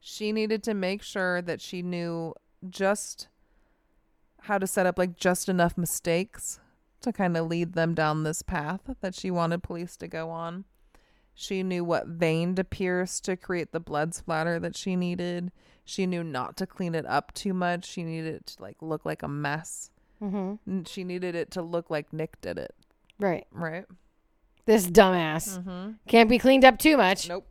She 0.00 0.32
needed 0.32 0.64
to 0.64 0.74
make 0.74 1.02
sure 1.02 1.40
that 1.42 1.60
she 1.60 1.80
knew 1.80 2.34
just 2.68 3.28
how 4.42 4.58
to 4.58 4.66
set 4.66 4.86
up 4.86 4.98
like 4.98 5.16
just 5.16 5.48
enough 5.48 5.76
mistakes 5.78 6.60
to 7.00 7.12
kind 7.12 7.36
of 7.36 7.46
lead 7.48 7.72
them 7.74 7.94
down 7.94 8.22
this 8.22 8.42
path 8.42 8.80
that 9.00 9.14
she 9.14 9.30
wanted 9.30 9.62
police 9.62 9.96
to 9.96 10.08
go 10.08 10.30
on. 10.30 10.64
She 11.34 11.62
knew 11.62 11.82
what 11.84 12.06
vein 12.06 12.54
to 12.56 12.64
pierce 12.64 13.18
to 13.20 13.36
create 13.36 13.72
the 13.72 13.80
blood 13.80 14.14
splatter 14.14 14.58
that 14.60 14.76
she 14.76 14.96
needed. 14.96 15.50
She 15.84 16.06
knew 16.06 16.22
not 16.22 16.56
to 16.58 16.66
clean 16.66 16.94
it 16.94 17.06
up 17.06 17.32
too 17.34 17.54
much. 17.54 17.86
She 17.86 18.04
needed 18.04 18.34
it 18.34 18.46
to 18.48 18.62
like 18.62 18.76
look 18.80 19.04
like 19.04 19.22
a 19.22 19.28
mess. 19.28 19.90
Mm-hmm. 20.22 20.82
She 20.84 21.02
needed 21.04 21.34
it 21.34 21.50
to 21.52 21.62
look 21.62 21.90
like 21.90 22.12
Nick 22.12 22.40
did 22.40 22.58
it, 22.58 22.74
Right. 23.18 23.46
right? 23.50 23.86
This 24.66 24.86
dumbass. 24.86 25.58
Mm-hmm. 25.58 25.92
Can't 26.06 26.28
be 26.30 26.38
cleaned 26.38 26.64
up 26.64 26.78
too 26.78 26.96
much. 26.96 27.28
Nope. 27.28 27.46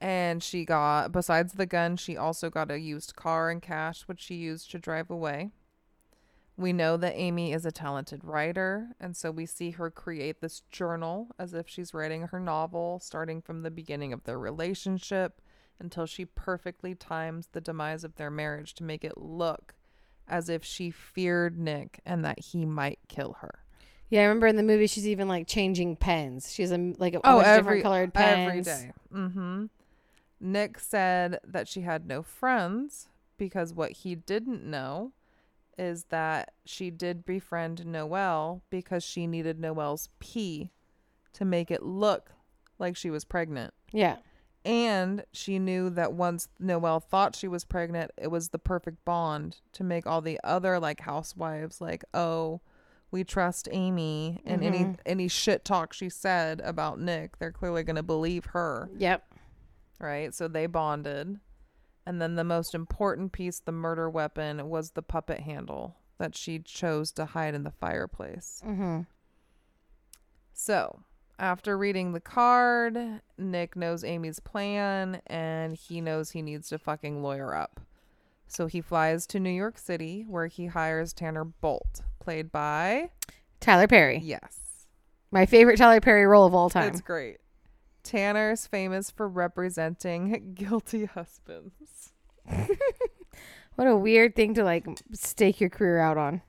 And 0.00 0.42
she 0.42 0.64
got, 0.64 1.12
besides 1.12 1.54
the 1.54 1.66
gun, 1.66 1.96
she 1.96 2.16
also 2.16 2.48
got 2.48 2.70
a 2.70 2.78
used 2.78 3.16
car 3.16 3.50
and 3.50 3.60
cash, 3.60 4.02
which 4.02 4.20
she 4.20 4.36
used 4.36 4.70
to 4.70 4.78
drive 4.78 5.10
away. 5.10 5.50
We 6.58 6.72
know 6.72 6.96
that 6.96 7.14
Amy 7.16 7.52
is 7.52 7.64
a 7.64 7.70
talented 7.70 8.24
writer, 8.24 8.88
and 8.98 9.16
so 9.16 9.30
we 9.30 9.46
see 9.46 9.70
her 9.70 9.90
create 9.92 10.40
this 10.40 10.62
journal 10.72 11.28
as 11.38 11.54
if 11.54 11.68
she's 11.68 11.94
writing 11.94 12.22
her 12.22 12.40
novel, 12.40 12.98
starting 13.00 13.40
from 13.40 13.62
the 13.62 13.70
beginning 13.70 14.12
of 14.12 14.24
their 14.24 14.40
relationship 14.40 15.40
until 15.78 16.04
she 16.04 16.24
perfectly 16.24 16.96
times 16.96 17.50
the 17.52 17.60
demise 17.60 18.02
of 18.02 18.16
their 18.16 18.28
marriage 18.30 18.74
to 18.74 18.82
make 18.82 19.04
it 19.04 19.16
look 19.16 19.76
as 20.26 20.48
if 20.48 20.64
she 20.64 20.90
feared 20.90 21.56
Nick 21.60 22.00
and 22.04 22.24
that 22.24 22.40
he 22.40 22.66
might 22.66 22.98
kill 23.06 23.34
her. 23.40 23.60
Yeah, 24.10 24.22
I 24.22 24.24
remember 24.24 24.48
in 24.48 24.56
the 24.56 24.64
movie 24.64 24.88
she's 24.88 25.06
even 25.06 25.28
like 25.28 25.46
changing 25.46 25.94
pens. 25.94 26.52
She 26.52 26.62
has 26.62 26.72
a, 26.72 26.92
like 26.98 27.14
a 27.14 27.20
Oh, 27.22 27.38
every 27.38 27.58
different 27.60 27.82
colored 27.84 28.14
pens. 28.14 28.48
every 28.48 28.62
day. 28.62 28.92
Mm-hmm. 29.14 29.66
Nick 30.40 30.80
said 30.80 31.38
that 31.46 31.68
she 31.68 31.82
had 31.82 32.04
no 32.04 32.24
friends 32.24 33.08
because 33.36 33.72
what 33.72 33.92
he 33.92 34.16
didn't 34.16 34.64
know 34.64 35.12
is 35.78 36.04
that 36.04 36.52
she 36.64 36.90
did 36.90 37.24
befriend 37.24 37.86
Noelle 37.86 38.62
because 38.70 39.02
she 39.04 39.26
needed 39.26 39.60
Noelle's 39.60 40.08
pee 40.18 40.70
to 41.34 41.44
make 41.44 41.70
it 41.70 41.82
look 41.82 42.32
like 42.78 42.96
she 42.96 43.10
was 43.10 43.24
pregnant. 43.24 43.72
Yeah. 43.92 44.16
And 44.64 45.24
she 45.32 45.58
knew 45.58 45.88
that 45.90 46.12
once 46.12 46.48
Noelle 46.58 47.00
thought 47.00 47.36
she 47.36 47.48
was 47.48 47.64
pregnant, 47.64 48.10
it 48.18 48.28
was 48.30 48.48
the 48.48 48.58
perfect 48.58 49.04
bond 49.04 49.58
to 49.72 49.84
make 49.84 50.06
all 50.06 50.20
the 50.20 50.38
other 50.44 50.78
like 50.78 51.00
housewives 51.00 51.80
like, 51.80 52.04
oh, 52.12 52.60
we 53.10 53.24
trust 53.24 53.68
Amy, 53.72 54.42
and 54.44 54.62
any 54.62 54.84
Mhm. 54.84 54.98
any 55.06 55.28
shit 55.28 55.64
talk 55.64 55.94
she 55.94 56.10
said 56.10 56.60
about 56.60 57.00
Nick, 57.00 57.38
they're 57.38 57.52
clearly 57.52 57.82
gonna 57.82 58.02
believe 58.02 58.44
her, 58.46 58.90
Yep. 58.98 59.32
right? 59.98 60.34
So 60.34 60.46
they 60.46 60.66
bonded, 60.66 61.40
And 62.08 62.22
then 62.22 62.36
the 62.36 62.42
most 62.42 62.74
important 62.74 63.32
piece, 63.32 63.60
the 63.60 63.70
murder 63.70 64.08
weapon, 64.08 64.70
was 64.70 64.92
the 64.92 65.02
puppet 65.02 65.40
handle 65.40 65.96
that 66.16 66.34
she 66.34 66.58
chose 66.58 67.12
to 67.12 67.26
hide 67.26 67.54
in 67.54 67.64
the 67.64 67.70
fireplace. 67.70 68.62
Mm-hmm. 68.66 69.00
So, 70.54 71.00
after 71.38 71.76
reading 71.76 72.14
the 72.14 72.20
card, 72.20 72.98
Nick 73.36 73.76
knows 73.76 74.04
Amy's 74.04 74.40
plan 74.40 75.20
and 75.26 75.76
he 75.76 76.00
knows 76.00 76.30
he 76.30 76.40
needs 76.40 76.70
to 76.70 76.78
fucking 76.78 77.22
lawyer 77.22 77.54
up. 77.54 77.78
So 78.46 78.68
he 78.68 78.80
flies 78.80 79.26
to 79.26 79.38
New 79.38 79.50
York 79.50 79.76
City 79.76 80.24
where 80.26 80.46
he 80.46 80.64
hires 80.64 81.12
Tanner 81.12 81.44
Bolt, 81.44 82.00
played 82.20 82.50
by 82.50 83.10
Tyler 83.60 83.86
Perry. 83.86 84.18
Yes. 84.24 84.86
My 85.30 85.44
favorite 85.44 85.76
Tyler 85.76 86.00
Perry 86.00 86.24
role 86.24 86.46
of 86.46 86.54
all 86.54 86.70
time. 86.70 86.88
It's 86.88 87.02
great. 87.02 87.36
Tanner's 88.02 88.66
famous 88.66 89.10
for 89.10 89.28
representing 89.28 90.52
guilty 90.54 91.04
husbands. 91.04 91.97
What 93.78 93.86
a 93.86 93.96
weird 93.96 94.34
thing 94.34 94.54
to 94.54 94.64
like 94.64 94.88
stake 95.12 95.60
your 95.60 95.70
career 95.70 96.00
out 96.00 96.18
on. 96.18 96.42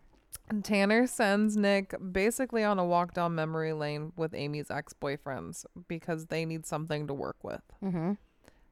Tanner 0.63 1.05
sends 1.05 1.55
Nick 1.55 1.93
basically 2.11 2.63
on 2.63 2.79
a 2.79 2.83
walk 2.83 3.13
down 3.13 3.35
memory 3.35 3.71
lane 3.71 4.13
with 4.15 4.33
Amy's 4.33 4.71
ex 4.71 4.93
boyfriends 4.99 5.63
because 5.87 6.25
they 6.25 6.43
need 6.43 6.65
something 6.65 7.05
to 7.05 7.13
work 7.13 7.43
with. 7.43 7.61
Mm-hmm. 7.83 8.13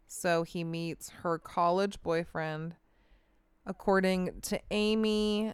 So 0.08 0.42
he 0.42 0.64
meets 0.64 1.10
her 1.22 1.38
college 1.38 2.02
boyfriend. 2.02 2.74
According 3.64 4.42
to 4.42 4.60
Amy, 4.72 5.54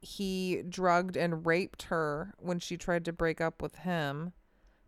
he 0.00 0.64
drugged 0.68 1.16
and 1.16 1.46
raped 1.46 1.82
her 1.82 2.34
when 2.40 2.58
she 2.58 2.76
tried 2.76 3.04
to 3.04 3.12
break 3.12 3.40
up 3.40 3.62
with 3.62 3.76
him. 3.76 4.32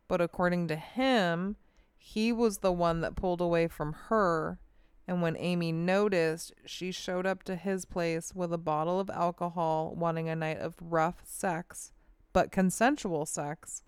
But 0.09 0.21
according 0.21 0.67
to 0.67 0.75
him, 0.75 1.55
he 1.97 2.33
was 2.33 2.59
the 2.59 2.73
one 2.73 3.03
that 3.03 3.15
pulled 3.15 3.41
away 3.41 3.69
from 3.69 3.93
her. 4.09 4.59
And 5.09 5.23
when 5.23 5.37
Amy 5.37 5.71
noticed, 5.71 6.53
she 6.65 6.91
showed 6.91 7.27
up 7.27 7.45
to 7.45 7.55
his 7.55 7.85
place 7.85 8.35
with 8.35 8.53
a 8.53 8.59
bottle 8.59 8.99
of 8.99 9.09
alcohol, 9.11 9.95
wanting 9.97 10.29
a 10.29 10.35
night 10.35 10.59
of 10.59 10.75
rough 10.81 11.23
sex, 11.25 11.93
but 12.33 12.51
consensual 12.51 13.25
sex, 13.25 13.83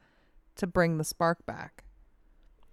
to 0.54 0.66
bring 0.66 0.98
the 0.98 1.04
spark 1.04 1.44
back. 1.44 1.84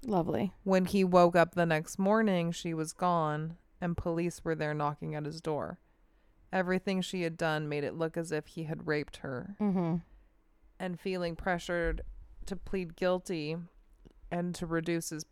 Lovely. 0.06 0.54
When 0.64 0.86
he 0.86 1.04
woke 1.04 1.36
up 1.36 1.56
the 1.56 1.66
next 1.66 1.98
morning, 1.98 2.52
she 2.52 2.74
was 2.74 2.94
gone, 2.94 3.58
and 3.82 3.98
police 3.98 4.42
were 4.44 4.56
there 4.56 4.74
knocking 4.74 5.16
at 5.16 5.26
his 5.26 5.42
door. 5.42 5.80
Everything 6.54 7.02
she 7.02 7.24
had 7.24 7.38
done 7.38 7.68
made 7.68 7.84
it 7.84 7.96
look 7.96 8.16
as 8.16 8.32
if 8.32 8.48
he 8.48 8.64
had 8.64 8.88
raped 8.88 9.18
her. 9.18 9.56
Mm-hmm. 9.60 9.96
And 10.80 11.00
feeling 11.00 11.36
pressured 11.36 12.02
to 12.46 12.56
plead 12.56 12.96
guilty 12.96 13.58
and 14.30 14.54
to 14.56 14.66
reduce 14.66 15.10
his 15.10 15.26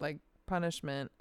like 0.00 0.18
punishment, 0.46 1.12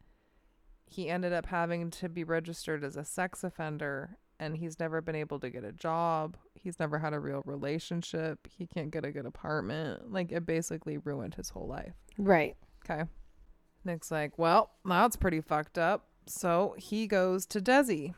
he 0.88 1.10
ended 1.10 1.34
up 1.34 1.46
having 1.46 1.92
to 1.92 2.10
be 2.10 2.24
registered 2.24 2.84
as 2.84 2.96
a 2.96 3.04
sex 3.04 3.44
offender 3.44 4.18
and 4.40 4.56
he's 4.56 4.80
never 4.80 5.02
been 5.02 5.16
able 5.16 5.40
to 5.40 5.50
get 5.50 5.64
a 5.64 5.72
job. 5.72 6.38
He's 6.54 6.80
never 6.80 7.00
had 7.00 7.14
a 7.14 7.20
real 7.20 7.42
relationship. 7.46 8.48
He 8.56 8.68
can't 8.68 8.92
get 8.92 9.04
a 9.04 9.12
good 9.12 9.26
apartment. 9.26 10.12
Like 10.12 10.32
it 10.32 10.46
basically 10.46 10.98
ruined 10.98 11.36
his 11.36 11.50
whole 11.50 11.68
life. 11.68 11.94
Right. 12.18 12.56
Okay. 12.86 13.04
Nick's 13.84 14.12
like, 14.12 14.38
well, 14.38 14.72
that's 14.86 15.16
pretty 15.16 15.42
fucked 15.42 15.78
up. 15.78 16.06
So 16.28 16.76
he 16.78 17.08
goes 17.08 17.46
to 17.48 17.62
Desi. 17.62 18.14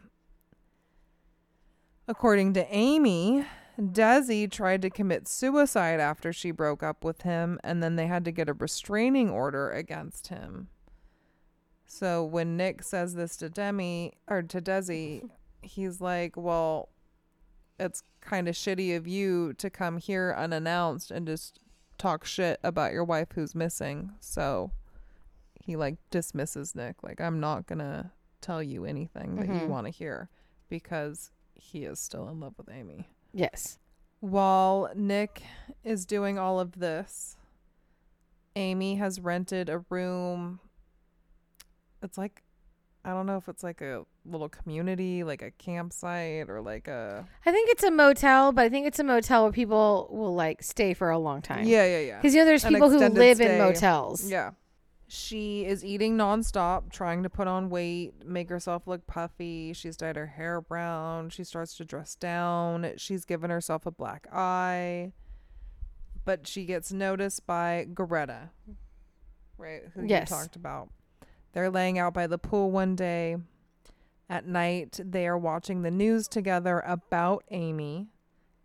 According 2.07 2.53
to 2.53 2.65
Amy, 2.73 3.45
Desi 3.79 4.51
tried 4.51 4.81
to 4.81 4.89
commit 4.89 5.27
suicide 5.27 5.99
after 5.99 6.33
she 6.33 6.49
broke 6.51 6.81
up 6.81 7.03
with 7.03 7.21
him, 7.21 7.59
and 7.63 7.83
then 7.83 7.95
they 7.95 8.07
had 8.07 8.25
to 8.25 8.31
get 8.31 8.49
a 8.49 8.53
restraining 8.53 9.29
order 9.29 9.69
against 9.69 10.27
him. 10.27 10.69
So 11.91 12.24
when 12.24 12.56
Nick 12.56 12.84
says 12.84 13.16
this 13.16 13.36
to 13.38 13.49
Demi 13.49 14.14
or 14.28 14.44
to 14.44 14.61
Desi, 14.61 15.28
he's 15.64 15.99
like, 15.99 16.38
well, 16.38 16.90
it's 17.80 18.03
kind 18.22 18.48
of 18.48 18.53
shitty 18.53 18.95
of 18.95 19.07
you 19.07 19.53
to 19.53 19.72
come 19.72 19.98
here 19.98 20.34
unannounced 20.38 21.10
and 21.10 21.26
just 21.26 21.60
talk 21.98 22.26
shit 22.26 22.60
about 22.64 22.94
your 22.94 23.03
wife 23.03 23.30
who's 23.34 23.56
missing. 23.56 24.11
So 24.20 24.72
he 25.60 25.76
like 25.76 25.95
dismisses 26.11 26.76
Nick. 26.76 27.02
Like, 27.02 27.20
I'm 27.20 27.40
not 27.40 27.66
going 27.66 27.80
to 27.80 28.11
tell 28.40 28.61
you 28.61 28.86
anything 28.86 29.36
that 29.38 29.48
you 29.48 29.53
Mhm. 29.61 29.68
want 29.70 29.88
to 29.88 29.91
hear 29.91 30.30
because 30.70 31.32
he 31.56 31.86
is 31.86 31.99
still 31.99 32.30
in 32.30 32.40
love 32.40 32.53
with 32.56 32.70
Amy. 32.70 33.07
Yes. 33.34 33.80
While 34.20 34.91
Nick 34.95 35.41
is 35.84 36.06
doing 36.06 36.38
all 36.38 36.60
of 36.60 36.74
this, 36.80 37.36
Amy 38.56 38.95
has 38.98 39.20
rented 39.20 39.70
a 39.70 39.80
room. 39.90 40.60
It's 42.01 42.17
like, 42.17 42.43
I 43.05 43.11
don't 43.11 43.26
know 43.26 43.38
if 43.38 43.47
it's 43.47 43.63
like 43.63 43.81
a 43.81 44.05
little 44.26 44.49
community, 44.49 45.23
like 45.23 45.41
a 45.41 45.51
campsite 45.51 46.49
or 46.49 46.61
like 46.61 46.88
a. 46.88 47.26
I 47.45 47.51
think 47.51 47.69
it's 47.71 47.84
a 47.84 47.91
motel, 47.91 48.51
but 48.51 48.63
I 48.65 48.69
think 48.69 48.88
it's 48.88 48.99
a 48.99 49.03
motel 49.03 49.43
where 49.43 49.51
people 49.51 50.09
will 50.11 50.35
like 50.35 50.61
stay 50.63 50.93
for 50.93 51.09
a 51.09 51.17
long 51.17 51.41
time. 51.41 51.65
Yeah, 51.65 51.85
yeah, 51.85 51.99
yeah. 51.99 52.17
Because 52.17 52.34
you 52.34 52.41
know, 52.41 52.45
there's 52.45 52.63
An 52.63 52.73
people 52.73 52.89
who 52.89 52.99
live 52.99 53.41
in 53.41 53.57
motels. 53.57 54.30
Yeah. 54.30 54.51
She 55.11 55.65
is 55.65 55.84
eating 55.84 56.17
nonstop, 56.17 56.91
trying 56.91 57.23
to 57.23 57.31
put 57.31 57.47
on 57.47 57.71
weight, 57.71 58.13
make 58.23 58.47
herself 58.49 58.85
look 58.85 59.07
puffy. 59.07 59.73
She's 59.73 59.97
dyed 59.97 60.15
her 60.17 60.27
hair 60.27 60.61
brown. 60.61 61.31
She 61.31 61.43
starts 61.43 61.76
to 61.77 61.85
dress 61.85 62.13
down. 62.13 62.91
She's 62.97 63.26
given 63.26 63.49
herself 63.49 63.88
a 63.88 63.91
black 63.91 64.27
eye. 64.31 65.13
But 66.26 66.47
she 66.47 66.65
gets 66.65 66.91
noticed 66.93 67.47
by 67.47 67.88
Greta, 67.91 68.51
right? 69.57 69.81
Who 69.95 70.05
Yes. 70.05 70.30
you 70.30 70.35
talked 70.35 70.55
about. 70.55 70.89
They're 71.53 71.69
laying 71.69 71.97
out 71.99 72.13
by 72.13 72.27
the 72.27 72.38
pool 72.38 72.71
one 72.71 72.95
day. 72.95 73.38
At 74.30 74.45
night, 74.45 74.99
they 75.03 75.27
are 75.27 75.38
watching 75.38 75.81
the 75.81 75.89
news 75.91 76.27
together 76.27 76.81
about 76.85 77.43
Amy. 77.49 78.07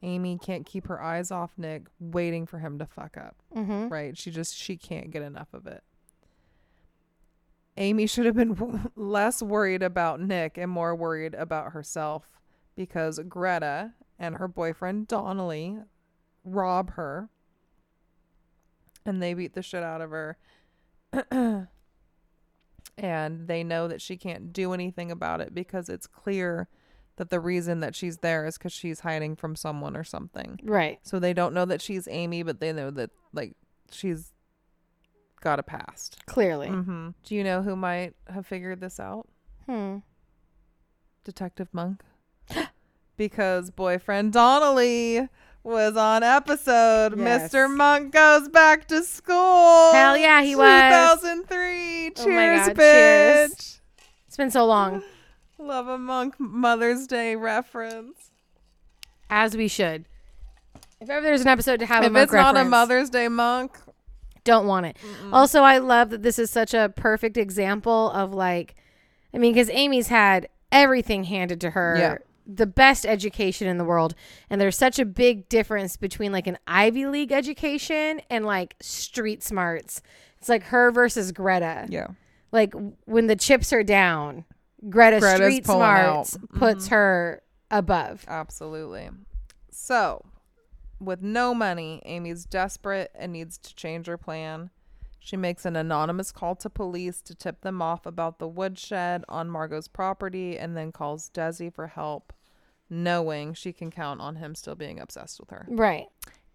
Amy 0.02 0.36
can't 0.36 0.66
keep 0.66 0.86
her 0.88 1.02
eyes 1.02 1.30
off 1.30 1.52
Nick, 1.56 1.86
waiting 1.98 2.44
for 2.46 2.58
him 2.58 2.78
to 2.78 2.84
fuck 2.86 3.16
up 3.16 3.36
Mm-hmm. 3.56 3.88
right? 3.88 4.18
She 4.18 4.30
just 4.30 4.54
she 4.54 4.76
can't 4.76 5.10
get 5.10 5.22
enough 5.22 5.48
of 5.54 5.66
it. 5.66 5.82
Amy 7.76 8.06
should 8.06 8.26
have 8.26 8.36
been 8.36 8.52
w- 8.54 8.90
less 8.96 9.42
worried 9.42 9.82
about 9.82 10.20
Nick 10.20 10.58
and 10.58 10.70
more 10.70 10.94
worried 10.94 11.34
about 11.34 11.72
herself 11.72 12.28
because 12.76 13.18
Greta 13.28 13.94
and 14.18 14.36
her 14.36 14.46
boyfriend 14.46 15.08
Donnelly 15.08 15.78
rob 16.44 16.92
her 16.92 17.30
and 19.06 19.22
they 19.22 19.32
beat 19.34 19.54
the 19.54 19.62
shit 19.62 19.82
out 19.82 20.00
of 20.02 20.10
her. 20.10 20.36
and 22.96 23.48
they 23.48 23.64
know 23.64 23.88
that 23.88 24.00
she 24.00 24.16
can't 24.16 24.52
do 24.52 24.72
anything 24.72 25.10
about 25.10 25.40
it 25.40 25.54
because 25.54 25.88
it's 25.88 26.06
clear 26.06 26.68
that 27.16 27.30
the 27.30 27.40
reason 27.40 27.80
that 27.80 27.94
she's 27.94 28.18
there 28.18 28.46
is 28.46 28.58
because 28.58 28.72
she's 28.72 29.00
hiding 29.00 29.36
from 29.36 29.56
someone 29.56 29.96
or 29.96 30.04
something. 30.04 30.58
Right. 30.62 30.98
So 31.02 31.18
they 31.18 31.32
don't 31.32 31.54
know 31.54 31.64
that 31.64 31.80
she's 31.80 32.08
Amy, 32.10 32.42
but 32.42 32.60
they 32.60 32.72
know 32.72 32.90
that 32.90 33.10
like 33.32 33.54
she's 33.90 34.32
got 35.40 35.58
a 35.58 35.62
past. 35.62 36.24
Clearly. 36.26 36.68
Mm-hmm. 36.68 37.10
Do 37.22 37.34
you 37.34 37.44
know 37.44 37.62
who 37.62 37.76
might 37.76 38.14
have 38.28 38.46
figured 38.46 38.80
this 38.80 38.98
out? 38.98 39.28
Hmm. 39.66 39.98
Detective 41.24 41.68
Monk. 41.72 42.02
because 43.16 43.70
boyfriend 43.70 44.32
Donnelly 44.32 45.28
was 45.64 45.96
on 45.96 46.22
episode 46.22 47.18
Yes. 47.18 47.52
Mr. 47.52 47.74
Monk 47.74 48.12
goes 48.12 48.48
back 48.48 48.86
to 48.88 49.02
school. 49.02 49.92
Hell 49.92 50.16
yeah, 50.16 50.42
he 50.42 50.54
was. 50.54 51.20
2003. 51.20 52.10
Cheers, 52.16 52.16
Oh 52.18 52.66
God, 52.68 52.76
bitch. 52.76 52.76
cheers. 52.76 53.80
It's 54.28 54.36
been 54.36 54.50
so 54.50 54.66
long. 54.66 55.02
Love 55.58 55.88
a 55.88 55.96
Monk 55.98 56.34
Mother's 56.38 57.06
Day 57.06 57.34
reference. 57.36 58.30
As 59.30 59.56
we 59.56 59.66
should. 59.68 60.04
If 61.00 61.08
ever 61.10 61.22
there's 61.22 61.40
an 61.40 61.48
episode 61.48 61.80
to 61.80 61.86
have 61.86 62.04
a 62.04 62.10
Monk 62.10 62.30
reference, 62.32 62.44
if 62.44 62.50
it's 62.50 62.54
not 62.54 62.66
a 62.66 62.68
Mother's 62.68 63.10
Day 63.10 63.28
Monk, 63.28 63.78
don't 64.44 64.66
want 64.66 64.86
it. 64.86 64.96
Also, 65.32 65.62
I 65.62 65.78
love 65.78 66.10
that 66.10 66.22
this 66.22 66.38
is 66.38 66.50
such 66.50 66.74
a 66.74 66.92
perfect 66.94 67.36
example 67.38 68.10
of 68.10 68.34
like, 68.34 68.74
I 69.32 69.38
mean, 69.38 69.52
because 69.54 69.70
Amy's 69.70 70.08
had 70.08 70.48
everything 70.70 71.24
handed 71.24 71.60
to 71.62 71.70
her, 71.70 71.96
Yeah. 71.98 72.16
The 72.46 72.66
best 72.66 73.06
education 73.06 73.68
in 73.68 73.78
the 73.78 73.84
world, 73.84 74.14
and 74.50 74.60
there's 74.60 74.76
such 74.76 74.98
a 74.98 75.04
big 75.04 75.48
difference 75.48 75.96
between 75.96 76.32
like 76.32 76.46
an 76.46 76.58
Ivy 76.66 77.06
League 77.06 77.32
education 77.32 78.20
and 78.30 78.44
like 78.44 78.76
street 78.80 79.42
smarts. 79.42 80.02
It's 80.38 80.48
like 80.48 80.64
her 80.64 80.90
versus 80.90 81.32
Greta. 81.32 81.86
yeah. 81.88 82.08
Like 82.52 82.74
when 83.06 83.26
the 83.26 83.36
chips 83.36 83.72
are 83.72 83.82
down, 83.82 84.44
Greta 84.88 85.18
Greta's 85.18 85.46
street 85.46 85.64
smarts 85.64 86.34
out. 86.34 86.40
Mm-hmm. 86.40 86.58
puts 86.58 86.88
her 86.88 87.42
above. 87.70 88.24
Absolutely. 88.28 89.10
So, 89.70 90.24
with 91.00 91.22
no 91.22 91.54
money, 91.54 92.00
Amy's 92.04 92.44
desperate 92.44 93.10
and 93.14 93.32
needs 93.32 93.58
to 93.58 93.74
change 93.74 94.06
her 94.06 94.16
plan. 94.18 94.70
She 95.24 95.38
makes 95.38 95.64
an 95.64 95.74
anonymous 95.74 96.30
call 96.30 96.54
to 96.56 96.68
police 96.68 97.22
to 97.22 97.34
tip 97.34 97.62
them 97.62 97.80
off 97.80 98.04
about 98.04 98.38
the 98.38 98.46
woodshed 98.46 99.24
on 99.26 99.48
Margot's 99.48 99.88
property 99.88 100.58
and 100.58 100.76
then 100.76 100.92
calls 100.92 101.30
Desi 101.32 101.72
for 101.72 101.86
help, 101.86 102.34
knowing 102.90 103.54
she 103.54 103.72
can 103.72 103.90
count 103.90 104.20
on 104.20 104.36
him 104.36 104.54
still 104.54 104.74
being 104.74 105.00
obsessed 105.00 105.40
with 105.40 105.48
her. 105.48 105.64
Right. 105.66 106.08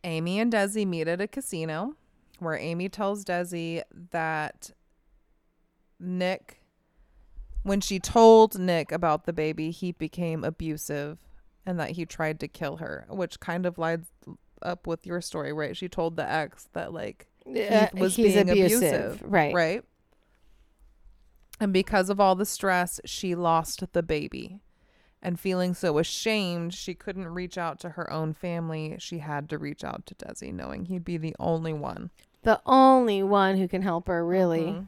Amy 0.03 0.39
and 0.39 0.53
Desi 0.53 0.85
meet 0.85 1.07
at 1.07 1.19
a 1.19 1.27
casino 1.27 1.95
where 2.37 2.59
Amy 2.59 2.89
tells 2.89 3.25
Desi 3.25 3.81
that 4.11 4.69
Nick 5.99 6.61
When 7.63 7.81
she 7.81 7.99
told 7.99 8.59
Nick 8.59 8.91
about 8.91 9.25
the 9.25 9.33
baby, 9.33 9.71
he 9.71 9.93
became 9.93 10.43
abusive 10.43 11.17
and 11.65 11.79
that 11.79 11.91
he 11.91 12.05
tried 12.05 12.39
to 12.41 12.47
kill 12.47 12.77
her, 12.77 13.07
which 13.09 13.39
kind 13.39 13.65
of 13.65 13.79
lines 13.79 14.11
up 14.61 14.85
with 14.85 15.07
your 15.07 15.21
story, 15.21 15.51
right? 15.51 15.75
She 15.75 15.89
told 15.89 16.17
the 16.17 16.29
ex 16.29 16.69
that 16.73 16.93
like 16.93 17.25
Uh, 17.57 17.87
was 17.95 18.15
he's 18.15 18.33
being 18.33 18.49
abusive. 18.49 18.81
abusive, 18.93 19.21
Right. 19.23 19.53
right? 19.53 19.83
And 21.59 21.73
because 21.73 22.09
of 22.09 22.19
all 22.19 22.35
the 22.35 22.45
stress, 22.45 22.99
she 23.05 23.35
lost 23.35 23.83
the 23.93 24.03
baby. 24.03 24.61
And 25.21 25.37
feeling 25.37 25.73
so 25.73 25.97
ashamed, 25.97 26.73
she 26.73 26.93
couldn't 26.93 27.27
reach 27.27 27.57
out 27.57 27.79
to 27.81 27.89
her 27.89 28.09
own 28.11 28.33
family. 28.33 28.95
She 28.99 29.17
had 29.19 29.49
to 29.49 29.57
reach 29.57 29.83
out 29.83 30.05
to 30.05 30.15
Desi, 30.15 30.53
knowing 30.53 30.85
he'd 30.85 31.03
be 31.03 31.17
the 31.17 31.35
only 31.39 31.73
one. 31.73 32.11
The 32.43 32.61
only 32.65 33.21
one 33.23 33.57
who 33.57 33.67
can 33.67 33.81
help 33.81 34.07
her, 34.07 34.25
really. 34.25 34.61
Mhm. 34.61 34.87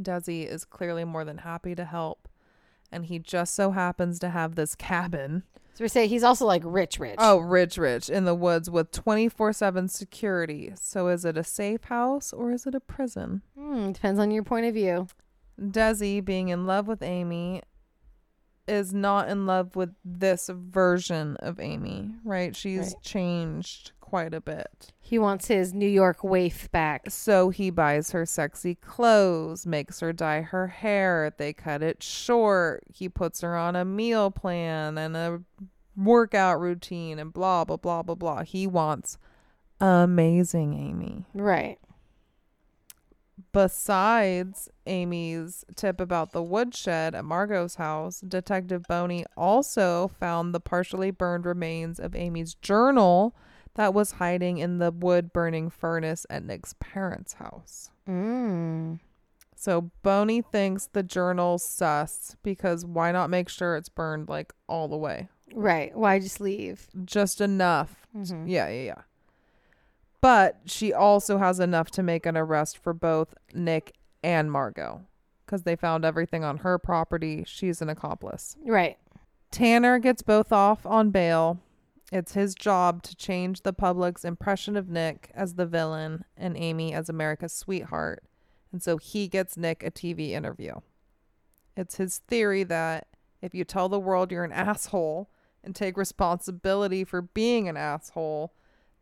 Desi 0.00 0.46
is 0.46 0.64
clearly 0.64 1.04
more 1.04 1.24
than 1.24 1.38
happy 1.38 1.74
to 1.74 1.84
help. 1.84 2.28
And 2.92 3.06
he 3.06 3.18
just 3.18 3.54
so 3.56 3.72
happens 3.72 4.20
to 4.20 4.28
have 4.28 4.54
this 4.54 4.76
cabin. 4.76 5.42
So 5.76 5.84
we 5.84 5.88
say 5.88 6.06
he's 6.06 6.22
also 6.22 6.46
like 6.46 6.62
rich, 6.64 6.98
rich. 6.98 7.16
Oh, 7.18 7.36
rich, 7.36 7.76
rich 7.76 8.08
in 8.08 8.24
the 8.24 8.34
woods 8.34 8.70
with 8.70 8.92
24 8.92 9.52
7 9.52 9.88
security. 9.88 10.72
So 10.74 11.08
is 11.08 11.26
it 11.26 11.36
a 11.36 11.44
safe 11.44 11.84
house 11.84 12.32
or 12.32 12.50
is 12.50 12.66
it 12.66 12.74
a 12.74 12.80
prison? 12.80 13.42
Hmm, 13.58 13.92
depends 13.92 14.18
on 14.18 14.30
your 14.30 14.42
point 14.42 14.64
of 14.64 14.72
view. 14.72 15.06
Desi, 15.60 16.24
being 16.24 16.48
in 16.48 16.66
love 16.66 16.88
with 16.88 17.02
Amy, 17.02 17.60
is 18.68 18.92
not 18.94 19.28
in 19.28 19.46
love 19.46 19.76
with 19.76 19.94
this 20.04 20.48
version 20.52 21.36
of 21.36 21.60
Amy, 21.60 22.10
right? 22.24 22.54
She's 22.56 22.94
Right. 22.94 23.02
changed 23.02 23.92
quite 24.00 24.34
a 24.34 24.40
bit. 24.40 24.92
He 25.00 25.18
wants 25.18 25.48
his 25.48 25.74
New 25.74 25.88
York 25.88 26.22
waif 26.24 26.70
back. 26.70 27.10
So 27.10 27.50
he 27.50 27.70
buys 27.70 28.12
her 28.12 28.24
sexy 28.26 28.76
clothes, 28.76 29.66
makes 29.66 30.00
her 30.00 30.12
dye 30.12 30.42
her 30.42 30.68
hair, 30.68 31.32
they 31.36 31.52
cut 31.52 31.82
it 31.82 32.02
short. 32.02 32.84
He 32.92 33.08
puts 33.08 33.40
her 33.40 33.56
on 33.56 33.74
a 33.76 33.84
meal 33.84 34.30
plan 34.30 34.96
and 34.98 35.16
a 35.16 35.42
workout 35.96 36.60
routine 36.60 37.18
and 37.18 37.32
blah, 37.32 37.64
blah, 37.64 37.76
blah, 37.78 38.02
blah, 38.02 38.14
blah. 38.14 38.42
He 38.42 38.66
wants 38.66 39.18
amazing 39.80 40.74
Amy. 40.74 41.24
Right. 41.34 41.78
Besides 43.52 44.68
Amy's 44.86 45.64
tip 45.74 46.00
about 46.00 46.32
the 46.32 46.42
woodshed 46.42 47.14
at 47.14 47.24
Margot's 47.24 47.76
house, 47.76 48.20
Detective 48.20 48.82
Boney 48.88 49.24
also 49.36 50.08
found 50.08 50.54
the 50.54 50.60
partially 50.60 51.10
burned 51.10 51.46
remains 51.46 51.98
of 51.98 52.14
Amy's 52.14 52.54
journal 52.54 53.34
that 53.74 53.94
was 53.94 54.12
hiding 54.12 54.58
in 54.58 54.78
the 54.78 54.90
wood 54.90 55.32
burning 55.32 55.70
furnace 55.70 56.26
at 56.30 56.44
Nick's 56.44 56.74
parents' 56.80 57.34
house. 57.34 57.90
Mm. 58.08 59.00
So 59.54 59.90
Boney 60.02 60.42
thinks 60.42 60.88
the 60.92 61.02
journal's 61.02 61.64
sus 61.64 62.36
because 62.42 62.84
why 62.84 63.10
not 63.12 63.30
make 63.30 63.48
sure 63.48 63.76
it's 63.76 63.88
burned 63.88 64.28
like 64.28 64.52
all 64.68 64.88
the 64.88 64.96
way? 64.96 65.28
Right. 65.54 65.96
Why 65.96 66.18
just 66.18 66.40
leave? 66.40 66.88
Just 67.04 67.40
enough 67.40 68.06
Mhm. 68.16 68.44
Yeah, 68.48 68.68
yeah, 68.68 68.82
yeah. 68.82 69.02
But 70.20 70.60
she 70.64 70.92
also 70.92 71.38
has 71.38 71.60
enough 71.60 71.90
to 71.92 72.02
make 72.02 72.26
an 72.26 72.36
arrest 72.36 72.78
for 72.78 72.92
both 72.92 73.34
Nick 73.54 73.94
and 74.22 74.50
Margot 74.50 75.02
because 75.44 75.62
they 75.62 75.76
found 75.76 76.04
everything 76.04 76.42
on 76.42 76.58
her 76.58 76.78
property. 76.78 77.44
She's 77.46 77.80
an 77.80 77.88
accomplice. 77.88 78.56
Right. 78.64 78.98
Tanner 79.50 79.98
gets 79.98 80.22
both 80.22 80.52
off 80.52 80.84
on 80.84 81.10
bail. 81.10 81.60
It's 82.12 82.34
his 82.34 82.54
job 82.54 83.02
to 83.04 83.16
change 83.16 83.62
the 83.62 83.72
public's 83.72 84.24
impression 84.24 84.76
of 84.76 84.88
Nick 84.88 85.30
as 85.34 85.54
the 85.54 85.66
villain 85.66 86.24
and 86.36 86.56
Amy 86.56 86.92
as 86.92 87.08
America's 87.08 87.52
sweetheart. 87.52 88.24
And 88.72 88.82
so 88.82 88.96
he 88.96 89.28
gets 89.28 89.56
Nick 89.56 89.82
a 89.82 89.90
TV 89.90 90.30
interview. 90.30 90.74
It's 91.76 91.96
his 91.96 92.18
theory 92.18 92.64
that 92.64 93.06
if 93.42 93.54
you 93.54 93.64
tell 93.64 93.88
the 93.88 94.00
world 94.00 94.32
you're 94.32 94.44
an 94.44 94.52
asshole 94.52 95.30
and 95.62 95.74
take 95.74 95.96
responsibility 95.96 97.04
for 97.04 97.22
being 97.22 97.68
an 97.68 97.76
asshole, 97.76 98.52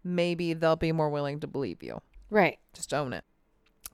maybe 0.05 0.55
they'll 0.55 0.76
be 0.76 0.93
more 0.93 1.10
willing 1.10 1.40
to 1.40 1.47
believe 1.47 1.82
you. 1.82 2.01
Right. 2.31 2.59
Just 2.72 2.93
own 2.94 3.12
it. 3.12 3.24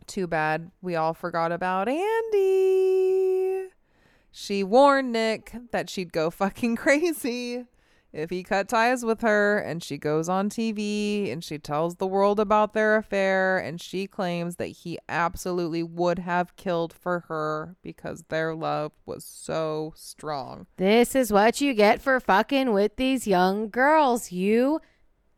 Too 0.07 0.27
bad 0.27 0.70
we 0.82 0.97
all 0.97 1.15
forgot 1.15 1.53
about 1.53 1.89
Andy. 1.89 3.69
She 4.32 4.62
warned 4.62 5.12
Nick 5.12 5.53
that 5.73 5.89
she'd 5.89 6.12
go 6.12 6.31
fucking 6.31 6.77
crazy 6.77 7.65
if 8.12 8.31
he 8.31 8.43
cut 8.43 8.69
ties 8.69 9.05
with 9.05 9.20
her, 9.20 9.59
and 9.59 9.82
she 9.82 9.97
goes 9.97 10.28
on 10.28 10.51
TV 10.51 11.32
and 11.32 11.45
she 11.45 11.59
tells 11.59 11.97
the 11.97 12.07
world 12.07 12.41
about 12.41 12.74
their 12.74 12.97
affair, 12.97 13.59
and 13.59 13.81
she 13.81 14.07
claims 14.07 14.57
that 14.57 14.66
he 14.66 14.99
absolutely 15.09 15.82
would 15.82 16.19
have 16.19 16.57
killed 16.57 16.93
for 16.93 17.20
her 17.28 17.77
because 17.82 18.24
their 18.28 18.55
love 18.55 18.93
was 19.07 19.24
so 19.24 19.93
strong. 19.97 20.66
This 20.77 21.15
is 21.15 21.32
what 21.32 21.61
you 21.61 21.73
get 21.73 22.01
for 22.01 22.19
fucking 22.19 22.73
with 22.73 22.97
these 22.97 23.27
young 23.27 23.70
girls, 23.70 24.32
you 24.32 24.81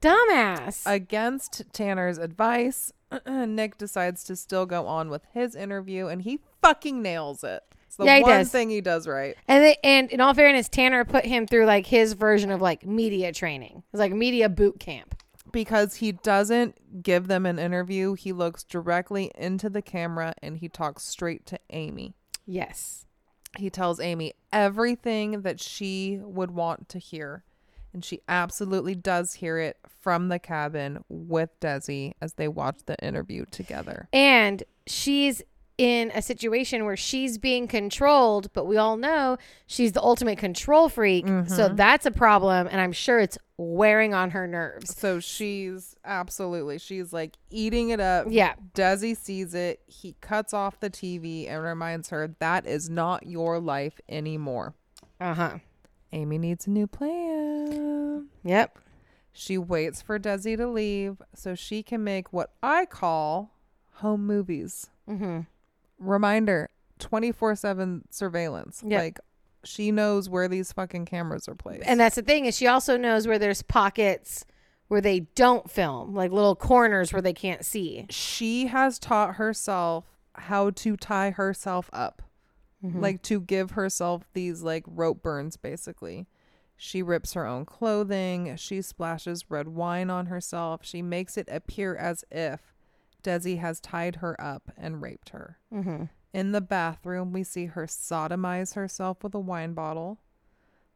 dumbass. 0.02 0.82
Against 0.86 1.62
Tanner's 1.72 2.18
advice, 2.18 2.92
Nick 3.26 3.78
decides 3.78 4.24
to 4.24 4.36
still 4.36 4.66
go 4.66 4.86
on 4.86 5.08
with 5.08 5.22
his 5.32 5.54
interview, 5.56 6.08
and 6.08 6.22
he 6.22 6.40
fucking 6.60 7.00
nails 7.00 7.42
it. 7.44 7.62
It's 7.86 7.96
the 7.96 8.04
Yeah, 8.04 8.16
he 8.16 8.22
one 8.22 8.30
does. 8.38 8.50
thing 8.50 8.70
he 8.70 8.80
does 8.80 9.06
right. 9.06 9.36
and 9.48 9.62
they, 9.64 9.76
and 9.84 10.10
in 10.10 10.20
all 10.20 10.34
fairness, 10.34 10.68
Tanner 10.68 11.04
put 11.04 11.24
him 11.26 11.46
through 11.46 11.66
like 11.66 11.86
his 11.86 12.12
version 12.14 12.50
of 12.50 12.60
like 12.60 12.84
media 12.86 13.32
training. 13.32 13.82
It's 13.92 14.00
like 14.00 14.12
media 14.12 14.48
boot 14.48 14.80
camp. 14.80 15.14
because 15.52 15.96
he 15.96 16.12
doesn't 16.12 17.02
give 17.02 17.28
them 17.28 17.44
an 17.44 17.58
interview. 17.58 18.14
He 18.14 18.32
looks 18.32 18.64
directly 18.64 19.30
into 19.34 19.68
the 19.68 19.82
camera 19.82 20.32
and 20.42 20.56
he 20.56 20.68
talks 20.70 21.02
straight 21.04 21.44
to 21.46 21.58
Amy. 21.70 22.14
Yes. 22.46 23.04
He 23.58 23.68
tells 23.68 24.00
Amy 24.00 24.32
everything 24.50 25.42
that 25.42 25.60
she 25.60 26.18
would 26.22 26.50
want 26.52 26.88
to 26.88 26.98
hear. 26.98 27.44
And 27.92 28.04
she 28.04 28.20
absolutely 28.28 28.94
does 28.94 29.34
hear 29.34 29.58
it 29.58 29.76
from 30.00 30.28
the 30.28 30.38
cabin 30.38 31.04
with 31.08 31.50
Desi 31.60 32.14
as 32.20 32.34
they 32.34 32.48
watch 32.48 32.78
the 32.86 32.96
interview 33.04 33.44
together. 33.50 34.08
And 34.12 34.62
she's 34.86 35.42
in 35.78 36.12
a 36.14 36.22
situation 36.22 36.84
where 36.84 36.96
she's 36.96 37.38
being 37.38 37.66
controlled, 37.66 38.52
but 38.52 38.66
we 38.66 38.76
all 38.76 38.96
know 38.96 39.36
she's 39.66 39.92
the 39.92 40.02
ultimate 40.02 40.38
control 40.38 40.88
freak. 40.88 41.26
So 41.46 41.68
that's 41.68 42.06
a 42.06 42.10
problem. 42.10 42.68
And 42.70 42.80
I'm 42.80 42.92
sure 42.92 43.18
it's 43.20 43.38
wearing 43.56 44.14
on 44.14 44.30
her 44.30 44.46
nerves. 44.46 44.96
So 44.96 45.18
she's 45.18 45.96
absolutely, 46.04 46.78
she's 46.78 47.12
like 47.12 47.36
eating 47.50 47.90
it 47.90 48.00
up. 48.00 48.26
Yeah. 48.28 48.54
Desi 48.74 49.16
sees 49.16 49.54
it. 49.54 49.80
He 49.86 50.14
cuts 50.20 50.52
off 50.54 50.78
the 50.80 50.90
TV 50.90 51.48
and 51.48 51.62
reminds 51.62 52.10
her 52.10 52.34
that 52.38 52.66
is 52.66 52.90
not 52.90 53.26
your 53.26 53.58
life 53.58 54.00
anymore. 54.08 54.74
Uh 55.20 55.34
huh. 55.34 55.58
Amy 56.12 56.38
needs 56.38 56.66
a 56.66 56.70
new 56.70 56.86
plan. 56.86 58.28
Yep. 58.44 58.78
She 59.32 59.56
waits 59.56 60.02
for 60.02 60.18
Desi 60.18 60.56
to 60.56 60.66
leave 60.66 61.22
so 61.34 61.54
she 61.54 61.82
can 61.82 62.04
make 62.04 62.32
what 62.32 62.50
I 62.62 62.84
call 62.84 63.54
home 63.94 64.26
movies. 64.26 64.90
Mm-hmm. 65.08 65.40
Reminder 65.98 66.68
24 66.98 67.56
7 67.56 68.02
surveillance. 68.10 68.82
Yep. 68.86 69.00
Like, 69.00 69.20
she 69.64 69.92
knows 69.92 70.28
where 70.28 70.48
these 70.48 70.72
fucking 70.72 71.06
cameras 71.06 71.48
are 71.48 71.54
placed. 71.54 71.84
And 71.86 72.00
that's 72.00 72.16
the 72.16 72.22
thing 72.22 72.46
is 72.46 72.56
she 72.56 72.66
also 72.66 72.96
knows 72.96 73.26
where 73.26 73.38
there's 73.38 73.62
pockets 73.62 74.44
where 74.88 75.00
they 75.00 75.20
don't 75.20 75.70
film, 75.70 76.14
like 76.14 76.32
little 76.32 76.56
corners 76.56 77.12
where 77.12 77.22
they 77.22 77.32
can't 77.32 77.64
see. 77.64 78.06
she 78.10 78.66
has 78.66 78.98
taught 78.98 79.36
herself 79.36 80.04
how 80.34 80.70
to 80.70 80.96
tie 80.96 81.30
herself 81.30 81.88
up, 81.92 82.22
Mm-hmm. 82.84 83.00
like 83.00 83.22
to 83.22 83.40
give 83.40 83.72
herself 83.72 84.28
these 84.32 84.62
like 84.62 84.84
rope 84.86 85.22
burns, 85.22 85.56
basically. 85.56 86.26
She 86.76 87.00
rips 87.00 87.34
her 87.34 87.46
own 87.46 87.64
clothing. 87.64 88.56
She 88.56 88.82
splashes 88.82 89.48
red 89.48 89.68
wine 89.68 90.10
on 90.10 90.26
herself. 90.26 90.80
She 90.82 91.00
makes 91.00 91.36
it 91.36 91.48
appear 91.50 91.94
as 91.94 92.24
if 92.30 92.74
Desi 93.22 93.58
has 93.58 93.78
tied 93.78 94.16
her 94.16 94.38
up 94.40 94.72
and 94.76 95.00
raped 95.00 95.28
her. 95.28 95.58
Mm-hmm. 95.72 96.04
In 96.32 96.52
the 96.52 96.60
bathroom, 96.60 97.32
we 97.32 97.44
see 97.44 97.66
her 97.66 97.86
sodomize 97.86 98.74
herself 98.74 99.22
with 99.22 99.34
a 99.34 99.38
wine 99.38 99.74
bottle. 99.74 100.18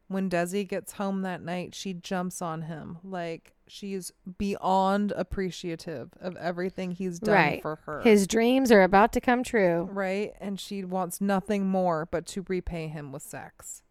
When 0.09 0.29
Desi 0.29 0.65
gets 0.67 0.93
home 0.93 1.21
that 1.23 1.41
night, 1.41 1.75
she 1.75 1.93
jumps 1.93 2.41
on 2.41 2.61
him 2.63 2.99
like 3.03 3.53
she's 3.67 4.13
beyond 4.37 5.11
appreciative 5.11 6.11
of 6.21 6.37
everything 6.37 6.91
he's 6.91 7.19
done 7.19 7.35
Right. 7.35 7.61
for 7.61 7.75
her. 7.85 8.01
His 8.03 8.25
dreams 8.25 8.71
are 8.71 8.83
about 8.83 9.11
to 9.13 9.21
come 9.21 9.43
true. 9.43 9.89
right? 9.91 10.33
And 10.39 10.59
she 10.59 10.83
wants 10.85 11.19
nothing 11.19 11.67
more 11.67 12.07
but 12.09 12.25
to 12.27 12.45
repay 12.47 12.87
him 12.87 13.11
with 13.11 13.21
sex. 13.23 13.83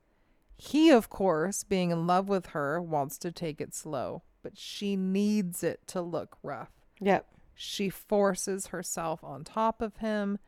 He, 0.56 0.90
of 0.90 1.10
course, 1.10 1.64
being 1.64 1.90
in 1.90 2.06
love 2.06 2.30
with 2.30 2.46
her, 2.46 2.80
wants 2.80 3.18
to 3.18 3.30
take 3.30 3.60
it 3.60 3.74
slow, 3.74 4.22
but 4.42 4.56
she 4.56 4.96
needs 4.96 5.62
it 5.62 5.86
to 5.88 6.00
look 6.00 6.38
rough. 6.42 6.70
Yep. 6.98 7.26
She 7.54 7.90
forces 7.90 8.68
herself 8.68 9.22
on 9.22 9.44
top 9.44 9.82
of 9.82 9.98
him, 9.98 10.38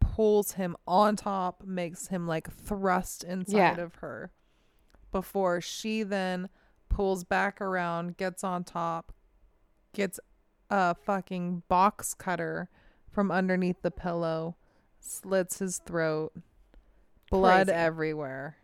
pulls 0.00 0.52
him 0.52 0.76
on 0.86 1.16
top, 1.16 1.62
makes 1.64 2.08
him 2.08 2.26
like 2.26 2.50
thrust 2.52 3.24
inside 3.24 3.56
Yeah. 3.56 3.80
of 3.80 3.94
her 3.96 4.30
before 5.14 5.60
she 5.60 6.02
then 6.02 6.48
pulls 6.88 7.22
back 7.22 7.60
around, 7.60 8.16
gets 8.16 8.42
on 8.42 8.64
top, 8.64 9.12
gets 9.92 10.18
a 10.70 10.96
fucking 10.96 11.62
box 11.68 12.14
cutter 12.14 12.68
from 13.12 13.30
underneath 13.30 13.80
the 13.82 13.92
pillow, 13.92 14.56
slits 14.98 15.60
his 15.60 15.78
throat, 15.78 16.32
Blood 17.30 17.68
Crazy. 17.68 17.78
everywhere. 17.78 18.56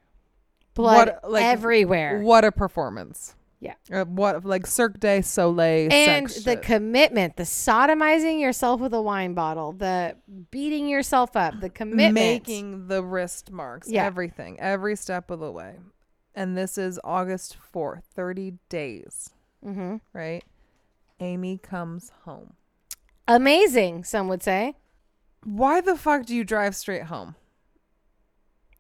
blood 0.74 1.14
what, 1.22 1.30
like, 1.30 1.44
everywhere. 1.44 2.18
What 2.20 2.44
a 2.44 2.50
performance. 2.50 3.36
Yeah. 3.60 3.74
Uh, 3.92 4.04
what 4.06 4.44
like 4.44 4.66
Cirque 4.66 4.98
du 4.98 5.22
Soleil 5.22 5.92
and 5.92 6.26
the 6.28 6.32
shit. 6.32 6.62
commitment, 6.62 7.36
the 7.36 7.42
sodomizing 7.42 8.40
yourself 8.40 8.80
with 8.80 8.94
a 8.94 9.02
wine 9.02 9.34
bottle, 9.34 9.72
the 9.72 10.16
beating 10.50 10.88
yourself 10.88 11.36
up, 11.36 11.60
the 11.60 11.68
commitment. 11.68 12.14
making 12.14 12.88
the 12.88 13.04
wrist 13.04 13.50
marks, 13.52 13.88
Yeah. 13.88 14.04
everything, 14.06 14.58
every 14.58 14.96
step 14.96 15.30
of 15.30 15.40
the 15.40 15.52
way. 15.52 15.74
And 16.40 16.56
this 16.56 16.78
is 16.78 16.98
August 17.04 17.54
4th, 17.74 18.04
30 18.14 18.54
days, 18.70 19.28
hmm 19.62 19.96
right? 20.14 20.42
Amy 21.20 21.58
comes 21.58 22.12
home. 22.24 22.54
Amazing, 23.28 24.04
some 24.04 24.26
would 24.28 24.42
say. 24.42 24.72
Why 25.44 25.82
the 25.82 25.96
fuck 25.96 26.24
do 26.24 26.34
you 26.34 26.42
drive 26.44 26.74
straight 26.74 27.02
home? 27.04 27.34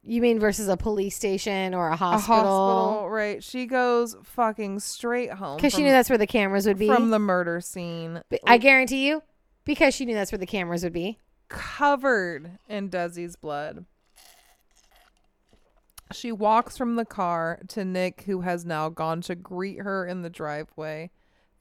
You 0.02 0.22
mean 0.22 0.38
versus 0.40 0.68
a 0.68 0.78
police 0.78 1.14
station 1.14 1.74
or 1.74 1.88
a 1.90 1.92
A 1.92 1.96
hospital? 1.96 2.44
hospital, 2.44 3.10
right? 3.10 3.44
She 3.44 3.66
goes 3.66 4.16
fucking 4.22 4.80
straight 4.80 5.30
home 5.34 5.56
Because 5.56 5.74
she 5.74 5.82
knew 5.82 5.90
that's 5.90 6.08
where 6.08 6.16
the 6.16 6.26
cameras 6.26 6.66
would 6.66 6.78
be. 6.78 6.86
from 6.86 7.10
the 7.10 7.18
murder 7.18 7.60
scene. 7.60 8.22
But 8.30 8.40
I 8.46 8.56
guarantee 8.56 9.06
you, 9.06 9.22
because 9.66 9.94
she 9.94 10.06
knew 10.06 10.14
that's 10.14 10.32
where 10.32 10.38
the 10.38 10.46
cameras 10.46 10.82
would 10.82 10.94
be. 10.94 11.18
covered 11.48 12.52
in 12.70 12.88
Desi's 12.88 13.36
blood. 13.36 13.84
She 16.12 16.32
walks 16.32 16.76
from 16.76 16.96
the 16.96 17.04
car 17.04 17.60
to 17.68 17.84
Nick, 17.84 18.22
who 18.22 18.40
has 18.40 18.64
now 18.64 18.88
gone 18.88 19.20
to 19.22 19.34
greet 19.34 19.80
her 19.82 20.04
in 20.06 20.22
the 20.22 20.30
driveway. 20.30 21.10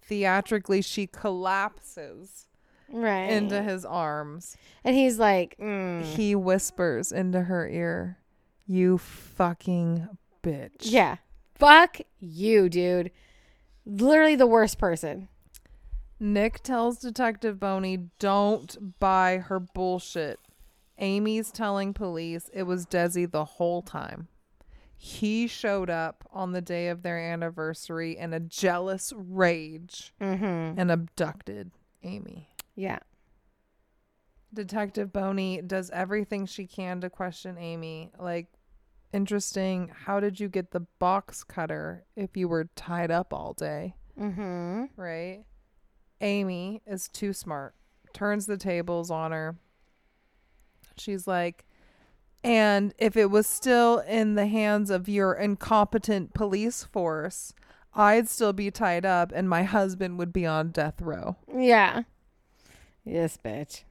Theatrically, 0.01 0.81
she 0.81 1.05
collapses 1.07 2.47
Right. 2.91 3.25
into 3.29 3.61
his 3.61 3.85
arms. 3.85 4.57
and 4.83 4.95
he's 4.95 5.19
like, 5.19 5.55
mm. 5.59 6.03
He 6.03 6.33
whispers 6.33 7.11
into 7.11 7.43
her 7.43 7.67
ear, 7.69 8.17
You 8.65 8.97
fucking 8.97 10.07
bitch. 10.41 10.77
yeah, 10.81 11.17
fuck 11.53 11.97
you, 12.19 12.69
dude. 12.69 13.11
Literally 13.85 14.35
the 14.35 14.47
worst 14.47 14.79
person. 14.79 15.27
Nick 16.19 16.63
tells 16.63 16.97
Detective 16.97 17.59
Boney, 17.59 18.09
Don't 18.17 18.99
buy 18.99 19.37
her 19.37 19.59
bullshit. 19.59 20.39
Amy's 20.97 21.51
telling 21.51 21.93
police 21.93 22.49
it 22.53 22.63
was 22.63 22.85
Desi 22.87 23.29
the 23.29 23.45
whole 23.45 23.81
time. 23.83 24.27
He 25.01 25.47
showed 25.47 25.89
up 25.89 26.27
on 26.31 26.51
the 26.51 26.61
day 26.61 26.89
of 26.89 27.03
their 27.03 27.17
anniversary 27.17 28.17
in 28.17 28.33
a 28.33 28.39
jealous 28.41 29.13
rage 29.15 30.13
Mm-hmm. 30.19 30.77
and 30.79 30.91
abducted 30.91 31.71
Amy. 32.03 32.49
Yeah. 32.75 32.99
Detective 34.53 35.13
Boney 35.13 35.61
does 35.61 35.89
everything 35.91 36.45
she 36.45 36.65
can 36.67 36.99
to 37.01 37.09
question 37.09 37.57
Amy. 37.57 38.11
Like, 38.19 38.47
interesting. 39.13 39.91
How 40.05 40.19
did 40.19 40.39
you 40.39 40.49
get 40.49 40.71
the 40.71 40.81
box 40.99 41.43
cutter 41.45 42.03
if 42.17 42.35
you 42.35 42.47
were 42.49 42.69
tied 42.75 43.09
up 43.11 43.33
all 43.33 43.53
day? 43.53 43.95
Mm-hmm. 44.19 44.85
right? 44.97 45.45
Amy 46.19 46.81
is 46.85 47.07
too 47.07 47.31
smart, 47.31 47.73
turns 48.11 48.47
the 48.47 48.57
tables 48.57 49.09
on 49.09 49.31
her. 49.31 49.55
She's 50.97 51.25
like, 51.25 51.63
and 52.43 52.93
if 52.97 53.15
it 53.17 53.29
was 53.31 53.47
still 53.47 53.99
in 53.99 54.35
the 54.35 54.47
hands 54.47 54.89
of 54.89 55.07
your 55.09 55.33
incompetent 55.33 56.33
police 56.33 56.83
force, 56.83 57.53
I'd 57.93 58.29
still 58.29 58.53
be 58.53 58.71
tied 58.71 59.05
up 59.05 59.31
and 59.35 59.49
my 59.49 59.63
husband 59.63 60.17
would 60.19 60.31
be 60.31 60.45
on 60.45 60.69
death 60.71 61.01
row. 61.01 61.35
Yeah. 61.53 62.03
Yes, 63.03 63.37
bitch. 63.43 63.83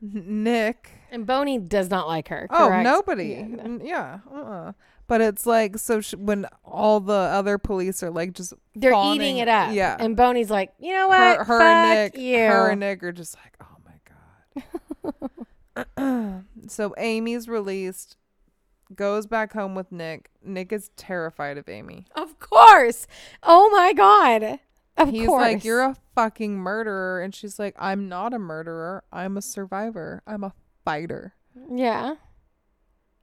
Nick. 0.00 0.90
And 1.10 1.26
Boney 1.26 1.58
does 1.58 1.88
not 1.90 2.06
like 2.06 2.28
her. 2.28 2.46
Oh, 2.50 2.82
nobody. 2.82 3.26
Yeah, 3.28 3.46
no. 3.46 3.80
Yeah. 3.82 4.18
uh-uh. 4.32 4.72
But 5.08 5.20
it's 5.20 5.46
like, 5.46 5.78
so 5.78 6.00
sh- 6.00 6.14
when 6.14 6.46
all 6.64 6.98
the 7.00 7.12
other 7.12 7.58
police 7.58 8.02
are 8.02 8.10
like 8.10 8.32
just 8.32 8.52
They're 8.74 8.90
fawning- 8.92 9.20
eating 9.22 9.36
it 9.38 9.48
up. 9.48 9.72
Yeah. 9.72 9.96
And 9.98 10.16
Boney's 10.16 10.50
like, 10.50 10.72
you 10.80 10.92
know 10.92 11.08
what? 11.08 11.38
her, 11.38 11.44
her 11.44 11.58
Fuck 11.58 11.62
and 11.62 12.12
Nick, 12.14 12.20
you. 12.20 12.38
her 12.38 12.70
and 12.70 12.80
Nick 12.80 13.02
are 13.04 13.12
just 13.12 13.36
like, 13.36 13.56
oh 13.60 13.76
my 13.84 15.12
god. 15.22 15.30
so 16.68 16.94
Amy's 16.98 17.48
released, 17.48 18.16
goes 18.94 19.26
back 19.26 19.52
home 19.52 19.74
with 19.74 19.90
Nick. 19.92 20.30
Nick 20.42 20.72
is 20.72 20.90
terrified 20.96 21.58
of 21.58 21.68
Amy. 21.68 22.06
Of 22.14 22.38
course. 22.38 23.06
Oh 23.42 23.70
my 23.70 23.92
god. 23.92 24.60
Of 24.96 25.08
course. 25.08 25.10
He's 25.10 25.26
course. 25.26 25.42
like, 25.42 25.64
"You're 25.64 25.82
a 25.82 25.96
fucking 26.14 26.56
murderer," 26.56 27.20
and 27.20 27.34
she's 27.34 27.58
like, 27.58 27.74
"I'm 27.78 28.08
not 28.08 28.32
a 28.32 28.38
murderer. 28.38 29.04
I'm 29.12 29.36
a 29.36 29.42
survivor. 29.42 30.22
I'm 30.26 30.42
a 30.42 30.54
fighter." 30.84 31.34
Yeah. 31.70 32.14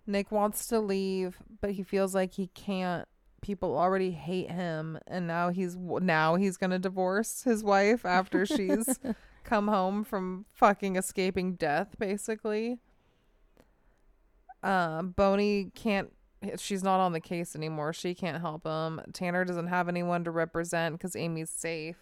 Nick 0.06 0.32
wants 0.32 0.68
to 0.68 0.80
leave, 0.80 1.38
but 1.62 1.72
he 1.72 1.84
feels 1.84 2.14
like 2.14 2.34
he 2.34 2.48
can't. 2.48 3.08
People 3.42 3.78
already 3.78 4.12
hate 4.12 4.52
him, 4.52 5.00
and 5.08 5.26
now 5.28 5.50
he's 5.50 5.76
now 5.76 6.36
he's 6.36 6.58
gonna 6.58 6.80
divorce 6.80 7.44
his 7.44 7.64
wife 7.64 8.06
after 8.06 8.46
she's 8.46 9.00
come 9.44 9.68
home 9.68 10.03
from 10.03 10.45
fucking 10.53 10.95
escaping 10.95 11.56
death, 11.56 11.95
basically. 11.99 12.80
Um, 14.61 15.10
Boney 15.11 15.72
can't. 15.76 16.11
She's 16.57 16.84
not 16.84 16.99
on 16.99 17.14
the 17.14 17.20
case 17.20 17.56
anymore. 17.56 17.94
She 17.94 18.14
can't 18.14 18.41
help 18.41 18.65
him. 18.65 18.99
Tanner 19.14 19.45
doesn't 19.45 19.68
have 19.68 19.88
anyone 19.88 20.24
to 20.26 20.32
represent 20.32 20.95
because 20.98 21.15
Amy's 21.15 21.49
safe, 21.49 21.98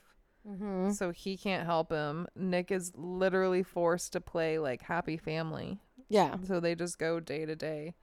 Mm-hmm. 0.47 0.89
so 0.91 1.11
he 1.11 1.37
can't 1.37 1.65
help 1.67 1.91
him. 1.91 2.25
Nick 2.35 2.71
is 2.71 2.91
literally 2.95 3.61
forced 3.61 4.13
to 4.13 4.21
play 4.21 4.57
like 4.57 4.81
happy 4.81 5.15
family 5.15 5.79
Yeah. 6.09 6.35
so 6.47 6.59
they 6.59 6.73
just 6.73 6.97
go 6.97 7.19
day 7.19 7.45
to 7.45 7.55
day, 7.55 7.93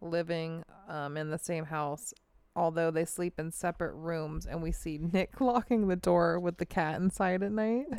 living 0.00 0.62
um, 0.88 1.16
in 1.16 1.30
the 1.30 1.38
same 1.38 1.64
house, 1.64 2.14
although 2.54 2.92
they 2.92 3.04
sleep 3.04 3.40
in 3.40 3.50
separate 3.50 3.94
rooms. 3.94 4.46
And 4.46 4.62
we 4.62 4.70
see 4.70 4.98
Nick 4.98 5.40
locking 5.40 5.88
the 5.88 5.96
door 5.96 6.38
with 6.38 6.58
the 6.58 6.66
cat 6.66 7.00
inside 7.00 7.42
at 7.42 7.50
night. 7.50 7.86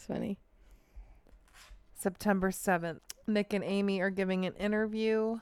It's 0.00 0.06
funny. 0.06 0.38
September 1.94 2.50
7th, 2.50 3.00
Nick 3.26 3.52
and 3.52 3.62
Amy 3.62 4.00
are 4.00 4.08
giving 4.08 4.46
an 4.46 4.54
interview 4.54 5.40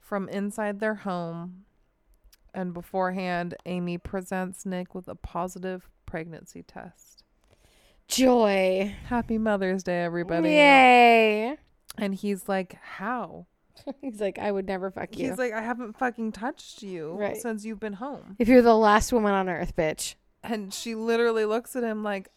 from 0.00 0.30
inside 0.30 0.80
their 0.80 0.94
home. 0.94 1.64
And 2.54 2.72
beforehand, 2.72 3.54
Amy 3.66 3.98
presents 3.98 4.64
Nick 4.64 4.94
with 4.94 5.08
a 5.08 5.14
positive 5.14 5.90
pregnancy 6.06 6.62
test. 6.62 7.22
Joy. 8.08 8.94
Happy 9.08 9.36
Mother's 9.36 9.82
Day, 9.82 10.02
everybody. 10.04 10.48
Yay. 10.50 11.56
And 11.98 12.14
he's 12.14 12.48
like, 12.48 12.78
How? 12.82 13.46
He's 14.00 14.20
like, 14.20 14.38
I 14.38 14.50
would 14.52 14.66
never 14.66 14.90
fuck 14.90 15.18
you. 15.18 15.28
He's 15.30 15.38
like, 15.38 15.52
I 15.52 15.60
haven't 15.60 15.98
fucking 15.98 16.32
touched 16.32 16.82
you 16.82 17.12
Right. 17.12 17.36
since 17.36 17.64
you've 17.66 17.80
been 17.80 17.94
home. 17.94 18.36
if 18.38 18.48
you're 18.48 18.62
the 18.62 18.76
last 18.76 19.12
woman 19.12 19.32
on 19.34 19.48
earth, 19.50 19.74
bitch. 19.76 20.14
And 20.42 20.72
she 20.72 20.94
literally 20.94 21.44
looks 21.44 21.74
at 21.76 21.82
him 21.82 22.02
like, 22.02 22.30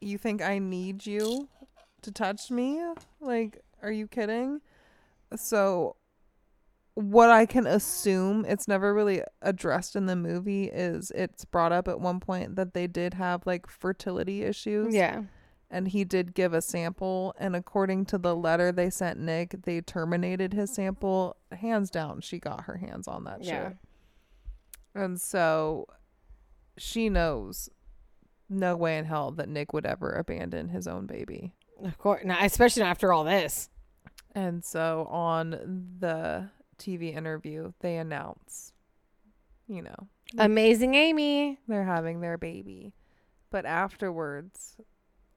You 0.00 0.18
think 0.18 0.42
I 0.42 0.58
need 0.58 1.06
you 1.06 1.48
to 2.02 2.12
touch 2.12 2.50
me? 2.50 2.80
Like, 3.20 3.62
are 3.82 3.90
you 3.92 4.06
kidding? 4.06 4.60
So, 5.36 5.96
what 6.94 7.30
I 7.30 7.46
can 7.46 7.66
assume, 7.66 8.44
it's 8.44 8.66
never 8.66 8.92
really 8.94 9.22
addressed 9.42 9.94
in 9.96 10.06
the 10.06 10.16
movie, 10.16 10.64
is 10.64 11.12
it's 11.14 11.44
brought 11.44 11.72
up 11.72 11.86
at 11.88 12.00
one 12.00 12.18
point 12.20 12.56
that 12.56 12.74
they 12.74 12.86
did 12.86 13.14
have 13.14 13.46
like 13.46 13.68
fertility 13.68 14.42
issues. 14.42 14.94
Yeah. 14.94 15.22
And 15.70 15.88
he 15.88 16.02
did 16.04 16.34
give 16.34 16.54
a 16.54 16.62
sample. 16.62 17.34
And 17.38 17.54
according 17.54 18.06
to 18.06 18.18
the 18.18 18.34
letter 18.34 18.72
they 18.72 18.88
sent 18.90 19.20
Nick, 19.20 19.62
they 19.64 19.80
terminated 19.80 20.54
his 20.54 20.72
sample. 20.74 21.36
Hands 21.52 21.88
down, 21.90 22.20
she 22.22 22.38
got 22.38 22.62
her 22.62 22.78
hands 22.78 23.06
on 23.06 23.24
that 23.24 23.44
Yeah. 23.44 23.68
shit. 23.68 23.76
And 24.94 25.20
so 25.20 25.86
she 26.78 27.08
knows 27.10 27.68
no 28.48 28.76
way 28.76 28.98
in 28.98 29.04
hell 29.04 29.30
that 29.32 29.48
Nick 29.48 29.72
would 29.72 29.86
ever 29.86 30.10
abandon 30.12 30.68
his 30.68 30.86
own 30.86 31.06
baby. 31.06 31.54
Of 31.82 31.98
course. 31.98 32.24
Now, 32.24 32.38
especially 32.40 32.82
not 32.82 32.90
after 32.90 33.12
all 33.12 33.24
this. 33.24 33.68
And 34.34 34.64
so 34.64 35.06
on 35.10 35.50
the 35.98 36.50
TV 36.78 37.14
interview, 37.14 37.72
they 37.80 37.96
announce, 37.96 38.72
you 39.66 39.82
know, 39.82 40.08
Amazing 40.36 40.94
Amy. 40.94 41.58
they're 41.66 41.84
having 41.84 42.20
their 42.20 42.38
baby. 42.38 42.92
But 43.50 43.64
afterwards, 43.64 44.76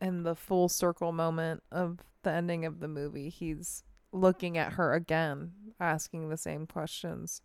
in 0.02 0.24
the 0.24 0.36
full 0.36 0.68
circle 0.68 1.12
moment 1.12 1.64
of 1.72 2.00
the 2.24 2.32
ending 2.32 2.66
of 2.66 2.80
the 2.80 2.88
movie, 2.88 3.30
he's 3.30 3.84
looking 4.12 4.58
at 4.58 4.74
her 4.74 4.94
again, 4.94 5.54
asking 5.80 6.30
the 6.30 6.38
same 6.38 6.68
questions. 6.68 7.42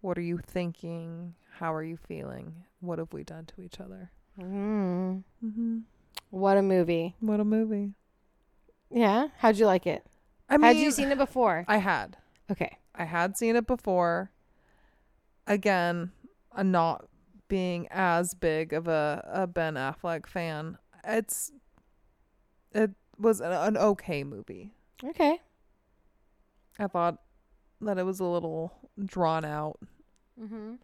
What 0.00 0.16
are 0.16 0.22
you 0.22 0.38
thinking? 0.38 1.34
How 1.58 1.74
are 1.74 1.84
you 1.84 1.96
feeling? 1.96 2.64
What 2.80 2.98
have 2.98 3.12
we 3.12 3.22
done 3.22 3.44
to 3.54 3.62
each 3.62 3.78
other? 3.78 4.10
Mm. 4.40 5.22
Mm-hmm. 5.44 5.78
What 6.30 6.56
a 6.56 6.62
movie. 6.62 7.14
What 7.20 7.40
a 7.40 7.44
movie. 7.44 7.92
Yeah. 8.90 9.28
How'd 9.38 9.58
you 9.58 9.66
like 9.66 9.86
it? 9.86 10.04
I 10.48 10.56
mean, 10.56 10.74
Had 10.74 10.76
you 10.76 10.90
seen 10.90 11.10
it 11.10 11.18
before? 11.18 11.64
I 11.68 11.78
had. 11.78 12.16
Okay. 12.50 12.78
I 12.94 13.04
had 13.04 13.36
seen 13.36 13.56
it 13.56 13.66
before. 13.66 14.30
Again, 15.46 16.12
uh, 16.54 16.62
not 16.62 17.06
being 17.48 17.88
as 17.90 18.34
big 18.34 18.72
of 18.72 18.88
a, 18.88 19.28
a 19.32 19.46
Ben 19.46 19.74
Affleck 19.74 20.26
fan. 20.26 20.78
It's 21.04 21.52
it 22.72 22.92
was 23.18 23.40
an, 23.40 23.52
an 23.52 23.76
okay 23.76 24.24
movie. 24.24 24.72
Okay. 25.04 25.38
I 26.78 26.86
thought 26.86 27.18
that 27.80 27.98
it 27.98 28.04
was 28.04 28.20
a 28.20 28.24
little 28.24 28.72
drawn 29.04 29.44
out. 29.44 29.78
Mm-hmm. 30.40 30.74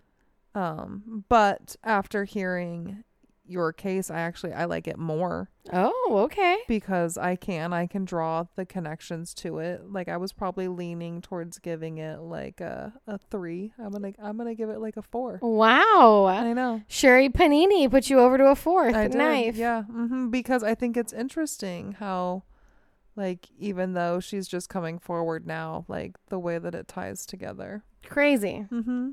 Um, 0.54 1.24
but 1.28 1.76
after 1.84 2.24
hearing 2.24 3.04
your 3.48 3.72
case, 3.72 4.10
I 4.10 4.20
actually 4.20 4.52
I 4.52 4.64
like 4.66 4.86
it 4.86 4.98
more 4.98 5.50
Oh, 5.72 6.20
okay. 6.24 6.58
because 6.68 7.16
I 7.18 7.36
can 7.36 7.72
I 7.72 7.86
can 7.86 8.04
draw 8.04 8.44
the 8.56 8.64
connections 8.66 9.34
to 9.34 9.58
it. 9.58 9.90
Like 9.90 10.08
I 10.08 10.16
was 10.16 10.32
probably 10.32 10.68
leaning 10.68 11.20
towards 11.20 11.58
giving 11.58 11.98
it 11.98 12.20
like 12.20 12.60
a 12.60 12.92
a 13.06 13.18
three. 13.18 13.72
I'm 13.78 13.90
gonna 13.92 14.12
I'm 14.22 14.36
gonna 14.36 14.54
give 14.54 14.70
it 14.70 14.78
like 14.80 14.96
a 14.96 15.02
four. 15.02 15.38
Wow. 15.42 16.26
I 16.26 16.52
know. 16.52 16.82
Sherri 16.88 17.28
Papini 17.28 17.88
put 17.88 18.10
you 18.10 18.20
over 18.20 18.38
to 18.38 18.46
a 18.46 18.56
fourth. 18.56 18.94
I 18.94 19.08
did, 19.08 19.16
Knife. 19.16 19.56
Yeah, 19.56 19.82
hmm 19.84 20.30
because 20.30 20.62
I 20.62 20.74
think 20.74 20.96
it's 20.96 21.12
interesting 21.12 21.92
how, 21.92 22.42
like, 23.16 23.48
even 23.58 23.94
though 23.94 24.20
she's 24.20 24.46
just 24.48 24.68
coming 24.68 24.98
forward 24.98 25.46
now, 25.46 25.84
like 25.88 26.16
the 26.28 26.38
way 26.38 26.58
that 26.58 26.74
it 26.74 26.88
ties 26.88 27.26
together. 27.26 27.82
Crazy. 28.06 28.66
Mm-hmm. 28.70 29.10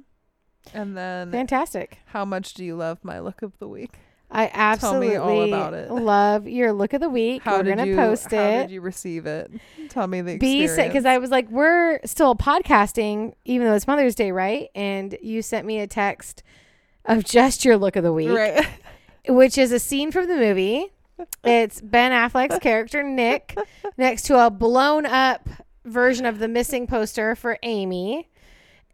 And 0.73 0.97
then, 0.97 1.31
Fantastic. 1.31 1.99
how 2.07 2.25
much 2.25 2.53
do 2.55 2.65
you 2.65 2.75
love 2.75 2.99
my 3.03 3.19
look 3.19 3.41
of 3.41 3.57
the 3.59 3.67
week? 3.67 3.99
I 4.31 4.47
Tell 4.47 4.60
absolutely 4.60 5.10
me 5.10 5.15
all 5.15 5.43
about 5.43 5.73
it. 5.73 5.91
love 5.91 6.47
your 6.47 6.73
look 6.73 6.93
of 6.93 7.02
the 7.02 7.10
week. 7.10 7.43
How 7.43 7.57
We're 7.57 7.64
did 7.64 7.77
gonna 7.77 7.89
you 7.91 7.95
post 7.95 8.31
How 8.31 8.38
it. 8.41 8.61
did 8.64 8.72
you 8.72 8.81
receive 8.81 9.26
it? 9.26 9.52
Tell 9.89 10.07
me 10.07 10.22
the 10.22 10.34
experience. 10.34 10.76
because 10.76 11.06
I 11.06 11.19
was 11.19 11.30
like, 11.30 11.49
we're 11.49 11.99
still 12.06 12.35
podcasting, 12.35 13.34
even 13.45 13.68
though 13.68 13.76
it's 13.76 13.88
Mother's 13.88 14.15
Day, 14.15 14.31
right? 14.31 14.69
And 14.76 15.18
you 15.22 15.41
sent 15.41 15.65
me 15.65 15.80
a 15.80 15.88
text 15.88 16.43
of 17.06 17.23
just 17.23 17.64
your 17.64 17.77
look 17.77 17.95
of 17.95 18.03
the 18.03 18.11
week, 18.11 18.30
right. 18.30 18.68
which 19.27 19.57
is 19.57 19.72
a 19.72 19.80
scene 19.80 20.11
from 20.11 20.27
the 20.27 20.35
movie. 20.35 20.91
It's 21.43 21.80
Ben 21.80 22.11
Affleck's 22.11 22.60
character 22.60 23.02
Nick 23.03 23.57
next 23.97 24.23
to 24.23 24.43
a 24.45 24.49
blown 24.49 25.06
up 25.06 25.47
version 25.85 26.26
of 26.26 26.39
the 26.39 26.47
missing 26.47 26.88
poster 26.88 27.35
for 27.35 27.57
Amy. 27.64 28.27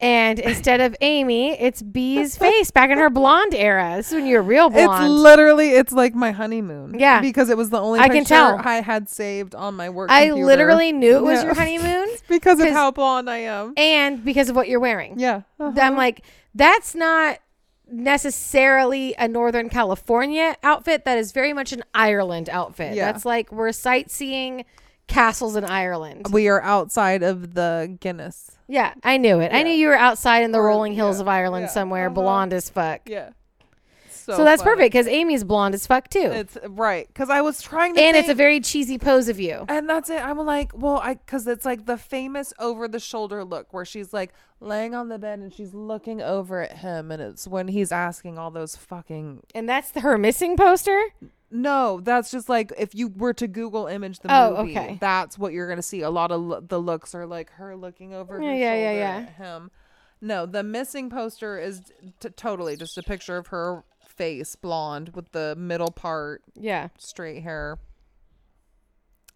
And 0.01 0.39
instead 0.51 0.81
of 0.81 0.95
Amy, 1.01 1.51
it's 1.51 1.81
B's 1.81 2.35
face 2.37 2.71
back 2.71 2.89
in 2.89 2.97
her 2.97 3.09
blonde 3.09 3.53
era. 3.53 3.93
This 3.97 4.07
is 4.09 4.15
when 4.15 4.25
you 4.25 4.37
were 4.37 4.41
real 4.41 4.69
blonde. 4.69 5.03
It's 5.03 5.09
literally 5.11 5.69
it's 5.69 5.93
like 5.93 6.15
my 6.15 6.31
honeymoon. 6.31 6.97
Yeah. 6.99 7.21
because 7.21 7.49
it 7.49 7.57
was 7.57 7.69
the 7.69 7.79
only 7.79 7.99
I 7.99 8.09
can 8.09 8.25
tell. 8.25 8.57
I 8.63 8.81
had 8.81 9.07
saved 9.09 9.53
on 9.53 9.75
my 9.75 9.89
work. 9.89 10.09
I 10.09 10.25
computer. 10.27 10.45
literally 10.45 10.91
knew 10.91 11.17
it 11.17 11.23
was 11.23 11.39
Yeah. 11.39 11.45
your 11.45 11.53
honeymoon 11.61 12.07
because 12.27 12.59
of 12.59 12.69
how 12.69 12.89
blonde 12.91 13.29
I 13.29 13.37
am. 13.37 13.73
and 13.77 14.25
because 14.25 14.49
of 14.49 14.55
what 14.55 14.67
you're 14.67 14.79
wearing. 14.79 15.19
Yeah, 15.19 15.41
uh-huh. 15.59 15.79
I'm 15.79 15.95
like, 15.95 16.23
that's 16.55 16.95
not 16.95 17.37
necessarily 18.11 19.13
a 19.17 19.27
Northern 19.27 19.69
California 19.69 20.55
outfit. 20.63 21.05
That 21.05 21.17
is 21.17 21.31
very 21.31 21.53
much 21.53 21.71
an 21.73 21.83
Ireland 21.93 22.49
outfit. 22.49 22.95
Yeah. 22.95 23.11
That's 23.11 23.25
like 23.25 23.51
we're 23.51 23.71
sightseeing 23.71 24.65
castles 25.07 25.55
in 25.55 25.65
Ireland. 25.65 26.27
we 26.31 26.47
are 26.47 26.61
outside 26.61 27.21
of 27.23 27.53
the 27.53 27.97
Guinness. 27.99 28.51
Yeah, 28.71 28.93
I 29.03 29.17
knew 29.17 29.39
it. 29.41 29.51
I 29.51 29.57
Yeah. 29.57 29.63
knew 29.63 29.71
you 29.73 29.87
were 29.89 29.95
outside 29.95 30.43
in 30.43 30.51
the 30.51 30.59
Or- 30.59 30.67
rolling 30.67 30.93
hills 30.93 31.17
yeah, 31.17 31.21
of 31.23 31.27
Ireland 31.27 31.63
yeah, 31.63 31.69
somewhere, 31.71 32.05
uh-huh. 32.07 32.13
blonde 32.21 32.53
as 32.53 32.69
fuck. 32.69 33.01
Yeah. 33.05 33.29
So, 34.37 34.43
that's 34.43 34.61
funny. 34.61 34.75
perfect 34.75 34.93
because 34.93 35.07
Amy's 35.07 35.43
blonde 35.43 35.73
as 35.75 35.85
fuck 35.87 36.09
too. 36.09 36.19
It's 36.31 36.57
right 36.67 37.07
because 37.07 37.29
I 37.29 37.41
was 37.41 37.61
trying 37.61 37.95
to, 37.95 38.01
and 38.01 38.15
it's 38.17 38.29
a 38.29 38.33
very 38.33 38.59
cheesy 38.59 38.97
pose 38.97 39.27
of 39.27 39.39
you. 39.39 39.65
and 39.69 39.89
that's 39.89 40.09
it. 40.09 40.23
I'm 40.23 40.37
like, 40.39 40.71
well, 40.75 40.97
I 40.97 41.15
because 41.15 41.47
it's 41.47 41.65
like 41.65 41.85
the 41.85 41.97
famous 41.97 42.53
over 42.59 42.87
the 42.87 42.99
shoulder 42.99 43.43
look 43.43 43.73
where 43.73 43.85
she's 43.85 44.13
like 44.13 44.33
laying 44.59 44.93
on 44.93 45.09
the 45.09 45.17
bed 45.17 45.39
and 45.39 45.53
she's 45.53 45.73
looking 45.73 46.21
over 46.21 46.61
at 46.61 46.77
him, 46.77 47.11
and 47.11 47.21
it's 47.21 47.47
when 47.47 47.67
he's 47.67 47.91
asking 47.91 48.37
all 48.37 48.51
those 48.51 48.75
fucking. 48.75 49.43
And 49.55 49.67
that's 49.67 49.91
her 49.99 50.17
missing 50.17 50.55
poster? 50.57 51.01
No, 51.53 51.99
that's 51.99 52.31
just 52.31 52.47
like 52.47 52.71
if 52.77 52.95
you 52.95 53.09
were 53.09 53.33
to 53.33 53.45
Google 53.47 53.87
image 53.87 54.19
the 54.19 54.33
Oh, 54.33 54.57
movie, 54.63 54.71
okay. 54.77 54.97
that's 55.01 55.37
what 55.37 55.51
you're 55.51 55.67
gonna 55.67 55.81
see. 55.81 55.99
A 56.01 56.09
lot 56.09 56.31
of 56.31 56.39
lo- 56.41 56.61
the 56.61 56.79
looks 56.79 57.13
are 57.13 57.25
like 57.25 57.49
her 57.51 57.75
looking 57.75 58.13
over 58.13 58.35
her 58.37 58.41
Yeah, 58.41 58.53
yeah, 58.53 58.73
yeah, 58.75 58.91
yeah. 58.93 59.17
at 59.27 59.29
him. 59.33 59.71
No, 60.21 60.45
the 60.45 60.63
missing 60.63 61.09
poster 61.09 61.59
is 61.59 61.81
t- 62.19 62.29
totally 62.29 62.77
just 62.77 62.97
a 62.97 63.03
picture 63.03 63.35
of 63.37 63.47
her 63.47 63.83
face, 64.11 64.55
blonde 64.55 65.11
with 65.15 65.31
the 65.31 65.55
middle 65.57 65.91
part 65.91 66.43
Yeah. 66.55 66.89
straight 66.97 67.41
hair. 67.43 67.79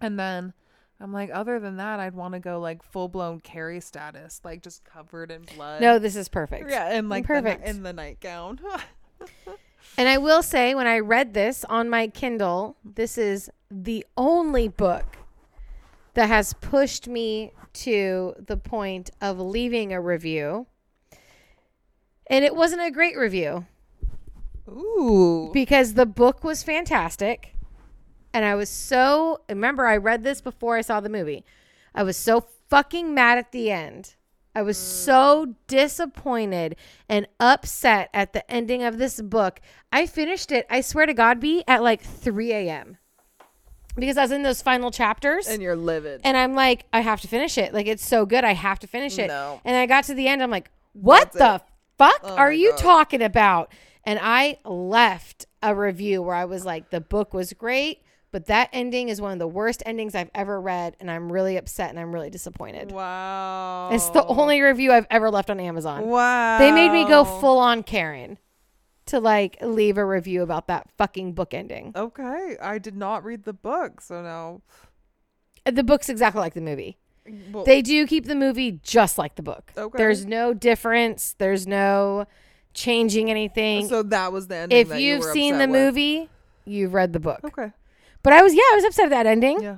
And 0.01 0.19
then 0.19 0.53
I'm 0.99 1.11
like, 1.11 1.29
other 1.33 1.59
than 1.59 1.77
that, 1.77 1.99
I'd 1.99 2.13
want 2.15 2.33
to 2.33 2.39
go 2.39 2.59
like 2.59 2.83
full 2.83 3.07
blown 3.07 3.39
Carrie 3.39 3.79
status, 3.81 4.41
like 4.43 4.61
just 4.61 4.83
covered 4.85 5.31
in 5.31 5.43
blood. 5.55 5.81
No, 5.81 5.99
this 5.99 6.15
is 6.15 6.27
perfect. 6.29 6.69
yeah, 6.69 6.89
and 6.91 7.09
like 7.09 7.25
perfect. 7.25 7.63
The, 7.63 7.69
in 7.69 7.83
the 7.83 7.93
nightgown. 7.93 8.59
And 9.97 10.09
I 10.09 10.17
will 10.17 10.41
say, 10.43 10.75
when 10.75 10.87
I 10.87 10.99
read 10.99 11.33
this 11.33 11.63
on 11.65 11.89
my 11.89 12.07
Kindle, 12.07 12.75
this 12.83 13.17
is 13.17 13.49
the 13.71 14.05
only 14.17 14.67
book 14.67 15.05
that 16.15 16.27
has 16.27 16.53
pushed 16.53 17.07
me 17.07 17.53
to 17.73 18.33
the 18.37 18.57
point 18.57 19.11
of 19.21 19.39
leaving 19.39 19.93
a 19.93 20.01
review. 20.01 20.65
And 22.27 22.43
it 22.43 22.55
wasn't 22.55 22.81
a 22.81 22.91
great 22.91 23.15
review 23.15 23.67
Ooh, 24.67 25.51
because 25.53 25.93
the 25.93 26.05
book 26.05 26.43
was 26.43 26.63
fantastic. 26.63 27.55
And 28.33 28.43
I 28.43 28.55
was 28.55 28.69
so, 28.69 29.41
remember, 29.47 29.85
I 29.85 29.97
read 29.97 30.23
this 30.23 30.41
before 30.41 30.75
I 30.75 30.81
saw 30.81 30.99
the 30.99 31.09
movie. 31.09 31.45
I 31.93 32.03
was 32.03 32.17
so 32.17 32.45
fucking 32.69 33.13
mad 33.13 33.37
at 33.37 33.51
the 33.51 33.71
end. 33.71 34.15
I 34.53 34.61
was 34.61 34.77
mm. 34.77 34.81
so 34.81 35.55
disappointed 35.67 36.75
and 37.07 37.27
upset 37.39 38.09
at 38.13 38.33
the 38.33 38.49
ending 38.51 38.83
of 38.83 38.97
this 38.97 39.21
book. 39.21 39.61
I 39.91 40.05
finished 40.05 40.51
it, 40.51 40.65
I 40.69 40.81
swear 40.81 41.05
to 41.05 41.13
God, 41.13 41.39
be 41.39 41.63
at 41.67 41.83
like 41.83 42.01
3 42.01 42.51
a.m. 42.51 42.97
because 43.95 44.17
I 44.17 44.23
was 44.23 44.31
in 44.31 44.43
those 44.43 44.61
final 44.61 44.91
chapters. 44.91 45.47
and 45.47 45.61
you're 45.61 45.75
livid. 45.75 46.21
And 46.23 46.35
I'm 46.35 46.55
like, 46.55 46.85
I 46.91 47.01
have 47.01 47.21
to 47.21 47.27
finish 47.27 47.57
it. 47.57 47.73
Like, 47.73 47.87
it's 47.87 48.05
so 48.05 48.25
good. 48.25 48.43
I 48.43 48.53
have 48.53 48.79
to 48.79 48.87
finish 48.87 49.19
it. 49.19 49.27
No. 49.27 49.61
And 49.63 49.75
I 49.75 49.85
got 49.85 50.05
to 50.05 50.13
the 50.13 50.27
end. 50.27 50.41
I'm 50.41 50.51
like, 50.51 50.71
what 50.93 51.33
That's 51.33 51.37
the 51.37 51.65
fuck 51.97 52.19
Oh 52.23 52.35
are 52.35 52.51
you 52.51 52.71
God. 52.71 52.79
talking 52.79 53.21
about? 53.21 53.71
And 54.05 54.19
I 54.21 54.59
left 54.65 55.45
a 55.63 55.73
review 55.75 56.21
where 56.21 56.35
I 56.35 56.45
was 56.45 56.63
like, 56.65 56.89
the 56.91 57.01
book 57.01 57.33
was 57.33 57.51
great, 57.53 58.01
but 58.31 58.45
that 58.47 58.69
ending 58.71 59.09
is 59.09 59.19
one 59.19 59.31
of 59.31 59.39
the 59.39 59.47
worst 59.47 59.81
endings 59.85 60.13
I've 60.13 60.29
ever 60.35 60.61
read. 60.61 60.95
And 60.99 61.09
I'm 61.09 61.31
really 61.31 61.57
upset 61.57 61.89
and 61.89 61.99
I'm 61.99 62.13
really 62.13 62.29
disappointed. 62.29 62.91
wow, 62.91 63.89
It's 63.91 64.09
the 64.09 64.25
only 64.25 64.61
review 64.61 64.91
I've 64.91 65.07
ever 65.09 65.31
left 65.31 65.49
on 65.49 65.59
Amazon. 65.59 66.05
Wow, 66.07 66.59
They 66.59 66.71
made 66.71 66.91
me 66.91 67.07
go 67.07 67.23
full 67.25 67.57
on 67.57 67.81
Karen 67.83 68.37
to 69.07 69.19
like 69.19 69.57
leave 69.61 69.97
a 69.97 70.05
review 70.05 70.41
about 70.41 70.67
that 70.67 70.89
fucking 70.97 71.33
book 71.33 71.53
ending. 71.53 71.91
Okay, 71.95 72.57
I 72.61 72.77
did 72.77 72.95
not 72.95 73.23
read 73.23 73.43
the 73.43 73.53
book, 73.53 74.01
so 74.01 74.21
now 74.21 74.61
The 75.65 75.83
book's 75.83 76.09
exactly 76.09 76.41
like 76.41 76.53
the 76.53 76.61
movie. 76.61 76.97
well, 77.51 77.63
They 77.65 77.81
do 77.81 78.05
keep 78.05 78.25
the 78.25 78.35
movie 78.35 78.79
just 78.83 79.17
like 79.17 79.35
the 79.35 79.43
book. 79.43 79.71
Okay. 79.77 79.97
There's 79.97 80.25
no 80.25 80.53
difference. 80.53 81.35
There's 81.37 81.65
no 81.65 82.25
changing 82.75 83.31
anything. 83.31 83.87
so 83.87 84.03
that 84.03 84.31
was 84.31 84.47
the 84.47 84.55
ending. 84.57 84.77
if 84.77 84.89
that 84.89 85.01
you 85.01 85.15
you've 85.15 85.23
were 85.23 85.33
seen 85.33 85.53
the 85.57 85.61
with. 85.67 85.69
movie, 85.71 86.29
you've 86.65 86.93
read 86.93 87.13
the 87.13 87.19
book. 87.19 87.39
okay, 87.43 87.71
But 88.21 88.33
I 88.33 88.43
was 88.43 88.53
yeah, 88.53 88.61
I 88.71 88.75
was 88.75 88.83
upset 88.85 89.05
at 89.05 89.09
that 89.11 89.25
ending. 89.25 89.61
yeah, 89.63 89.77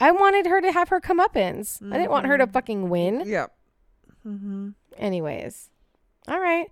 I 0.00 0.10
wanted 0.10 0.46
her 0.46 0.60
to 0.60 0.72
have 0.72 0.88
her 0.88 1.00
comeuppance. 1.00 1.80
I 1.92 1.96
didn't 1.98 2.10
want 2.10 2.26
her 2.26 2.36
to 2.38 2.46
fucking 2.48 2.88
win. 2.88 3.22
yeah. 3.26 3.46
Mm-hmm. 4.26 4.70
Anyways. 4.96 5.70
All 6.26 6.40
right. 6.40 6.66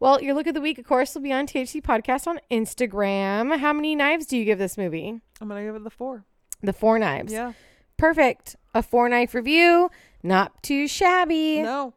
Well, 0.00 0.22
your 0.22 0.34
look 0.34 0.46
of 0.46 0.54
the 0.54 0.60
week, 0.60 0.78
of 0.78 0.84
course, 0.86 1.14
will 1.14 1.22
be 1.22 1.32
on 1.32 1.46
THC 1.46 1.80
Podcast 1.82 2.26
on 2.26 2.40
Instagram. 2.50 3.58
How 3.58 3.72
many 3.72 3.94
knives 3.94 4.26
do 4.26 4.36
you 4.36 4.44
give 4.44 4.58
this 4.58 4.76
movie? 4.78 5.20
I'm 5.40 5.48
gonna 5.48 5.64
give 5.64 5.74
it 5.74 5.84
the 5.84 5.90
four. 5.90 6.24
The 6.62 6.72
four 6.72 6.98
knives. 6.98 7.32
Yeah, 7.32 7.52
Perfect. 7.96 8.56
A 8.74 8.82
four 8.82 9.08
knife 9.08 9.34
review. 9.34 9.90
Not 10.22 10.62
too 10.62 10.88
shabby. 10.88 11.62
no, 11.62 11.94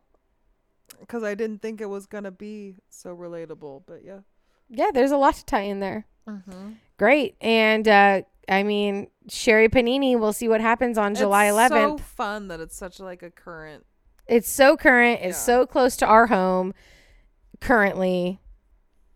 because 0.99 1.23
I 1.23 1.35
didn't 1.35 1.61
think 1.61 1.81
it 1.81 1.89
was 1.89 2.05
gonna 2.05 2.31
be 2.31 2.75
so 2.89 3.15
relatable, 3.15 3.83
but 3.85 4.03
yeah. 4.03 4.19
Yeah, 4.69 4.91
there's 4.93 5.11
a 5.11 5.17
lot 5.17 5.35
to 5.35 5.45
tie 5.45 5.61
in 5.61 5.79
there. 5.79 6.05
Mm-hmm. 6.27 6.71
Great. 6.97 7.35
And 7.41 7.87
uh 7.87 8.21
I 8.47 8.61
mean, 8.63 9.07
Sherri 9.27 9.69
Papini, 9.69 10.15
we'll 10.15 10.33
see 10.33 10.47
what 10.47 10.61
happens 10.61 10.97
on 10.99 11.15
July 11.15 11.45
It's 11.47 11.55
11th. 11.55 11.69
So 11.71 11.97
fun 11.97 12.47
that 12.49 12.59
it's 12.59 12.77
such 12.77 12.99
like 12.99 13.23
a 13.23 13.31
current. 13.31 13.85
it's 14.27 14.49
so 14.49 14.77
current. 14.77 15.19
It's 15.21 15.37
Yeah. 15.37 15.43
so 15.61 15.65
close 15.65 15.97
to 15.97 16.05
our 16.05 16.27
home 16.27 16.73
currently. 17.61 18.39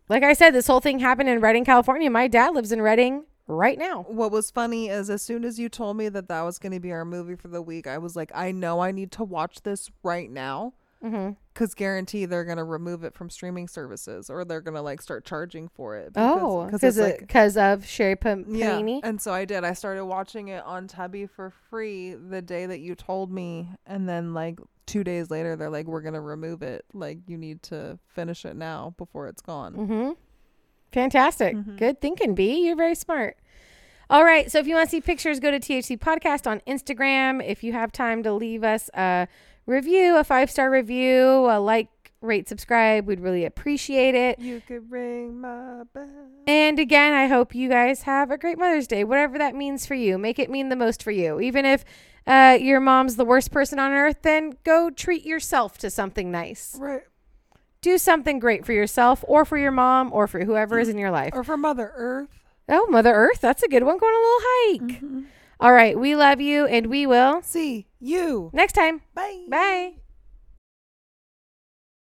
Like 0.07 0.23
I 0.23 0.33
said, 0.33 0.51
this 0.51 0.67
whole 0.67 0.79
thing 0.79 0.99
happened 0.99 1.29
in 1.29 1.39
Redding, 1.39 1.65
California. 1.65 2.09
My 2.09 2.27
dad 2.27 2.55
lives 2.55 2.71
in 2.71 2.81
Redding 2.81 3.25
right 3.47 3.77
now. 3.77 4.05
What 4.07 4.31
was 4.31 4.49
funny 4.49 4.89
is 4.89 5.09
as 5.09 5.21
soon 5.21 5.43
as 5.45 5.59
you 5.59 5.69
told 5.69 5.97
me 5.97 6.09
that 6.09 6.27
that 6.29 6.41
was 6.41 6.57
going 6.57 6.71
to 6.71 6.79
be 6.79 6.91
our 6.91 7.05
movie 7.05 7.35
for 7.35 7.47
the 7.47 7.61
week, 7.61 7.85
I 7.85 7.99
was 7.99 8.15
like, 8.15 8.31
I 8.33 8.51
know 8.51 8.79
I 8.79 8.91
need 8.91 9.11
to 9.13 9.23
watch 9.23 9.61
this 9.61 9.91
right 10.03 10.29
now 10.31 10.73
Mm-hmm. 11.03 11.31
because 11.53 11.73
guarantee 11.75 12.25
they're 12.25 12.43
going 12.43 12.57
to 12.57 12.63
remove 12.65 13.05
it 13.05 13.13
from 13.13 13.29
streaming 13.29 13.69
services 13.69 14.29
or 14.29 14.43
they're 14.43 14.59
going 14.59 14.75
to 14.75 14.81
like 14.81 15.01
start 15.01 15.23
charging 15.25 15.69
for 15.69 15.95
it. 15.95 16.11
Oh, 16.17 16.65
because 16.65 16.97
because 17.21 17.55
like. 17.55 17.79
of 17.79 17.85
Sherri 17.85 18.15
Pan- 18.17 18.45
Yeah, 18.49 18.77
and 19.03 19.21
so 19.21 19.31
I 19.33 19.45
did. 19.45 19.63
I 19.63 19.73
started 19.73 20.03
watching 20.05 20.49
it 20.49 20.63
on 20.65 20.87
Tubi 20.89 21.29
for 21.29 21.53
free 21.69 22.15
the 22.15 22.41
day 22.41 22.65
that 22.65 22.79
you 22.81 22.95
told 22.95 23.31
me, 23.31 23.69
and 23.85 24.09
then 24.09 24.33
like 24.33 24.59
two 24.87 25.03
days 25.05 25.29
later, 25.31 25.55
they're 25.55 25.69
like, 25.69 25.85
"We're 25.87 26.01
gonna 26.01 26.19
remove 26.19 26.63
it. 26.63 26.83
Like, 26.93 27.19
you 27.27 27.37
need 27.37 27.63
to 27.63 27.97
finish 28.09 28.43
it 28.43 28.55
now 28.57 28.93
before 28.97 29.27
it's 29.27 29.41
gone." 29.41 29.75
Mm-hmm. 29.75 30.11
Fantastic. 30.91 31.55
Mhm. 31.55 31.77
Good 31.77 32.01
thinking, 32.01 32.35
B. 32.35 32.65
You're 32.65 32.75
very 32.75 32.95
smart. 32.95 33.37
All 34.09 34.23
right. 34.23 34.51
So 34.51 34.57
if 34.57 34.65
you 34.67 34.75
want 34.75 34.87
to 34.87 34.91
see 34.91 35.01
pictures, 35.01 35.39
go 35.39 35.51
to 35.51 35.59
THC 35.59 35.97
Podcast 35.97 36.49
on 36.49 36.61
Instagram. 36.67 37.45
If 37.45 37.63
you 37.63 37.73
have 37.73 37.91
time 37.91 38.23
to 38.23 38.33
leave 38.33 38.63
us 38.63 38.89
a 38.95 39.27
review, 39.69 40.17
a 40.17 40.23
five 40.23 40.51
star 40.51 40.69
review, 40.69 41.47
a 41.49 41.59
like, 41.59 41.89
rate, 42.21 42.49
subscribe. 42.49 43.05
We'd 43.07 43.19
really 43.19 43.45
appreciate 43.45 44.15
it. 44.15 44.39
You 44.39 44.61
could 44.65 44.91
ring 44.91 45.39
my 45.39 45.83
bell. 45.93 46.09
And 46.47 46.79
again, 46.79 47.13
I 47.13 47.27
hope 47.27 47.55
you 47.55 47.69
guys 47.69 48.01
have 48.01 48.31
a 48.31 48.37
great 48.37 48.57
Mother's 48.57 48.87
Day, 48.87 49.03
whatever 49.03 49.37
that 49.37 49.55
means 49.55 49.85
for 49.85 49.95
you. 49.95 50.17
Make 50.17 50.39
it 50.39 50.49
mean 50.49 50.69
the 50.69 50.75
most 50.75 51.03
for 51.03 51.11
you. 51.11 51.39
Even 51.39 51.65
if 51.65 51.85
uh, 52.27 52.57
your 52.59 52.79
mom's 52.79 53.15
the 53.15 53.25
worst 53.25 53.51
person 53.51 53.79
on 53.79 53.91
earth, 53.91 54.23
then 54.23 54.57
go 54.63 54.89
treat 54.89 55.25
yourself 55.25 55.77
to 55.77 55.89
something 55.89 56.31
nice. 56.31 56.75
Right. 56.79 57.03
Do 57.81 57.97
something 57.97 58.39
great 58.39 58.65
for 58.65 58.73
yourself 58.73 59.23
or 59.27 59.45
for 59.45 59.57
your 59.57 59.71
mom 59.71 60.11
or 60.11 60.27
for 60.27 60.43
whoever 60.43 60.79
is 60.79 60.89
in 60.89 60.97
your 60.97 61.11
life. 61.11 61.31
Or 61.33 61.45
for 61.45 61.55
Mother 61.55 61.93
Earth. 61.95 62.29
Oh, 62.67 62.87
Mother 62.89 63.13
Earth, 63.13 63.39
that's 63.39 63.63
a 63.63 63.69
good 63.69 63.83
one. 63.83 63.97
Go 63.97 64.05
on 64.05 64.13
a 64.13 64.77
little 64.81 64.99
hike. 65.09 65.23
All 65.59 65.73
right, 65.73 65.97
we 65.99 66.15
love 66.15 66.39
you 66.39 66.65
and 66.65 66.87
we 66.87 67.05
will 67.05 67.41
See 67.41 67.87
you. 67.99 68.49
next 68.53 68.73
time. 68.73 69.01
Bye. 69.13 69.45
Bye. 69.49 69.93